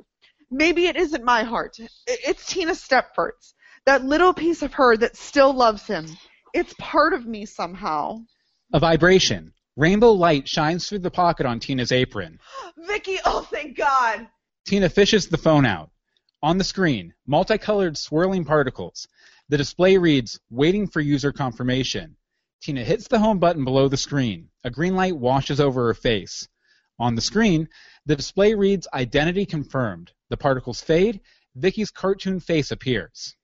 Maybe 0.51 0.87
it 0.87 0.97
isn't 0.97 1.23
my 1.23 1.43
heart. 1.43 1.77
It's 2.07 2.47
Tina 2.47 2.73
Stepford's. 2.73 3.53
That 3.85 4.07
little 4.07 4.33
piece 4.33 4.63
of 4.63 4.73
her 4.73 4.97
that 4.97 5.19
still 5.19 5.53
loves 5.53 5.87
him. 5.87 6.07
It's 6.55 6.75
part 6.79 7.13
of 7.13 7.27
me 7.27 7.45
somehow. 7.45 8.23
A 8.73 8.81
vibration. 8.81 9.53
Rainbow 9.77 10.13
light 10.13 10.49
shines 10.49 10.89
through 10.89 11.01
the 11.01 11.11
pocket 11.11 11.45
on 11.45 11.61
Tina's 11.61 11.93
apron. 11.93 12.41
Vicky, 12.87 13.19
oh 13.27 13.43
thank 13.43 13.77
God. 13.77 14.29
Tina 14.65 14.89
fishes 14.89 15.29
the 15.29 15.37
phone 15.37 15.67
out. 15.67 15.91
On 16.43 16.57
the 16.57 16.65
screen, 16.65 17.13
multicolored 17.27 17.99
swirling 17.99 18.47
particles. 18.47 19.07
The 19.51 19.59
display 19.59 19.99
reads, 19.99 20.41
waiting 20.49 20.87
for 20.87 21.03
user 21.03 21.33
confirmation. 21.33 22.17
Tina 22.63 22.83
hits 22.83 23.09
the 23.09 23.19
home 23.19 23.41
button 23.41 23.65
below 23.67 23.89
the 23.89 23.99
screen. 23.99 24.49
A 24.65 24.71
green 24.71 24.97
light 24.97 25.19
washes 25.19 25.61
over 25.61 25.89
her 25.89 25.95
face. 25.95 26.49
On 27.03 27.17
the 27.17 27.21
screen, 27.21 27.69
the 28.07 28.15
display 28.15 28.55
reads, 28.55 28.87
identity 28.95 29.45
confirmed. 29.45 30.13
The 30.29 30.37
particles 30.37 30.81
fade. 30.81 31.21
Vicky's 31.57 31.91
cartoon 31.91 32.39
face 32.39 32.71
appears. 32.71 33.35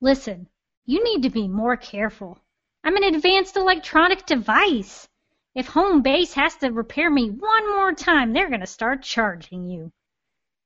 Listen, 0.00 0.48
you 0.86 1.04
need 1.04 1.22
to 1.24 1.28
be 1.28 1.48
more 1.48 1.76
careful. 1.76 2.38
I'm 2.82 2.96
an 2.96 3.04
advanced 3.04 3.58
electronic 3.58 4.24
device. 4.24 5.06
If 5.54 5.66
home 5.66 6.00
base 6.00 6.32
has 6.32 6.56
to 6.56 6.70
repair 6.70 7.10
me 7.10 7.28
one 7.28 7.68
more 7.68 7.92
time, 7.92 8.32
they're 8.32 8.48
going 8.48 8.60
to 8.60 8.66
start 8.66 9.02
charging 9.02 9.68
you. 9.68 9.92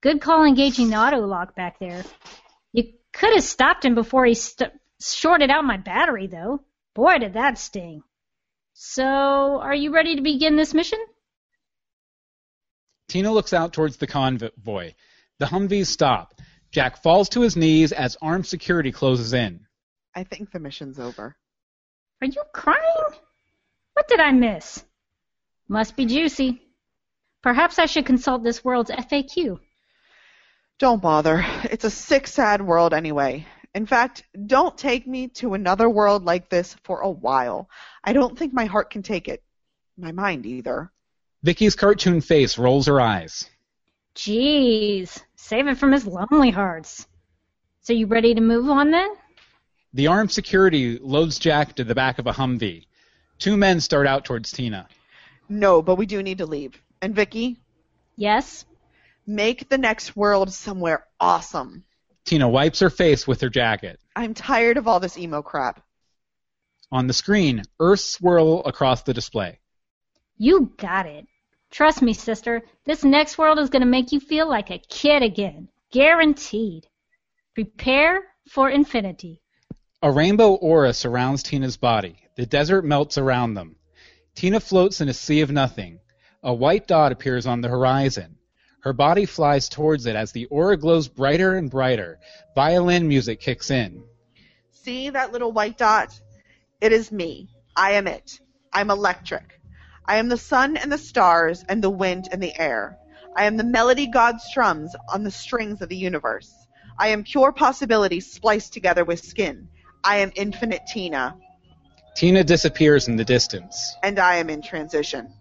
Good 0.01 0.21
call 0.21 0.45
engaging 0.45 0.91
the 0.91 0.99
auto 0.99 1.27
lock 1.27 1.57
back 1.57 1.81
there. 1.81 2.05
You 2.73 2.93
could 3.13 3.35
have 3.35 3.43
stopped 3.43 3.85
him 3.85 3.97
before 3.97 4.27
he 4.27 4.35
st- 4.35 4.71
shorted 5.01 5.51
out 5.51 5.65
my 5.65 5.77
battery, 5.77 6.29
though. 6.29 6.63
Boy, 6.95 7.19
did 7.19 7.33
that 7.33 7.59
sting. 7.59 8.05
So, 8.75 9.05
are 9.61 9.75
you 9.75 9.93
ready 9.93 10.15
to 10.15 10.23
begin 10.23 10.55
this 10.55 10.73
mission? 10.73 11.01
Tina 13.13 13.31
looks 13.31 13.53
out 13.53 13.75
towards 13.75 13.99
the 13.99 14.07
convoy. 14.07 14.95
The 15.39 15.45
Humvees 15.45 15.89
stop. 15.89 16.33
Jack 16.71 17.03
falls 17.03 17.29
to 17.29 17.43
his 17.43 17.59
knees 17.59 17.93
as 17.93 18.17
armed 18.23 18.47
security 18.47 18.91
closes 18.91 19.35
in. 19.35 19.67
I 20.15 20.25
think 20.25 20.51
the 20.51 20.59
mission's 20.59 20.99
over. 20.99 21.37
Are 22.23 22.27
you 22.27 22.43
crying? 22.55 23.13
What 23.93 24.09
did 24.09 24.19
I 24.19 24.33
miss? 24.33 24.83
Must 25.69 25.95
be 25.95 26.07
juicy. 26.07 26.63
Perhaps 27.43 27.79
I 27.79 27.85
should 27.85 28.07
consult 28.07 28.45
this 28.45 28.65
world's 28.65 28.91
FAQ. 28.91 29.61
Don't 30.79 31.03
bother. 31.03 31.45
It's 31.65 31.85
a 31.85 31.91
sick, 31.91 32.27
sad 32.27 32.63
world 32.63 32.95
anyway. 32.95 33.47
In 33.75 33.85
fact, 33.85 34.25
don't 34.47 34.79
take 34.79 35.07
me 35.07 35.29
to 35.35 35.53
another 35.53 35.87
world 35.87 36.25
like 36.25 36.49
this 36.49 36.77
for 36.85 37.01
a 37.01 37.11
while. 37.11 37.69
I 38.03 38.15
don't 38.15 38.39
think 38.39 38.55
my 38.55 38.65
heart 38.65 38.89
can 38.89 39.03
take 39.03 39.29
it. 39.29 39.43
My 39.99 40.13
mind 40.13 40.47
either. 40.47 40.91
Vicky's 41.43 41.75
cartoon 41.75 42.21
face 42.21 42.57
rolls 42.59 42.87
her 42.87 43.01
eyes. 43.01 43.49
Jeez, 44.15 45.21
save 45.37 45.67
it 45.67 45.79
from 45.79 45.93
his 45.93 46.07
lonely 46.07 46.51
hearts. 46.51 47.07
So 47.81 47.93
you 47.93 48.07
ready 48.07 48.35
to 48.35 48.41
move 48.41 48.69
on 48.69 48.91
then? 48.91 49.11
The 49.95 50.07
armed 50.07 50.31
security 50.31 50.99
loads 50.99 51.39
Jack 51.39 51.75
to 51.77 51.85
the 51.85 51.95
back 51.95 52.19
of 52.19 52.27
a 52.27 52.33
Humvee. 52.33 52.87
Two 53.39 53.57
men 53.57 53.81
start 53.81 54.07
out 54.07 54.25
towards 54.25 54.53
Tina. 54.53 54.87
No, 55.49 55.83
but 55.83 55.97
we 55.97 56.07
do 56.07 56.23
need 56.23 56.39
to 56.39 56.47
leave. 56.47 56.81
And 57.01 57.15
Vicky, 57.15 57.59
Yes? 58.17 58.65
make 59.27 59.69
the 59.69 59.79
next 59.79 60.17
world 60.17 60.53
somewhere 60.53 61.07
awesome. 61.21 61.85
Tina 62.25 62.49
wipes 62.49 62.81
her 62.81 62.91
face 62.91 63.27
with 63.27 63.41
her 63.41 63.49
jacket. 63.49 63.99
I'm 64.15 64.35
tired 64.35 64.77
of 64.77 64.87
all 64.87 65.01
this 65.01 65.19
emo 65.19 65.43
crap. 65.43 65.83
On 66.93 67.07
the 67.07 67.13
screen, 67.13 67.63
Earth 67.81 68.01
swirl 68.01 68.63
across 68.65 69.03
the 69.03 69.15
display. 69.15 69.59
You 70.39 70.73
got 70.77 71.07
it. 71.07 71.27
Trust 71.73 72.03
me, 72.03 72.13
sister, 72.13 72.63
this 72.85 73.03
next 73.03 73.39
world 73.39 73.59
is 73.59 73.71
going 73.71 73.81
to 73.81 73.87
make 73.87 74.13
you 74.13 74.21
feel 74.21 74.47
like 74.47 74.71
a 74.71 74.79
kid 74.79 75.23
again. 75.23 75.69
Guaranteed. 75.91 76.87
Prepare 77.55 78.25
for 78.51 78.69
infinity. 78.69 79.41
A 80.03 80.13
rainbow 80.13 80.53
aura 80.53 80.93
surrounds 80.93 81.43
Tina's 81.43 81.79
body. 81.79 82.17
The 82.37 82.45
desert 82.45 82.85
melts 82.85 83.17
around 83.17 83.55
them. 83.55 83.77
Tina 84.35 84.61
floats 84.61 85.01
in 85.01 85.09
a 85.09 85.15
sea 85.15 85.41
of 85.41 85.51
nothing. 85.51 86.01
A 86.43 86.53
white 86.53 86.87
dot 86.87 87.11
appears 87.11 87.47
on 87.47 87.63
the 87.63 87.69
horizon. 87.69 88.37
Her 88.81 88.93
body 88.93 89.25
flies 89.25 89.71
towards 89.71 90.05
it 90.05 90.17
as 90.17 90.33
the 90.33 90.45
aura 90.47 90.77
glows 90.77 91.09
brighter 91.09 91.55
and 91.55 91.71
brighter. 91.71 92.19
Violin 92.55 93.09
music 93.09 93.41
kicks 93.41 93.71
in. 93.71 94.05
See 94.73 95.09
that 95.09 95.33
little 95.33 95.53
white 95.53 95.79
dot? 95.79 96.21
It 96.83 96.93
is 96.93 97.11
me. 97.11 97.49
I 97.75 97.93
am 97.93 98.07
it. 98.07 98.41
I'm 98.75 98.91
electric. 98.91 99.62
I 100.07 100.17
am 100.17 100.29
the 100.29 100.37
sun 100.37 100.77
and 100.77 100.91
the 100.91 100.99
stars 100.99 101.65
and 101.69 101.83
the 101.83 101.91
wind 101.91 102.29
and 102.33 102.43
the 102.43 102.59
air. 102.61 102.99
I 103.37 103.45
am 103.45 103.57
the 103.57 103.65
melody 103.65 104.07
God 104.07 104.41
strums 104.41 104.95
on 105.13 105.23
the 105.23 105.31
strings 105.31 105.81
of 105.81 105.89
the 105.89 105.97
universe. 105.97 106.53
I 106.99 107.09
am 107.09 107.25
pure 107.25 107.53
possibility 107.53 108.21
spliced 108.21 108.73
together 108.73 109.05
with 109.05 109.25
skin. 109.25 109.69
I 110.05 110.19
am 110.19 110.33
infinite 110.35 110.87
Tina, 110.87 111.37
Tina 112.15 112.45
disappears 112.45 113.09
in 113.09 113.17
the 113.17 113.25
distance. 113.25 113.97
and 114.03 114.19
I 114.19 114.37
am 114.37 114.51
in 114.51 114.61
transition. 114.61 115.33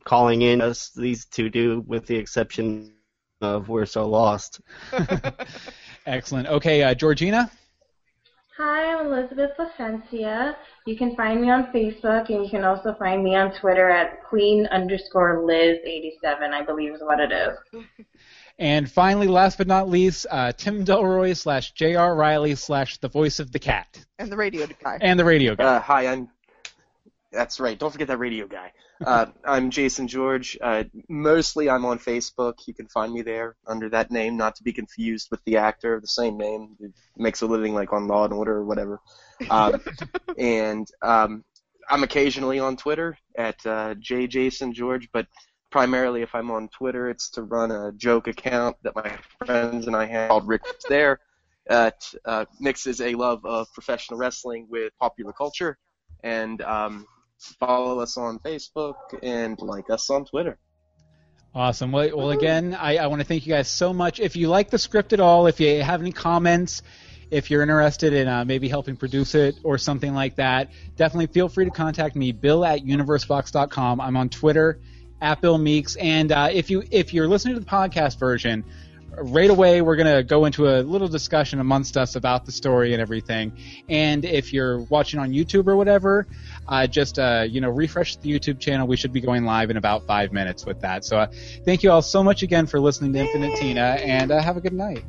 Calling 0.09 0.41
in 0.41 0.59
us 0.59 0.89
these 0.95 1.25
two 1.25 1.51
do, 1.51 1.83
with 1.85 2.07
the 2.07 2.15
exception 2.15 2.93
of 3.41 3.69
we're 3.69 3.85
so 3.85 4.09
lost. 4.09 4.59
Excellent. 6.07 6.47
Okay, 6.47 6.81
uh, 6.81 6.95
Georgina. 6.95 7.51
Hi, 8.57 8.91
I'm 8.91 9.05
Elizabeth 9.05 9.51
LaFencia. 9.59 10.55
You 10.87 10.97
can 10.97 11.15
find 11.15 11.39
me 11.39 11.51
on 11.51 11.65
Facebook, 11.71 12.29
and 12.29 12.43
you 12.43 12.49
can 12.49 12.63
also 12.63 12.95
find 12.95 13.23
me 13.23 13.35
on 13.35 13.53
Twitter 13.53 13.87
at 13.91 14.23
queen 14.23 14.65
underscore 14.71 15.43
Liz87, 15.43 16.53
I 16.53 16.63
believe 16.63 16.95
is 16.95 17.01
what 17.03 17.19
it 17.19 17.31
is. 17.31 17.57
And 18.57 18.91
finally, 18.91 19.27
last 19.27 19.59
but 19.59 19.67
not 19.67 19.87
least, 19.89 20.25
uh, 20.31 20.51
Tim 20.51 20.83
Delroy 20.83 21.37
slash 21.37 21.71
J.R. 21.73 22.13
Riley 22.15 22.55
slash 22.55 22.97
the 22.97 23.07
voice 23.07 23.39
of 23.39 23.51
the 23.51 23.59
cat 23.59 24.03
And 24.17 24.29
the 24.29 24.35
radio 24.35 24.67
guy. 24.83 24.97
and 25.01 25.17
the 25.19 25.23
radio 25.23 25.55
guy. 25.55 25.63
Uh, 25.63 25.79
hi, 25.79 26.07
I'm 26.07 26.29
That's 27.31 27.59
right. 27.61 27.77
Don't 27.79 27.91
forget 27.91 28.07
that 28.09 28.17
radio 28.17 28.47
guy. 28.47 28.73
Uh, 29.05 29.27
I'm 29.45 29.69
Jason 29.69 30.07
George. 30.07 30.57
Uh, 30.61 30.83
mostly 31.07 31.69
I'm 31.69 31.85
on 31.85 31.99
Facebook. 31.99 32.55
You 32.67 32.73
can 32.73 32.87
find 32.87 33.13
me 33.13 33.21
there 33.21 33.55
under 33.65 33.89
that 33.89 34.11
name, 34.11 34.35
not 34.35 34.55
to 34.57 34.63
be 34.63 34.73
confused 34.73 35.29
with 35.31 35.43
the 35.45 35.57
actor 35.57 35.93
of 35.93 36.01
the 36.01 36.07
same 36.07 36.37
name 36.37 36.75
who 36.79 36.91
makes 37.15 37.41
a 37.41 37.45
living 37.45 37.73
like 37.73 37.93
on 37.93 38.07
Law 38.07 38.25
and 38.25 38.33
Order 38.33 38.57
or 38.57 38.65
whatever. 38.65 38.99
Um, 39.49 39.81
and 40.37 40.87
um, 41.01 41.45
I'm 41.89 42.03
occasionally 42.03 42.59
on 42.59 42.75
Twitter 42.75 43.17
at 43.37 43.65
uh, 43.65 43.95
jjasongeorge, 43.95 45.07
but 45.13 45.27
primarily 45.71 46.21
if 46.21 46.35
I'm 46.35 46.51
on 46.51 46.67
Twitter, 46.67 47.09
it's 47.09 47.29
to 47.31 47.43
run 47.43 47.71
a 47.71 47.93
joke 47.93 48.27
account 48.27 48.75
that 48.83 48.95
my 48.95 49.17
friends 49.45 49.87
and 49.87 49.95
I 49.95 50.05
have 50.07 50.29
called 50.29 50.47
Rick 50.47 50.63
There. 50.89 51.19
That 51.67 52.01
uh, 52.25 52.45
mixes 52.59 52.99
a 52.99 53.13
love 53.13 53.45
of 53.45 53.71
professional 53.73 54.17
wrestling 54.17 54.65
with 54.71 54.91
popular 54.99 55.31
culture, 55.31 55.77
and 56.23 56.59
um, 56.63 57.05
follow 57.39 57.99
us 57.99 58.17
on 58.17 58.39
Facebook 58.39 58.95
and 59.23 59.59
like 59.61 59.89
us 59.89 60.09
on 60.09 60.25
Twitter. 60.25 60.57
Awesome. 61.53 61.91
Well, 61.91 62.15
well 62.15 62.31
again, 62.31 62.75
I, 62.79 62.97
I 62.97 63.07
want 63.07 63.21
to 63.21 63.27
thank 63.27 63.45
you 63.47 63.53
guys 63.53 63.67
so 63.67 63.91
much. 63.91 64.19
If 64.19 64.35
you 64.35 64.49
like 64.49 64.69
the 64.69 64.77
script 64.77 65.13
at 65.13 65.19
all, 65.19 65.47
if 65.47 65.59
you 65.59 65.81
have 65.81 65.99
any 66.01 66.11
comments, 66.11 66.83
if 67.31 67.49
you're 67.49 67.61
interested 67.61 68.13
in 68.13 68.27
uh, 68.27 68.45
maybe 68.45 68.67
helping 68.67 68.95
produce 68.95 69.35
it 69.35 69.55
or 69.63 69.77
something 69.77 70.13
like 70.13 70.35
that, 70.35 70.71
definitely 70.95 71.27
feel 71.27 71.49
free 71.49 71.65
to 71.65 71.71
contact 71.71 72.15
me, 72.15 72.31
bill 72.31 72.63
at 72.65 72.85
universebox.com. 72.85 74.01
I'm 74.01 74.17
on 74.17 74.29
Twitter 74.29 74.79
at 75.21 75.41
Bill 75.41 75.57
Meeks. 75.57 75.95
And 75.95 76.31
uh, 76.31 76.49
if 76.51 76.69
you 76.69 76.83
if 76.91 77.13
you're 77.13 77.27
listening 77.27 77.55
to 77.55 77.59
the 77.59 77.65
podcast 77.65 78.19
version, 78.19 78.63
right 79.17 79.49
away 79.49 79.81
we're 79.81 79.95
going 79.95 80.15
to 80.15 80.23
go 80.23 80.45
into 80.45 80.67
a 80.67 80.81
little 80.81 81.07
discussion 81.07 81.59
amongst 81.59 81.97
us 81.97 82.15
about 82.15 82.45
the 82.45 82.51
story 82.51 82.93
and 82.93 83.01
everything. 83.01 83.53
And 83.87 84.25
if 84.25 84.53
you're 84.53 84.79
watching 84.79 85.19
on 85.19 85.31
YouTube 85.31 85.67
or 85.67 85.75
whatever, 85.75 86.27
uh, 86.67 86.87
just 86.87 87.19
uh, 87.19 87.45
you 87.47 87.61
know 87.61 87.69
refresh 87.69 88.15
the 88.17 88.31
YouTube 88.31 88.59
channel. 88.59 88.87
We 88.87 88.97
should 88.97 89.13
be 89.13 89.21
going 89.21 89.45
live 89.45 89.69
in 89.69 89.77
about 89.77 90.05
five 90.05 90.31
minutes 90.31 90.65
with 90.65 90.81
that. 90.81 91.05
So 91.05 91.17
uh, 91.17 91.27
thank 91.65 91.83
you 91.83 91.91
all 91.91 92.01
so 92.01 92.23
much 92.23 92.43
again 92.43 92.67
for 92.67 92.79
listening 92.79 93.13
to 93.13 93.19
Infinite 93.19 93.57
Tina, 93.57 93.97
and 94.01 94.31
uh, 94.31 94.41
have 94.41 94.57
a 94.57 94.61
good 94.61 94.73
night. 94.73 95.03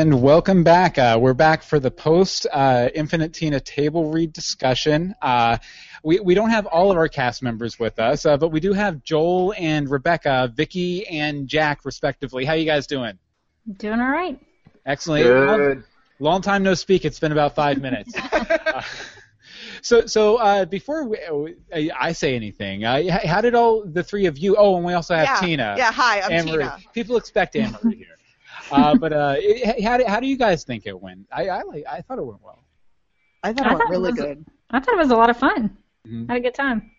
And 0.00 0.22
welcome 0.22 0.64
back. 0.64 0.96
Uh, 0.96 1.18
we're 1.20 1.34
back 1.34 1.62
for 1.62 1.78
the 1.78 1.90
post 1.90 2.46
uh, 2.50 2.88
Infinite 2.94 3.34
Tina 3.34 3.60
table 3.60 4.10
read 4.10 4.32
discussion. 4.32 5.14
Uh, 5.20 5.58
we, 6.02 6.20
we 6.20 6.32
don't 6.32 6.48
have 6.48 6.64
all 6.64 6.90
of 6.90 6.96
our 6.96 7.06
cast 7.06 7.42
members 7.42 7.78
with 7.78 7.98
us, 7.98 8.24
uh, 8.24 8.38
but 8.38 8.48
we 8.48 8.60
do 8.60 8.72
have 8.72 9.04
Joel 9.04 9.52
and 9.58 9.90
Rebecca, 9.90 10.50
Vicky 10.56 11.06
and 11.06 11.46
Jack, 11.46 11.84
respectively. 11.84 12.46
How 12.46 12.54
you 12.54 12.64
guys 12.64 12.86
doing? 12.86 13.18
Doing 13.76 14.00
all 14.00 14.08
right. 14.08 14.40
Excellent. 14.86 15.24
Good. 15.24 15.76
Long, 15.76 15.84
long 16.18 16.40
time 16.40 16.62
no 16.62 16.72
speak. 16.72 17.04
It's 17.04 17.20
been 17.20 17.32
about 17.32 17.54
five 17.54 17.78
minutes. 17.78 18.14
Uh, 18.32 18.82
so 19.82 20.06
so 20.06 20.36
uh, 20.36 20.64
before 20.64 21.04
we, 21.04 21.18
I, 21.74 21.90
I 21.98 22.12
say 22.12 22.36
anything, 22.36 22.84
uh, 22.84 23.18
how 23.26 23.40
did 23.40 23.54
all 23.54 23.84
the 23.84 24.02
three 24.02 24.26
of 24.26 24.38
you? 24.38 24.56
Oh, 24.56 24.76
and 24.76 24.84
we 24.84 24.92
also 24.92 25.14
have 25.14 25.24
yeah. 25.24 25.46
Tina. 25.46 25.74
Yeah, 25.76 25.92
hi, 25.92 26.20
I'm 26.20 26.32
Anne 26.32 26.46
Marie. 26.46 26.52
Tina. 26.58 26.78
People 26.94 27.16
expect 27.16 27.56
Anne 27.56 27.76
Marie 27.82 27.96
here. 27.96 28.16
Uh, 28.70 28.96
but 28.96 29.12
uh, 29.12 29.34
it- 29.38 29.82
how, 29.82 29.96
do, 29.98 30.04
how 30.06 30.20
do 30.20 30.26
you 30.26 30.36
guys 30.36 30.64
think 30.64 30.86
it 30.86 30.98
went? 31.00 31.26
I 31.32 31.48
I, 31.48 31.62
like, 31.62 31.84
I 31.90 32.00
thought 32.02 32.18
it 32.18 32.24
went 32.24 32.42
well. 32.42 32.64
I 33.42 33.52
thought 33.52 33.66
I 33.66 33.70
it 33.70 33.72
went 33.74 33.80
thought 33.82 33.88
it 33.88 33.90
really 33.98 34.12
was- 34.12 34.20
good. 34.20 34.44
I 34.70 34.80
thought 34.80 34.94
it 34.94 34.98
was 34.98 35.10
a 35.10 35.16
lot 35.16 35.30
of 35.30 35.36
fun. 35.36 35.76
Mhm. 36.06 36.28
Had 36.28 36.36
a 36.38 36.40
good 36.40 36.54
time. 36.54 36.90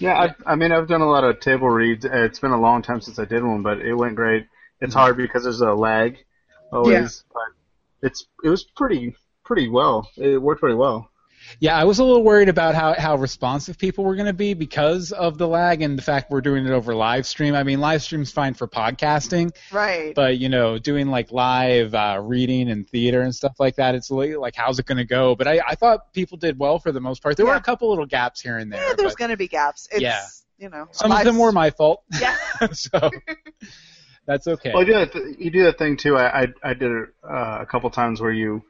Yeah, 0.00 0.18
I, 0.46 0.52
I 0.52 0.56
mean, 0.56 0.72
I've 0.72 0.88
done 0.88 1.00
a 1.00 1.08
lot 1.08 1.24
of 1.24 1.40
table 1.40 1.68
reads. 1.70 2.04
Uh, 2.04 2.10
It's 2.12 2.38
been 2.40 2.50
a 2.50 2.60
long 2.60 2.82
time 2.82 3.00
since 3.00 3.18
I 3.18 3.24
did 3.24 3.42
one, 3.42 3.62
but 3.62 3.80
it 3.80 3.94
went 3.94 4.16
great. 4.16 4.46
It's 4.80 4.94
hard 4.94 5.16
because 5.16 5.44
there's 5.44 5.60
a 5.60 5.72
lag 5.72 6.18
always, 6.72 7.24
but 7.32 8.06
it's 8.08 8.26
it 8.42 8.48
was 8.48 8.64
pretty 8.64 9.14
pretty 9.44 9.68
well. 9.68 10.08
It 10.16 10.42
worked 10.42 10.60
pretty 10.60 10.74
well. 10.76 11.08
Yeah, 11.60 11.76
I 11.76 11.84
was 11.84 11.98
a 11.98 12.04
little 12.04 12.22
worried 12.22 12.48
about 12.48 12.74
how, 12.74 12.94
how 12.98 13.16
responsive 13.16 13.78
people 13.78 14.04
were 14.04 14.14
going 14.16 14.26
to 14.26 14.32
be 14.32 14.54
because 14.54 15.12
of 15.12 15.38
the 15.38 15.46
lag 15.46 15.82
and 15.82 15.96
the 15.98 16.02
fact 16.02 16.30
we're 16.30 16.40
doing 16.40 16.66
it 16.66 16.70
over 16.72 16.94
live 16.94 17.26
stream. 17.26 17.54
I 17.54 17.62
mean, 17.62 17.80
live 17.80 18.02
stream's 18.02 18.30
fine 18.32 18.54
for 18.54 18.66
podcasting, 18.68 19.50
Right. 19.70 20.14
but 20.14 20.38
you 20.38 20.48
know, 20.48 20.78
doing 20.78 21.08
like 21.08 21.30
live 21.32 21.94
uh, 21.94 22.18
reading 22.22 22.70
and 22.70 22.88
theater 22.88 23.20
and 23.22 23.34
stuff 23.34 23.56
like 23.58 23.76
that, 23.76 23.94
it's 23.94 24.10
like 24.10 24.54
how's 24.56 24.78
it 24.78 24.86
going 24.86 24.98
to 24.98 25.04
go? 25.04 25.34
But 25.34 25.48
I, 25.48 25.60
I 25.66 25.74
thought 25.74 26.12
people 26.12 26.38
did 26.38 26.58
well 26.58 26.78
for 26.78 26.92
the 26.92 27.00
most 27.00 27.22
part. 27.22 27.36
There 27.36 27.46
were 27.46 27.54
a 27.54 27.60
couple 27.60 27.88
little 27.90 28.06
gaps 28.06 28.40
here 28.40 28.58
and 28.58 28.72
there. 28.72 28.84
yeah, 28.88 28.94
there's 28.94 29.14
going 29.14 29.30
to 29.30 29.36
be 29.36 29.48
gaps. 29.48 29.88
It's, 29.92 30.00
Yeah. 30.00 30.22
you 30.58 30.68
know. 30.70 30.88
some 30.92 31.10
live- 31.10 31.20
of 31.20 31.26
them 31.26 31.38
were 31.38 31.52
my 31.52 31.70
fault, 31.70 32.02
Yeah. 32.20 32.36
so 32.72 33.10
that's 34.26 34.46
okay. 34.46 34.70
Well, 34.72 34.82
you 34.82 34.86
do 34.86 34.92
that. 34.94 35.12
Th- 35.12 35.36
you 35.38 35.50
do 35.50 35.64
that 35.64 35.78
thing 35.78 35.96
too. 35.96 36.16
I 36.16 36.42
I, 36.42 36.46
I 36.62 36.74
did 36.74 36.90
it 36.92 37.08
uh, 37.28 37.58
a 37.60 37.66
couple 37.66 37.90
times 37.90 38.20
where 38.20 38.30
you 38.32 38.62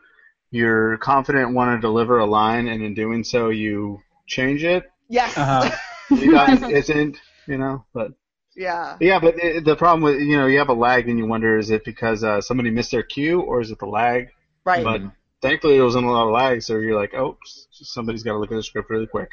you're 0.52 0.98
confident 0.98 1.54
want 1.54 1.76
to 1.76 1.80
deliver 1.80 2.18
a 2.18 2.26
line, 2.26 2.68
and 2.68 2.82
in 2.82 2.94
doing 2.94 3.24
so, 3.24 3.48
you 3.48 4.00
change 4.26 4.62
it. 4.62 4.84
Yes. 5.08 5.36
Uh-huh. 5.36 5.70
You 6.10 6.32
got, 6.32 6.70
isn't 6.70 7.16
you 7.46 7.56
know? 7.56 7.86
But 7.94 8.12
yeah. 8.54 8.98
yeah, 9.00 9.18
but 9.18 9.36
the, 9.36 9.62
the 9.64 9.76
problem 9.76 10.02
with 10.02 10.20
you 10.20 10.36
know 10.36 10.44
you 10.44 10.58
have 10.58 10.68
a 10.68 10.74
lag, 10.74 11.08
and 11.08 11.18
you 11.18 11.26
wonder 11.26 11.58
is 11.58 11.70
it 11.70 11.84
because 11.84 12.22
uh, 12.22 12.42
somebody 12.42 12.70
missed 12.70 12.90
their 12.90 13.02
cue, 13.02 13.40
or 13.40 13.62
is 13.62 13.70
it 13.70 13.78
the 13.78 13.86
lag? 13.86 14.28
Right. 14.64 14.84
But 14.84 15.00
thankfully, 15.40 15.78
it 15.78 15.82
wasn't 15.82 16.04
a 16.04 16.10
lot 16.10 16.26
of 16.26 16.34
lag, 16.34 16.62
so 16.62 16.76
you're 16.76 17.00
like, 17.00 17.14
oh, 17.14 17.38
somebody's 17.70 18.22
got 18.22 18.32
to 18.32 18.38
look 18.38 18.52
at 18.52 18.56
the 18.56 18.62
script 18.62 18.90
really 18.90 19.06
quick. 19.06 19.30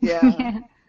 yeah. 0.00 0.60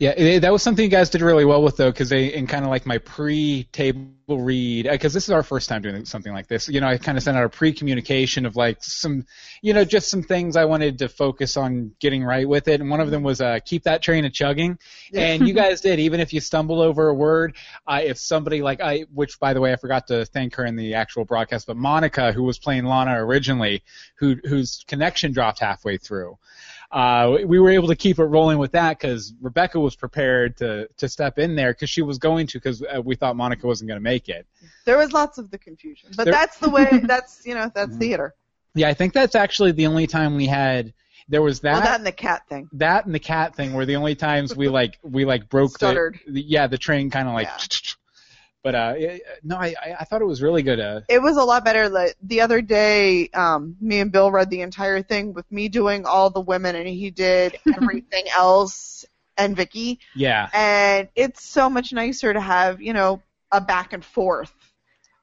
Yeah, 0.00 0.14
it, 0.16 0.40
that 0.40 0.50
was 0.50 0.62
something 0.62 0.82
you 0.82 0.90
guys 0.90 1.10
did 1.10 1.20
really 1.20 1.44
well 1.44 1.62
with 1.62 1.76
though, 1.76 1.90
because 1.90 2.08
they 2.08 2.32
in 2.32 2.46
kind 2.46 2.64
of 2.64 2.70
like 2.70 2.86
my 2.86 2.96
pre-table 2.96 4.08
read, 4.30 4.88
because 4.90 5.12
this 5.12 5.24
is 5.24 5.30
our 5.30 5.42
first 5.42 5.68
time 5.68 5.82
doing 5.82 6.06
something 6.06 6.32
like 6.32 6.46
this. 6.46 6.70
You 6.70 6.80
know, 6.80 6.86
I 6.88 6.96
kind 6.96 7.18
of 7.18 7.22
sent 7.22 7.36
out 7.36 7.44
a 7.44 7.50
pre-communication 7.50 8.46
of 8.46 8.56
like 8.56 8.82
some, 8.82 9.26
you 9.60 9.74
know, 9.74 9.84
just 9.84 10.10
some 10.10 10.22
things 10.22 10.56
I 10.56 10.64
wanted 10.64 11.00
to 11.00 11.10
focus 11.10 11.58
on 11.58 11.92
getting 12.00 12.24
right 12.24 12.48
with 12.48 12.66
it, 12.68 12.80
and 12.80 12.88
one 12.88 13.00
of 13.00 13.10
them 13.10 13.22
was 13.22 13.42
uh, 13.42 13.58
keep 13.62 13.82
that 13.82 14.00
train 14.00 14.24
a 14.24 14.30
chugging, 14.30 14.78
and 15.12 15.46
you 15.46 15.52
guys 15.52 15.82
did. 15.82 16.00
Even 16.00 16.18
if 16.18 16.32
you 16.32 16.40
stumble 16.40 16.80
over 16.80 17.08
a 17.08 17.14
word, 17.14 17.56
uh, 17.86 18.00
if 18.02 18.16
somebody 18.16 18.62
like 18.62 18.80
I, 18.80 19.00
which 19.12 19.38
by 19.38 19.52
the 19.52 19.60
way 19.60 19.70
I 19.70 19.76
forgot 19.76 20.06
to 20.06 20.24
thank 20.24 20.54
her 20.54 20.64
in 20.64 20.76
the 20.76 20.94
actual 20.94 21.26
broadcast, 21.26 21.66
but 21.66 21.76
Monica, 21.76 22.32
who 22.32 22.44
was 22.44 22.58
playing 22.58 22.86
Lana 22.86 23.22
originally, 23.22 23.82
who 24.14 24.36
whose 24.44 24.82
connection 24.88 25.32
dropped 25.32 25.58
halfway 25.58 25.98
through 25.98 26.38
uh, 26.92 27.38
we 27.46 27.58
were 27.60 27.70
able 27.70 27.88
to 27.88 27.94
keep 27.94 28.18
it 28.18 28.24
rolling 28.24 28.58
with 28.58 28.72
that 28.72 28.98
because 28.98 29.32
Rebecca 29.40 29.78
was 29.78 29.94
prepared 29.94 30.56
to 30.58 30.88
to 30.96 31.08
step 31.08 31.38
in 31.38 31.54
there 31.54 31.72
because 31.72 31.88
she 31.90 32.02
was 32.02 32.18
going 32.18 32.46
to 32.48 32.58
because 32.58 32.82
uh, 32.82 33.00
we 33.00 33.14
thought 33.14 33.36
Monica 33.36 33.66
wasn't 33.66 33.88
going 33.88 33.98
to 34.00 34.02
make 34.02 34.28
it. 34.28 34.46
There 34.84 34.98
was 34.98 35.12
lots 35.12 35.38
of 35.38 35.50
the 35.50 35.58
confusion, 35.58 36.10
but 36.16 36.24
There- 36.24 36.32
that's 36.32 36.58
the 36.58 36.68
way. 36.70 36.88
That's 37.04 37.46
you 37.46 37.54
know 37.54 37.70
that's 37.72 37.96
theater. 37.96 38.34
Yeah, 38.74 38.88
I 38.88 38.94
think 38.94 39.12
that's 39.12 39.34
actually 39.34 39.72
the 39.72 39.86
only 39.86 40.06
time 40.06 40.36
we 40.36 40.46
had. 40.46 40.92
There 41.28 41.42
was 41.42 41.60
that 41.60 41.74
well, 41.74 41.82
that 41.82 41.96
and 41.98 42.06
the 42.06 42.12
cat 42.12 42.48
thing. 42.48 42.68
that 42.72 43.06
and 43.06 43.14
the 43.14 43.20
cat 43.20 43.54
thing 43.54 43.72
were 43.72 43.86
the 43.86 43.96
only 43.96 44.16
times 44.16 44.56
we 44.56 44.68
like 44.68 44.98
we 45.02 45.24
like 45.24 45.48
broke 45.48 45.72
the, 45.72 45.78
Stuttered. 45.78 46.18
the 46.26 46.42
yeah 46.42 46.66
the 46.66 46.78
train 46.78 47.10
kind 47.10 47.28
of 47.28 47.34
like. 47.34 47.46
Yeah. 47.46 47.90
But 48.62 48.74
uh, 48.74 48.94
it- 48.96 49.22
no, 49.42 49.56
I 49.56 49.74
I 49.82 49.96
I 50.00 50.04
thought 50.04 50.20
it 50.22 50.26
was 50.26 50.42
really 50.42 50.62
good. 50.62 50.80
Uh, 50.80 51.00
It 51.08 51.22
was 51.22 51.36
a 51.36 51.44
lot 51.44 51.64
better. 51.64 51.88
Like, 51.88 52.16
the 52.22 52.42
other 52.42 52.60
day, 52.60 53.28
um, 53.30 53.76
me 53.80 54.00
and 54.00 54.12
Bill 54.12 54.30
read 54.30 54.50
the 54.50 54.60
entire 54.60 55.02
thing 55.02 55.32
with 55.32 55.50
me 55.50 55.68
doing 55.68 56.04
all 56.04 56.30
the 56.30 56.40
women, 56.40 56.76
and 56.76 56.86
he 56.88 57.10
did 57.10 57.58
everything 57.74 58.26
else, 58.36 59.04
and 59.38 59.56
Vicky. 59.56 59.98
yeah, 60.14 60.48
and 60.52 61.08
it's 61.14 61.42
so 61.42 61.70
much 61.70 61.92
nicer 61.92 62.32
to 62.32 62.40
have 62.40 62.82
you 62.82 62.92
know 62.92 63.22
a 63.52 63.60
back 63.60 63.92
and 63.92 64.04
forth 64.04 64.52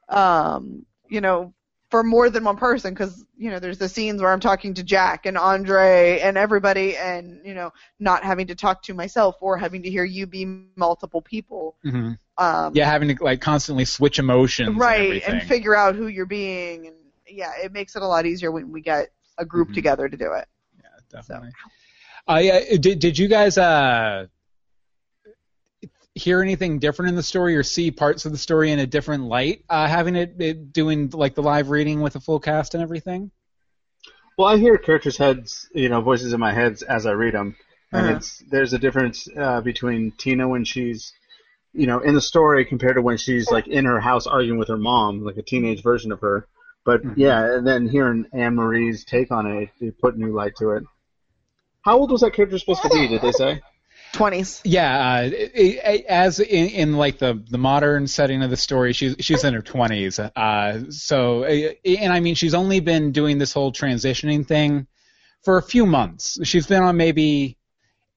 um 0.09 0.85
you 1.09 1.21
know 1.21 1.53
for 1.89 2.03
more 2.03 2.29
than 2.29 2.43
one 2.43 2.57
person 2.57 2.93
because 2.93 3.25
you 3.37 3.49
know 3.49 3.59
there's 3.59 3.77
the 3.77 3.87
scenes 3.87 4.21
where 4.21 4.31
i'm 4.31 4.39
talking 4.39 4.73
to 4.73 4.83
jack 4.83 5.25
and 5.25 5.37
andre 5.37 6.19
and 6.19 6.37
everybody 6.37 6.97
and 6.97 7.39
you 7.45 7.53
know 7.53 7.71
not 7.99 8.23
having 8.23 8.47
to 8.47 8.55
talk 8.55 8.81
to 8.83 8.93
myself 8.93 9.35
or 9.41 9.57
having 9.57 9.81
to 9.83 9.89
hear 9.89 10.03
you 10.03 10.25
be 10.27 10.45
multiple 10.45 11.21
people 11.21 11.75
hmm 11.83 12.11
um 12.37 12.73
yeah, 12.75 12.85
having 12.85 13.15
to 13.15 13.23
like 13.23 13.41
constantly 13.41 13.85
switch 13.85 14.19
emotions. 14.19 14.69
and 14.69 14.79
right 14.79 14.99
everything. 15.01 15.33
and 15.33 15.43
figure 15.43 15.75
out 15.75 15.95
who 15.95 16.07
you're 16.07 16.25
being 16.25 16.87
and 16.87 16.95
yeah 17.27 17.51
it 17.63 17.71
makes 17.71 17.95
it 17.95 18.01
a 18.01 18.07
lot 18.07 18.25
easier 18.25 18.51
when 18.51 18.71
we 18.71 18.81
get 18.81 19.09
a 19.37 19.45
group 19.45 19.69
Mhm. 19.69 19.73
together 19.73 20.07
to 20.09 20.17
do 20.17 20.33
it 20.33 20.47
Yeah, 20.81 20.89
definitely. 21.09 21.49
Uh, 22.29 22.39
yeah, 22.43 22.75
did 22.77 22.99
did 22.99 23.17
you 23.17 23.27
guys 23.27 23.57
uh 23.57 24.27
hear 26.17 26.41
anything 26.41 26.79
different 26.79 27.09
in 27.09 27.15
the 27.15 27.23
story 27.23 27.55
or 27.55 27.63
see 27.63 27.91
parts 27.91 28.25
of 28.25 28.31
the 28.31 28.37
story 28.37 28.71
in 28.71 28.79
a 28.79 28.87
different 28.87 29.23
light? 29.25 29.63
Uh, 29.69 29.87
having 29.87 30.15
it, 30.15 30.35
it 30.39 30.73
doing 30.73 31.09
like 31.11 31.35
the 31.35 31.43
live 31.43 31.69
reading 31.69 32.01
with 32.01 32.15
a 32.15 32.19
full 32.19 32.39
cast 32.39 32.73
and 32.73 32.83
everything. 32.83 33.31
Well, 34.37 34.47
I 34.47 34.57
hear 34.57 34.77
characters' 34.77 35.17
heads, 35.17 35.67
you 35.73 35.89
know, 35.89 36.01
voices 36.01 36.33
in 36.33 36.39
my 36.39 36.53
heads 36.53 36.81
as 36.83 37.05
I 37.05 37.11
read 37.11 37.33
them, 37.33 37.55
and 37.93 38.07
Uh-huh. 38.07 38.17
it's 38.17 38.43
there's 38.49 38.73
a 38.73 38.79
difference 38.79 39.27
uh, 39.37 39.61
between 39.61 40.11
Tina 40.11 40.47
when 40.47 40.63
she's 40.63 41.11
you 41.73 41.87
know, 41.87 41.99
in 41.99 42.15
the 42.15 42.21
story 42.21 42.65
compared 42.65 42.95
to 42.95 43.01
when 43.01 43.17
she's 43.17 43.51
like 43.51 43.67
in 43.67 43.85
her 43.85 43.99
house 43.99 44.27
arguing 44.27 44.59
with 44.59 44.69
her 44.69 44.77
mom, 44.77 45.23
like 45.23 45.37
a 45.37 45.43
teenage 45.43 45.83
version 45.83 46.11
of 46.11 46.21
her. 46.21 46.47
But 46.85 47.01
Mm-hmm. 47.03 47.17
yeah, 47.17 47.55
and 47.57 47.67
then 47.67 47.87
hearing 47.87 48.25
Anne 48.33 48.55
Marie's 48.55 49.05
take 49.05 49.31
on 49.31 49.45
it, 49.45 49.69
it 49.79 49.99
put 49.99 50.17
new 50.17 50.33
light 50.33 50.55
to 50.57 50.71
it. 50.71 50.83
How 51.81 51.97
old 51.97 52.11
was 52.11 52.21
that 52.21 52.33
character 52.33 52.59
supposed 52.59 52.83
to 52.83 52.89
be? 52.89 53.07
Did 53.07 53.21
they 53.21 53.31
say? 53.31 53.61
Twenties. 54.17 54.61
Yeah, 54.65 54.97
uh, 54.97 55.29
i- 55.55 55.79
i- 55.85 56.05
as 56.09 56.39
in, 56.39 56.69
in 56.69 56.93
like 56.97 57.19
the 57.19 57.43
the 57.51 57.59
modern 57.59 58.07
setting 58.07 58.41
of 58.41 58.49
the 58.49 58.57
story, 58.57 58.91
she's 58.93 59.15
she's 59.19 59.43
in 59.43 59.53
her 59.53 59.61
twenties. 59.61 60.17
Uh, 60.19 60.85
so, 60.89 61.43
uh, 61.43 61.71
and 61.85 62.11
I 62.11 62.19
mean, 62.19 62.33
she's 62.33 62.55
only 62.55 62.79
been 62.79 63.11
doing 63.11 63.37
this 63.37 63.53
whole 63.53 63.71
transitioning 63.71 64.45
thing 64.45 64.87
for 65.43 65.57
a 65.57 65.61
few 65.61 65.85
months. 65.85 66.39
She's 66.43 66.65
been 66.65 66.81
on 66.81 66.97
maybe 66.97 67.57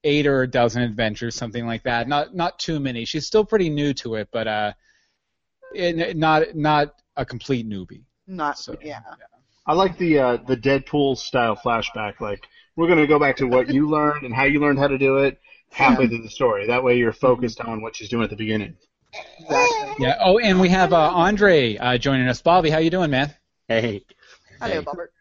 eight 0.03 0.25
or 0.25 0.41
a 0.41 0.47
dozen 0.47 0.81
adventures, 0.81 1.35
something 1.35 1.67
like 1.67 1.83
that. 1.83 2.07
Not 2.07 2.33
not 2.35 2.57
too 2.57 2.79
many. 2.79 3.05
She's 3.05 3.27
still 3.27 3.45
pretty 3.45 3.69
new 3.69 3.93
to 3.95 4.15
it, 4.15 4.29
but 4.31 4.47
uh, 4.47 4.73
it, 5.75 6.17
not 6.17 6.55
not 6.55 6.95
a 7.15 7.25
complete 7.25 7.69
newbie. 7.69 8.01
Not 8.25 8.57
So, 8.57 8.75
yeah. 8.81 9.01
I 9.67 9.73
like 9.75 9.99
the 9.99 10.17
uh, 10.17 10.37
the 10.47 10.57
Deadpool 10.57 11.15
style 11.17 11.55
flashback. 11.55 12.19
Like 12.19 12.43
we're 12.75 12.87
gonna 12.87 13.05
go 13.05 13.19
back 13.19 13.37
to 13.37 13.45
what 13.45 13.69
you 13.71 13.87
learned 13.95 14.23
and 14.25 14.33
how 14.33 14.45
you 14.45 14.59
learned 14.59 14.79
how 14.79 14.87
to 14.87 14.97
do 14.97 15.17
it 15.17 15.37
halfway 15.71 16.07
through 16.07 16.21
the 16.21 16.29
story. 16.29 16.67
That 16.67 16.83
way 16.83 16.97
you're 16.97 17.13
focused 17.13 17.61
on 17.61 17.81
what 17.81 17.95
she's 17.95 18.09
doing 18.09 18.23
at 18.23 18.29
the 18.29 18.35
beginning. 18.35 18.75
Yeah. 19.99 20.17
Oh, 20.21 20.37
and 20.39 20.59
we 20.59 20.69
have 20.69 20.93
uh, 20.93 20.97
Andre 20.97 21.75
uh, 21.77 21.97
joining 21.97 22.27
us. 22.27 22.41
Bobby, 22.41 22.69
how 22.69 22.77
you 22.79 22.89
doing, 22.89 23.09
man? 23.09 23.33
Hey. 23.67 24.05
Hello, 24.59 24.71
Hey. 24.73 24.79
Robert. 24.79 25.13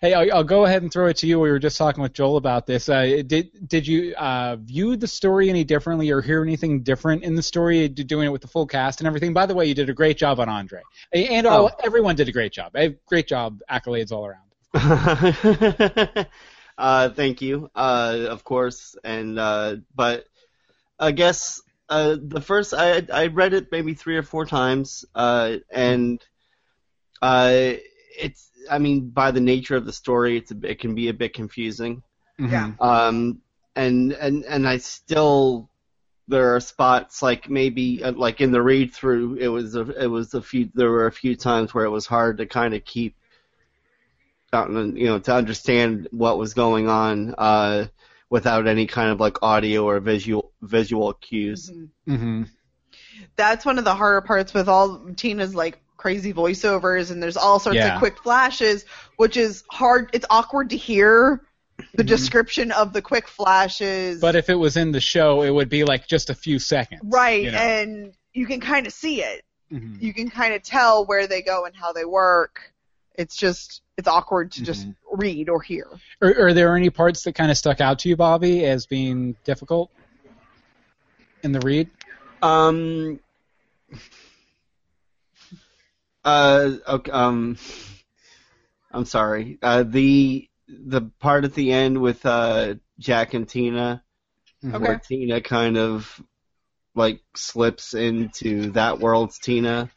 Hey, 0.00 0.14
I'll, 0.14 0.32
I'll 0.36 0.44
go 0.44 0.64
ahead 0.64 0.82
and 0.82 0.92
throw 0.92 1.06
it 1.08 1.16
to 1.18 1.26
you. 1.26 1.40
We 1.40 1.50
were 1.50 1.58
just 1.58 1.76
talking 1.76 2.00
with 2.02 2.12
Joel 2.12 2.36
about 2.36 2.66
this. 2.66 2.88
Uh, 2.88 3.22
did 3.26 3.50
did 3.66 3.84
you 3.84 4.14
uh, 4.14 4.54
view 4.54 4.96
the 4.96 5.08
story 5.08 5.50
any 5.50 5.64
differently, 5.64 6.10
or 6.12 6.20
hear 6.22 6.40
anything 6.44 6.84
different 6.84 7.24
in 7.24 7.34
the 7.34 7.42
story, 7.42 7.88
doing 7.88 8.28
it 8.28 8.30
with 8.30 8.42
the 8.42 8.46
full 8.46 8.64
cast 8.64 9.00
and 9.00 9.08
everything? 9.08 9.32
By 9.32 9.46
the 9.46 9.56
way, 9.56 9.66
you 9.66 9.74
did 9.74 9.90
a 9.90 9.92
great 9.92 10.16
job 10.16 10.38
on 10.38 10.48
Andre, 10.48 10.82
and 11.12 11.48
all, 11.48 11.72
everyone 11.82 12.14
did 12.14 12.28
a 12.28 12.32
great 12.32 12.52
job. 12.52 12.76
Great 13.06 13.26
job, 13.26 13.58
accolades 13.68 14.12
all 14.12 14.24
around. 14.24 14.44
uh, 16.78 17.10
thank 17.10 17.42
you, 17.42 17.70
uh, 17.74 18.26
of 18.30 18.44
course, 18.44 18.96
and 19.02 19.38
uh, 19.38 19.76
but 19.94 20.26
I 20.98 21.10
guess 21.10 21.60
uh, 21.88 22.16
the 22.22 22.40
first 22.40 22.72
I 22.72 23.04
I 23.12 23.26
read 23.26 23.52
it 23.52 23.72
maybe 23.72 23.94
three 23.94 24.16
or 24.16 24.22
four 24.22 24.46
times, 24.46 25.04
uh, 25.14 25.56
and 25.70 26.24
uh, 27.20 27.72
it's 28.16 28.50
I 28.70 28.78
mean 28.78 29.10
by 29.10 29.32
the 29.32 29.40
nature 29.40 29.74
of 29.74 29.86
the 29.86 29.92
story, 29.92 30.36
it's 30.36 30.52
a, 30.52 30.56
it 30.62 30.78
can 30.78 30.94
be 30.94 31.08
a 31.08 31.14
bit 31.14 31.34
confusing. 31.34 32.02
Yeah. 32.38 32.72
Um, 32.80 33.42
and 33.74 34.12
and 34.12 34.44
and 34.44 34.68
I 34.68 34.78
still 34.78 35.68
there 36.28 36.54
are 36.54 36.60
spots 36.60 37.22
like 37.22 37.50
maybe 37.50 38.04
uh, 38.04 38.12
like 38.12 38.40
in 38.40 38.52
the 38.52 38.62
read 38.62 38.94
through 38.94 39.34
it 39.34 39.48
was 39.48 39.74
a, 39.74 39.80
it 40.00 40.06
was 40.06 40.34
a 40.34 40.42
few 40.42 40.70
there 40.74 40.90
were 40.90 41.06
a 41.06 41.12
few 41.12 41.34
times 41.34 41.74
where 41.74 41.86
it 41.86 41.90
was 41.90 42.06
hard 42.06 42.38
to 42.38 42.46
kind 42.46 42.74
of 42.74 42.84
keep 42.84 43.14
out 43.14 43.16
and, 43.16 43.26
you 44.52 45.06
know 45.06 45.18
to 45.18 45.34
understand 45.34 46.08
what 46.10 46.38
was 46.38 46.54
going 46.54 46.88
on 46.88 47.34
uh, 47.36 47.86
without 48.30 48.66
any 48.66 48.86
kind 48.86 49.10
of 49.10 49.20
like 49.20 49.42
audio 49.42 49.84
or 49.84 50.00
visual 50.00 50.52
visual 50.62 51.12
cues. 51.12 51.70
Mm-hmm. 52.08 52.44
That's 53.36 53.64
one 53.64 53.78
of 53.78 53.84
the 53.84 53.94
harder 53.94 54.20
parts 54.20 54.54
with 54.54 54.68
all 54.68 55.10
Tina's 55.16 55.54
like 55.54 55.78
crazy 55.96 56.32
voiceovers, 56.32 57.10
and 57.10 57.22
there's 57.22 57.36
all 57.36 57.58
sorts 57.58 57.76
Yeah. 57.76 57.94
of 57.94 57.98
quick 57.98 58.18
flashes, 58.22 58.84
which 59.16 59.36
is 59.36 59.64
hard. 59.70 60.10
It's 60.12 60.26
awkward 60.30 60.70
to 60.70 60.76
hear 60.76 61.42
the 61.94 62.04
description 62.04 62.72
of 62.72 62.92
the 62.92 63.02
quick 63.02 63.28
flashes. 63.28 64.20
But 64.20 64.34
if 64.36 64.48
it 64.48 64.54
was 64.54 64.76
in 64.76 64.92
the 64.92 65.00
show, 65.00 65.42
it 65.42 65.50
would 65.50 65.68
be 65.68 65.84
like 65.84 66.06
just 66.06 66.30
a 66.30 66.34
few 66.34 66.58
seconds. 66.58 67.02
right, 67.04 67.42
you 67.44 67.50
know. 67.50 67.58
and 67.58 68.12
you 68.32 68.46
can 68.46 68.60
kind 68.60 68.86
of 68.86 68.92
see 68.92 69.22
it. 69.22 69.42
Mhm. 69.72 70.00
You 70.00 70.14
can 70.14 70.30
kind 70.30 70.54
of 70.54 70.62
tell 70.62 71.04
where 71.06 71.26
they 71.26 71.42
go 71.42 71.64
and 71.66 71.74
how 71.76 71.92
they 71.92 72.04
work. 72.04 72.72
It's 73.18 73.36
just 73.36 73.82
it's 73.96 74.06
awkward 74.06 74.52
to 74.52 74.62
just 74.62 74.86
read 75.12 75.48
or 75.48 75.60
hear. 75.60 75.88
Are, 76.22 76.46
are 76.46 76.54
there 76.54 76.76
any 76.76 76.88
parts 76.88 77.24
that 77.24 77.34
kind 77.34 77.50
of 77.50 77.56
stuck 77.56 77.80
out 77.80 77.98
to 78.00 78.08
you, 78.08 78.16
Bobby, 78.16 78.64
as 78.64 78.86
being 78.86 79.34
difficult 79.44 79.90
in 81.42 81.50
the 81.50 81.58
read? 81.58 81.90
Um. 82.40 83.18
Uh. 86.24 86.74
Okay, 86.86 87.10
um. 87.10 87.58
I'm 88.92 89.04
sorry. 89.04 89.58
Uh. 89.60 89.82
The 89.82 90.48
the 90.68 91.02
part 91.18 91.44
at 91.44 91.54
the 91.54 91.72
end 91.72 92.00
with 92.00 92.24
uh 92.24 92.76
Jack 93.00 93.34
and 93.34 93.48
Tina, 93.48 94.04
where 94.60 95.00
Tina 95.00 95.40
kind 95.40 95.76
of 95.76 96.22
like 96.94 97.20
slips 97.34 97.94
into 97.94 98.70
that 98.72 99.00
world's 99.00 99.40
Tina, 99.40 99.90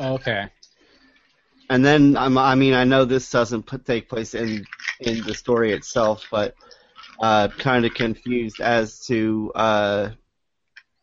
Okay. 0.00 0.48
And 1.68 1.84
then 1.84 2.16
I'm, 2.16 2.38
I 2.38 2.54
mean 2.54 2.74
I 2.74 2.84
know 2.84 3.04
this 3.04 3.30
doesn't 3.30 3.64
put, 3.64 3.84
take 3.84 4.08
place 4.08 4.34
in 4.34 4.64
in 5.00 5.22
the 5.22 5.34
story 5.34 5.72
itself, 5.72 6.26
but 6.30 6.54
uh, 7.20 7.48
kind 7.48 7.84
of 7.84 7.94
confused 7.94 8.60
as 8.60 9.06
to 9.06 9.52
uh, 9.54 10.10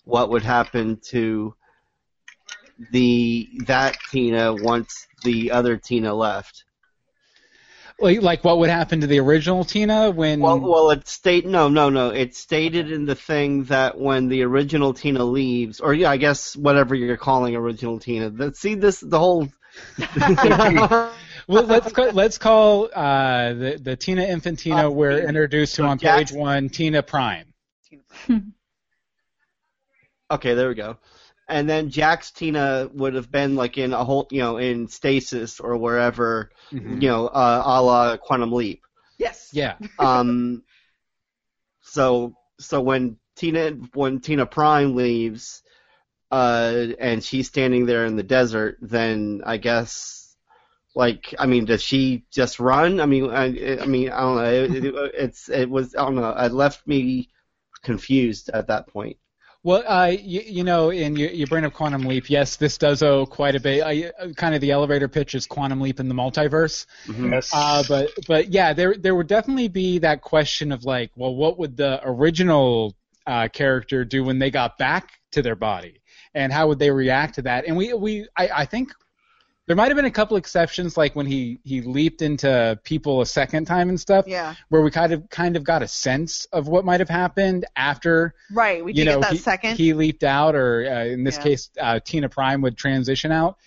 what 0.05 0.29
would 0.29 0.43
happen 0.43 0.99
to 1.07 1.55
the 2.91 3.49
that 3.65 3.97
Tina 4.11 4.53
once 4.53 5.07
the 5.23 5.51
other 5.51 5.77
Tina 5.77 6.13
left. 6.13 6.63
Like, 7.99 8.21
like 8.21 8.43
what 8.43 8.57
would 8.57 8.69
happen 8.69 9.01
to 9.01 9.07
the 9.07 9.19
original 9.19 9.63
Tina 9.63 10.09
when? 10.11 10.39
Well, 10.39 10.59
well, 10.59 10.91
it 10.91 11.07
state 11.07 11.45
no, 11.45 11.69
no, 11.69 11.89
no. 11.89 12.09
It's 12.09 12.39
stated 12.39 12.91
in 12.91 13.05
the 13.05 13.15
thing 13.15 13.65
that 13.65 13.97
when 13.97 14.27
the 14.27 14.43
original 14.43 14.93
Tina 14.93 15.23
leaves, 15.23 15.79
or 15.79 15.93
yeah, 15.93 16.09
I 16.09 16.17
guess 16.17 16.55
whatever 16.55 16.95
you're 16.95 17.17
calling 17.17 17.55
original 17.55 17.99
Tina. 17.99 18.29
That, 18.31 18.57
see 18.57 18.75
this 18.75 18.99
the 18.99 19.19
whole. 19.19 19.47
well, 21.47 21.63
let's 21.65 21.91
call, 21.91 22.11
let's 22.11 22.37
call 22.37 22.89
uh, 22.93 23.53
the 23.53 23.79
the 23.81 23.95
Tina 23.95 24.23
Infantino 24.23 24.85
Uh, 24.87 24.91
we're 24.91 25.19
introduced 25.27 25.75
to 25.75 25.81
so 25.83 25.87
on 25.87 25.97
Jack's- 25.97 26.31
page 26.31 26.37
one, 26.39 26.69
Tina 26.69 27.01
Prime. 27.03 27.45
Okay, 30.31 30.53
there 30.55 30.67
we 30.69 30.75
go. 30.75 30.97
And 31.47 31.69
then 31.69 31.89
Jack's 31.89 32.31
Tina 32.31 32.89
would 32.93 33.13
have 33.13 33.29
been 33.29 33.55
like 33.55 33.77
in 33.77 33.93
a 33.93 34.03
whole, 34.03 34.27
you 34.31 34.39
know, 34.39 34.57
in 34.57 34.87
stasis 34.87 35.59
or 35.59 35.77
wherever, 35.77 36.49
Mhm. 36.71 37.01
you 37.01 37.09
know, 37.09 37.27
uh, 37.27 37.61
a 37.65 37.81
la 37.83 38.17
Quantum 38.17 38.51
Leap. 38.51 38.81
Yes. 39.17 39.49
Yeah. 39.53 39.75
Um, 39.99 40.63
so 41.81 42.35
so 42.59 42.81
when 42.81 43.17
Tina 43.35 43.71
when 43.93 44.21
Tina 44.21 44.45
Prime 44.45 44.95
leaves, 44.95 45.62
uh, 46.33 46.87
and 46.97 47.23
she's 47.23 47.47
standing 47.47 47.85
there 47.85 48.05
in 48.05 48.15
the 48.15 48.23
desert, 48.23 48.79
then 48.81 49.43
I 49.45 49.57
guess, 49.57 50.35
like, 50.95 51.35
I 51.37 51.45
mean, 51.45 51.65
does 51.65 51.83
she 51.83 52.23
just 52.31 52.59
run? 52.59 52.99
I 52.99 53.05
mean, 53.05 53.29
I, 53.29 53.79
I 53.79 53.85
mean, 53.85 54.09
I 54.09 54.21
don't 54.21 54.35
know. 54.37 54.43
It, 54.43 54.85
it, 54.85 54.95
it's 55.13 55.49
it 55.49 55.69
was 55.69 55.95
I 55.95 55.99
don't 56.05 56.15
know. 56.15 56.31
It 56.31 56.51
left 56.51 56.87
me 56.87 57.29
confused 57.83 58.49
at 58.49 58.65
that 58.67 58.87
point. 58.87 59.17
Well, 59.61 59.83
uh, 59.87 60.07
you, 60.07 60.41
you 60.41 60.63
know, 60.63 60.89
in 60.89 61.15
your, 61.15 61.29
you 61.29 61.45
bring 61.45 61.65
up 61.65 61.73
Quantum 61.73 62.01
Leap. 62.01 62.31
Yes, 62.31 62.55
this 62.55 62.79
does 62.79 63.03
owe 63.03 63.27
quite 63.27 63.55
a 63.55 63.59
bit. 63.59 63.83
I, 63.83 64.11
uh, 64.19 64.33
kind 64.33 64.55
of 64.55 64.61
the 64.61 64.71
elevator 64.71 65.07
pitch 65.07 65.35
is 65.35 65.45
Quantum 65.45 65.81
Leap 65.81 65.99
in 65.99 66.09
the 66.09 66.15
multiverse. 66.15 66.87
Yes. 67.07 67.51
Uh, 67.53 67.83
but 67.87 68.09
but 68.27 68.49
yeah, 68.49 68.73
there 68.73 68.95
there 68.95 69.13
would 69.13 69.27
definitely 69.27 69.67
be 69.67 69.99
that 69.99 70.21
question 70.21 70.71
of 70.71 70.83
like, 70.83 71.11
well, 71.15 71.35
what 71.35 71.59
would 71.59 71.77
the 71.77 72.01
original 72.03 72.95
uh, 73.27 73.49
character 73.49 74.03
do 74.03 74.23
when 74.23 74.39
they 74.39 74.49
got 74.49 74.79
back 74.79 75.11
to 75.33 75.41
their 75.41 75.55
body, 75.55 76.01
and 76.33 76.51
how 76.51 76.67
would 76.67 76.79
they 76.79 76.91
react 76.91 77.35
to 77.35 77.41
that? 77.43 77.65
And 77.67 77.77
we 77.77 77.93
we 77.93 78.27
I, 78.37 78.49
I 78.55 78.65
think 78.65 78.93
there 79.65 79.77
might 79.77 79.87
have 79.87 79.95
been 79.95 80.03
a 80.05 80.11
couple 80.11 80.35
exceptions, 80.35 80.97
like 80.97 81.15
when 81.15 81.25
he 81.25 81.59
he 81.63 81.81
leaped 81.81 82.21
into 82.21 82.77
people 82.83 83.21
a 83.21 83.25
second 83.25 83.65
time 83.65 83.87
and 83.89 83.99
stuff, 83.99 84.25
Yeah. 84.27 84.55
where 84.69 84.81
we 84.81 84.91
kind 84.91 85.13
of 85.13 85.29
kind 85.29 85.55
of 85.55 85.63
got 85.63 85.81
a 85.81 85.87
sense 85.87 86.45
of 86.51 86.67
what 86.67 86.83
might 86.83 86.99
have 86.99 87.09
happened 87.09 87.65
after 87.75 88.33
Right. 88.51 88.83
We 88.83 88.93
you 88.93 89.05
know, 89.05 89.19
get 89.19 89.21
that 89.21 89.31
he, 89.31 89.37
second. 89.37 89.77
he 89.77 89.93
leaped 89.93 90.23
out, 90.25 90.55
or 90.55 90.85
uh, 90.85 91.05
in 91.05 91.23
this 91.23 91.37
Yeah. 91.37 91.43
case, 91.43 91.69
uh, 91.79 91.99
Tina 92.03 92.27
Prime 92.29 92.61
would 92.61 92.77
transition 92.77 93.31
out. 93.31 93.57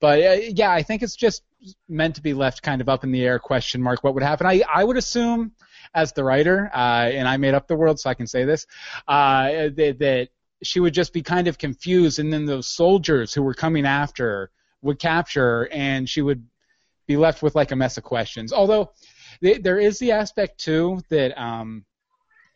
But 0.00 0.20
uh, 0.20 0.40
yeah, 0.48 0.72
I 0.72 0.82
think 0.82 1.02
it's 1.02 1.14
just 1.16 1.42
meant 1.88 2.14
to 2.16 2.22
be 2.22 2.32
left 2.34 2.62
kind 2.62 2.80
of 2.80 2.88
up 2.88 3.04
in 3.04 3.12
the 3.12 3.22
air, 3.24 3.38
question 3.38 3.82
mark, 3.82 4.02
what 4.02 4.14
would 4.14 4.22
happen. 4.22 4.46
I 4.46 4.62
I 4.74 4.82
would 4.84 4.96
assume, 4.96 5.52
as 5.94 6.12
the 6.12 6.24
writer, 6.24 6.70
uh, 6.74 7.10
and 7.12 7.28
I 7.28 7.36
made 7.36 7.54
up 7.54 7.68
the 7.68 7.76
world, 7.76 8.00
so 8.00 8.08
I 8.10 8.14
can 8.14 8.26
say 8.26 8.44
this, 8.44 8.66
uh, 9.06 9.44
that, 9.76 9.96
that 10.00 10.28
she 10.62 10.80
would 10.80 10.94
just 10.94 11.12
be 11.12 11.22
kind 11.22 11.48
of 11.48 11.58
confused, 11.58 12.18
and 12.18 12.32
then 12.32 12.46
those 12.46 12.66
soldiers 12.66 13.32
who 13.34 13.42
were 13.42 13.54
coming 13.54 13.86
after 13.86 14.24
her 14.26 14.50
would 14.82 14.98
capture 14.98 15.40
her, 15.40 15.68
and 15.72 16.08
she 16.08 16.22
would 16.22 16.44
be 17.06 17.16
left 17.16 17.42
with 17.42 17.54
like 17.54 17.72
a 17.72 17.76
mess 17.76 17.96
of 17.96 18.04
questions. 18.04 18.52
Although 18.52 18.92
th- 19.42 19.62
there 19.62 19.78
is 19.78 19.98
the 19.98 20.12
aspect 20.12 20.58
too 20.58 21.00
that 21.08 21.36
um, 21.40 21.84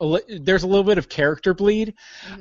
a 0.01 0.07
li- 0.07 0.39
there's 0.41 0.63
a 0.63 0.67
little 0.67 0.85
bit 0.85 0.99
of 0.99 1.09
character 1.09 1.55
bleed 1.55 1.95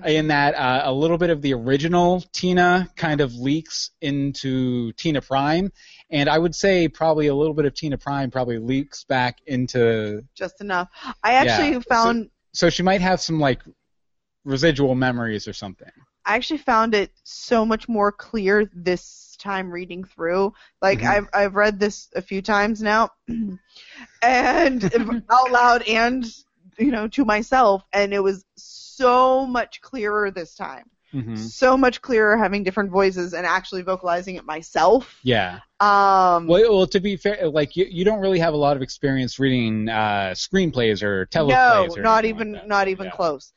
in 0.05 0.27
that 0.27 0.55
uh, 0.55 0.81
a 0.85 0.93
little 0.93 1.17
bit 1.17 1.29
of 1.29 1.41
the 1.41 1.53
original 1.53 2.21
Tina 2.33 2.87
kind 2.95 3.21
of 3.21 3.33
leaks 3.35 3.91
into 4.01 4.91
Tina 4.93 5.21
Prime, 5.21 5.71
and 6.09 6.29
I 6.29 6.37
would 6.37 6.53
say 6.53 6.87
probably 6.87 7.27
a 7.27 7.35
little 7.35 7.53
bit 7.53 7.65
of 7.65 7.73
Tina 7.73 7.97
Prime 7.97 8.29
probably 8.29 8.57
leaks 8.59 9.03
back 9.05 9.37
into. 9.47 10.21
Just 10.35 10.61
enough. 10.61 10.89
I 11.23 11.33
actually 11.33 11.73
Yeah. 11.73 11.79
found 11.87 12.29
So 12.53 12.69
she 12.69 12.83
might 12.83 13.01
have 13.01 13.19
some 13.21 13.39
like 13.39 13.61
residual 14.45 14.95
memories 14.95 15.47
or 15.47 15.53
something. 15.53 15.91
I 16.25 16.35
actually 16.35 16.59
found 16.59 16.95
it 16.95 17.11
so 17.23 17.65
much 17.65 17.87
more 17.89 18.11
clear 18.11 18.69
this 18.73 19.35
time 19.37 19.69
reading 19.71 20.03
through. 20.03 20.53
Like 20.81 20.99
Mhm. 20.99 21.07
I've 21.07 21.29
I've 21.33 21.55
read 21.55 21.79
this 21.79 22.09
a 22.15 22.21
few 22.21 22.41
times 22.41 22.81
now, 22.81 23.09
and 24.21 24.83
out 25.31 25.51
loud 25.51 25.83
and 25.87 26.25
you 26.77 26.91
know 26.91 27.07
to 27.09 27.25
myself, 27.25 27.83
and 27.93 28.13
it 28.13 28.19
was 28.23 28.45
so 28.55 29.45
much 29.45 29.81
clearer 29.81 30.31
this 30.31 30.55
time. 30.55 30.89
Mhm. 31.13 31.37
So 31.37 31.77
much 31.77 32.01
clearer 32.01 32.37
having 32.37 32.63
different 32.63 32.91
voices 32.91 33.33
and 33.33 33.45
actually 33.45 33.83
vocalizing 33.83 34.35
it 34.35 34.45
myself. 34.45 35.19
Yeah. 35.23 35.59
Um, 35.79 36.47
Well, 36.47 36.75
well, 36.77 36.87
to 36.87 36.99
be 36.99 37.17
fair, 37.17 37.47
like 37.49 37.75
you, 37.75 37.85
you 37.89 38.03
don't 38.05 38.19
really 38.19 38.39
have 38.39 38.53
a 38.53 38.57
lot 38.57 38.75
of 38.75 38.81
experience 38.81 39.39
reading 39.39 39.87
uh, 39.89 40.33
screenplays 40.33 41.03
or 41.03 41.25
teleplays. 41.27 41.89
no, 41.89 41.95
or 41.97 42.01
not 42.01 42.25
even 42.25 42.53
like 42.53 42.67
not 42.67 42.87
even 42.87 43.05
Yeah. 43.07 43.11
close. 43.11 43.53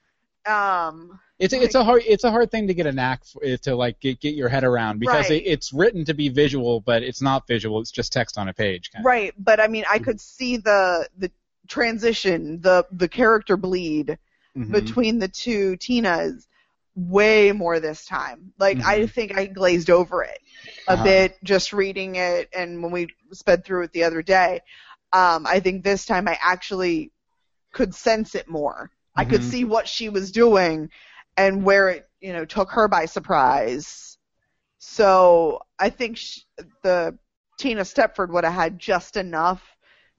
Um, 0.48 1.20
It's 1.38 1.54
it's 1.54 1.74
a 1.76 1.84
hard 1.84 2.02
it's 2.06 2.24
a 2.24 2.30
hard 2.32 2.50
thing 2.50 2.66
to 2.66 2.74
get 2.74 2.86
a 2.86 2.92
knack 2.92 3.24
for, 3.24 3.40
to 3.58 3.76
like 3.76 4.00
get, 4.00 4.20
get 4.20 4.34
your 4.34 4.48
head 4.48 4.64
around 4.64 4.98
because 4.98 5.28
Right. 5.28 5.30
it, 5.30 5.46
it's 5.46 5.72
written 5.72 6.04
to 6.06 6.14
be 6.14 6.28
visual, 6.30 6.80
but 6.80 7.02
it's 7.04 7.22
not 7.22 7.46
visual. 7.46 7.80
It's 7.80 7.92
just 7.92 8.12
text 8.12 8.38
on 8.38 8.48
a 8.48 8.52
page. 8.54 8.90
Kind 8.92 9.04
Right, 9.04 9.32
but 9.38 9.60
I 9.60 9.68
mean, 9.68 9.84
I 9.90 9.98
could 10.00 10.20
see 10.20 10.56
the 10.56 11.08
the 11.16 11.30
transition, 11.68 12.60
the 12.60 12.86
the 12.90 13.08
character 13.08 13.56
bleed 13.56 14.18
of. 14.56 14.62
Mhm. 14.64 14.72
between 14.72 15.18
the 15.20 15.28
two 15.28 15.76
Tinas 15.76 16.46
way 16.96 17.52
more 17.52 17.78
this 17.78 18.04
time. 18.04 18.52
Like 18.58 18.80
I 18.84 19.06
think 19.06 19.36
I 19.38 19.46
glazed 19.46 19.90
over 19.90 20.24
it 20.24 20.38
a 20.88 20.94
Uh-huh. 20.94 21.04
bit 21.04 21.36
just 21.44 21.72
reading 21.72 22.16
it, 22.16 22.48
and 22.52 22.82
when 22.82 22.90
we 22.92 23.08
sped 23.32 23.64
through 23.64 23.84
it 23.84 23.92
the 23.92 24.04
other 24.04 24.22
day, 24.22 24.60
um, 25.12 25.46
I 25.46 25.60
think 25.60 25.84
this 25.84 26.04
time 26.04 26.26
I 26.28 26.36
actually 26.42 27.12
could 27.72 27.94
sense 27.94 28.34
it 28.34 28.48
more. 28.48 28.90
I 29.18 29.26
could 29.26 29.42
Mhm. 29.42 29.44
see 29.44 29.64
what 29.64 29.88
she 29.88 30.10
was 30.10 30.32
doing 30.32 30.90
and 31.36 31.64
where 31.64 31.90
it, 31.90 32.08
you 32.20 32.34
know, 32.34 32.46
took 32.46 32.70
her 32.72 32.88
by 32.88 33.06
surprise. 33.06 34.18
So 34.78 35.60
I 35.78 35.90
think 35.90 36.16
sh- 36.18 36.40
the 36.82 37.18
Tina 37.58 37.82
Stepford 37.82 38.30
would 38.30 38.44
have 38.44 38.54
had 38.54 38.78
just 38.78 39.16
enough 39.16 39.62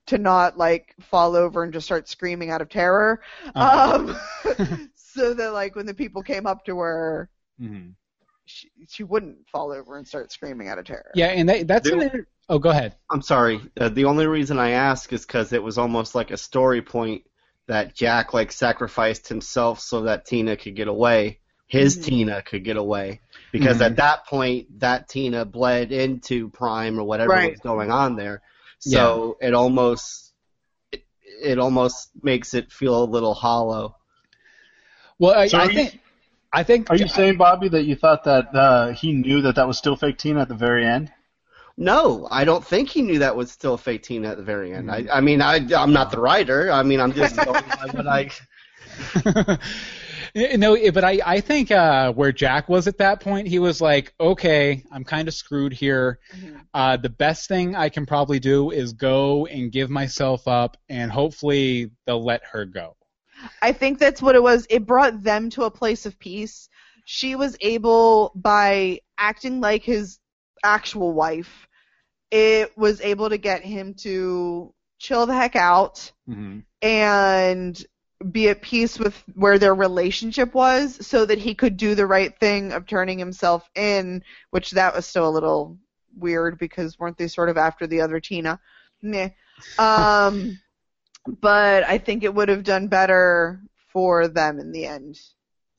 to 0.08 0.18
not 0.18 0.58
like 0.58 0.96
fall 1.02 1.36
over 1.36 1.64
and 1.64 1.74
just 1.74 1.86
start 1.86 2.10
screaming 2.10 2.52
out 2.52 2.62
of 2.62 2.70
terror. 2.70 3.22
Uh-huh. 3.56 3.94
Um, 3.94 4.20
so 4.96 5.34
that 5.34 5.54
like 5.54 5.76
when 5.76 5.86
the 5.86 5.94
people 5.94 6.24
came 6.24 6.48
up 6.48 6.66
to 6.66 6.78
her, 6.80 7.30
Mhm. 7.60 7.96
she, 8.46 8.70
she 8.88 9.04
wouldn't 9.04 9.48
fall 9.50 9.72
over 9.72 9.98
and 9.98 10.08
start 10.08 10.32
screaming 10.32 10.68
out 10.68 10.80
of 10.80 10.86
terror. 10.86 11.14
Yeah, 11.14 11.28
and 11.28 11.50
that, 11.50 11.68
that's 11.68 11.92
an 11.92 12.02
inter- 12.02 12.28
oh, 12.50 12.60
go 12.60 12.70
ahead. 12.70 12.96
I'm 13.12 13.22
sorry. 13.22 13.62
Uh, 13.80 13.90
the 13.90 14.06
only 14.06 14.28
reason 14.28 14.60
I 14.60 14.72
ask 14.72 15.12
is 15.14 15.26
because 15.26 15.54
it 15.54 15.64
was 15.64 15.78
almost 15.78 16.16
like 16.16 16.32
a 16.32 16.38
story 16.38 16.82
point 16.82 17.24
that 17.70 17.96
Jack 17.96 18.34
like 18.34 18.52
sacrificed 18.52 19.28
himself 19.30 19.80
so 19.80 20.02
that 20.02 20.26
Tina 20.26 20.58
could 20.58 20.76
get 20.76 20.88
away. 20.88 21.40
His 21.68 21.98
Mhm. 22.00 22.04
Tina 22.04 22.42
could 22.42 22.64
get 22.64 22.78
away 22.78 23.22
because 23.52 23.78
Mhm. 23.78 23.86
at 23.86 23.96
that 23.98 24.26
point 24.26 24.80
that 24.80 25.08
Tina 25.08 25.46
bled 25.46 25.92
into 25.92 26.50
Prime 26.50 27.00
or 27.00 27.04
whatever 27.04 27.30
Right. 27.30 27.52
was 27.52 27.60
going 27.60 27.92
on 27.92 28.16
there. 28.16 28.42
So 28.80 29.38
it 29.40 29.54
almost 29.54 30.34
it, 30.92 31.04
it 31.44 31.60
almost 31.60 32.10
makes 32.24 32.54
it 32.56 32.72
feel 32.72 33.04
a 33.04 33.06
little 33.06 33.34
hollow. 33.36 33.96
Well, 35.20 35.38
I, 35.38 35.48
So 35.48 35.58
I 35.60 35.62
are 35.66 35.72
you- 35.72 35.76
think 35.76 36.00
I 36.52 36.64
think 36.64 36.90
Are 36.90 36.96
you 36.96 37.08
saying, 37.08 37.38
Bobby, 37.38 37.70
that 37.70 37.84
you 37.84 37.96
thought 37.96 38.24
that 38.24 38.56
uh, 38.56 38.88
he 38.94 39.14
knew 39.14 39.42
that 39.44 39.56
that 39.58 39.68
was 39.68 39.78
still 39.78 39.96
fake 39.96 40.18
Tina 40.18 40.42
at 40.42 40.48
the 40.50 40.56
very 40.56 40.84
end? 40.84 41.12
No, 41.82 42.28
I 42.30 42.44
don't 42.44 42.66
think 42.66 42.90
he 42.90 43.02
knew 43.02 43.20
that 43.20 43.38
was 43.38 43.50
still 43.54 43.78
fake 43.78 44.04
Tina 44.04 44.32
at 44.32 44.38
the 44.38 44.44
very 44.44 44.74
end. 44.74 44.92
I, 44.92 45.06
I 45.14 45.22
mean, 45.22 45.42
I, 45.42 45.66
I'm 45.74 45.94
not 45.94 46.12
the 46.12 46.20
writer. 46.20 46.70
I 46.70 46.84
mean, 46.84 47.00
I'm 47.00 47.14
just 47.14 47.38
going 47.38 47.64
by 47.64 47.88
what 47.94 48.06
I. 48.06 48.30
no, 50.58 50.74
eh, 50.76 50.92
but 50.92 51.06
I, 51.06 51.22
I 51.26 51.40
think 51.40 51.72
uh, 51.72 52.12
where 52.12 52.34
Jack 52.34 52.68
was 52.68 52.90
at 52.90 52.98
that 52.98 53.22
point, 53.22 53.48
he 53.48 53.60
was 53.60 53.80
like, 53.80 54.14
okay, 54.20 54.84
I'm 54.92 55.06
kind 55.06 55.30
of 55.30 55.34
screwed 55.34 55.72
here. 55.72 56.20
Uh, 56.74 56.98
the 56.98 57.10
best 57.10 57.48
thing 57.48 57.78
I 57.78 57.88
can 57.88 58.06
probably 58.06 58.42
do 58.42 58.72
is 58.72 58.92
go 58.92 59.46
and 59.46 59.72
give 59.72 59.90
myself 59.90 60.50
up, 60.50 60.76
and 60.90 61.10
hopefully 61.10 61.92
they'll 62.06 62.26
let 62.26 62.42
her 62.52 62.66
go. 62.66 62.98
I 63.62 63.72
think 63.72 64.00
that's 64.00 64.22
what 64.22 64.36
it 64.36 64.44
was. 64.44 64.68
It 64.70 64.86
brought 64.86 65.24
them 65.24 65.50
to 65.52 65.64
a 65.64 65.72
place 65.72 66.06
of 66.06 66.20
peace. 66.20 66.68
She 67.06 67.36
was 67.36 67.56
able, 67.62 68.34
by 68.36 69.00
acting 69.18 69.62
like 69.62 69.84
his 69.84 70.20
actual 70.62 71.14
wife, 71.14 71.68
it 72.32 72.78
was 72.78 73.02
able 73.02 73.30
to 73.30 73.38
get 73.38 73.64
him 73.64 73.94
to 73.96 74.74
chill 75.00 75.26
the 75.26 75.34
heck 75.34 75.56
out 75.56 76.12
Mhm. 76.28 76.64
and 76.82 77.86
be 78.32 78.50
at 78.50 78.62
peace 78.62 79.00
with 79.00 79.16
where 79.34 79.58
their 79.58 79.74
relationship 79.74 80.54
was 80.54 81.06
so 81.08 81.26
that 81.26 81.40
he 81.40 81.56
could 81.56 81.78
do 81.78 81.96
the 81.96 82.06
right 82.06 82.38
thing 82.40 82.74
of 82.74 82.86
turning 82.86 83.18
himself 83.18 83.70
in, 83.76 84.24
which 84.50 84.72
that 84.72 84.94
was 84.94 85.06
still 85.06 85.28
a 85.28 85.32
little 85.32 85.78
weird 86.18 86.58
because 86.58 87.00
weren't 87.00 87.18
they 87.18 87.28
sort 87.28 87.50
of 87.50 87.58
after 87.58 87.88
the 87.88 88.02
other 88.02 88.20
Tina? 88.20 88.60
Meh. 89.02 89.30
Um, 89.78 90.60
but 91.42 91.84
I 91.86 91.98
think 91.98 92.24
it 92.24 92.34
would 92.34 92.50
have 92.50 92.64
done 92.64 92.88
better 92.88 93.62
for 93.88 94.28
them 94.28 94.60
in 94.60 94.72
the 94.72 94.86
end. 94.86 95.20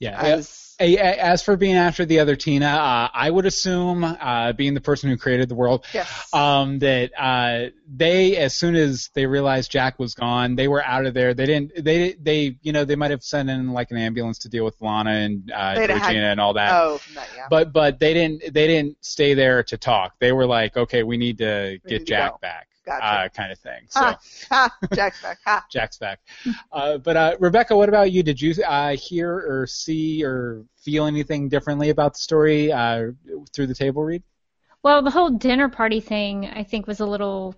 Yeah. 0.00 0.20
As- 0.20 0.56
As 0.82 1.42
for 1.42 1.58
being 1.58 1.74
after 1.76 2.06
the 2.06 2.20
other 2.20 2.36
Tina, 2.36 2.64
uh, 2.64 3.08
I 3.12 3.28
would 3.30 3.44
assume, 3.44 4.02
uh, 4.02 4.54
being 4.54 4.72
the 4.72 4.80
person 4.80 5.10
who 5.10 5.18
created 5.18 5.50
the 5.50 5.54
world, 5.54 5.84
Yes. 5.92 6.32
um, 6.32 6.78
that 6.78 7.10
uh, 7.18 7.68
they, 7.86 8.38
as 8.38 8.54
soon 8.56 8.74
as 8.76 9.10
they 9.12 9.26
realized 9.26 9.70
Jack 9.70 9.98
was 9.98 10.14
gone, 10.14 10.56
they 10.56 10.68
were 10.68 10.82
out 10.82 11.04
of 11.04 11.12
there. 11.12 11.34
They 11.34 11.44
didn't. 11.44 11.84
They 11.84 12.14
they 12.14 12.56
you 12.62 12.72
know 12.72 12.86
they 12.86 12.96
might 12.96 13.10
have 13.10 13.22
sent 13.22 13.50
in 13.50 13.74
like 13.74 13.90
an 13.90 13.98
ambulance 13.98 14.38
to 14.38 14.48
deal 14.48 14.64
with 14.64 14.80
Lana 14.80 15.10
and 15.10 15.52
uh, 15.54 15.74
They'd 15.74 15.88
Georgina 15.88 16.02
had- 16.02 16.14
and 16.32 16.40
all 16.40 16.54
that. 16.54 16.72
Oh, 16.72 16.98
that, 17.14 17.28
yeah. 17.36 17.46
But 17.50 17.74
but 17.74 17.98
they 18.00 18.14
didn't 18.14 18.40
they 18.54 18.66
didn't 18.66 18.96
stay 19.04 19.34
there 19.34 19.62
to 19.64 19.76
talk. 19.76 20.14
They 20.18 20.32
were 20.32 20.46
like, 20.46 20.78
okay, 20.78 21.02
we 21.02 21.18
need 21.18 21.36
to 21.38 21.78
We 21.84 21.90
get 21.90 21.98
need 22.00 22.06
Jack 22.06 22.30
go. 22.32 22.38
back, 22.40 22.68
Gotcha. 22.86 23.04
uh, 23.04 23.28
kind 23.28 23.52
of 23.52 23.58
thing. 23.58 23.82
So. 23.88 24.00
ha, 24.00 24.18
ha, 24.48 24.76
Jack's 24.94 25.22
back. 25.22 25.38
Ha. 25.44 25.66
Jack's 25.70 25.98
back. 25.98 26.20
Uh, 26.72 26.98
but 26.98 27.16
uh, 27.16 27.36
Rebecca, 27.38 27.76
what 27.76 27.88
about 27.88 28.10
you? 28.10 28.22
Did 28.22 28.40
you 28.40 28.54
uh, 28.64 28.96
hear 28.96 29.32
or 29.32 29.66
see 29.66 30.24
or 30.24 30.64
feel 30.76 31.06
anything 31.06 31.48
differently 31.48 31.90
about 31.90 32.14
the 32.14 32.20
story 32.20 32.72
uh, 32.72 33.10
through 33.52 33.66
the 33.66 33.74
table 33.74 34.02
read? 34.02 34.22
Well, 34.82 35.02
the 35.02 35.10
whole 35.10 35.30
dinner 35.30 35.68
party 35.68 36.00
thing, 36.00 36.46
I 36.46 36.64
think, 36.64 36.86
was 36.86 37.00
a 37.00 37.06
little 37.06 37.54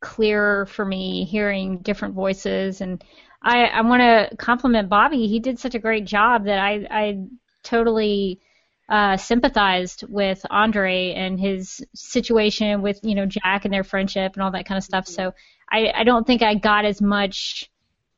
clearer 0.00 0.66
for 0.66 0.84
me, 0.84 1.24
hearing 1.24 1.78
different 1.78 2.14
voices. 2.14 2.82
And 2.82 3.02
I, 3.42 3.64
I 3.66 3.80
want 3.80 4.02
to 4.02 4.36
compliment 4.36 4.88
Bobby. 4.90 5.26
He 5.26 5.40
did 5.40 5.58
such 5.58 5.74
a 5.74 5.78
great 5.78 6.04
job 6.04 6.44
that 6.44 6.58
I, 6.58 6.86
I 6.90 7.24
totally 7.62 8.40
uh, 8.88 9.16
sympathized 9.16 10.04
with 10.08 10.44
Andre 10.50 11.12
and 11.12 11.38
his 11.38 11.84
situation 11.94 12.82
with, 12.82 13.00
you 13.02 13.14
know, 13.14 13.26
Jack 13.26 13.64
and 13.64 13.72
their 13.74 13.84
friendship 13.84 14.34
and 14.34 14.42
all 14.42 14.50
that 14.52 14.66
kind 14.66 14.78
of 14.78 14.84
stuff. 14.84 15.06
So 15.06 15.34
I, 15.70 15.92
I 15.94 16.04
don't 16.04 16.26
think 16.26 16.42
I 16.42 16.54
got 16.54 16.84
as 16.84 17.02
much 17.02 17.70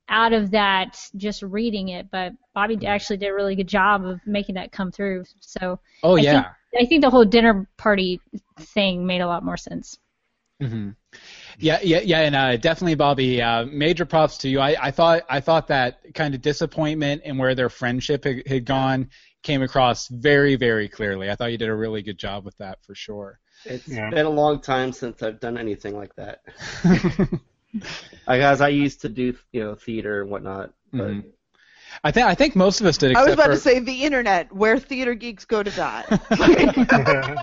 out 0.08 0.32
of 0.32 0.50
that 0.52 0.98
just 1.16 1.42
reading 1.42 1.88
it, 1.88 2.10
but 2.10 2.32
Bobby 2.54 2.84
actually 2.86 3.16
did 3.18 3.28
a 3.28 3.34
really 3.34 3.56
good 3.56 3.68
job 3.68 4.04
of 4.04 4.20
making 4.26 4.56
that 4.56 4.72
come 4.72 4.90
through. 4.92 5.24
So 5.40 5.80
Oh 6.02 6.16
I 6.16 6.22
yeah. 6.22 6.32
think, 6.32 6.46
I 6.80 6.86
think 6.86 7.02
the 7.02 7.10
whole 7.10 7.24
dinner 7.24 7.68
party 7.76 8.20
thing 8.58 9.06
made 9.06 9.20
a 9.20 9.26
lot 9.26 9.44
more 9.44 9.56
sense. 9.56 9.98
hmm 10.60 10.90
Yeah, 11.58 11.80
yeah, 11.82 12.00
yeah, 12.00 12.20
and 12.20 12.36
uh, 12.36 12.56
definitely, 12.56 12.94
Bobby. 12.94 13.42
Uh, 13.42 13.66
major 13.66 14.04
props 14.04 14.38
to 14.38 14.48
you. 14.48 14.60
I, 14.60 14.76
I 14.80 14.90
thought 14.90 15.22
I 15.28 15.40
thought 15.40 15.68
that 15.68 16.14
kind 16.14 16.34
of 16.34 16.42
disappointment 16.42 17.22
and 17.24 17.38
where 17.38 17.54
their 17.54 17.70
friendship 17.70 18.24
had, 18.24 18.46
had 18.46 18.64
gone 18.66 19.10
came 19.42 19.62
across 19.62 20.08
very, 20.08 20.56
very 20.56 20.88
clearly. 20.88 21.30
I 21.30 21.34
thought 21.36 21.52
you 21.52 21.58
did 21.58 21.68
a 21.68 21.74
really 21.74 22.02
good 22.02 22.18
job 22.18 22.44
with 22.44 22.56
that 22.58 22.78
for 22.84 22.94
sure. 22.94 23.40
It's 23.64 23.96
Yeah. 23.96 24.10
been 24.10 24.26
a 24.26 24.30
long 24.30 24.60
time 24.60 24.92
since 24.92 25.22
I've 25.22 25.40
done 25.40 25.56
anything 25.58 25.96
like 25.96 26.14
that. 26.16 26.42
I 28.26 28.38
guess 28.38 28.60
I 28.60 28.68
used 28.68 29.00
to 29.02 29.08
do 29.08 29.36
you 29.52 29.60
know 29.62 29.74
theater 29.74 30.22
and 30.22 30.30
whatnot, 30.30 30.72
but 30.96 31.16
Mhm. 31.16 31.24
I 32.04 32.10
think 32.10 32.26
I 32.26 32.34
think 32.34 32.56
most 32.56 32.80
of 32.80 32.86
us 32.86 32.96
did. 32.96 33.16
I 33.16 33.24
was 33.24 33.34
about 33.34 33.46
for, 33.46 33.52
to 33.52 33.58
say 33.58 33.78
the 33.78 34.04
internet, 34.04 34.52
where 34.52 34.78
theater 34.78 35.14
geeks 35.14 35.44
go 35.44 35.62
to 35.62 35.70
die. 35.70 36.04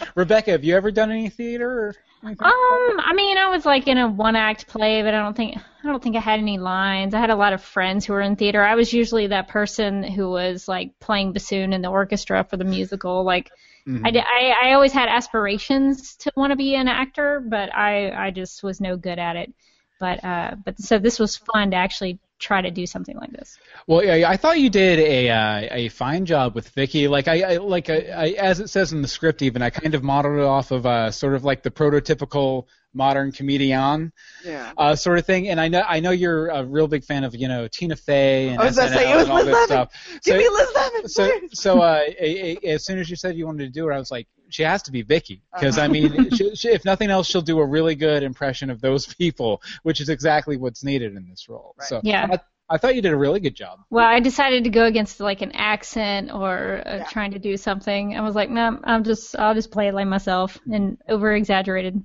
Rebecca, 0.14 0.52
have 0.52 0.64
you 0.64 0.76
ever 0.76 0.90
done 0.90 1.10
any 1.10 1.28
theater? 1.28 1.88
Or? 1.88 1.94
Um, 2.22 2.36
I 2.42 3.12
mean, 3.14 3.38
I 3.38 3.48
was 3.48 3.64
like 3.64 3.88
in 3.88 3.96
a 3.96 4.06
one-act 4.06 4.66
play, 4.66 5.02
but 5.02 5.14
I 5.14 5.22
don't 5.22 5.36
think 5.36 5.56
I 5.56 5.86
don't 5.86 6.02
think 6.02 6.16
I 6.16 6.20
had 6.20 6.38
any 6.38 6.58
lines. 6.58 7.14
I 7.14 7.20
had 7.20 7.30
a 7.30 7.36
lot 7.36 7.52
of 7.52 7.62
friends 7.62 8.04
who 8.04 8.12
were 8.12 8.20
in 8.20 8.36
theater. 8.36 8.62
I 8.62 8.74
was 8.74 8.92
usually 8.92 9.28
that 9.28 9.48
person 9.48 10.02
who 10.02 10.28
was 10.30 10.68
like 10.68 10.98
playing 11.00 11.32
bassoon 11.32 11.72
in 11.72 11.80
the 11.80 11.88
orchestra 11.88 12.44
for 12.44 12.56
the 12.56 12.64
musical. 12.64 13.24
Like, 13.24 13.50
Mhm. 13.86 14.06
I, 14.06 14.10
di- 14.10 14.20
I 14.20 14.68
I 14.68 14.72
always 14.74 14.92
had 14.92 15.08
aspirations 15.08 16.16
to 16.16 16.32
want 16.36 16.50
to 16.50 16.56
be 16.56 16.74
an 16.74 16.88
actor, 16.88 17.40
but 17.40 17.74
I 17.74 18.10
I 18.10 18.30
just 18.30 18.62
was 18.62 18.80
no 18.80 18.96
good 18.96 19.18
at 19.18 19.36
it. 19.36 19.54
But 19.98 20.22
uh, 20.22 20.56
but 20.62 20.78
so 20.78 20.98
this 20.98 21.18
was 21.18 21.38
fun 21.38 21.70
to 21.70 21.78
actually 21.78 22.18
try 22.40 22.60
to 22.62 22.70
do 22.70 22.86
something 22.86 23.16
like 23.16 23.30
this. 23.30 23.56
Well, 23.86 24.02
yeah, 24.04 24.28
I 24.28 24.36
thought 24.36 24.58
you 24.58 24.70
did 24.70 24.98
a 24.98 25.30
uh, 25.30 25.68
a 25.70 25.88
fine 25.90 26.26
job 26.26 26.54
with 26.56 26.68
Vicky. 26.70 27.06
Like 27.06 27.28
I, 27.28 27.42
I 27.54 27.56
like 27.58 27.88
I, 27.90 27.98
I, 28.16 28.26
as 28.38 28.58
it 28.58 28.68
says 28.68 28.92
in 28.92 29.02
the 29.02 29.08
script, 29.08 29.42
even 29.42 29.62
I 29.62 29.70
kind 29.70 29.94
of 29.94 30.02
modeled 30.02 30.38
it 30.38 30.44
off 30.44 30.72
of 30.72 30.86
uh, 30.86 31.10
sort 31.12 31.34
of 31.34 31.44
like 31.44 31.62
the 31.62 31.70
prototypical 31.70 32.64
modern 32.92 33.30
comedian 33.30 34.12
Yeah. 34.44 34.72
uh, 34.76 34.96
sort 34.96 35.18
of 35.18 35.24
thing. 35.26 35.48
And 35.48 35.60
I 35.60 35.68
know 35.68 35.84
I 35.86 36.00
know 36.00 36.10
you're 36.10 36.48
a 36.48 36.64
real 36.64 36.88
big 36.88 37.04
fan 37.04 37.22
of 37.22 37.36
you 37.36 37.46
know 37.46 37.68
Tina 37.68 37.94
Fey 37.94 38.48
and 38.48 38.60
I 38.60 38.64
was 38.64 38.76
gonna 38.76 38.90
SNL 38.90 38.94
say, 38.94 39.12
it 39.12 39.14
was 39.14 39.22
and 39.24 39.32
all 39.32 39.36
Liz 39.38 39.46
this 39.46 39.54
Lemon. 39.54 39.68
stuff. 39.68 40.20
Give 40.24 40.34
So- 40.34 40.38
me 40.38 40.48
Liz 40.48 40.68
Lemon, 40.74 41.08
so 41.08 41.38
please. 41.38 41.50
so 41.60 41.80
uh, 41.82 42.00
a, 42.18 42.56
a, 42.66 42.72
as 42.74 42.84
soon 42.84 42.98
as 42.98 43.08
you 43.08 43.16
said 43.16 43.36
you 43.36 43.46
wanted 43.46 43.64
to 43.66 43.70
do 43.70 43.88
it, 43.88 43.94
I 43.94 43.98
was 43.98 44.10
like, 44.10 44.26
she 44.50 44.62
has 44.62 44.82
to 44.82 44.92
be 44.92 45.02
Vicky 45.02 45.42
because 45.52 45.78
Uh-huh. 45.78 45.86
I 45.86 45.88
mean, 45.88 46.30
she, 46.30 46.54
she, 46.54 46.68
if 46.68 46.84
nothing 46.84 47.10
else, 47.10 47.26
she'll 47.26 47.40
do 47.40 47.60
a 47.60 47.66
really 47.66 47.94
good 47.94 48.22
impression 48.22 48.70
of 48.70 48.80
those 48.80 49.12
people, 49.14 49.62
which 49.82 50.00
is 50.00 50.08
exactly 50.08 50.56
what's 50.56 50.84
needed 50.84 51.16
in 51.16 51.28
this 51.28 51.48
role. 51.48 51.74
So 51.80 52.00
Yeah. 52.02 52.26
I, 52.30 52.38
I 52.72 52.78
thought 52.78 52.94
you 52.94 53.02
did 53.02 53.12
a 53.12 53.16
really 53.16 53.40
good 53.40 53.56
job. 53.56 53.80
Well, 53.90 54.06
I 54.06 54.20
decided 54.20 54.64
to 54.64 54.70
go 54.70 54.84
against 54.84 55.18
like 55.18 55.42
an 55.42 55.52
accent 55.52 56.32
or 56.32 56.82
uh, 56.86 57.04
trying 57.10 57.32
to 57.32 57.40
do 57.40 57.56
something. 57.56 58.16
I 58.16 58.20
was 58.20 58.36
like, 58.36 58.48
no, 58.48 58.78
I'm 58.84 59.02
just 59.02 59.36
I'll 59.36 59.54
just 59.54 59.72
play 59.72 59.88
it 59.88 59.94
like 59.94 60.06
myself, 60.06 60.56
an 60.70 60.98
over 61.08 61.34
exaggerated 61.34 62.00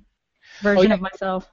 version 0.62 0.88
yeah. 0.88 0.94
of 0.94 1.00
myself. 1.00 1.48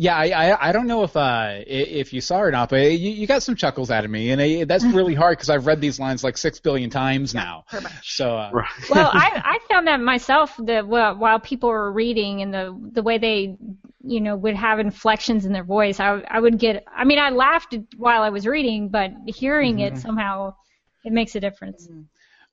Yeah, 0.00 0.16
I, 0.16 0.26
I 0.52 0.68
I 0.68 0.72
don't 0.72 0.86
know 0.86 1.02
if 1.02 1.16
uh 1.16 1.56
if 1.66 2.12
you 2.12 2.20
saw 2.20 2.38
it 2.38 2.42
or 2.42 2.50
not, 2.52 2.70
but 2.70 2.76
you, 2.76 3.10
you 3.10 3.26
got 3.26 3.42
some 3.42 3.56
chuckles 3.56 3.90
out 3.90 4.04
of 4.04 4.10
me, 4.12 4.30
and 4.30 4.40
I, 4.40 4.64
that's 4.64 4.84
really 4.92 5.14
hard 5.14 5.36
because 5.36 5.50
I've 5.50 5.66
read 5.66 5.80
these 5.80 5.98
lines 5.98 6.22
like 6.22 6.36
six 6.38 6.60
billion 6.60 6.88
times 6.88 7.34
now. 7.34 7.64
So 8.04 8.36
uh, 8.38 8.52
well, 8.88 9.10
I, 9.12 9.40
I 9.44 9.58
found 9.68 9.88
that 9.88 10.00
myself 10.00 10.54
that 10.66 10.86
while, 10.86 11.16
while 11.16 11.40
people 11.40 11.68
were 11.68 11.90
reading 11.90 12.42
and 12.42 12.54
the 12.54 12.90
the 12.92 13.02
way 13.02 13.18
they 13.18 13.56
you 14.04 14.20
know 14.20 14.36
would 14.36 14.54
have 14.54 14.78
inflections 14.78 15.46
in 15.46 15.52
their 15.52 15.64
voice, 15.64 15.98
I 15.98 16.22
I 16.30 16.38
would 16.38 16.58
get. 16.58 16.84
I 16.94 17.04
mean, 17.04 17.18
I 17.18 17.30
laughed 17.30 17.76
while 17.96 18.22
I 18.22 18.30
was 18.30 18.46
reading, 18.46 18.90
but 18.90 19.10
hearing 19.26 19.80
it 19.80 19.94
Mhm. 19.94 20.00
somehow 20.00 20.54
it 21.04 21.12
makes 21.12 21.34
a 21.34 21.40
difference. 21.40 21.88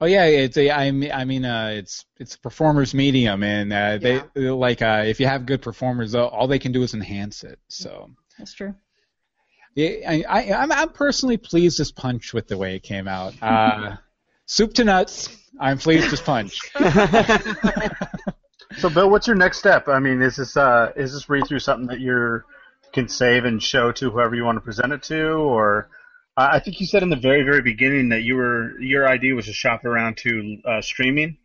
Oh 0.02 0.06
yeah, 0.06 0.26
it's 0.26 0.58
a, 0.58 0.72
I 0.72 0.92
mean, 0.92 1.12
I 1.12 1.24
mean, 1.24 1.46
uh, 1.46 1.72
it's 1.74 2.06
it's 2.20 2.36
a 2.36 2.40
performer's 2.40 2.94
medium, 2.94 3.44
and 3.44 3.72
uh, 3.72 3.98
they 3.98 4.22
like 4.36 4.82
uh, 4.82 5.04
if 5.06 5.20
you 5.22 5.26
have 5.28 5.46
good 5.46 5.62
performers, 5.62 6.14
all- 6.16 6.28
all 6.28 6.48
they 6.48 6.60
can 6.60 6.74
do 6.74 6.84
is 6.84 6.94
enhance 6.94 7.44
it. 7.46 7.60
So 7.70 8.12
That's 8.38 8.54
true. 8.54 8.76
yeah, 9.74 9.90
I, 10.10 10.24
I 10.28 10.54
I'm, 10.62 10.72
I'm 10.72 10.90
personally 10.90 11.38
pleased 11.38 11.80
as 11.80 11.92
Punch 11.94 12.34
with 12.34 12.48
the 12.48 12.58
way 12.58 12.76
it 12.76 12.84
came 12.84 13.08
out. 13.08 13.36
Uh, 13.42 13.96
soup 14.46 14.74
to 14.74 14.84
nuts. 14.84 15.30
I'm 15.60 15.78
pleased 15.78 16.12
as 16.12 16.22
Punch. 16.22 16.60
So, 18.80 18.90
Bill, 18.90 19.10
what's 19.10 19.26
your 19.28 19.38
next 19.38 19.60
step? 19.60 19.88
I 19.88 20.00
mean, 20.00 20.22
is 20.22 20.36
this 20.36 20.58
uh, 20.58 20.92
is 20.98 21.14
this 21.14 21.30
read 21.30 21.48
through 21.48 21.60
something 21.60 21.88
that 21.88 22.02
you 22.02 22.44
can 22.92 23.08
save 23.08 23.46
and 23.46 23.62
show 23.64 23.92
to 23.94 24.10
whoever 24.10 24.36
you 24.36 24.44
want 24.44 24.58
to 24.58 24.62
present 24.62 24.92
it 24.92 25.02
to, 25.04 25.28
or 25.32 25.88
I 26.38 26.60
think 26.60 26.80
you 26.82 26.86
said 26.86 27.02
in 27.02 27.10
the 27.10 27.16
very 27.16 27.44
very 27.44 27.62
beginning 27.62 28.10
that 28.10 28.24
you 28.24 28.36
were 28.36 28.80
your 28.80 29.08
idea 29.08 29.34
was 29.36 29.46
to 29.46 29.54
shop 29.54 29.86
around 29.86 30.18
to 30.18 30.58
uh, 30.66 30.82
streaming 30.82 31.38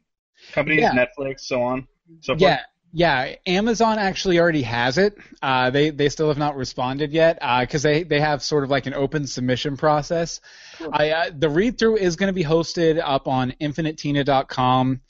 companies, 0.52 0.80
Yeah. 0.80 0.92
Netflix, 0.92 1.40
so 1.40 1.62
on, 1.62 1.86
so 2.20 2.32
forth. 2.32 2.42
Yeah, 2.42 2.60
yeah. 2.92 3.36
Amazon 3.46 3.98
actually 3.98 4.40
already 4.40 4.62
has 4.62 4.98
it. 4.98 5.16
Uh, 5.42 5.70
they 5.70 5.90
they 5.90 6.08
still 6.08 6.28
have 6.28 6.38
not 6.38 6.56
responded 6.56 7.12
yet 7.12 7.38
because 7.60 7.82
they 7.82 8.02
they 8.02 8.20
have 8.20 8.42
sort 8.42 8.64
of 8.64 8.70
like 8.70 8.86
an 8.86 8.94
open 8.94 9.26
submission 9.26 9.76
process. 9.76 10.40
I, 10.92 11.10
uh, 11.10 11.30
the 11.36 11.48
read 11.48 11.78
through 11.78 11.98
is 11.98 12.16
going 12.16 12.28
to 12.28 12.32
be 12.32 12.44
hosted 12.44 13.00
up 13.04 13.28
on 13.28 13.54
infinitina.com. 13.60 15.02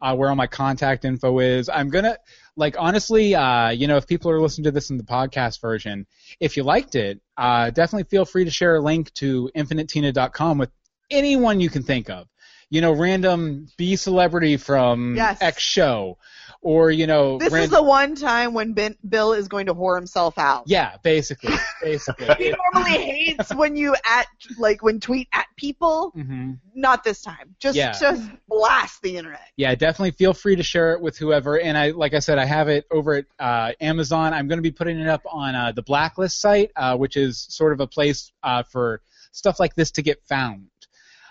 Uh, 0.00 0.14
where 0.14 0.28
all 0.28 0.36
my 0.36 0.46
contact 0.46 1.04
info 1.04 1.40
is. 1.40 1.68
I'm 1.68 1.90
gonna 1.90 2.16
like 2.58 2.74
honestly, 2.78 3.34
uh, 3.34 3.70
you 3.70 3.86
know, 3.86 3.96
if 3.96 4.06
people 4.06 4.30
are 4.30 4.40
listening 4.40 4.64
to 4.64 4.70
this 4.72 4.90
in 4.90 4.96
the 4.98 5.04
podcast 5.04 5.60
version, 5.60 6.06
if 6.40 6.56
you 6.56 6.64
liked 6.64 6.96
it, 6.96 7.20
uh, 7.36 7.70
definitely 7.70 8.04
feel 8.04 8.24
free 8.24 8.44
to 8.44 8.50
share 8.50 8.76
a 8.76 8.80
link 8.80 9.14
to 9.14 9.48
infinitina.com 9.56 10.58
with 10.58 10.70
anyone 11.10 11.60
you 11.60 11.70
can 11.70 11.84
think 11.84 12.10
of. 12.10 12.26
You 12.68 12.80
know, 12.80 12.92
random 12.92 13.68
B 13.78 13.96
celebrity 13.96 14.56
from 14.58 15.14
Yes. 15.16 15.38
X 15.40 15.62
show, 15.62 16.18
or 16.60 16.90
you 16.90 17.06
know, 17.06 17.38
This 17.38 17.52
is 17.52 17.70
the 17.70 17.82
one 17.82 18.14
time 18.16 18.52
when 18.52 18.72
ben, 18.72 18.96
Bill 19.08 19.32
is 19.32 19.46
going 19.48 19.66
to 19.66 19.74
whore 19.74 19.96
himself 19.96 20.38
out. 20.38 20.64
yeah, 20.66 20.96
basically, 21.02 21.54
basically. 21.82 22.26
He 22.38 22.52
normally 22.74 22.98
hates 23.04 23.54
when 23.54 23.76
you 23.76 23.94
at 24.04 24.26
like 24.58 24.82
when 24.82 24.98
tweet 25.00 25.28
at 25.32 25.46
people. 25.56 26.10
hmm 26.10 26.52
Not 26.74 27.04
this 27.04 27.22
time. 27.22 27.54
Just 27.60 27.76
Yeah. 27.76 27.92
just 27.98 28.28
blast 28.48 29.00
the 29.02 29.16
internet. 29.16 29.40
Yeah, 29.56 29.74
definitely 29.74 30.12
feel 30.12 30.34
free 30.34 30.56
to 30.56 30.62
share 30.62 30.94
it 30.94 31.00
with 31.00 31.16
whoever. 31.16 31.60
And 31.60 31.76
I, 31.78 31.90
like 31.90 32.14
I 32.14 32.18
said, 32.18 32.38
I 32.38 32.44
have 32.44 32.68
it 32.68 32.86
over 32.90 33.14
at 33.14 33.24
uh, 33.38 33.72
Amazon. 33.80 34.34
I'm 34.34 34.48
going 34.48 34.58
to 34.58 34.62
be 34.62 34.70
putting 34.72 34.98
it 34.98 35.08
up 35.08 35.22
on 35.30 35.54
uh, 35.54 35.72
the 35.72 35.82
Blacklist 35.82 36.40
site, 36.40 36.70
uh, 36.76 36.96
which 36.96 37.16
is 37.16 37.46
sort 37.50 37.72
of 37.72 37.80
a 37.80 37.86
place 37.86 38.32
uh, 38.42 38.62
for 38.64 39.00
stuff 39.32 39.60
like 39.60 39.74
this 39.74 39.92
to 39.92 40.02
get 40.02 40.22
found. 40.24 40.66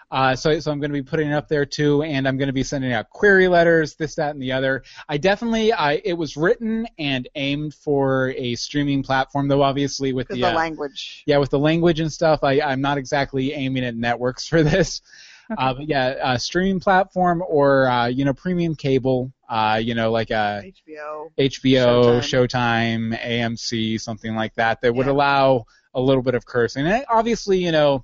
Uh, 0.09 0.35
so, 0.35 0.57
so 0.59 0.71
I'm 0.71 0.79
going 0.79 0.91
to 0.91 0.93
be 0.93 1.03
putting 1.03 1.29
it 1.29 1.33
up 1.33 1.49
there 1.49 1.65
too, 1.65 2.01
and 2.01 2.27
I'm 2.27 2.37
going 2.37 2.47
to 2.47 2.53
be 2.53 2.63
sending 2.63 2.93
out 2.93 3.09
query 3.09 3.47
letters, 3.47 3.95
this, 3.95 4.15
that, 4.15 4.31
and 4.31 4.41
the 4.41 4.53
other. 4.53 4.83
I 5.09 5.17
definitely, 5.17 5.73
I, 5.73 6.01
it 6.03 6.13
was 6.13 6.37
written 6.37 6.87
and 6.97 7.27
aimed 7.35 7.73
for 7.73 8.29
a 8.37 8.55
streaming 8.55 9.03
platform, 9.03 9.49
though 9.49 9.61
obviously 9.61 10.13
with 10.13 10.29
the, 10.29 10.35
the 10.35 10.45
uh, 10.45 10.53
language. 10.53 11.23
yeah, 11.25 11.37
with 11.37 11.49
the 11.49 11.59
language 11.59 11.99
and 11.99 12.11
stuff, 12.11 12.43
I, 12.43 12.61
I'm 12.61 12.79
not 12.79 12.97
exactly 12.97 13.51
aiming 13.53 13.83
at 13.83 13.95
networks 13.95 14.47
for 14.47 14.63
this. 14.63 15.01
Uh, 15.57 15.73
but 15.75 15.87
yeah, 15.87 16.07
uh, 16.21 16.37
streaming 16.37 16.77
platform 16.77 17.41
or 17.47 17.87
uh, 17.87 18.07
you 18.07 18.25
know 18.25 18.33
premium 18.33 18.75
cable, 18.75 19.31
uh, 19.47 19.79
you 19.81 19.95
know 19.95 20.11
like 20.11 20.29
uh, 20.29 20.59
HBO. 20.59 21.31
HBO, 21.39 22.19
Showtime. 22.19 23.17
AMC, 23.17 24.01
something 24.01 24.35
like 24.35 24.53
that, 24.55 24.81
that 24.81 24.93
would 24.93 25.07
allow 25.07 25.65
a 25.93 26.01
little 26.01 26.21
bit 26.21 26.35
of 26.35 26.45
cursing. 26.45 26.85
And 26.85 27.05
obviously, 27.09 27.63
you 27.63 27.71
know, 27.71 28.03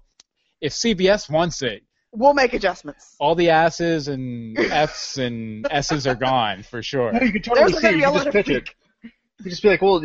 if 0.61 0.71
CBS 0.71 1.29
wants 1.29 1.61
it, 1.61 1.83
We'll 2.15 2.33
make 2.35 2.53
adjustments. 2.53 3.15
all 3.19 3.33
the 3.35 3.49
asses 3.49 4.07
and 4.07 4.57
Fs 4.57 5.17
and 5.17 5.65
S's 5.69 6.05
are 6.07 6.15
gone 6.15 6.63
for 6.63 6.83
sure. 6.83 7.11
No, 7.11 7.19
you 7.21 7.31
can 7.31 7.41
totally 7.41 7.71
There's 7.71 7.81
see. 7.81 7.81
gonna 7.81 7.93
it. 7.93 7.97
be 7.97 8.01
You 8.01 8.07
a 8.07 8.11
can 8.11 8.13
lot 8.13 8.23
just 8.25 8.27
of 8.27 8.33
pitch 8.45 8.49
it. 8.49 8.69
You 9.03 9.09
can 9.43 9.49
just 9.49 9.63
be 9.63 9.69
like, 9.69 9.81
well, 9.81 9.99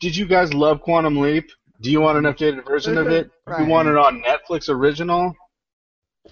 did 0.00 0.16
you 0.16 0.26
guys 0.26 0.52
love 0.52 0.82
Quantum 0.82 1.18
Leap? 1.20 1.50
Do 1.80 1.90
you 1.90 2.00
want 2.00 2.18
an 2.18 2.24
updated 2.32 2.66
version 2.66 2.96
of 2.98 3.08
it? 3.08 3.30
If 3.48 3.58
you 3.58 3.66
want 3.66 3.88
it 3.88 3.96
on 3.96 4.22
Netflix 4.22 4.68
original? 4.68 5.34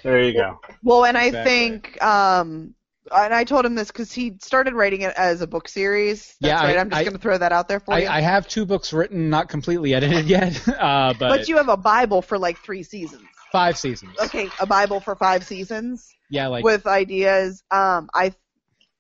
There 0.03 0.23
you 0.23 0.33
go. 0.35 0.61
Well, 0.83 1.05
and 1.05 1.17
I 1.19 1.25
Exactly. 1.27 1.51
think, 1.53 2.03
um, 2.03 2.75
and 3.15 3.35
I 3.35 3.45
told 3.45 3.67
him 3.67 3.75
this 3.75 3.89
because 3.89 4.13
he 4.13 4.37
started 4.41 4.75
writing 4.75 5.03
it 5.03 5.13
as 5.17 5.41
a 5.43 5.47
book 5.47 5.69
series. 5.69 6.35
That's 6.41 6.61
Yeah, 6.63 6.67
right. 6.67 6.77
I- 6.77 6.81
I'm 6.81 6.89
just 6.91 7.03
going 7.03 7.13
to 7.15 7.19
throw 7.19 7.37
that 7.37 7.53
out 7.53 7.69
there 7.69 7.81
for 7.81 7.93
I, 7.95 7.99
you. 7.99 8.09
I 8.09 8.21
have 8.21 8.49
two 8.49 8.65
books 8.65 8.93
written, 8.93 9.29
not 9.29 9.49
completely 9.49 9.93
edited 9.95 10.27
yet, 10.29 10.67
uh, 10.69 11.13
but, 11.19 11.29
but 11.29 11.49
you 11.49 11.57
have 11.57 11.69
a 11.69 11.77
Bible 11.77 12.23
for 12.23 12.39
like 12.39 12.59
three 12.61 12.83
seasons. 12.83 13.25
Five 13.53 13.79
seasons. 13.79 14.17
Okay, 14.21 14.51
a 14.61 14.67
Bible 14.67 15.01
for 15.01 15.17
five 15.17 15.45
seasons 15.45 16.15
Yeah, 16.31 16.49
like 16.49 16.65
with 16.65 16.87
ideas. 16.87 17.63
Um, 17.71 18.09
I, 18.15 18.35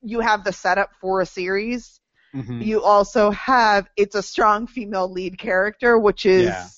you 0.02 0.20
have 0.20 0.44
the 0.44 0.52
setup 0.52 0.90
for 1.00 1.20
a 1.20 1.26
series. 1.26 2.00
mhm. 2.34 2.60
You 2.60 2.82
also 2.82 3.30
have 3.32 3.88
it's 3.96 4.14
a 4.16 4.22
strong 4.22 4.66
female 4.66 5.10
lead 5.10 5.38
character, 5.38 5.98
which 5.98 6.26
is 6.26 6.46
Yeah. 6.46 6.68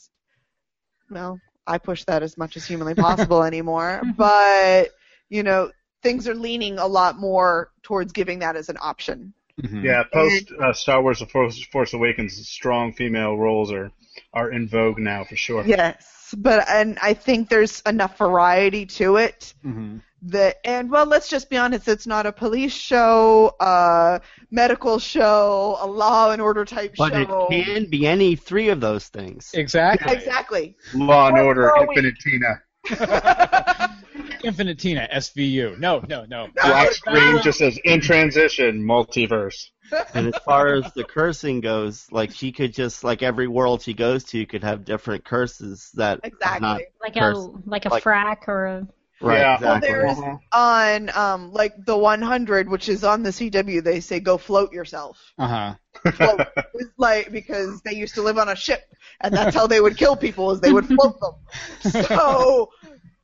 well, 1.10 1.40
I 1.66 1.78
push 1.78 2.04
that 2.04 2.22
as 2.22 2.36
much 2.36 2.56
as 2.56 2.66
humanly 2.66 2.94
possible 2.94 3.42
anymore. 3.44 4.02
But 4.16 4.90
you 5.28 5.42
know, 5.42 5.72
things 6.02 6.28
are 6.28 6.34
leaning 6.34 6.78
a 6.78 6.86
lot 6.86 7.18
more 7.18 7.70
towards 7.82 8.12
giving 8.12 8.40
that 8.40 8.56
as 8.56 8.68
an 8.68 8.76
option. 8.80 9.34
Mm-hmm. 9.62 9.84
Yeah, 9.84 10.02
post 10.12 10.50
uh, 10.60 10.72
Star 10.72 11.02
Wars: 11.02 11.20
The 11.20 11.26
Force, 11.26 11.62
Force 11.66 11.92
Awakens, 11.92 12.36
strong 12.48 12.92
female 12.92 13.36
roles 13.36 13.72
are 13.72 13.92
are 14.32 14.50
in 14.50 14.68
vogue 14.68 14.98
now 14.98 15.24
for 15.24 15.36
sure. 15.36 15.64
Yes, 15.66 16.34
but 16.36 16.68
and 16.68 16.98
I 17.02 17.14
think 17.14 17.48
there's 17.48 17.80
enough 17.86 18.18
variety 18.18 18.86
to 18.86 19.16
it 19.16 19.54
Mhm. 19.64 20.00
that 20.22 20.56
and 20.64 20.90
well, 20.90 21.06
let's 21.06 21.28
just 21.28 21.50
be 21.50 21.56
honest, 21.56 21.86
it's 21.88 22.06
not 22.06 22.26
a 22.26 22.32
police 22.32 22.72
show, 22.74 23.54
a 23.60 24.20
medical 24.50 24.98
show, 24.98 25.76
a 25.80 25.86
law 25.86 26.30
and 26.32 26.40
order 26.40 26.64
type 26.64 26.94
show. 26.94 27.08
But 27.10 27.14
it 27.14 27.28
can 27.50 27.90
be 27.90 28.06
any 28.06 28.36
three 28.36 28.68
of 28.70 28.80
those 28.80 29.08
things. 29.08 29.50
Exactly. 29.54 30.12
Exactly. 30.12 30.76
Law 30.94 31.28
and 31.28 31.38
Order, 31.38 31.72
for 31.74 31.84
a. 31.84 31.88
Infinite 31.88 32.14
Tina. 32.20 32.62
Infinite 34.44 34.78
Tina, 34.78 35.08
SVU. 35.12 35.78
No, 35.78 36.02
no, 36.08 36.24
no. 36.26 36.48
Black 36.54 36.92
screen 36.92 37.40
just 37.42 37.58
says 37.58 37.78
in 37.84 38.00
transition, 38.00 38.82
multiverse. 38.82 39.68
And 40.14 40.28
as 40.34 40.40
far 40.44 40.74
as 40.74 40.92
the 40.94 41.04
cursing 41.04 41.60
goes, 41.60 42.06
like 42.10 42.32
she 42.32 42.52
could 42.52 42.72
just 42.74 43.04
like 43.04 43.22
every 43.22 43.46
world 43.48 43.82
she 43.82 43.94
goes 43.94 44.24
to 44.24 44.44
could 44.46 44.64
have 44.64 44.84
different 44.84 45.24
curses 45.24 45.90
that 45.94 46.20
Exactly. 46.24 46.60
not 46.60 46.80
Like 47.02 47.14
curse. 47.14 47.36
a 47.36 47.50
like 47.66 47.84
a 47.84 47.88
Like- 47.90 48.02
frack 48.02 48.48
or 48.48 48.66
a 48.66 48.88
Right, 49.20 49.38
Yeah. 49.38 49.58
Well, 49.60 49.76
exactly. 49.76 49.88
there's 49.90 50.38
on 50.52 51.10
um 51.16 51.52
like 51.52 51.72
the 51.86 51.96
100, 51.96 52.68
which 52.68 52.88
is 52.88 53.04
on 53.04 53.22
the 53.22 53.30
CW. 53.30 53.82
They 53.82 54.00
say 54.00 54.18
go 54.20 54.36
float 54.38 54.72
yourself. 54.72 55.18
Uh 55.38 55.46
huh. 55.46 56.10
Float. 56.12 56.48
It's 56.74 56.90
like 56.98 57.30
because 57.30 57.80
they 57.82 57.92
used 57.94 58.16
to 58.16 58.22
live 58.22 58.38
on 58.38 58.48
a 58.48 58.56
ship, 58.56 58.82
and 59.20 59.32
that's 59.32 59.54
how 59.54 59.66
they 59.68 59.80
would 59.80 59.96
kill 59.96 60.16
people 60.16 60.50
is 60.50 60.60
they 60.60 60.72
would 60.72 60.86
float 60.88 61.16
them. 61.20 61.92
So 62.08 62.70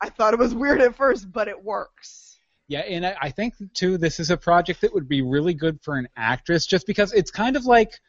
I 0.01 0.09
thought 0.09 0.33
it 0.33 0.39
was 0.39 0.53
weird 0.55 0.81
at 0.81 0.95
first, 0.95 1.31
but 1.31 1.47
it 1.47 1.63
works. 1.63 2.39
Yeah, 2.67 2.79
and 2.79 3.05
I, 3.05 3.15
I 3.21 3.29
think 3.31 3.53
too 3.73 3.97
this 3.97 4.19
is 4.19 4.31
a 4.31 4.37
project 4.37 4.81
that 4.81 4.93
would 4.93 5.07
be 5.07 5.21
really 5.21 5.53
good 5.53 5.79
for 5.81 5.97
an 5.97 6.07
actress, 6.15 6.65
just 6.65 6.87
because 6.87 7.13
it's 7.13 7.29
kind 7.31 7.55
of 7.55 7.65
like 7.65 7.99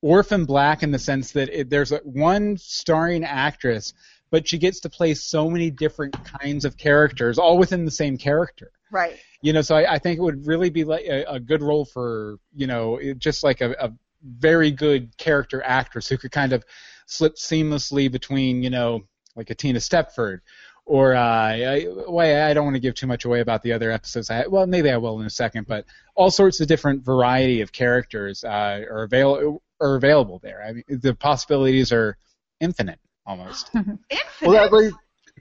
Orphan 0.00 0.44
Black 0.44 0.82
in 0.82 0.90
the 0.92 0.98
sense 0.98 1.32
that 1.32 1.48
it, 1.48 1.70
there's 1.70 1.92
a, 1.92 1.98
one 1.98 2.56
starring 2.56 3.24
actress, 3.24 3.92
but 4.30 4.48
she 4.48 4.58
gets 4.58 4.80
to 4.80 4.90
play 4.90 5.14
so 5.14 5.50
many 5.50 5.70
different 5.70 6.16
kinds 6.24 6.64
of 6.64 6.76
characters, 6.76 7.38
all 7.38 7.58
within 7.58 7.84
the 7.84 7.90
same 7.90 8.16
character. 8.16 8.70
Right. 8.90 9.18
You 9.42 9.52
know, 9.52 9.62
so 9.62 9.76
I, 9.76 9.94
I 9.94 9.98
think 9.98 10.18
it 10.18 10.22
would 10.22 10.46
really 10.46 10.70
be 10.70 10.84
like 10.84 11.04
a, 11.04 11.24
a 11.24 11.40
good 11.40 11.62
role 11.62 11.84
for 11.84 12.38
you 12.54 12.66
know 12.66 12.96
it- 12.96 13.18
just 13.18 13.42
like 13.42 13.60
a, 13.60 13.74
a 13.78 13.92
very 14.24 14.70
good 14.70 15.16
character 15.16 15.62
actress 15.64 16.08
who 16.08 16.16
could 16.16 16.30
kind 16.30 16.52
of 16.52 16.64
slip 17.06 17.34
seamlessly 17.34 18.10
between, 18.10 18.62
you 18.62 18.70
know, 18.70 19.02
like 19.34 19.50
a 19.50 19.54
Tina 19.54 19.80
Stepford. 19.80 20.40
Or 20.84 21.14
uh, 21.14 21.20
I, 21.20 21.86
well, 22.08 22.50
I 22.50 22.52
don't 22.54 22.64
want 22.64 22.74
to 22.74 22.80
give 22.80 22.94
too 22.94 23.06
much 23.06 23.24
away 23.24 23.40
about 23.40 23.62
the 23.62 23.72
other 23.72 23.90
episodes. 23.90 24.30
I, 24.30 24.46
well, 24.48 24.66
maybe 24.66 24.90
I 24.90 24.96
will 24.96 25.20
in 25.20 25.26
a 25.26 25.30
second, 25.30 25.66
but 25.66 25.84
all 26.16 26.30
sorts 26.30 26.60
of 26.60 26.66
different 26.66 27.04
variety 27.04 27.60
of 27.60 27.72
characters 27.72 28.42
uh, 28.42 28.84
are 28.90 29.04
avail- 29.04 29.62
are 29.80 29.94
available 29.94 30.40
there. 30.42 30.62
I 30.62 30.72
mean, 30.72 30.84
the 30.88 31.14
possibilities 31.14 31.92
are 31.92 32.16
infinite 32.60 32.98
almost. 33.26 33.70
infinite. 33.74 34.00
Well, 34.40 34.52
that 34.52 34.72
leads, 34.72 34.94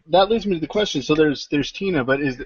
that 0.07 0.30
leads 0.30 0.45
me 0.45 0.55
to 0.55 0.61
the 0.61 0.68
question. 0.68 1.01
So 1.01 1.15
there's 1.15 1.47
there's 1.49 1.72
Tina, 1.72 2.03
but 2.03 2.22
is 2.22 2.39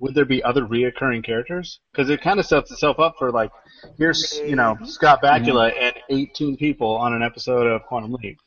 would 0.00 0.14
there 0.14 0.24
be 0.24 0.42
other 0.42 0.62
reoccurring 0.62 1.24
characters? 1.24 1.80
Because 1.92 2.10
it 2.10 2.20
kind 2.20 2.38
of 2.38 2.46
sets 2.46 2.70
itself 2.70 2.98
up 2.98 3.16
for 3.18 3.30
like 3.30 3.50
here's 3.96 4.40
you 4.44 4.56
know 4.56 4.76
Scott 4.84 5.20
Bakula 5.22 5.72
and 5.78 5.94
18 6.08 6.56
people 6.56 6.96
on 6.96 7.12
an 7.12 7.22
episode 7.22 7.66
of 7.66 7.82
Quantum 7.84 8.12
Leap. 8.12 8.38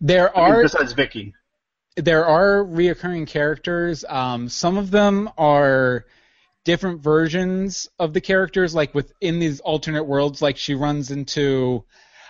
There 0.00 0.36
I 0.36 0.42
mean, 0.42 0.52
are 0.52 0.62
besides 0.62 0.92
Vicky. 0.92 1.34
There 1.96 2.24
are 2.24 2.64
reoccurring 2.64 3.26
characters. 3.26 4.04
Um, 4.08 4.48
some 4.48 4.76
of 4.76 4.90
them 4.90 5.30
are 5.36 6.04
different 6.64 7.02
versions 7.02 7.88
of 7.98 8.12
the 8.12 8.20
characters, 8.20 8.74
like 8.74 8.94
within 8.94 9.38
these 9.38 9.60
alternate 9.60 10.04
worlds. 10.04 10.42
Like 10.42 10.56
she 10.56 10.74
runs 10.74 11.10
into, 11.10 11.84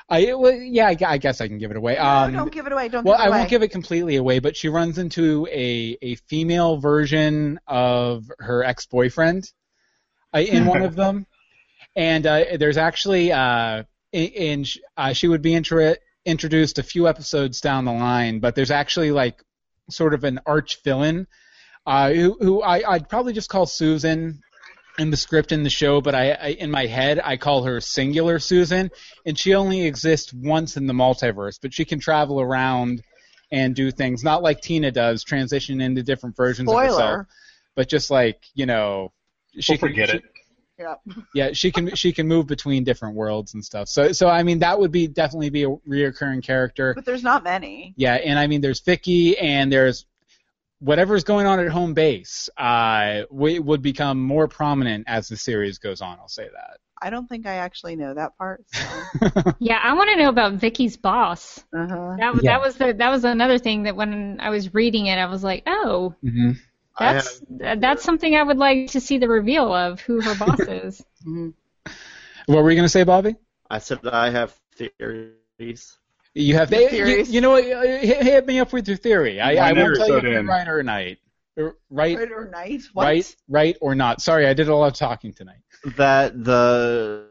I 0.09 0.35
well, 0.35 0.53
yeah, 0.53 0.89
I, 0.89 0.97
I 1.07 1.19
guess 1.19 1.41
I 1.41 1.49
can 1.49 1.59
give 1.59 1.71
it 1.71 1.77
away. 1.77 1.97
Um, 1.99 2.33
don't 2.33 2.53
give 2.53 2.67
it 2.67 2.73
away. 2.73 2.89
Don't 2.89 3.05
well, 3.05 3.17
give 3.17 3.21
it 3.21 3.27
away. 3.27 3.27
Well, 3.27 3.27
I 3.27 3.27
away. 3.29 3.39
won't 3.39 3.51
give 3.51 3.63
it 3.63 3.69
completely 3.69 4.17
away, 4.17 4.39
but 4.39 4.57
she 4.57 4.69
runs 4.69 4.99
into 4.99 5.47
a 5.51 5.97
a 6.03 6.15
female 6.15 6.79
version 6.79 7.61
of 7.67 8.31
her 8.39 8.65
ex 8.65 8.87
boyfriend 8.87 9.51
uh, 10.35 10.41
in 10.41 10.67
one 10.67 10.83
of 10.83 10.97
them, 10.97 11.27
and 11.95 12.27
uh, 12.27 12.45
there's 12.59 12.79
actually 12.79 13.33
uh, 13.33 13.85
in, 14.13 14.27
in 14.29 14.65
uh, 14.97 15.13
she 15.13 15.29
would 15.29 15.43
be 15.43 15.55
intro- 15.55 15.97
introduced 16.25 16.79
a 16.79 16.83
few 16.83 17.09
episodes 17.09 17.61
down 17.61 17.85
the 17.85 17.93
line, 17.93 18.41
but 18.41 18.55
there's 18.55 18.71
actually 18.71 19.11
like 19.11 19.43
sort 19.91 20.15
of 20.15 20.25
an 20.25 20.41
arch 20.47 20.83
villain 20.83 21.27
uh, 21.87 22.13
who, 22.13 22.37
who 22.41 22.63
I, 22.63 22.83
I'd 22.95 23.09
probably 23.09 23.33
just 23.33 23.49
call 23.49 23.67
Susan 23.67 24.41
in 24.99 25.11
the 25.11 25.17
script 25.17 25.51
in 25.53 25.63
the 25.63 25.71
show, 25.71 26.01
but 26.01 26.15
I, 26.15 26.33
I 26.33 26.47
in 26.49 26.71
my 26.71 26.87
head 26.87 27.21
I 27.23 27.37
call 27.39 27.63
her 27.65 27.81
singular 27.81 28.39
Susan, 28.39 28.91
and 29.25 29.39
she 29.39 29.55
only 29.55 29.87
exists 29.87 30.33
once 30.33 30.77
in 30.77 30.87
the 30.87 30.93
multiverse, 30.93 31.59
but 31.61 31.73
she 31.73 31.85
can 31.85 32.01
travel 32.01 32.41
around 32.41 33.03
and 33.51 33.75
do 33.75 33.91
things 33.91 34.23
not 34.23 34.43
like 34.43 34.61
Tina 34.61 34.91
does, 34.93 35.25
transition 35.25 35.81
into 35.81 36.03
different 36.03 36.37
versions 36.37 36.71
of 36.71 36.77
herself, 36.79 36.99
Spoiler. 36.99 37.29
but 37.75 37.89
just 37.89 38.11
like 38.11 38.43
you 38.55 38.67
know, 38.67 39.13
she 39.59 39.73
We'll 39.73 39.79
can 39.79 39.89
forget 39.89 40.09
she- 40.11 40.17
it. 40.19 40.23
Yeah. 40.81 40.95
yeah, 41.35 41.51
she 41.53 41.71
can 41.71 41.95
she 41.95 42.13
can 42.13 42.27
move 42.27 42.47
between 42.47 42.83
different 42.85 43.15
worlds 43.15 43.55
and 43.55 43.65
stuff. 43.65 43.89
So 43.89 44.13
so 44.13 44.29
I 44.29 44.43
mean 44.43 44.61
that 44.61 44.79
would 44.81 44.91
be 44.93 45.07
definitely 45.07 45.51
be 45.51 45.65
a 45.65 45.69
reoccurring 45.89 46.43
character. 46.43 46.95
But 46.95 47.05
there's 47.05 47.23
not 47.23 47.45
many. 47.45 47.93
Yeah, 47.97 48.15
and 48.15 48.39
I 48.39 48.47
mean 48.47 48.61
there's 48.63 48.81
Vicky 48.81 49.37
and 49.39 49.71
there's 49.73 50.07
whatever's 50.79 51.25
going 51.25 51.47
on 51.47 51.61
at 51.61 51.69
home 51.69 51.93
base 51.93 52.49
uh, 52.57 53.23
w- 53.31 53.61
would 53.63 53.83
become 53.83 54.19
more 54.23 54.49
prominent 54.49 55.05
as 55.07 55.29
the 55.29 55.37
series 55.37 55.77
goes 55.79 56.01
on. 56.01 56.19
I'll 56.19 56.29
say 56.29 56.49
that. 56.51 56.79
I 57.03 57.11
don't 57.11 57.27
think 57.27 57.47
I 57.47 57.55
actually 57.57 57.97
know 57.97 58.13
that 58.15 58.37
part. 58.39 58.65
So. 58.73 59.53
Yeah, 59.59 59.79
I 59.83 59.93
want 59.95 60.11
to 60.11 60.17
know 60.17 60.29
about 60.31 60.55
Vicky's 60.55 60.97
boss. 60.97 61.63
uh-huh. 61.75 62.17
That 62.19 62.35
was 62.35 62.43
Yeah. 62.43 62.53
that 62.59 62.61
was 62.63 62.77
the 62.77 62.93
that 62.95 63.11
was 63.11 63.25
another 63.25 63.59
thing 63.59 63.83
that 63.85 63.97
when 63.97 64.39
I 64.41 64.49
was 64.51 64.73
reading 64.75 65.07
it, 65.07 65.17
I 65.17 65.27
was 65.27 65.43
like, 65.45 65.63
oh, 65.67 66.15
Mm-hmm. 66.25 66.53
I 67.01 67.13
that's 67.15 67.43
that's 67.49 68.03
something 68.05 68.35
I 68.37 68.43
would 68.43 68.59
like 68.59 68.89
to 68.89 69.01
see 69.01 69.19
the 69.19 69.29
reveal 69.29 69.73
of 69.73 70.01
who 70.01 70.21
her 70.21 70.35
boss 70.35 70.61
is. 70.69 71.03
Mhm. 71.27 71.55
What 72.47 72.63
were 72.63 72.71
you 72.71 72.77
gonna 72.77 72.89
say, 72.89 73.05
Bobby? 73.05 73.37
I 73.71 73.79
said 73.79 74.07
I 74.07 74.31
have 74.31 74.55
theories. 74.75 75.99
You 76.35 76.55
have 76.55 76.71
Your 76.71 76.83
you, 76.83 76.89
theories? 76.89 77.31
you 77.31 77.41
know 77.41 77.51
what? 77.51 77.65
uh, 77.65 77.83
Hit, 77.83 78.23
hit 78.23 78.47
me 78.47 78.61
up 78.61 78.73
with 78.73 78.87
your 78.89 78.97
theory. 78.97 79.41
I, 79.41 79.55
I 79.69 79.73
One 79.73 79.83
won't 79.83 79.97
tell 79.97 80.09
you 80.09 80.17
if 80.19 80.23
you're 80.25 80.43
right 80.45 80.69
or 80.69 80.83
night. 80.83 81.19
Right, 81.91 82.17
Right 82.17 82.31
or 82.31 82.49
night? 82.49 82.83
What? 82.93 83.05
right, 83.05 83.37
right 83.49 83.77
or 83.81 83.95
not. 83.95 84.21
Sorry, 84.23 84.47
I 84.47 84.55
did 84.55 84.69
a 84.69 84.75
lot 84.75 84.87
of 84.87 84.95
talking 84.95 85.33
tonight. 85.33 85.59
That 85.97 86.45
the 86.45 87.27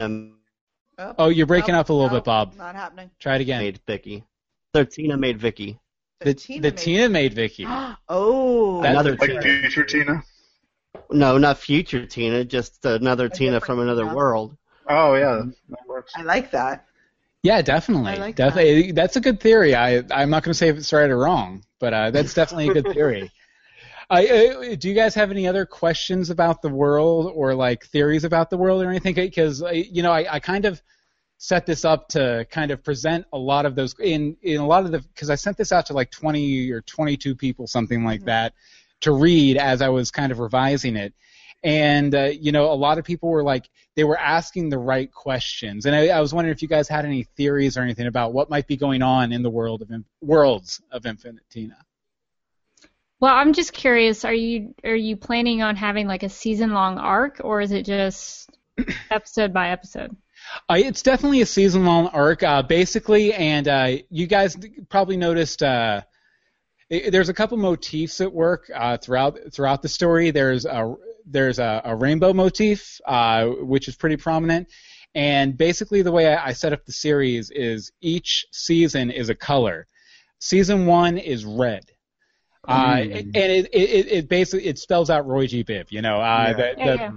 um, 0.00 0.36
Oh, 0.98 1.14
Oh, 1.18 1.28
you're 1.28 1.46
breaking 1.46 1.72
nope, 1.74 1.80
up 1.80 1.88
a 1.88 1.92
little 1.92 2.08
nope, 2.08 2.18
bit, 2.18 2.24
Bob. 2.24 2.54
Not 2.56 2.74
happening. 2.74 3.10
Try 3.18 3.36
it 3.36 3.40
again. 3.42 3.60
made 3.60 3.80
Vicky. 3.86 4.24
So 4.74 4.84
Tina 4.84 5.16
made 5.16 5.38
Vicky. 5.38 5.78
The, 6.20 6.34
Tina 6.34 6.60
the 6.62 6.68
made- 6.70 6.76
Tina 6.78 7.08
made 7.08 7.34
Vicky. 7.34 7.66
oh. 8.08 8.82
That- 8.82 8.90
Another 8.92 9.16
Like 9.16 9.30
Tina. 9.30 9.42
future 9.42 9.84
Tina. 9.84 10.22
No, 11.10 11.38
not 11.38 11.58
future 11.58 12.06
Tina, 12.06 12.44
just 12.44 12.84
another 12.84 13.26
A 13.26 13.30
Tina 13.30 13.60
from 13.60 13.80
another 13.80 14.02
Tina. 14.04 14.14
world. 14.14 14.56
Oh 14.88 15.14
yeah, 15.14 15.42
that 15.68 15.78
works. 15.88 16.12
I 16.16 16.22
like 16.22 16.50
that. 16.50 16.84
Yeah, 17.42 17.62
definitely. 17.62 18.12
I 18.12 18.14
like 18.16 18.36
definitely. 18.36 18.92
That's 18.92 19.16
a 19.16 19.20
good 19.20 19.40
theory. 19.40 19.74
I 19.74 20.02
I'm 20.10 20.30
not 20.30 20.42
going 20.42 20.50
to 20.52 20.54
say 20.58 20.68
if 20.68 20.76
it's 20.76 20.92
right 20.92 21.08
or 21.08 21.16
wrong, 21.18 21.64
but 21.78 21.94
uh, 21.94 22.10
that's 22.10 22.34
definitely 22.34 22.68
a 22.70 22.74
good 22.82 22.92
theory. 22.94 23.30
I, 24.10 24.26
uh, 24.26 24.74
do 24.74 24.88
you 24.88 24.94
guys 24.94 25.14
have 25.14 25.30
any 25.30 25.46
other 25.46 25.64
questions 25.64 26.30
about 26.30 26.60
the 26.62 26.68
world 26.68 27.30
or 27.34 27.54
like 27.54 27.84
theories 27.86 28.24
about 28.24 28.50
the 28.50 28.56
world 28.58 28.82
or 28.82 28.90
anything? 28.90 29.14
Because 29.14 29.62
you 29.72 30.02
know, 30.02 30.10
I, 30.12 30.34
I 30.34 30.40
kind 30.40 30.64
of 30.64 30.82
set 31.42 31.64
this 31.64 31.86
up 31.86 32.06
to 32.06 32.46
kind 32.50 32.70
of 32.70 32.84
present 32.84 33.24
a 33.32 33.38
lot 33.38 33.64
of 33.64 33.74
those 33.74 33.94
in 33.98 34.36
in 34.42 34.60
a 34.60 34.66
lot 34.66 34.84
of 34.84 34.92
the 34.92 34.98
because 35.00 35.30
I 35.30 35.36
sent 35.36 35.56
this 35.56 35.72
out 35.72 35.86
to 35.86 35.94
like 35.94 36.10
20 36.10 36.70
or 36.70 36.82
22 36.82 37.34
people, 37.34 37.66
something 37.66 38.04
like 38.04 38.26
that, 38.26 38.52
to 39.00 39.12
read 39.12 39.56
as 39.56 39.80
I 39.80 39.88
was 39.88 40.10
kind 40.10 40.32
of 40.32 40.38
revising 40.38 40.96
it. 40.96 41.14
And 41.62 42.14
uh, 42.14 42.24
you 42.24 42.52
know, 42.52 42.70
a 42.70 42.74
lot 42.74 42.98
of 42.98 43.06
people 43.06 43.30
were 43.30 43.42
like, 43.42 43.70
they 43.96 44.04
were 44.04 44.18
asking 44.18 44.68
the 44.68 44.76
right 44.76 45.10
questions, 45.10 45.86
and 45.86 45.96
I, 45.96 46.08
I 46.08 46.20
was 46.20 46.34
wondering 46.34 46.52
if 46.52 46.60
you 46.60 46.68
guys 46.68 46.88
had 46.88 47.06
any 47.06 47.22
theories 47.22 47.78
or 47.78 47.80
anything 47.80 48.06
about 48.06 48.34
what 48.34 48.50
might 48.50 48.66
be 48.66 48.76
going 48.76 49.00
on 49.00 49.32
in 49.32 49.42
the 49.42 49.50
world 49.50 49.80
of 49.80 49.90
worlds 50.20 50.82
of 50.92 51.06
Infinite 51.06 51.44
Tina. 51.48 51.76
Well, 53.18 53.34
I'm 53.34 53.54
just 53.54 53.72
curious. 53.72 54.26
Are 54.26 54.34
you 54.34 54.74
are 54.84 54.94
you 54.94 55.16
planning 55.16 55.62
on 55.62 55.76
having 55.76 56.06
like 56.06 56.22
a 56.22 56.28
season 56.28 56.72
long 56.74 56.98
arc, 56.98 57.40
or 57.42 57.62
is 57.62 57.72
it 57.72 57.86
just 57.86 58.50
episode 59.10 59.54
by 59.54 59.70
episode? 59.70 60.14
Uh, 60.68 60.74
it's 60.78 61.02
definitely 61.02 61.40
a 61.42 61.46
season 61.46 61.84
long 61.84 62.08
arc, 62.08 62.42
uh, 62.42 62.62
basically, 62.62 63.32
and 63.34 63.68
uh, 63.68 63.96
you 64.10 64.26
guys 64.26 64.56
probably 64.88 65.16
noticed. 65.16 65.62
Uh, 65.62 66.02
i- 66.92 67.08
there's 67.10 67.28
a 67.28 67.34
couple 67.34 67.56
motifs 67.56 68.20
at 68.20 68.32
work 68.32 68.70
uh, 68.74 68.96
throughout 68.96 69.38
throughout 69.52 69.82
the 69.82 69.88
story. 69.88 70.30
There's 70.30 70.64
a 70.64 70.94
there's 71.26 71.58
a, 71.58 71.82
a 71.84 71.94
rainbow 71.94 72.32
motif, 72.32 73.00
uh, 73.06 73.46
which 73.46 73.86
is 73.88 73.96
pretty 73.96 74.16
prominent, 74.16 74.68
and 75.14 75.56
basically 75.56 76.02
the 76.02 76.12
way 76.12 76.32
I, 76.34 76.48
I 76.48 76.52
set 76.52 76.72
up 76.72 76.84
the 76.84 76.92
series 76.92 77.50
is 77.50 77.92
each 78.00 78.46
season 78.50 79.10
is 79.10 79.28
a 79.28 79.34
color. 79.34 79.86
Season 80.40 80.86
one 80.86 81.18
is 81.18 81.44
red. 81.44 81.84
Uh, 82.68 82.98
and 83.00 83.12
it, 83.12 83.26
it, 83.34 83.68
it, 83.72 84.06
it 84.12 84.28
basically 84.28 84.66
it 84.66 84.78
spells 84.78 85.08
out 85.10 85.26
Roy 85.26 85.46
G. 85.46 85.64
Biv, 85.64 85.86
you 85.90 86.02
know, 86.02 86.16
uh, 86.20 86.46
Yeah. 86.48 86.52
the, 86.52 86.74
Yeah, 86.78 86.86
the, 86.86 86.94
yeah. 86.96 87.10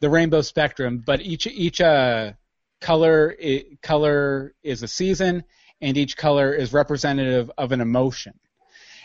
the 0.00 0.10
rainbow 0.10 0.40
spectrum, 0.42 1.02
but 1.04 1.20
each 1.20 1.46
each 1.46 1.80
uh, 1.80 2.32
color 2.80 3.36
i 3.42 3.64
color 3.82 4.54
is 4.62 4.82
a 4.82 4.88
season, 4.88 5.44
and 5.80 5.96
each 5.96 6.16
color 6.16 6.52
is 6.52 6.72
representative 6.72 7.50
of 7.58 7.72
an 7.72 7.80
emotion, 7.80 8.38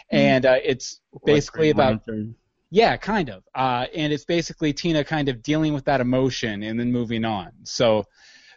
and 0.09 0.45
uh, 0.45 0.57
it's 0.63 1.01
basically 1.25 1.69
about 1.69 2.07
Lantern. 2.07 2.35
yeah, 2.69 2.97
kind 2.97 3.29
of, 3.29 3.43
uh, 3.53 3.85
and 3.95 4.13
it's 4.13 4.25
basically 4.25 4.73
Tina 4.73 5.03
kind 5.03 5.29
of 5.29 5.41
dealing 5.41 5.73
with 5.73 5.85
that 5.85 6.01
emotion 6.01 6.63
and 6.63 6.79
then 6.79 6.91
moving 6.91 7.25
on. 7.25 7.51
So, 7.63 8.05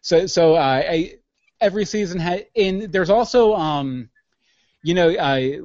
so 0.02 0.26
so 0.26 0.54
uh, 0.54 0.82
I, 0.88 1.14
every 1.60 1.84
season 1.84 2.18
had, 2.18 2.46
and 2.56 2.92
there's 2.92 3.10
also 3.10 3.54
um, 3.54 4.10
you 4.82 4.94
know, 4.94 5.10
I 5.18 5.60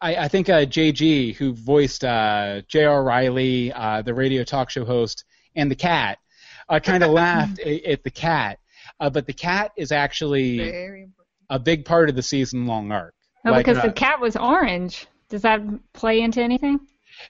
I, 0.00 0.16
I 0.16 0.28
think 0.28 0.48
uh, 0.48 0.66
JG 0.66 1.36
who 1.36 1.54
voiced 1.54 2.04
uh, 2.04 2.62
J.R. 2.68 3.02
Riley, 3.02 3.72
uh, 3.72 4.02
the 4.02 4.14
radio 4.14 4.44
talk 4.44 4.68
show 4.70 4.84
host, 4.84 5.24
and 5.54 5.70
the 5.70 5.76
cat, 5.76 6.18
uh, 6.68 6.80
kind 6.80 7.02
of 7.02 7.10
laughed 7.22 7.60
at, 7.60 7.84
at 7.84 8.04
the 8.04 8.10
cat, 8.10 8.58
uh, 9.02 9.10
but 9.10 9.26
the 9.26 9.32
cat 9.32 9.72
is 9.76 9.92
actually 9.92 10.60
a 11.50 11.58
big 11.58 11.84
part 11.84 12.08
of 12.08 12.14
the 12.16 12.22
season 12.22 12.66
long 12.66 12.90
arc. 12.92 13.14
Oh, 13.44 13.50
Like, 13.50 13.66
because 13.66 13.78
uh, 13.82 13.86
the 13.88 13.92
cat 13.92 14.20
was 14.20 14.36
orange. 14.36 15.06
Does 15.28 15.42
that 15.42 15.60
play 15.92 16.20
into 16.20 16.40
anything? 16.40 16.80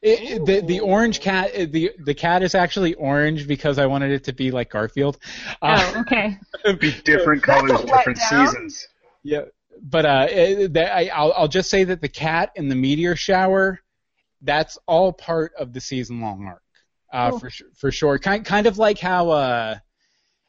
It, 0.01 0.21
it- 0.23 0.47
the 0.47 0.61
the 0.61 0.81
orange 0.81 1.21
cat 1.21 1.51
uh, 1.55 1.67
the 1.71 1.91
the 2.05 2.15
cat 2.15 2.43
is 2.43 2.55
actually 2.55 2.95
orange 2.95 3.47
because 3.49 3.79
I 3.79 3.87
wanted 3.87 4.11
it 4.13 4.25
to 4.25 4.33
be 4.33 4.51
like 4.51 4.71
Garfield. 4.71 5.19
Uh, 5.61 5.93
oh, 5.95 6.01
okay. 6.01 6.39
Be 6.81 6.93
different 7.05 7.43
colors, 7.43 7.81
different 7.81 8.19
seasons. 8.19 8.87
yeah, 9.23 9.43
but 9.83 10.05
uh, 10.07 10.27
it, 10.31 10.73
that, 10.75 10.95
I, 10.97 11.09
I'll 11.09 11.33
I'll 11.37 11.49
just 11.49 11.69
say 11.71 11.85
that 11.85 12.01
the 12.01 12.09
cat 12.09 12.53
in 12.55 12.69
the 12.69 12.75
meteor 12.77 13.17
shower, 13.17 13.81
that's 14.43 14.79
all 14.87 15.13
part 15.13 15.53
of 15.59 15.73
the 15.73 15.81
season 15.81 16.21
long 16.21 16.47
arc. 16.47 16.63
Uh, 17.13 17.31
Cool. 17.31 17.41
for 17.41 17.51
for 17.77 17.91
sure. 17.93 18.19
Kind 18.19 18.45
kind 18.45 18.67
of 18.67 18.79
like 18.79 18.99
how 18.99 19.31
uh, 19.31 19.75
i- 19.77 19.81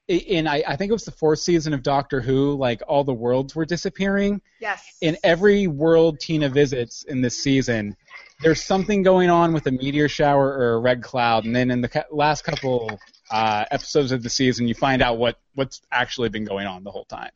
in 0.07 0.47
I, 0.47 0.63
I 0.67 0.75
think 0.75 0.89
it 0.89 0.93
was 0.93 1.05
the 1.05 1.11
fourth 1.11 1.39
season 1.39 1.73
of 1.73 1.81
Doctor 1.81 2.19
Who, 2.21 2.55
like 2.55 2.81
all 2.87 3.03
the 3.03 3.13
worlds 3.13 3.55
were 3.55 3.65
disappearing. 3.65 4.41
Yes. 4.59 4.97
in 5.01 5.17
every 5.23 5.67
world 5.67 6.19
Tina 6.19 6.49
visits 6.49 7.03
in 7.03 7.21
this 7.21 7.37
season, 7.41 7.95
there's 8.41 8.63
something 8.63 9.03
going 9.03 9.29
on 9.29 9.53
with 9.53 9.67
a 9.67 9.71
meteor 9.71 10.09
shower 10.09 10.47
or 10.47 10.73
a 10.73 10.79
red 10.79 11.01
cloud, 11.03 11.45
and 11.45 11.55
then 11.55 11.71
in 11.71 11.81
the 11.81 11.89
ca- 11.89 12.05
last 12.11 12.43
couple 12.43 12.99
uh, 13.31 13.65
episodes 13.71 14.11
of 14.11 14.23
the 14.23 14.29
season, 14.29 14.67
you 14.67 14.73
find 14.73 15.01
out 15.01 15.17
what 15.17 15.39
what's 15.55 15.81
actually 15.91 16.29
been 16.29 16.45
going 16.45 16.67
on 16.67 16.83
the 16.83 16.91
whole 16.91 17.05
time. 17.05 17.31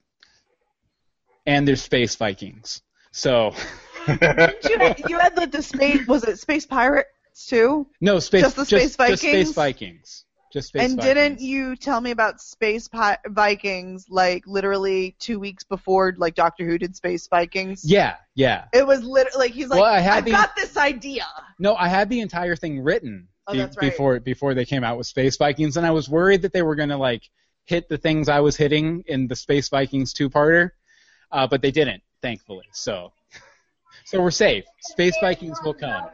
And 1.45 1.65
there's 1.65 1.81
space 1.81 2.15
Vikings, 2.15 2.81
so 3.11 3.53
Didn't 4.05 4.63
you, 4.69 4.77
had, 4.79 5.09
you 5.09 5.19
had 5.19 5.35
the, 5.35 5.47
the 5.47 5.61
space. 5.61 6.05
Was 6.07 6.23
it 6.23 6.39
Space 6.39 6.65
Pirates 6.65 7.09
too? 7.47 7.87
no 8.01 8.19
space 8.19 8.41
Just 8.41 8.55
the 8.57 8.65
Space 8.65 8.95
just, 8.95 8.99
just 8.99 9.21
space 9.21 9.51
Vikings? 9.53 10.25
Just 10.53 10.69
space. 10.69 10.81
and 10.83 10.97
Vikings. 10.97 11.13
didn't 11.15 11.41
you 11.41 11.75
tell 11.75 11.99
me 11.99 12.11
about 12.11 12.39
Space 12.39 12.87
Pi- 12.87 13.17
Vikings 13.27 14.05
like 14.09 14.47
literally 14.47 15.15
two 15.19 15.39
weeks 15.39 15.63
before 15.63 16.13
like 16.17 16.35
Doctor 16.35 16.65
Who 16.65 16.77
did 16.77 16.95
Space 16.95 17.27
Vikings? 17.27 17.81
Yeah, 17.83 18.15
yeah. 18.35 18.65
It 18.73 18.87
was 18.87 19.03
literally 19.03 19.37
like 19.47 19.51
he's 19.51 19.67
like, 19.67 19.81
Well, 19.81 19.93
I 19.93 20.21
the- 20.21 20.31
got 20.31 20.55
this 20.55 20.77
idea. 20.77 21.25
No, 21.59 21.75
I 21.75 21.87
had 21.89 22.09
the 22.09 22.21
entire 22.21 22.55
thing 22.55 22.81
written 22.81 23.27
Oh, 23.47 23.53
be- 23.53 23.59
right. 23.59 23.79
before 23.79 24.19
before 24.19 24.53
they 24.53 24.65
came 24.65 24.83
out 24.83 24.97
with 24.97 25.07
Space 25.07 25.37
Vikings, 25.37 25.77
and 25.77 25.85
I 25.85 25.91
was 25.91 26.07
worried 26.09 26.41
that 26.43 26.53
they 26.53 26.61
were 26.61 26.75
gonna 26.75 26.97
like 26.97 27.23
hit 27.65 27.89
the 27.89 27.97
things 27.97 28.29
I 28.29 28.39
was 28.39 28.55
hitting 28.55 29.03
in 29.07 29.27
the 29.27 29.35
Space 29.35 29.67
Vikings 29.69 30.13
two-parter, 30.13 30.69
uh, 31.33 31.47
but 31.47 31.61
they 31.61 31.71
didn't, 31.71 32.01
thankfully. 32.21 32.65
So, 32.71 33.11
so 34.05 34.21
we're 34.21 34.31
safe. 34.31 34.63
Space 34.81 35.15
Vikings 35.19 35.59
will 35.63 35.73
come. 35.73 36.07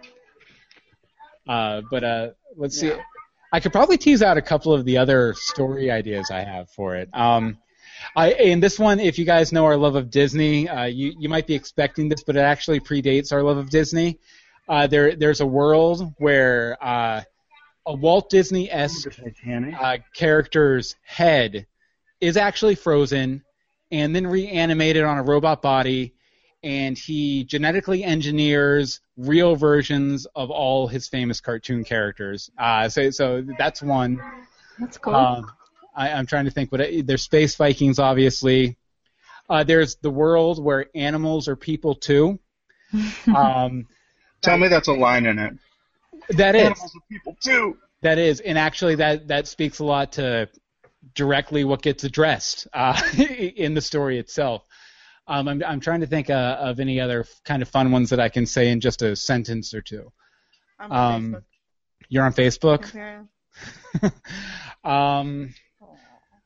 Uh, 1.48 1.82
but 1.92 2.04
uh, 2.04 2.30
let's 2.56 2.80
see. 2.80 2.92
I 3.54 3.60
could 3.60 3.72
probably 3.72 4.00
tease 4.00 4.24
out 4.24 4.38
a 4.38 4.42
couple 4.42 4.74
of 4.74 4.84
the 4.84 4.98
other 4.98 5.36
story 5.38 5.92
ideas 5.92 6.32
I 6.32 6.44
have 6.44 6.72
for 6.72 6.96
it. 6.96 7.08
Um, 7.14 7.60
I, 8.16 8.34
in 8.34 8.60
this 8.60 8.80
one, 8.80 9.00
if 9.00 9.20
you 9.20 9.26
guys 9.26 9.54
know 9.54 9.66
our 9.66 9.78
love 9.78 9.96
of 9.96 10.10
Disney, 10.10 10.68
uh, 10.68 10.86
you 10.86 11.14
you 11.20 11.30
might 11.30 11.46
be 11.46 11.54
expecting 11.54 12.10
this, 12.10 12.24
but 12.24 12.36
it 12.36 12.40
actually 12.40 12.80
predates 12.80 13.32
our 13.32 13.44
love 13.44 13.58
of 13.58 13.70
Disney. 13.70 14.20
Uh, 14.68 14.88
there 14.88 15.16
there's 15.16 15.40
a 15.40 15.46
world 15.46 16.16
where 16.18 16.84
uh, 16.84 17.22
a 17.86 17.94
Walt 17.94 18.32
Disney 18.32 18.72
esque 18.72 19.20
uh, 19.80 19.98
character's 20.16 20.96
head 21.04 21.68
is 22.20 22.38
actually 22.38 22.76
frozen 22.76 23.44
and 23.92 24.16
then 24.16 24.26
reanimated 24.26 25.04
on 25.04 25.20
a 25.20 25.24
robot 25.24 25.62
body, 25.62 26.13
and 26.64 26.98
he 26.98 27.44
genetically 27.44 28.04
engineers 28.04 29.02
real 29.18 29.56
versions 29.56 30.26
of 30.36 30.50
all 30.50 30.88
his 30.88 31.08
famous 31.08 31.42
cartoon 31.42 31.84
characters. 31.84 32.50
Uh, 32.58 32.88
so 32.90 33.10
so 33.12 33.46
that's 33.58 33.82
one. 33.82 34.22
That's 34.80 34.98
cool. 34.98 35.16
Um, 35.16 35.52
I, 35.96 36.12
I'm 36.12 36.26
trying 36.26 36.46
to 36.46 36.52
think. 36.52 36.72
What 36.72 36.82
there's 37.06 37.24
Space 37.24 37.56
Vikings, 37.56 38.00
obviously. 38.00 38.78
Uh, 39.50 39.64
there's 39.64 39.96
the 39.96 40.10
world 40.10 40.64
where 40.64 40.88
animals 40.96 41.48
are 41.48 41.56
people 41.56 41.96
too. 41.96 42.40
Um, 43.36 43.88
Tell 44.42 44.58
me 44.58 44.68
that's 44.68 44.88
a 44.90 44.94
line 44.94 45.26
in 45.26 45.40
it. 45.40 45.54
that 46.30 46.54
is 46.56 46.62
Animals 46.64 46.96
are 46.96 47.02
people 47.10 47.38
too. 47.42 47.78
that 48.02 48.18
is, 48.20 48.40
and 48.42 48.58
actually 48.58 48.96
that 48.96 49.30
that 49.30 49.48
speaks 49.48 49.80
a 49.80 49.84
lot 49.84 50.12
to 50.14 50.48
directly 51.16 51.64
what 51.64 51.82
gets 51.82 52.04
addressed 52.04 52.68
uh, 52.74 53.02
in 53.18 53.74
the 53.74 53.82
story 53.82 54.20
itself. 54.20 54.64
Um, 55.28 55.48
I'm 55.48 55.64
I'm 55.64 55.80
trying 55.80 56.02
to 56.02 56.08
think 56.08 56.30
uh, 56.30 56.58
of 56.60 56.80
any 56.80 57.00
other 57.00 57.26
kind 57.46 57.62
of 57.62 57.70
fun 57.70 57.92
ones 57.92 58.10
that 58.10 58.20
I 58.20 58.30
can 58.30 58.46
say 58.46 58.70
in 58.70 58.82
just 58.82 59.02
a 59.02 59.16
sentence 59.16 59.74
or 59.74 59.82
two. 59.82 60.12
I'm 60.80 60.92
on 60.92 61.14
Um, 61.16 61.32
Facebook. 61.34 61.44
You're 62.10 62.26
on 62.26 62.34
Facebook. 62.34 62.94
Yeah. 62.94 64.10
Um, 64.84 65.54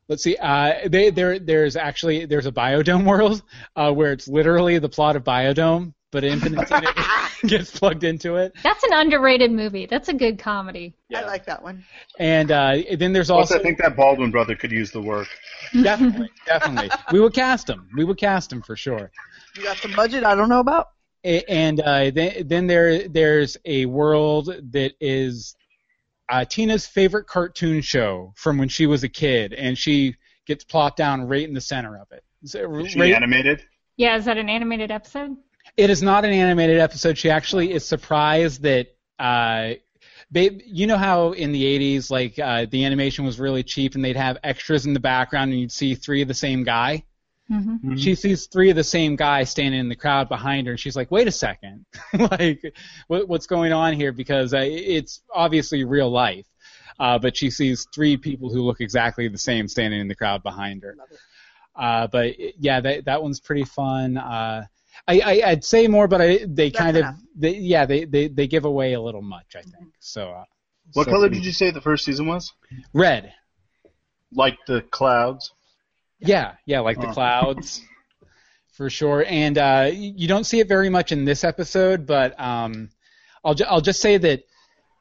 let's 0.08 0.22
see. 0.22 0.36
Uh, 0.38 0.88
they, 0.88 1.10
there, 1.10 1.40
there's 1.40 1.76
actually 1.76 2.26
there's 2.26 2.46
a 2.46 2.52
Biodome 2.52 3.04
world 3.08 3.42
uh, 3.76 3.92
where 3.92 4.12
it's 4.12 4.28
literally 4.28 4.78
the 4.78 4.90
plot 4.90 5.16
of 5.16 5.24
Biodome, 5.24 5.94
but 6.18 6.24
Infinite 6.24 6.68
gets 7.46 7.70
plugged 7.78 8.04
into 8.04 8.38
it. 8.38 8.52
That's 8.64 8.84
an 8.86 8.94
underrated 8.94 9.52
movie. 9.52 9.86
That's 9.86 10.10
a 10.10 10.16
good 10.16 10.40
comedy. 10.40 10.96
I 11.16 11.22
like 11.26 11.46
that 11.46 11.62
one. 11.62 11.84
And 12.18 12.52
uh, 12.52 12.78
then 12.98 13.14
there's 13.14 13.28
Plus, 13.28 13.52
also 13.52 13.60
I 13.60 13.62
think 13.62 13.78
that 13.78 13.96
Baldwin 13.96 14.32
brother 14.32 14.56
could 14.56 14.72
use 14.72 14.90
the 14.90 15.00
work. 15.00 15.28
definitely, 15.84 16.32
definitely, 16.48 16.90
we 17.12 17.20
would 17.20 17.36
cast 17.36 17.70
him. 17.70 17.88
We 17.96 18.04
would 18.04 18.18
cast 18.18 18.52
him 18.52 18.64
for 18.64 18.76
sure. 18.76 19.12
You 19.56 19.62
got 19.62 19.78
some 19.78 19.94
budget 19.94 20.24
I 20.24 20.34
don't 20.34 20.50
know 20.50 20.60
about. 20.60 20.88
And 21.24 21.80
uh, 21.82 22.10
then, 22.10 22.48
then 22.48 22.66
there 22.66 23.08
there's 23.08 23.56
a 23.64 23.86
world 23.86 24.48
that 24.72 24.94
is 25.00 25.56
uh, 26.30 26.46
Tina's 26.46 26.88
favorite 26.88 27.28
cartoon 27.28 27.82
show 27.82 28.34
from 28.36 28.58
when 28.58 28.70
she 28.70 28.88
was 28.88 29.04
a 29.04 29.10
kid, 29.10 29.54
and 29.54 29.78
she 29.78 30.16
gets 30.48 30.64
plopped 30.64 30.98
down 30.98 31.28
right 31.28 31.48
in 31.48 31.54
the 31.54 31.62
center 31.62 31.96
of 31.96 32.12
it. 32.12 32.24
Is 32.42 32.56
it. 32.56 32.64
So, 32.64 32.76
Is 32.80 32.92
she 32.94 33.00
right- 33.00 33.14
animated? 33.14 33.62
Yeah, 33.98 34.16
is 34.16 34.26
that 34.26 34.38
an 34.38 34.50
animated 34.50 34.90
episode? 34.90 35.38
It 35.78 35.92
is 35.92 36.02
not 36.02 36.26
an 36.26 36.32
animated 36.32 36.80
episode. 36.80 37.18
She 37.18 37.30
actually 37.30 37.72
is 37.72 37.86
surprised 37.86 38.64
that 38.64 38.88
uh, 39.20 39.74
they, 40.32 40.60
you 40.66 40.88
know 40.88 40.98
how 40.98 41.32
in 41.32 41.52
the 41.52 41.64
80s, 41.64 42.10
like 42.10 42.38
uh, 42.40 42.66
the 42.70 42.84
animation 42.84 43.26
was 43.26 43.40
really 43.40 43.64
cheap, 43.64 43.96
and 43.96 44.04
they'd 44.04 44.18
have 44.18 44.38
extras 44.44 44.86
in 44.86 44.94
the 44.94 45.00
background, 45.00 45.52
and 45.52 45.62
you'd 45.62 45.72
see 45.72 45.96
three 45.96 46.22
of 46.22 46.28
the 46.28 46.34
same 46.34 46.64
guy. 46.64 47.04
Mm-hmm. 47.52 47.96
She 47.96 48.16
sees 48.16 48.48
three 48.48 48.70
of 48.70 48.76
the 48.76 48.84
same 48.84 49.16
guy 49.16 49.46
standing 49.46 49.80
in 49.80 49.88
the 49.88 49.96
crowd 49.96 50.28
behind 50.28 50.68
her, 50.68 50.74
and 50.74 50.80
she's 50.80 50.98
like, 50.98 51.12
"Wait 51.12 51.28
a 51.28 51.32
second, 51.32 51.86
like, 52.14 52.76
what, 53.08 53.30
what's 53.30 53.48
going 53.48 53.72
on 53.72 53.94
here?" 53.94 54.12
Because 54.12 54.54
uh, 54.54 54.64
it's 54.64 55.22
obviously 55.34 55.86
real 55.86 56.10
life, 56.10 56.46
uh, 57.00 57.18
but 57.20 57.38
she 57.38 57.50
sees 57.50 57.88
three 57.94 58.18
people 58.18 58.52
who 58.52 58.64
look 58.64 58.82
exactly 58.82 59.30
the 59.30 59.38
same 59.38 59.70
standing 59.70 60.02
in 60.02 60.10
the 60.10 60.16
crowd 60.16 60.44
behind 60.44 60.84
her. 60.84 60.98
Uh, 61.74 62.08
but 62.08 62.36
yeah, 62.60 62.82
that 62.82 63.06
that 63.06 63.24
one's 63.24 63.40
pretty 63.40 63.64
fun. 63.64 64.18
I, 65.08 65.20
I 65.22 65.50
I'd 65.52 65.64
say 65.64 65.88
more, 65.88 66.08
but 66.08 66.22
I 66.22 66.40
they 66.46 66.70
That's 66.70 66.78
kind 66.78 66.98
enough. 66.98 67.16
of 67.16 67.22
they, 67.36 67.56
yeah 67.56 67.86
they, 67.86 68.06
they 68.06 68.28
they 68.28 68.48
give 68.48 68.66
away 68.66 68.94
a 68.94 69.02
little 69.02 69.22
much, 69.22 69.56
I 69.56 69.62
think. 69.62 69.94
So. 70.00 70.32
Uh, 70.32 70.44
What 70.94 71.06
so- 71.06 71.12
color 71.12 71.30
did 71.30 71.46
you 71.46 71.52
say 71.54 71.72
the 71.72 71.82
first 71.82 72.06
season 72.06 72.28
was? 72.28 72.54
Red. 72.94 73.34
Like 74.34 74.58
the 74.68 74.82
clouds. 74.82 75.52
Yeah, 76.20 76.56
yeah, 76.66 76.80
like 76.82 77.00
the 77.00 77.08
Oh. 77.10 77.14
clouds, 77.14 77.82
for 78.74 78.90
sure. 78.90 79.24
And 79.28 79.58
uh, 79.58 79.90
you 79.94 80.28
don't 80.28 80.46
see 80.46 80.60
it 80.60 80.68
very 80.68 80.90
much 80.90 81.12
in 81.12 81.26
this 81.26 81.44
episode, 81.44 82.06
but 82.08 82.38
um, 82.40 82.90
I'll 83.46 83.54
ju- 83.54 83.66
I'll 83.68 83.82
just 83.82 84.02
say 84.02 84.18
that 84.18 84.44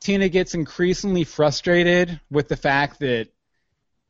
Tina 0.00 0.28
gets 0.28 0.54
increasingly 0.54 1.24
frustrated 1.24 2.20
with 2.30 2.48
the 2.48 2.56
fact 2.56 3.00
that 3.00 3.28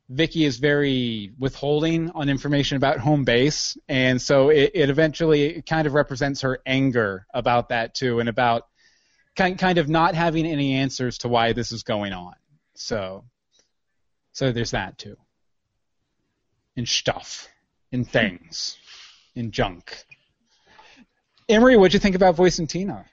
Vicky 0.09 0.45
is 0.45 0.57
very 0.57 1.33
withholding 1.37 2.11
on 2.11 2.29
information 2.29 2.77
about 2.77 2.99
home 2.99 3.25
base, 3.25 3.77
and 3.89 4.21
so 4.21 4.49
it, 4.49 4.71
it 4.73 4.89
eventually 4.89 5.61
kind 5.63 5.85
of 5.85 5.93
represents 5.93 6.41
her 6.41 6.59
anger 6.65 7.25
about 7.33 7.69
that 7.69 7.93
too, 7.93 8.19
and 8.19 8.29
about 8.29 8.67
kind 9.35 9.59
kind 9.59 9.77
of 9.77 9.89
not 9.89 10.15
having 10.15 10.45
any 10.45 10.75
answers 10.75 11.17
to 11.19 11.27
why 11.27 11.51
this 11.51 11.71
is 11.71 11.83
going 11.83 12.13
on. 12.13 12.33
So, 12.75 13.25
so 14.31 14.51
there's 14.51 14.71
that 14.71 14.97
too 14.97 15.17
in 16.77 16.85
stuff, 16.85 17.49
in 17.91 18.05
things, 18.05 18.77
in 19.35 19.51
junk. 19.51 20.05
Emery, 21.49 21.75
what'd 21.75 21.93
you 21.93 21.99
think 21.99 22.15
about 22.15 22.35
voicing 22.35 22.67
Tina? 22.67 23.05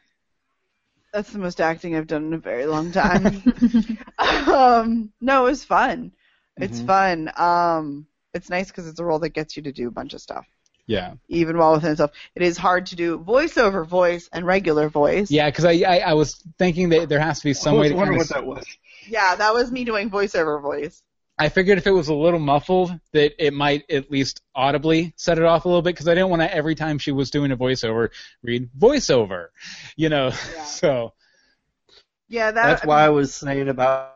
That's 1.13 1.31
the 1.31 1.39
most 1.39 1.61
acting 1.61 1.97
I've 1.97 2.07
done 2.07 2.27
in 2.27 2.35
a 2.35 2.39
very 2.39 2.67
long 2.67 2.93
time. 2.93 3.43
um, 4.19 5.13
no, 5.21 5.47
it 5.47 5.51
was 5.51 5.65
fun. 5.65 6.13
It's 6.61 6.81
Mhm. 6.81 6.81
fun. 6.81 7.31
Um, 7.37 8.07
it's 8.35 8.51
nice 8.51 8.69
because 8.69 8.87
it's 8.89 9.01
a 9.01 9.05
role 9.05 9.19
that 9.21 9.31
gets 9.31 9.57
you 9.57 9.63
to 9.65 9.73
do 9.73 9.89
a 9.89 9.93
bunch 9.93 10.15
of 10.15 10.21
stuff, 10.21 10.47
Yeah, 10.87 11.15
even 11.29 11.59
while 11.59 11.75
within 11.75 11.93
itself. 11.93 12.13
It 12.35 12.43
is 12.43 12.59
hard 12.59 12.87
to 12.87 12.97
do 12.97 13.19
voiceover 13.19 13.87
voice 13.87 14.29
and 14.33 14.47
regular 14.47 14.89
voice. 14.89 15.31
yeah, 15.31 15.49
because 15.51 15.65
I, 15.65 15.73
I 15.87 15.99
I 15.99 16.13
was 16.15 16.35
thinking 16.59 16.91
that 16.91 17.09
there 17.09 17.21
has 17.21 17.41
to 17.41 17.45
be 17.45 17.55
some 17.55 17.77
I 17.77 17.79
way 17.79 17.89
was 17.89 17.91
to 17.91 17.95
wondering 17.95 18.19
what 18.19 18.29
of. 18.29 18.29
that 18.29 18.47
was. 18.47 18.65
Yeah, 19.07 19.37
that 19.37 19.55
was 19.55 19.71
me 19.73 19.85
doing 19.85 20.11
voiceover 20.11 20.61
voice. 20.63 21.03
I 21.37 21.49
figured 21.49 21.79
if 21.79 21.87
it 21.87 21.91
was 21.91 22.09
a 22.09 22.15
little 22.15 22.39
muffled, 22.39 22.99
that 23.13 23.35
it 23.45 23.53
might 23.53 23.91
at 23.91 24.11
least 24.11 24.41
audibly 24.55 25.13
set 25.17 25.37
it 25.39 25.45
off 25.45 25.65
a 25.65 25.69
little 25.69 25.83
bit, 25.83 25.95
because 25.95 26.07
I 26.07 26.15
didn't 26.15 26.31
want 26.31 26.43
to 26.43 26.55
every 26.55 26.77
time 26.77 26.99
she 26.99 27.11
was 27.11 27.31
doing 27.31 27.51
a 27.51 27.57
voiceover 27.57 28.11
read 28.43 28.71
voiceover, 28.79 29.49
you 29.97 30.09
know. 30.09 30.31
Yeah. 30.45 30.65
So 30.65 31.13
Yeah, 32.29 32.51
that. 32.51 32.63
That's 32.69 32.85
why 32.85 33.05
I 33.05 33.09
was 33.11 33.35
saying 33.35 33.69
about 33.69 34.14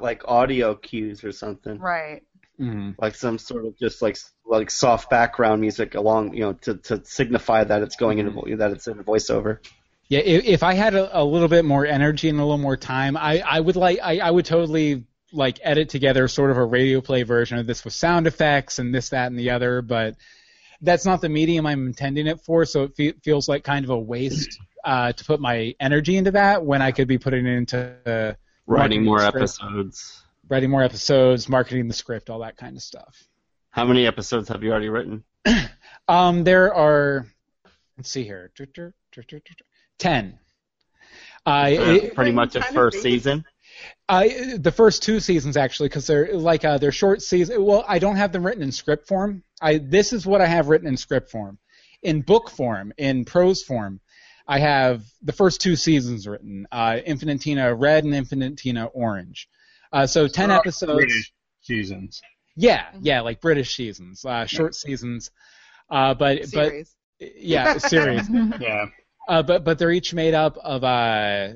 like 0.00 0.22
audio 0.26 0.74
cues 0.74 1.24
or 1.24 1.32
something, 1.32 1.78
Right. 1.78 2.22
mhm. 2.58 2.94
like 2.98 3.14
some 3.14 3.38
sort 3.38 3.66
of 3.66 3.78
just 3.78 4.02
like 4.02 4.16
like 4.46 4.70
soft 4.70 5.10
background 5.10 5.60
music 5.60 5.94
along, 5.94 6.34
you 6.34 6.40
know, 6.40 6.52
to 6.54 6.76
to 6.76 7.04
signify 7.04 7.64
that 7.64 7.82
it's 7.82 7.96
going 7.96 8.18
into 8.18 8.30
vo- 8.32 8.56
that 8.56 8.70
it's 8.72 8.86
in 8.86 8.98
a 8.98 9.04
voiceover. 9.04 9.58
Yeah, 10.08 10.20
if, 10.20 10.44
if 10.44 10.62
I 10.62 10.74
had 10.74 10.94
a, 10.94 11.20
a 11.20 11.24
little 11.24 11.48
bit 11.48 11.64
more 11.64 11.86
energy 11.86 12.28
and 12.28 12.38
a 12.38 12.42
little 12.42 12.58
more 12.58 12.76
time, 12.76 13.16
I, 13.16 13.40
I 13.40 13.60
would 13.60 13.76
like 13.76 13.98
I, 14.02 14.18
I 14.18 14.30
would 14.30 14.44
totally 14.44 15.04
like 15.32 15.58
edit 15.62 15.88
together 15.88 16.28
sort 16.28 16.50
of 16.50 16.58
a 16.58 16.64
radio 16.64 17.00
play 17.00 17.22
version 17.22 17.56
of 17.58 17.66
this 17.66 17.84
with 17.84 17.94
sound 17.94 18.26
effects 18.26 18.78
and 18.78 18.94
this, 18.94 19.10
that, 19.10 19.28
and 19.28 19.38
the 19.38 19.50
other. 19.50 19.80
But 19.80 20.16
that's 20.82 21.06
not 21.06 21.20
the 21.22 21.30
medium 21.30 21.64
I'm 21.64 21.86
intending 21.86 22.26
it 22.26 22.40
for, 22.42 22.66
so 22.66 22.82
it 22.84 22.96
fe- 22.96 23.14
feels 23.22 23.48
like 23.48 23.64
kind 23.64 23.84
of 23.84 23.90
a 23.90 23.98
waste 23.98 24.58
uh, 24.84 25.12
to 25.12 25.24
put 25.24 25.40
my 25.40 25.74
energy 25.80 26.16
into 26.18 26.32
that 26.32 26.64
when 26.66 26.82
I 26.82 26.92
could 26.92 27.08
be 27.08 27.16
putting 27.18 27.46
it 27.46 27.56
into 27.56 27.94
uh, 28.04 28.34
Writing 28.72 29.04
more 29.04 29.22
episodes. 29.22 30.22
writing 30.48 30.70
more 30.70 30.82
episodes, 30.82 31.48
marketing 31.48 31.88
the 31.88 31.94
script, 31.94 32.30
all 32.30 32.40
that 32.40 32.56
kind 32.56 32.76
of 32.76 32.82
stuff. 32.82 33.28
How 33.70 33.84
many 33.84 34.06
episodes 34.06 34.48
have 34.48 34.62
you 34.62 34.70
already 34.70 34.88
written? 34.88 35.24
Um, 36.08 36.42
there 36.42 36.74
are, 36.74 37.26
let's 37.96 38.10
see 38.10 38.24
here, 38.24 38.50
ten. 39.98 40.38
Uh, 41.46 41.66
For 41.66 41.82
it- 41.92 42.14
pretty 42.14 42.32
much 42.32 42.56
a 42.56 42.62
first 42.62 43.00
season. 43.02 43.44
I 44.08 44.56
the 44.58 44.72
first 44.72 45.02
two 45.02 45.20
seasons 45.20 45.56
actually, 45.56 45.88
because 45.88 46.06
they're 46.06 46.36
like 46.36 46.64
uh, 46.64 46.78
they're 46.78 46.92
short 46.92 47.22
season. 47.22 47.64
Well, 47.64 47.84
I 47.88 47.98
don't 48.00 48.16
have 48.16 48.32
them 48.32 48.44
written 48.44 48.62
in 48.62 48.72
script 48.72 49.06
form. 49.06 49.42
I 49.60 49.78
this 49.78 50.12
is 50.12 50.26
what 50.26 50.40
I 50.40 50.46
have 50.46 50.68
written 50.68 50.88
in 50.88 50.96
script 50.96 51.30
form, 51.30 51.56
in 52.02 52.20
book 52.20 52.50
form, 52.50 52.92
in 52.98 53.24
prose 53.24 53.62
form. 53.62 54.00
I 54.46 54.58
have 54.58 55.04
the 55.22 55.32
first 55.32 55.60
two 55.60 55.76
seasons 55.76 56.26
written, 56.26 56.66
uh, 56.72 56.98
Infinitina 57.06 57.74
Red 57.78 58.04
and 58.04 58.12
Infinitina 58.14 58.90
Orange. 58.92 59.48
Uh, 59.92 60.06
so 60.06 60.26
ten 60.28 60.48
They're 60.48 60.58
episodes. 60.58 60.94
British 60.96 61.32
seasons. 61.62 62.20
Yeah, 62.56 62.86
yeah, 63.00 63.20
like 63.22 63.40
British 63.40 63.74
seasons, 63.76 64.24
uh, 64.24 64.46
short 64.46 64.74
seasons. 64.74 65.30
Uh, 65.90 66.14
but 66.14 66.46
Series. 66.48 66.94
but 67.18 67.28
yeah, 67.36 67.78
series. 67.78 68.28
Yeah. 68.60 68.86
Uh, 69.28 69.42
but 69.42 69.64
but 69.64 69.78
they're 69.78 69.92
each 69.92 70.12
made 70.12 70.34
up 70.34 70.56
of 70.58 70.82
uh, 70.82 71.50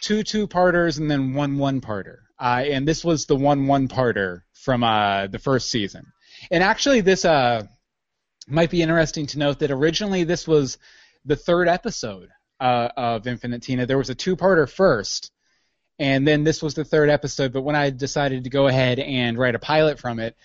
two 0.00 0.22
two 0.22 0.46
parters 0.46 0.98
and 0.98 1.10
then 1.10 1.34
one 1.34 1.58
one 1.58 1.80
parter. 1.80 2.18
Uh, 2.38 2.62
and 2.66 2.86
this 2.86 3.04
was 3.04 3.26
the 3.26 3.36
one 3.36 3.66
one 3.66 3.88
parter 3.88 4.42
from 4.54 4.84
uh, 4.84 5.26
the 5.26 5.38
first 5.38 5.70
season. 5.70 6.06
And 6.50 6.62
actually, 6.62 7.00
this 7.00 7.24
uh, 7.24 7.64
might 8.46 8.70
be 8.70 8.82
interesting 8.82 9.26
to 9.28 9.38
note 9.38 9.58
that 9.58 9.70
originally 9.70 10.24
this 10.24 10.46
was 10.46 10.78
the 11.24 11.36
third 11.36 11.68
episode 11.68 12.28
uh, 12.60 12.88
of 12.96 13.26
Infinite 13.26 13.62
Tina. 13.62 13.86
There 13.86 13.98
was 13.98 14.10
a 14.10 14.14
two 14.14 14.36
parter 14.36 14.68
first, 14.68 15.30
and 15.98 16.26
then 16.26 16.44
this 16.44 16.62
was 16.62 16.74
the 16.74 16.84
third 16.84 17.10
episode. 17.10 17.52
But 17.52 17.62
when 17.62 17.76
I 17.76 17.90
decided 17.90 18.44
to 18.44 18.50
go 18.50 18.66
ahead 18.66 18.98
and 18.98 19.38
write 19.38 19.54
a 19.54 19.58
pilot 19.58 19.98
from 19.98 20.18
it, 20.18 20.36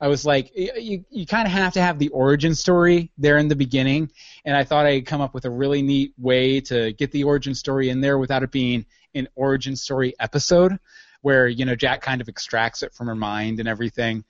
I 0.00 0.08
was 0.08 0.24
like, 0.24 0.52
you, 0.54 1.04
you 1.10 1.26
kind 1.26 1.46
of 1.46 1.52
have 1.52 1.74
to 1.74 1.80
have 1.80 1.98
the 1.98 2.08
origin 2.08 2.54
story 2.54 3.12
there 3.16 3.38
in 3.38 3.48
the 3.48 3.56
beginning, 3.56 4.10
and 4.44 4.56
I 4.56 4.64
thought 4.64 4.86
I'd 4.86 5.06
come 5.06 5.20
up 5.20 5.34
with 5.34 5.44
a 5.44 5.50
really 5.50 5.82
neat 5.82 6.14
way 6.18 6.60
to 6.62 6.92
get 6.92 7.10
the 7.12 7.24
origin 7.24 7.54
story 7.54 7.88
in 7.90 8.00
there 8.00 8.18
without 8.18 8.42
it 8.42 8.50
being 8.50 8.86
an 9.14 9.28
origin 9.34 9.76
story 9.76 10.14
episode, 10.18 10.78
where 11.22 11.48
you 11.48 11.64
know 11.64 11.74
Jack 11.74 12.02
kind 12.02 12.20
of 12.20 12.28
extracts 12.28 12.82
it 12.82 12.92
from 12.94 13.06
her 13.06 13.14
mind 13.14 13.60
and 13.60 13.68
everything. 13.68 14.24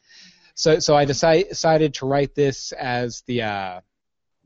So 0.55 0.79
so 0.79 0.97
I 0.97 1.05
decide, 1.05 1.49
decided 1.49 1.95
to 1.95 2.07
write 2.07 2.35
this 2.35 2.73
as 2.73 3.23
the 3.27 3.43
uh, 3.43 3.81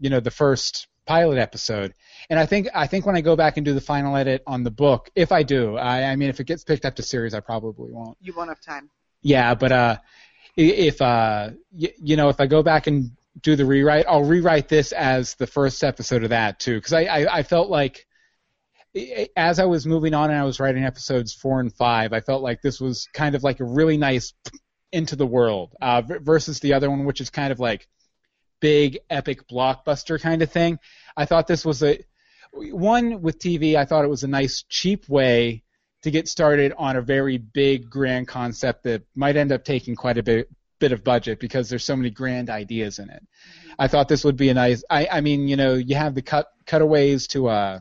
you 0.01 0.11
know 0.11 0.21
the 0.21 0.31
first 0.31 0.88
pilot 1.09 1.39
episode, 1.39 1.95
and 2.31 2.39
I 2.39 2.47
think 2.47 2.69
I 2.75 2.87
think 2.87 3.07
when 3.07 3.17
I 3.17 3.23
go 3.23 3.35
back 3.35 3.57
and 3.57 3.65
do 3.65 3.73
the 3.75 3.81
final 3.81 4.15
edit 4.15 4.43
on 4.47 4.63
the 4.63 4.71
book, 4.71 5.11
if 5.15 5.33
I 5.33 5.43
do, 5.43 5.77
I, 5.77 6.05
I 6.05 6.17
mean 6.17 6.29
if 6.29 6.39
it 6.39 6.45
gets 6.45 6.63
picked 6.65 6.85
up 6.85 6.97
to 6.97 7.03
series, 7.03 7.35
I 7.35 7.41
probably 7.41 7.91
won't. 7.91 8.19
You 8.21 8.35
won't 8.35 8.51
have 8.51 8.61
time. 8.61 8.91
Yeah, 9.23 9.55
but 9.55 9.73
uh, 9.73 9.97
if 10.57 11.01
uh, 11.03 11.51
y- 11.73 11.95
you 11.99 12.17
know, 12.17 12.29
if 12.29 12.41
I 12.41 12.47
go 12.47 12.63
back 12.63 12.87
and 12.87 13.11
do 13.41 13.57
the 13.57 13.65
rewrite, 13.65 14.07
I'll 14.07 14.25
rewrite 14.25 14.69
this 14.69 14.93
as 14.93 15.35
the 15.35 15.47
first 15.47 15.83
episode 15.83 16.23
of 16.25 16.31
that 16.31 16.61
too, 16.61 16.77
because 16.77 16.93
I, 16.93 17.03
I 17.05 17.39
I 17.39 17.43
felt 17.43 17.71
like 17.71 18.07
as 19.37 19.59
I 19.59 19.65
was 19.65 19.87
moving 19.87 20.15
on 20.15 20.31
and 20.31 20.39
I 20.39 20.45
was 20.45 20.61
writing 20.61 20.85
episodes 20.85 21.33
four 21.33 21.61
and 21.61 21.73
five, 21.73 22.13
I 22.13 22.21
felt 22.21 22.43
like 22.43 22.63
this 22.63 22.81
was 22.81 23.09
kind 23.13 23.35
of 23.35 23.43
like 23.43 23.61
a 23.61 23.65
really 23.65 23.97
nice 23.97 24.35
into 24.93 25.17
the 25.17 25.27
world 25.27 25.75
uh, 25.81 26.03
versus 26.03 26.61
the 26.61 26.73
other 26.73 26.91
one, 26.91 27.05
which 27.05 27.21
is 27.21 27.31
kind 27.31 27.53
of 27.53 27.61
like 27.61 27.87
big 28.61 28.99
epic 29.11 29.49
blockbuster 29.49 30.21
kind 30.21 30.43
of 30.43 30.51
thing. 30.51 30.79
I 31.17 31.25
thought 31.25 31.47
this 31.47 31.65
was 31.65 31.83
a 31.83 31.99
one 32.53 33.21
with 33.23 33.39
TV. 33.39 33.77
I 33.77 33.85
thought 33.85 34.05
it 34.05 34.09
was 34.09 34.25
a 34.25 34.29
nice 34.29 34.65
cheap 34.69 35.09
way 35.09 35.63
to 36.03 36.11
get 36.11 36.29
started 36.29 36.73
on 36.79 36.97
a 36.97 37.03
very 37.03 37.39
big 37.39 37.91
grand 37.91 38.29
concept 38.29 38.85
that 38.85 39.03
might 39.15 39.37
end 39.37 39.53
up 39.53 39.65
taking 39.65 39.97
quite 39.97 40.19
a 40.19 40.23
bit 40.23 40.49
bit 40.79 40.93
of 40.93 41.03
budget 41.03 41.41
because 41.41 41.69
there's 41.69 41.85
so 41.85 41.97
many 41.97 42.09
grand 42.11 42.49
ideas 42.51 43.01
in 43.01 43.11
it. 43.11 43.23
I 43.81 43.89
thought 43.89 44.09
this 44.09 44.23
would 44.25 44.37
be 44.37 44.49
a 44.49 44.55
nice. 44.55 44.85
I 44.89 45.09
I 45.11 45.21
mean 45.21 45.49
you 45.49 45.57
know 45.57 45.75
you 45.75 45.97
have 45.97 46.15
the 46.15 46.23
cut 46.23 46.47
cutaways 46.67 47.27
to 47.29 47.49
uh 47.49 47.81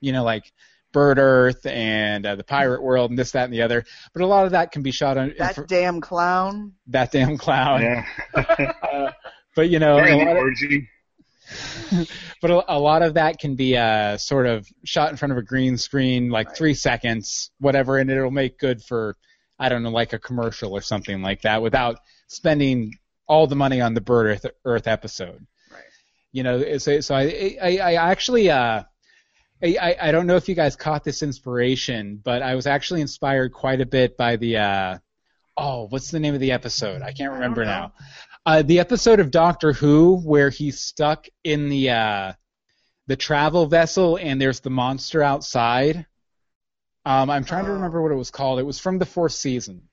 you 0.00 0.12
know 0.12 0.24
like 0.24 0.52
Bird 0.92 1.18
Earth 1.18 1.66
and 1.66 2.24
uh, 2.24 2.36
the 2.36 2.44
Pirate 2.44 2.82
World 2.82 3.10
and 3.10 3.18
this 3.18 3.32
that 3.32 3.44
and 3.44 3.52
the 3.52 3.62
other, 3.62 3.84
but 4.14 4.22
a 4.22 4.26
lot 4.26 4.46
of 4.46 4.52
that 4.52 4.72
can 4.72 4.82
be 4.82 4.92
shot 4.92 5.18
on 5.18 5.34
That 5.38 5.54
for- 5.54 5.66
damn 5.66 6.00
clown. 6.00 6.72
that 6.86 7.12
damn 7.12 7.36
clown. 7.36 7.82
Yeah. 7.82 8.72
Uh, 8.82 9.10
but 9.56 9.68
you 9.70 9.80
know, 9.80 9.96
a 9.98 10.14
lot 10.24 10.36
of- 10.36 12.08
but 12.42 12.50
a, 12.50 12.76
a 12.76 12.78
lot 12.78 13.02
of 13.02 13.14
that 13.14 13.38
can 13.38 13.54
be 13.56 13.76
uh, 13.76 14.16
sort 14.16 14.46
of 14.46 14.66
shot 14.84 15.10
in 15.10 15.16
front 15.16 15.32
of 15.32 15.38
a 15.38 15.42
green 15.42 15.76
screen, 15.78 16.30
like 16.30 16.54
three 16.56 16.74
seconds, 16.74 17.50
whatever, 17.58 17.98
and 17.98 18.10
it'll 18.10 18.30
make 18.30 18.58
good 18.58 18.82
for, 18.82 19.16
I 19.58 19.68
don't 19.68 19.82
know, 19.82 19.90
like 19.90 20.12
a 20.12 20.18
commercial 20.18 20.72
or 20.76 20.80
something 20.80 21.22
like 21.22 21.42
that, 21.42 21.62
without 21.62 21.98
spending 22.28 22.92
all 23.28 23.46
the 23.46 23.56
money 23.56 23.80
on 23.80 23.94
the 23.94 24.00
Bird 24.00 24.26
Earth, 24.26 24.46
Earth 24.64 24.86
episode. 24.86 25.46
Right. 25.70 25.82
You 26.32 26.42
know, 26.42 26.78
so, 26.78 27.00
so 27.00 27.14
I, 27.14 27.56
I, 27.62 27.78
I 27.78 27.94
actually, 27.94 28.50
uh, 28.50 28.82
I, 29.62 29.76
I 29.80 29.96
I 30.08 30.12
don't 30.12 30.26
know 30.26 30.36
if 30.36 30.48
you 30.48 30.54
guys 30.54 30.76
caught 30.76 31.02
this 31.04 31.22
inspiration, 31.22 32.20
but 32.22 32.42
I 32.42 32.56
was 32.56 32.66
actually 32.66 33.00
inspired 33.00 33.52
quite 33.52 33.80
a 33.80 33.86
bit 33.86 34.16
by 34.16 34.36
the, 34.36 34.58
uh, 34.58 34.98
oh, 35.56 35.86
what's 35.88 36.10
the 36.10 36.20
name 36.20 36.34
of 36.34 36.40
the 36.40 36.52
episode? 36.52 37.02
I 37.02 37.12
can't 37.12 37.32
remember 37.32 37.64
know. 37.64 37.70
now. 37.70 37.92
Uh, 38.46 38.62
the 38.62 38.78
episode 38.78 39.18
of 39.18 39.30
Doctor 39.32 39.72
Who 39.72 40.20
where 40.24 40.50
he's 40.50 40.78
stuck 40.80 41.26
in 41.42 41.68
the 41.68 41.90
uh, 41.90 42.32
the 43.08 43.16
travel 43.16 43.66
vessel 43.66 44.16
and 44.16 44.40
there's 44.40 44.60
the 44.60 44.70
monster 44.70 45.20
outside. 45.22 46.06
Um, 47.04 47.28
I'm 47.28 47.44
trying 47.44 47.64
to 47.64 47.70
Oh. 47.72 47.74
remember 47.74 48.00
what 48.02 48.12
it 48.12 48.16
was 48.16 48.30
called. 48.30 48.58
It 48.60 48.64
was 48.64 48.78
from 48.78 48.98
the 48.98 49.06
fourth 49.06 49.32
season. 49.32 49.88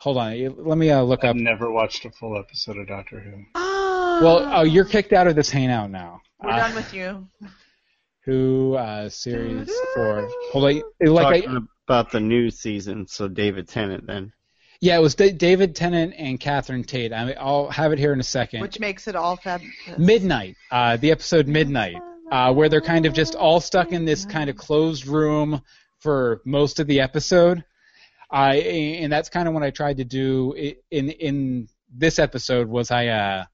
Hold 0.00 0.18
on, 0.18 0.54
let 0.66 0.76
me 0.76 0.90
uh, 0.90 1.00
look 1.02 1.24
up 1.24 1.30
I've 1.30 1.36
never 1.36 1.70
watched 1.70 2.04
a 2.04 2.10
full 2.10 2.38
episode 2.38 2.76
of 2.76 2.86
Doctor 2.86 3.18
Who. 3.18 3.44
Oh. 3.54 4.20
Well, 4.22 4.50
oh, 4.60 4.62
you're 4.64 4.84
kicked 4.84 5.12
out 5.14 5.26
of 5.26 5.34
this 5.36 5.50
hangout 5.50 5.90
now. 5.90 6.20
We're 6.42 6.50
Uh, 6.50 6.56
done 6.58 6.74
with 6.74 6.92
you. 6.92 7.28
Who 8.26 8.74
uh, 8.74 9.08
series 9.08 9.70
four? 9.94 10.28
Hold 10.52 10.64
on, 10.64 10.82
it- 11.00 11.08
like 11.08 11.26
I, 11.26 11.40
Talking 11.40 11.68
about 11.88 12.10
the 12.10 12.20
new 12.20 12.50
season, 12.50 13.06
so 13.06 13.26
David 13.28 13.68
Tennant 13.68 14.06
then. 14.06 14.32
Yeah, 14.80 14.96
it 14.96 15.00
was 15.00 15.14
Da- 15.14 15.32
David 15.32 15.74
Tennant 15.74 16.14
and 16.16 16.38
Catherine 16.38 16.84
Tate. 16.84 17.12
I 17.12 17.32
I'll 17.32 17.68
have 17.70 17.92
it 17.92 17.98
here 17.98 18.12
in 18.12 18.20
a 18.20 18.24
second. 18.24 18.60
Which 18.60 18.80
makes 18.80 19.08
it 19.08 19.16
all 19.16 19.36
fab. 19.36 19.62
Midnight, 19.98 20.56
uh, 20.70 20.96
the 20.96 21.10
episode 21.10 21.48
Midnight, 21.48 21.96
uh, 22.30 22.52
where 22.52 22.68
they're 22.68 22.80
kind 22.80 23.06
of 23.06 23.12
just 23.12 23.34
all 23.34 23.60
stuck 23.60 23.92
in 23.92 24.04
this 24.04 24.24
kind 24.24 24.50
of 24.50 24.56
closed 24.56 25.06
room 25.06 25.62
for 25.98 26.42
most 26.44 26.80
of 26.80 26.86
the 26.86 27.00
episode. 27.00 27.64
Uh, 28.32 28.54
and 28.54 29.12
that's 29.12 29.28
kind 29.28 29.46
of 29.46 29.54
what 29.54 29.62
I 29.62 29.70
tried 29.70 29.98
to 29.98 30.04
do 30.04 30.52
in 30.90 31.10
in 31.10 31.68
this 31.94 32.18
episode 32.18 32.68
was 32.68 32.90
I, 32.90 33.06
uh, 33.06 33.44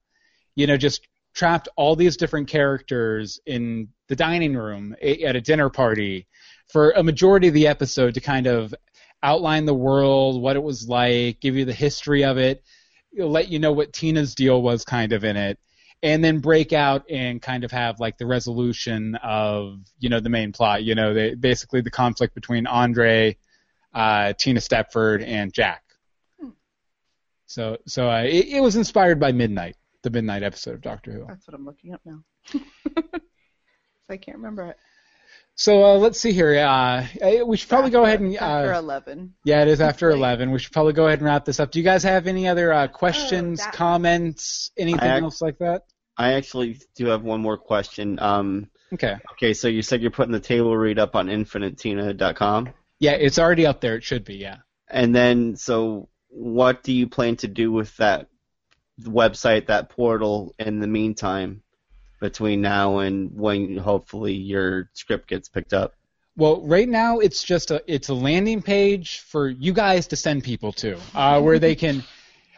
you 0.54 0.66
know, 0.66 0.76
just 0.76 1.06
trapped 1.34 1.68
all 1.76 1.96
these 1.96 2.16
different 2.16 2.48
characters 2.48 3.40
in 3.46 3.88
the 4.08 4.16
dining 4.16 4.54
room 4.54 4.94
at 5.00 5.36
a 5.36 5.40
dinner 5.40 5.70
party 5.70 6.26
for 6.68 6.90
a 6.90 7.02
majority 7.02 7.48
of 7.48 7.54
the 7.54 7.66
episode 7.66 8.14
to 8.14 8.20
kind 8.20 8.46
of 8.46 8.74
outline 9.22 9.64
the 9.64 9.74
world, 9.74 10.40
what 10.40 10.56
it 10.56 10.62
was 10.62 10.88
like, 10.88 11.40
give 11.40 11.56
you 11.56 11.64
the 11.64 11.72
history 11.72 12.24
of 12.24 12.38
it, 12.38 12.62
let 13.16 13.48
you 13.48 13.58
know 13.58 13.72
what 13.72 13.92
Tina's 13.92 14.34
deal 14.34 14.60
was 14.60 14.84
kind 14.84 15.12
of 15.12 15.24
in 15.24 15.36
it, 15.36 15.58
and 16.02 16.24
then 16.24 16.40
break 16.40 16.72
out 16.72 17.04
and 17.10 17.40
kind 17.40 17.64
of 17.64 17.70
have 17.70 18.00
like 18.00 18.18
the 18.18 18.26
resolution 18.26 19.14
of 19.22 19.78
you 19.98 20.08
know 20.08 20.20
the 20.20 20.28
main 20.28 20.52
plot. 20.52 20.82
You 20.82 20.94
know, 20.94 21.14
the, 21.14 21.34
basically 21.34 21.80
the 21.80 21.90
conflict 21.90 22.34
between 22.34 22.66
Andre, 22.66 23.36
uh, 23.94 24.32
Tina 24.34 24.60
Stepford, 24.60 25.24
and 25.26 25.52
Jack. 25.52 25.82
So 27.46 27.76
so 27.86 28.10
uh, 28.10 28.22
it, 28.22 28.48
it 28.48 28.60
was 28.60 28.76
inspired 28.76 29.20
by 29.20 29.32
Midnight, 29.32 29.76
the 30.02 30.10
Midnight 30.10 30.42
episode 30.42 30.74
of 30.74 30.80
Doctor 30.80 31.12
Who. 31.12 31.26
That's 31.28 31.46
what 31.46 31.54
I'm 31.54 31.66
looking 31.66 31.92
up 31.92 32.00
now. 32.04 32.20
so 32.46 32.60
I 34.08 34.16
can't 34.16 34.38
remember 34.38 34.68
it. 34.68 34.76
So 35.54 35.84
uh, 35.84 35.96
let's 35.98 36.18
see 36.18 36.32
here. 36.32 36.58
Uh, 36.58 37.06
eh, 37.20 37.42
we 37.42 37.56
should 37.56 37.68
probably 37.68 37.90
go 37.90 38.04
ahead 38.04 38.20
and 38.20 38.34
After 38.36 38.72
uh, 38.74 38.78
11. 38.78 39.34
yeah, 39.44 39.62
it 39.62 39.68
is 39.68 39.80
after 39.80 40.08
Late. 40.10 40.16
eleven. 40.18 40.50
We 40.50 40.58
should 40.58 40.72
probably 40.72 40.92
go 40.94 41.06
ahead 41.06 41.18
and 41.20 41.26
wrap 41.26 41.44
this 41.44 41.60
up. 41.60 41.70
Do 41.70 41.78
you 41.78 41.84
guys 41.84 42.02
have 42.04 42.26
any 42.26 42.48
other 42.48 42.72
uh, 42.72 42.88
questions, 42.88 43.58
that 43.60 43.66
one. 43.66 43.72
comments, 43.74 44.70
anything 44.76 45.10
ac- 45.10 45.22
else 45.22 45.42
like 45.42 45.58
that? 45.58 45.82
I 46.16 46.32
actually 46.34 46.80
do 46.96 47.06
have 47.06 47.22
one 47.22 47.40
more 47.40 47.56
question. 47.58 48.18
Um, 48.18 48.68
Okay. 48.92 49.16
okay, 49.32 49.54
so 49.54 49.68
you 49.68 49.80
said 49.80 50.02
you're 50.02 50.10
putting 50.10 50.32
the 50.32 50.40
table 50.40 50.76
read 50.76 50.98
up 50.98 51.16
on 51.16 51.28
infinitina.com, 51.28 52.68
Yeah, 52.98 53.12
it's 53.12 53.38
already 53.38 53.64
up 53.64 53.80
there. 53.80 53.96
It 53.96 54.04
should 54.04 54.24
be. 54.24 54.34
Yeah. 54.36 54.58
and 54.88 55.14
then 55.14 55.56
so 55.56 56.08
what 56.28 56.82
do 56.82 56.92
you 56.92 57.08
plan 57.08 57.36
to 57.36 57.48
do 57.48 57.72
with 57.72 57.96
that 57.96 58.28
website, 59.02 59.66
that 59.68 59.88
portal, 59.88 60.54
in 60.58 60.78
the 60.80 60.86
meantime, 60.86 61.62
between 62.22 62.62
now 62.62 62.98
and 62.98 63.36
when 63.36 63.76
hopefully 63.76 64.32
your 64.32 64.88
script 64.94 65.28
gets 65.28 65.48
picked 65.50 65.74
up? 65.74 65.94
Well, 66.36 66.62
right 66.62 66.88
now 66.88 67.18
it's 67.18 67.42
just 67.42 67.70
a 67.70 67.82
it's 67.86 68.08
a 68.08 68.14
landing 68.14 68.62
page 68.62 69.18
for 69.20 69.50
you 69.50 69.74
guys 69.74 70.06
to 70.06 70.16
send 70.16 70.44
people 70.44 70.72
to, 70.74 70.98
uh, 71.14 71.42
where 71.42 71.58
they 71.58 71.74
can. 71.74 72.02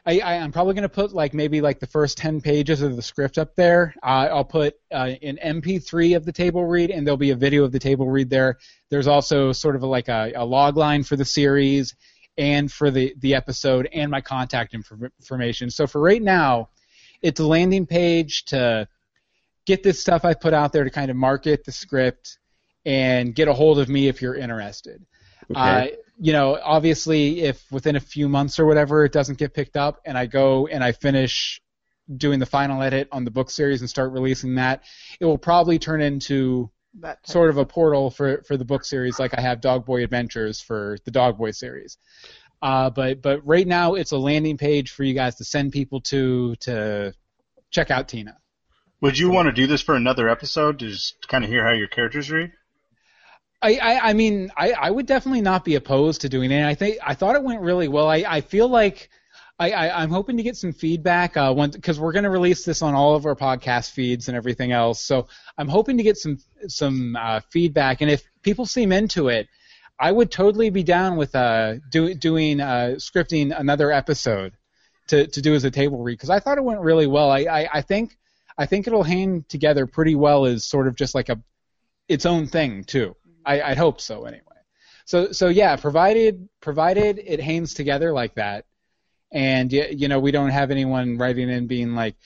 I, 0.07 0.21
I, 0.21 0.35
I'm 0.35 0.53
probably 0.53 0.75
going 0.75 0.83
to 0.83 0.89
put 0.91 1.15
like 1.15 1.33
maybe 1.33 1.63
like 1.63 1.81
the 1.81 1.87
first 1.87 2.19
ten 2.19 2.41
pages 2.41 2.83
of 2.83 2.95
the 2.95 3.03
script 3.03 3.39
up 3.39 3.57
there. 3.57 3.95
Uh, 4.01 4.29
I'll 4.31 4.45
put 4.45 4.77
uh, 4.93 5.13
an 5.23 5.39
MP3 5.43 6.15
of 6.15 6.25
the 6.25 6.31
table 6.31 6.67
read, 6.67 6.91
and 6.91 7.05
there'll 7.05 7.17
be 7.17 7.31
a 7.31 7.37
video 7.37 7.65
of 7.65 7.73
the 7.73 7.81
table 7.81 8.09
read 8.09 8.31
there. 8.31 8.59
There's 8.91 9.09
also 9.09 9.51
sort 9.51 9.75
of 9.75 9.83
a, 9.83 9.87
like 9.87 10.09
a, 10.09 10.33
a 10.37 10.45
log 10.45 10.77
line 10.77 11.03
for 11.03 11.17
the 11.17 11.25
series 11.25 11.97
and 12.37 12.71
for 12.71 12.91
the 12.91 13.15
the 13.19 13.35
episode 13.35 13.89
and 13.93 14.11
my 14.11 14.21
contact 14.21 14.75
infor- 14.75 15.11
information. 15.19 15.71
So 15.71 15.87
for 15.87 16.01
right 16.01 16.23
now, 16.23 16.69
it's 17.23 17.41
a 17.41 17.47
landing 17.47 17.87
page 17.87 18.45
to 18.47 18.87
get 19.67 19.83
this 19.83 20.01
stuff 20.01 20.25
I 20.25 20.35
put 20.35 20.55
out 20.55 20.73
there 20.73 20.85
to 20.85 20.91
kind 20.91 21.11
of 21.11 21.17
market 21.17 21.65
the 21.65 21.73
script 21.73 22.39
and 22.85 23.35
get 23.35 23.49
a 23.49 23.53
hold 23.53 23.79
of 23.79 23.89
me 23.89 24.09
if 24.09 24.21
you're 24.21 24.35
interested. 24.35 25.05
Okay. 25.51 25.61
Uh, 25.61 25.87
you 26.19 26.33
know, 26.33 26.59
obviously, 26.63 27.41
if 27.41 27.65
within 27.71 27.97
a 27.97 28.01
few 28.01 28.29
months 28.29 28.59
or 28.59 28.67
whatever 28.67 29.05
it 29.05 29.13
doesn't 29.13 29.39
get 29.39 29.53
picked 29.55 29.77
up, 29.77 30.01
and 30.05 30.17
I 30.17 30.27
go 30.27 30.67
and 30.67 30.85
I 30.85 30.93
finish 30.93 31.61
doing 32.17 32.39
the 32.39 32.47
final 32.47 32.83
edit 32.83 33.09
on 33.11 33.25
the 33.25 33.31
book 33.31 33.51
series 33.51 33.81
and 33.81 33.91
start 33.91 34.13
releasing 34.13 34.57
that, 34.57 34.85
it 35.19 35.25
will 35.25 35.39
probably 35.39 35.79
turn 35.79 36.01
into 36.03 36.71
That 37.01 37.27
sort 37.27 37.51
of 37.51 37.59
a 37.59 37.65
portal 37.67 38.11
for 38.11 38.43
for 38.47 38.57
the 38.57 38.65
book 38.65 38.85
series, 38.85 39.19
like 39.19 39.37
I 39.37 39.41
have 39.41 39.61
Dog 39.61 39.85
Boy 39.85 40.05
Adventures 40.05 40.61
for 40.61 40.97
the 41.05 41.11
Dog 41.11 41.37
Boy 41.37 41.51
series. 41.51 41.99
Uh, 42.63 42.91
but 42.91 43.21
but 43.21 43.45
right 43.45 43.67
now 43.67 43.95
it's 43.95 44.13
a 44.13 44.19
landing 44.19 44.57
page 44.57 44.93
for 44.93 45.03
you 45.03 45.13
guys 45.13 45.35
to 45.37 45.45
send 45.45 45.73
people 45.73 46.01
to 46.03 46.55
to 46.61 47.13
check 47.71 47.91
out 47.91 48.07
Tina. 48.07 48.37
Would 49.05 49.19
you 49.19 49.29
want 49.29 49.49
to 49.49 49.53
do 49.53 49.67
this 49.67 49.83
for 49.83 49.97
another 49.97 50.31
episode 50.31 50.79
to 50.79 50.89
just 50.89 51.29
kind 51.29 51.45
of 51.45 51.51
hear 51.51 51.63
how 51.63 51.73
your 51.73 51.89
characters 51.89 52.31
read? 52.31 52.53
I, 53.61 53.77
I, 53.77 54.09
I 54.09 54.13
mean, 54.15 54.51
I, 54.57 54.73
I 54.73 54.91
would 54.91 55.05
definitely 55.05 55.43
not 55.43 55.63
be 55.63 55.75
opposed 55.75 56.23
to 56.23 56.31
doing 56.31 56.51
it. 56.51 56.65
I 56.65 56.75
think 56.75 56.97
I 57.05 57.13
thought 57.13 57.37
it 57.37 57.43
went 57.43 57.61
really 57.61 57.87
well. 57.87 58.09
I, 58.09 58.25
I 58.27 58.41
feel 58.41 58.67
like 58.67 59.11
I, 59.59 59.73
I, 59.73 60.03
I'm 60.03 60.09
hoping 60.09 60.39
to 60.39 60.43
get 60.43 60.57
some 60.57 60.73
feedback 60.73 61.37
uh, 61.37 61.53
because 61.67 62.01
we're 62.01 62.13
going 62.13 62.23
to 62.23 62.31
release 62.31 62.65
this 62.65 62.81
on 62.81 62.95
all 62.95 63.15
of 63.15 63.27
our 63.27 63.37
podcast 63.37 63.91
feeds 63.91 64.29
and 64.29 64.39
everything 64.39 64.73
else. 64.73 65.05
So 65.05 65.27
I'm 65.59 65.69
hoping 65.69 65.99
to 65.99 66.03
get 66.03 66.17
some 66.17 66.39
some 66.69 67.15
uh, 67.15 67.41
feedback, 67.51 68.01
and 68.01 68.11
if 68.11 68.25
people 68.43 68.65
seem 68.65 68.91
into 68.91 69.29
it, 69.29 69.49
I 70.01 70.13
would 70.13 70.31
totally 70.31 70.71
be 70.71 70.83
down 70.83 71.17
with 71.19 71.35
uh, 71.35 71.75
do, 71.91 72.15
doing 72.15 72.59
uh, 72.59 72.95
scripting 72.97 73.55
another 73.55 73.93
episode 73.93 74.55
to, 75.09 75.27
to 75.27 75.43
do 75.43 75.55
as 75.55 75.65
a 75.65 75.71
table 75.71 76.03
read 76.03 76.15
because 76.15 76.31
I 76.31 76.41
thought 76.41 76.57
it 76.57 76.65
went 76.65 76.81
really 76.81 77.07
well. 77.07 77.31
I, 77.31 77.41
I, 77.41 77.69
I 77.75 77.81
think 77.83 78.17
I 78.57 78.67
think 78.67 78.87
it'll 78.87 79.03
hang 79.03 79.45
together 79.49 79.87
pretty 79.87 80.15
well 80.15 80.47
as 80.47 80.65
sort 80.65 80.87
of 80.87 80.95
just 80.95 81.15
like 81.15 81.29
a 81.29 81.41
its 82.09 82.27
own 82.27 82.47
thing 82.47 82.85
too. 82.85 83.17
I, 83.45 83.61
I 83.61 83.75
hope 83.75 84.01
so 84.01 84.25
anyway. 84.25 84.43
So 85.07 85.33
so 85.33 85.49
yeah, 85.49 85.77
provided 85.77 86.49
provided 86.61 87.19
it 87.19 87.41
hangs 87.41 87.75
together 87.75 88.13
like 88.13 88.35
that, 88.37 88.65
and 89.33 89.73
you 89.73 90.09
know 90.09 90.19
we 90.19 90.31
don't 90.31 90.51
have 90.51 90.71
anyone 90.71 91.19
writing 91.19 91.51
in 91.51 91.67
being 91.67 91.95
like, 91.95 92.17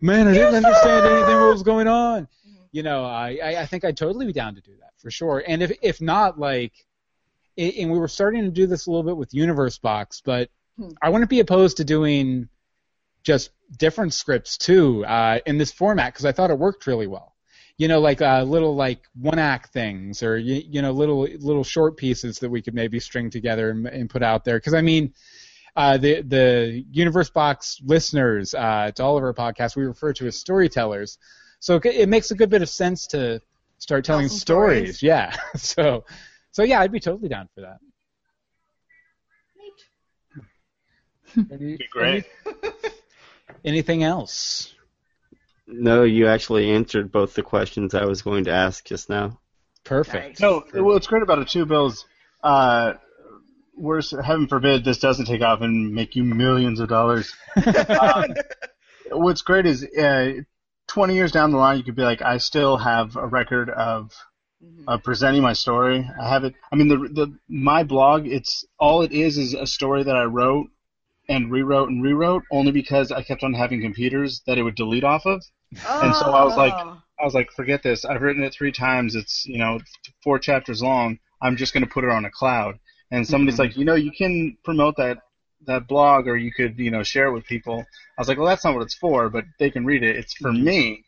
man, 0.00 0.28
I 0.28 0.34
didn't 0.34 0.54
understand 0.54 1.06
anything 1.06 1.36
what 1.36 1.52
was 1.52 1.62
going 1.62 1.88
on. 1.88 2.28
You 2.70 2.82
know, 2.82 3.04
I, 3.04 3.38
I 3.42 3.62
I 3.62 3.66
think 3.66 3.84
I'd 3.84 3.96
totally 3.96 4.26
be 4.26 4.32
down 4.32 4.54
to 4.54 4.60
do 4.60 4.76
that 4.80 4.92
for 4.98 5.10
sure. 5.10 5.42
And 5.46 5.62
if 5.62 5.72
if 5.82 6.00
not, 6.00 6.38
like, 6.38 6.72
and 7.56 7.90
we 7.90 7.98
were 7.98 8.08
starting 8.08 8.44
to 8.44 8.50
do 8.50 8.66
this 8.66 8.86
a 8.86 8.90
little 8.90 9.04
bit 9.04 9.16
with 9.16 9.34
Universe 9.34 9.78
Box, 9.78 10.22
but 10.24 10.50
Hmm. 10.78 10.90
I 11.02 11.10
wouldn't 11.10 11.30
be 11.30 11.40
opposed 11.40 11.78
to 11.78 11.84
doing 11.84 12.48
just 13.22 13.50
different 13.76 14.14
scripts 14.14 14.56
too 14.56 15.04
uh, 15.04 15.40
in 15.46 15.58
this 15.58 15.72
format 15.72 16.12
because 16.12 16.24
I 16.24 16.32
thought 16.32 16.50
it 16.50 16.58
worked 16.58 16.86
really 16.86 17.06
well. 17.06 17.34
You 17.76 17.86
know, 17.86 18.00
like 18.00 18.20
uh, 18.20 18.42
little 18.42 18.74
like 18.74 19.02
one 19.14 19.38
act 19.38 19.72
things 19.72 20.22
or 20.22 20.36
you, 20.36 20.62
you 20.66 20.82
know 20.82 20.90
little 20.90 21.22
little 21.22 21.62
short 21.64 21.96
pieces 21.96 22.38
that 22.40 22.50
we 22.50 22.60
could 22.60 22.74
maybe 22.74 22.98
string 22.98 23.30
together 23.30 23.70
and, 23.70 23.86
and 23.86 24.10
put 24.10 24.22
out 24.22 24.44
there. 24.44 24.56
Because 24.56 24.74
I 24.74 24.80
mean, 24.80 25.14
uh, 25.76 25.96
the 25.96 26.22
the 26.22 26.84
Universe 26.90 27.30
Box 27.30 27.80
listeners 27.84 28.52
uh, 28.54 28.90
to 28.96 29.02
all 29.04 29.16
of 29.16 29.22
our 29.22 29.32
podcasts 29.32 29.76
we 29.76 29.84
refer 29.84 30.12
to 30.14 30.26
as 30.26 30.36
storytellers, 30.36 31.18
so 31.60 31.76
it, 31.76 31.86
it 31.86 32.08
makes 32.08 32.32
a 32.32 32.34
good 32.34 32.50
bit 32.50 32.62
of 32.62 32.68
sense 32.68 33.06
to 33.08 33.40
start 33.78 34.04
telling 34.04 34.28
some 34.28 34.38
stories. 34.38 34.98
stories. 34.98 35.02
Yeah, 35.02 35.36
so 35.56 36.04
so 36.50 36.64
yeah, 36.64 36.80
I'd 36.80 36.90
be 36.90 36.98
totally 36.98 37.28
down 37.28 37.48
for 37.54 37.60
that. 37.60 37.78
Any- 41.52 41.78
great. 41.92 42.24
Anything 43.64 44.02
else? 44.02 44.74
No, 45.66 46.02
you 46.02 46.28
actually 46.28 46.70
answered 46.70 47.12
both 47.12 47.34
the 47.34 47.42
questions 47.42 47.94
I 47.94 48.06
was 48.06 48.22
going 48.22 48.44
to 48.44 48.52
ask 48.52 48.84
just 48.84 49.10
now. 49.10 49.40
Perfect. 49.84 50.40
No, 50.40 50.64
what's 50.74 51.06
great 51.06 51.22
about 51.22 51.38
it 51.40 51.48
too, 51.48 51.66
Bill, 51.66 51.86
is 51.86 52.04
uh, 52.42 52.94
worse, 53.76 54.14
heaven 54.24 54.48
forbid 54.48 54.84
this 54.84 54.98
doesn't 54.98 55.26
take 55.26 55.42
off 55.42 55.60
and 55.60 55.94
make 55.94 56.16
you 56.16 56.24
millions 56.24 56.80
of 56.80 56.88
dollars. 56.88 57.34
um, 58.00 58.34
what's 59.10 59.42
great 59.42 59.66
is 59.66 59.84
uh, 59.84 60.32
20 60.88 61.14
years 61.14 61.32
down 61.32 61.50
the 61.50 61.58
line, 61.58 61.78
you 61.78 61.84
could 61.84 61.96
be 61.96 62.02
like, 62.02 62.22
I 62.22 62.38
still 62.38 62.78
have 62.78 63.16
a 63.16 63.26
record 63.26 63.70
of 63.70 64.12
uh, 64.86 64.98
presenting 64.98 65.42
my 65.42 65.52
story. 65.52 66.08
I 66.20 66.28
have 66.28 66.44
it. 66.44 66.54
I 66.72 66.76
mean, 66.76 66.88
the 66.88 66.96
the 66.96 67.38
my 67.48 67.84
blog, 67.84 68.26
it's 68.26 68.64
all 68.78 69.02
it 69.02 69.12
is 69.12 69.38
is 69.38 69.54
a 69.54 69.66
story 69.66 70.04
that 70.04 70.16
I 70.16 70.24
wrote 70.24 70.68
and 71.28 71.50
rewrote 71.50 71.90
and 71.90 72.02
rewrote 72.02 72.42
only 72.50 72.72
because 72.72 73.12
I 73.12 73.22
kept 73.22 73.42
on 73.42 73.52
having 73.54 73.80
computers 73.82 74.42
that 74.46 74.58
it 74.58 74.62
would 74.62 74.74
delete 74.76 75.04
off 75.04 75.26
of. 75.26 75.42
And 75.72 76.14
so 76.14 76.26
I 76.26 76.44
was 76.44 76.56
like, 76.56 76.72
Oh. 76.74 77.02
I 77.20 77.24
was 77.24 77.34
like, 77.34 77.50
forget 77.50 77.82
this. 77.82 78.04
I've 78.04 78.22
written 78.22 78.44
it 78.44 78.54
three 78.54 78.70
times. 78.72 79.14
It's 79.16 79.44
you 79.44 79.58
know 79.58 79.80
four 80.22 80.38
chapters 80.38 80.80
long. 80.82 81.18
I'm 81.42 81.56
just 81.56 81.72
going 81.74 81.84
to 81.84 81.90
put 81.90 82.04
it 82.04 82.10
on 82.10 82.24
a 82.24 82.30
cloud. 82.30 82.78
And 83.10 83.26
somebody's 83.26 83.56
Mhm. 83.56 83.64
like, 83.64 83.76
you 83.76 83.84
know, 83.84 83.94
you 83.94 84.12
can 84.12 84.56
promote 84.64 84.96
that 84.98 85.18
that 85.66 85.88
blog, 85.88 86.28
or 86.28 86.36
you 86.36 86.52
could 86.52 86.78
you 86.78 86.90
know 86.90 87.02
share 87.02 87.26
it 87.26 87.32
with 87.32 87.44
people. 87.44 87.80
I 87.80 88.20
was 88.20 88.28
like, 88.28 88.38
well, 88.38 88.46
that's 88.46 88.64
not 88.64 88.74
what 88.74 88.82
it's 88.82 88.94
for, 88.94 89.28
but 89.28 89.44
they 89.58 89.70
can 89.70 89.84
read 89.84 90.02
it. 90.04 90.16
It's 90.16 90.34
for 90.34 90.52
me. 90.52 91.04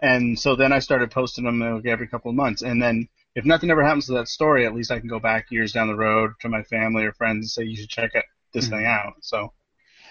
And 0.00 0.38
so 0.38 0.54
then 0.54 0.72
I 0.72 0.78
started 0.78 1.10
posting 1.10 1.44
them 1.44 1.58
like, 1.58 1.86
every 1.86 2.06
couple 2.06 2.30
of 2.30 2.36
months. 2.36 2.62
And 2.62 2.80
then 2.80 3.08
if 3.34 3.44
nothing 3.44 3.70
ever 3.70 3.82
happens 3.84 4.06
to 4.06 4.12
that 4.12 4.28
story, 4.28 4.64
at 4.64 4.74
least 4.74 4.92
I 4.92 5.00
can 5.00 5.08
go 5.08 5.18
back 5.18 5.46
years 5.50 5.72
down 5.72 5.88
the 5.88 5.96
road 5.96 6.30
to 6.40 6.48
my 6.48 6.62
family 6.62 7.04
or 7.04 7.12
friends 7.12 7.38
and 7.38 7.50
say 7.50 7.64
you 7.64 7.76
should 7.76 7.88
check 7.88 8.12
it, 8.14 8.24
this 8.52 8.68
thing 8.68 8.84
out. 8.86 9.14
So 9.22 9.52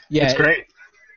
Yeah, 0.09 0.25
it's 0.25 0.33
great. 0.33 0.65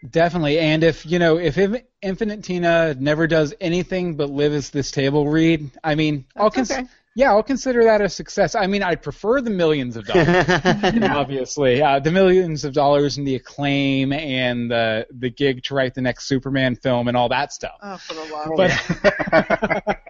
Definitely, 0.08 0.58
and 0.58 0.82
if 0.82 1.04
you 1.04 1.18
know 1.18 1.38
if 1.38 1.58
Inf- 1.58 1.82
Infinite 2.00 2.42
Tina 2.42 2.94
never 2.94 3.26
does 3.26 3.52
anything 3.60 4.16
but 4.16 4.30
live 4.30 4.54
as 4.54 4.70
this 4.70 4.90
table 4.90 5.28
read, 5.28 5.70
I 5.84 5.94
mean, 5.94 6.24
I'll 6.34 6.48
That's 6.48 6.70
cons- 6.70 6.70
okay. 6.70 6.88
yeah, 7.14 7.32
I'll 7.32 7.42
consider 7.42 7.84
that 7.84 8.00
a 8.00 8.08
success. 8.08 8.54
I 8.54 8.66
mean, 8.66 8.82
I'd 8.82 9.02
prefer 9.02 9.42
the 9.42 9.50
millions 9.50 9.98
of 9.98 10.06
dollars, 10.06 10.46
obviously, 11.02 11.82
uh, 11.82 11.98
the 12.00 12.10
millions 12.10 12.64
of 12.64 12.72
dollars 12.72 13.18
and 13.18 13.26
the 13.26 13.34
acclaim 13.34 14.14
and 14.14 14.70
the 14.70 15.06
the 15.10 15.28
gig 15.28 15.64
to 15.64 15.74
write 15.74 15.94
the 15.94 16.00
next 16.00 16.26
Superman 16.26 16.76
film 16.76 17.08
and 17.08 17.16
all 17.16 17.28
that 17.28 17.52
stuff. 17.52 17.76
Oh, 17.82 17.98
for 17.98 18.14
the 18.14 18.24
love. 18.24 18.52
But 19.84 19.98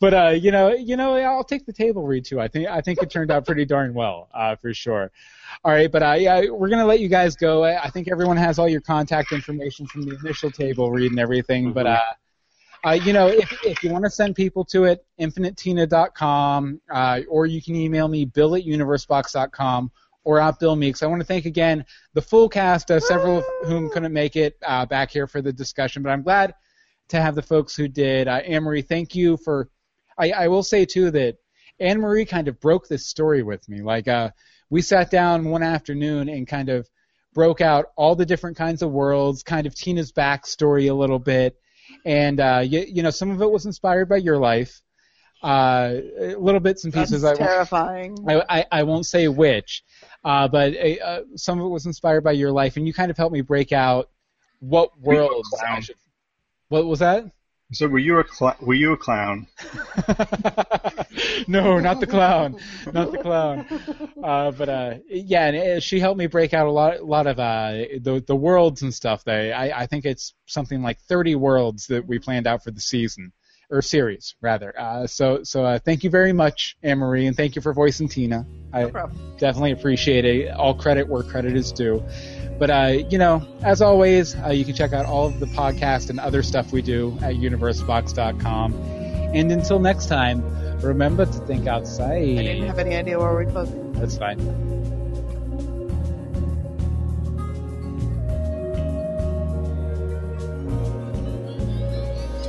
but 0.00 0.14
uh, 0.14 0.28
you 0.28 0.50
know, 0.50 0.72
you 0.72 0.96
know, 0.96 1.16
I'll 1.16 1.44
take 1.44 1.66
the 1.66 1.72
table 1.72 2.06
read 2.06 2.24
too. 2.24 2.40
I 2.40 2.48
think 2.48 2.68
I 2.68 2.80
think 2.80 3.02
it 3.02 3.10
turned 3.10 3.30
out 3.30 3.46
pretty 3.46 3.64
darn 3.64 3.94
well, 3.94 4.28
uh, 4.34 4.56
for 4.56 4.72
sure. 4.74 5.10
All 5.64 5.72
right, 5.72 5.90
but 5.90 6.02
uh, 6.02 6.12
yeah, 6.12 6.48
we're 6.50 6.68
gonna 6.68 6.86
let 6.86 7.00
you 7.00 7.08
guys 7.08 7.36
go. 7.36 7.64
I, 7.64 7.84
I 7.84 7.90
think 7.90 8.08
everyone 8.08 8.36
has 8.36 8.58
all 8.58 8.68
your 8.68 8.80
contact 8.80 9.32
information 9.32 9.86
from 9.86 10.02
the 10.02 10.16
initial 10.22 10.50
table 10.50 10.90
read 10.90 11.10
and 11.10 11.20
everything. 11.20 11.72
But 11.72 11.86
uh, 11.86 12.00
uh, 12.86 12.92
you 12.92 13.12
know, 13.12 13.28
if 13.28 13.52
if 13.64 13.82
you 13.82 13.90
want 13.90 14.04
to 14.04 14.10
send 14.10 14.34
people 14.34 14.64
to 14.66 14.84
it, 14.84 15.04
infinitetina.com, 15.18 16.80
uh, 16.90 17.20
or 17.28 17.46
you 17.46 17.60
can 17.60 17.76
email 17.76 18.08
me 18.08 18.24
bill 18.24 18.54
at 18.54 18.64
universebox.com 18.64 19.90
or 20.24 20.40
at 20.40 20.58
Bill 20.58 20.76
Meeks. 20.76 21.02
I 21.02 21.06
want 21.06 21.20
to 21.20 21.26
thank 21.26 21.46
again 21.46 21.84
the 22.14 22.22
full 22.22 22.48
cast, 22.48 22.90
uh, 22.90 23.00
several 23.00 23.38
of 23.38 23.44
whom 23.64 23.90
couldn't 23.90 24.12
make 24.12 24.36
it 24.36 24.56
uh, 24.66 24.86
back 24.86 25.10
here 25.10 25.26
for 25.26 25.42
the 25.42 25.52
discussion, 25.52 26.02
but 26.02 26.10
I'm 26.10 26.22
glad 26.22 26.54
to 27.10 27.20
have 27.20 27.34
the 27.34 27.42
folks 27.42 27.76
who 27.76 27.88
did. 27.88 28.26
Uh, 28.28 28.40
Anne 28.44 28.62
Marie, 28.64 28.82
thank 28.82 29.14
you 29.14 29.36
for. 29.36 29.68
I, 30.18 30.30
I 30.32 30.48
will 30.48 30.62
say 30.62 30.84
too 30.84 31.10
that 31.12 31.36
Anne 31.78 32.00
Marie 32.00 32.24
kind 32.26 32.48
of 32.48 32.60
broke 32.60 32.88
this 32.88 33.06
story 33.06 33.42
with 33.42 33.68
me. 33.68 33.80
Like 33.82 34.08
uh, 34.08 34.30
we 34.68 34.82
sat 34.82 35.10
down 35.10 35.44
one 35.44 35.62
afternoon 35.62 36.28
and 36.28 36.46
kind 36.46 36.68
of 36.68 36.88
broke 37.32 37.60
out 37.60 37.86
all 37.96 38.16
the 38.16 38.26
different 38.26 38.56
kinds 38.56 38.82
of 38.82 38.90
worlds, 38.90 39.42
kind 39.42 39.66
of 39.66 39.74
Tina's 39.74 40.12
backstory 40.12 40.90
a 40.90 40.94
little 40.94 41.18
bit, 41.18 41.56
and 42.04 42.40
uh, 42.40 42.62
you, 42.64 42.84
you 42.86 43.02
know 43.02 43.10
some 43.10 43.30
of 43.30 43.40
it 43.40 43.50
was 43.50 43.66
inspired 43.66 44.08
by 44.08 44.16
your 44.16 44.38
life. 44.38 44.80
Uh, 45.42 45.94
little 46.38 46.60
bits 46.60 46.84
and 46.84 46.92
That's 46.92 47.10
pieces. 47.10 47.24
I 47.24 47.28
won't- 47.28 47.38
terrifying. 47.38 48.18
I, 48.28 48.42
I, 48.58 48.66
I 48.70 48.82
won't 48.82 49.06
say 49.06 49.26
which, 49.26 49.82
uh, 50.22 50.48
but 50.48 50.74
uh, 50.76 51.20
some 51.36 51.58
of 51.60 51.64
it 51.64 51.70
was 51.70 51.86
inspired 51.86 52.22
by 52.24 52.32
your 52.32 52.52
life, 52.52 52.76
and 52.76 52.86
you 52.86 52.92
kind 52.92 53.10
of 53.10 53.16
helped 53.16 53.32
me 53.32 53.40
break 53.40 53.72
out 53.72 54.10
what 54.58 54.90
Were 55.00 55.14
you 55.14 55.20
a 55.20 55.26
worlds. 55.28 55.48
I 55.66 55.80
should, 55.80 55.96
what 56.70 56.86
was 56.86 57.00
that? 57.00 57.26
So 57.72 57.86
were 57.86 57.98
you 57.98 58.18
a 58.18 58.24
cl- 58.26 58.56
were 58.60 58.74
you 58.74 58.92
a 58.92 58.96
clown? 58.96 59.46
no, 61.46 61.78
not 61.78 62.00
the 62.00 62.06
clown, 62.08 62.56
not 62.92 63.12
the 63.12 63.18
clown. 63.18 63.66
Uh, 64.20 64.50
but 64.50 64.68
uh, 64.68 64.94
yeah, 65.08 65.46
and 65.46 65.56
uh, 65.56 65.80
she 65.80 66.00
helped 66.00 66.18
me 66.18 66.26
break 66.26 66.52
out 66.52 66.66
a 66.66 66.70
lot, 66.70 67.04
lot 67.04 67.28
of 67.28 67.38
uh, 67.38 67.70
the 68.00 68.24
the 68.26 68.34
worlds 68.34 68.82
and 68.82 68.92
stuff. 68.92 69.22
They, 69.22 69.52
I, 69.52 69.82
I 69.82 69.86
think 69.86 70.04
it's 70.04 70.34
something 70.46 70.82
like 70.82 70.98
30 71.02 71.36
worlds 71.36 71.86
that 71.86 72.04
we 72.04 72.18
planned 72.18 72.48
out 72.48 72.64
for 72.64 72.72
the 72.72 72.80
season 72.80 73.32
or 73.70 73.82
series 73.82 74.34
rather. 74.40 74.78
Uh, 74.78 75.06
so, 75.06 75.42
so 75.44 75.64
uh, 75.64 75.78
thank 75.78 76.02
you 76.02 76.10
very 76.10 76.32
much, 76.32 76.76
Anne 76.82 76.98
Marie, 76.98 77.26
and 77.26 77.36
thank 77.36 77.54
you 77.54 77.62
for 77.62 77.72
voicing 77.72 78.08
Tina. 78.08 78.44
I 78.72 78.86
problem. 78.86 79.36
definitely 79.38 79.72
appreciate 79.72 80.24
it. 80.24 80.50
All 80.50 80.74
credit 80.74 81.08
where 81.08 81.22
credit 81.22 81.56
is 81.56 81.72
due. 81.72 82.02
But 82.60 82.70
uh, 82.70 82.98
you 83.08 83.16
know, 83.16 83.42
as 83.62 83.80
always, 83.80 84.36
uh, 84.36 84.50
you 84.50 84.66
can 84.66 84.74
check 84.74 84.92
out 84.92 85.06
all 85.06 85.26
of 85.26 85.40
the 85.40 85.46
podcast 85.46 86.10
and 86.10 86.20
other 86.20 86.42
stuff 86.42 86.72
we 86.72 86.82
do 86.82 87.16
at 87.22 87.36
universebox.com. 87.36 88.74
And 88.74 89.50
until 89.50 89.78
next 89.78 90.06
time, 90.06 90.44
remember 90.80 91.24
to 91.24 91.32
think 91.46 91.66
outside. 91.66 92.20
I 92.20 92.42
didn't 92.42 92.66
have 92.66 92.78
any 92.78 92.96
idea 92.96 93.18
where 93.18 93.32
we're 93.32 93.50
closing. 93.50 93.92
That's 93.92 94.18
fine. 94.18 94.36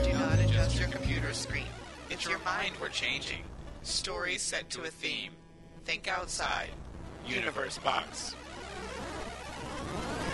Do 0.03 0.11
not 0.11 0.39
adjust 0.39 0.77
your 0.77 0.89
computer 0.89 1.31
screen. 1.31 1.63
It's 2.09 2.27
your 2.27 2.39
mind 2.39 2.73
we're 2.81 2.89
changing. 2.89 3.43
Stories 3.83 4.41
set 4.41 4.69
to 4.71 4.81
a 4.81 4.89
theme. 4.89 5.31
Think 5.85 6.09
outside. 6.09 6.71
Universe 7.25 7.77
Box. 7.77 8.35
Oh. 9.93 10.30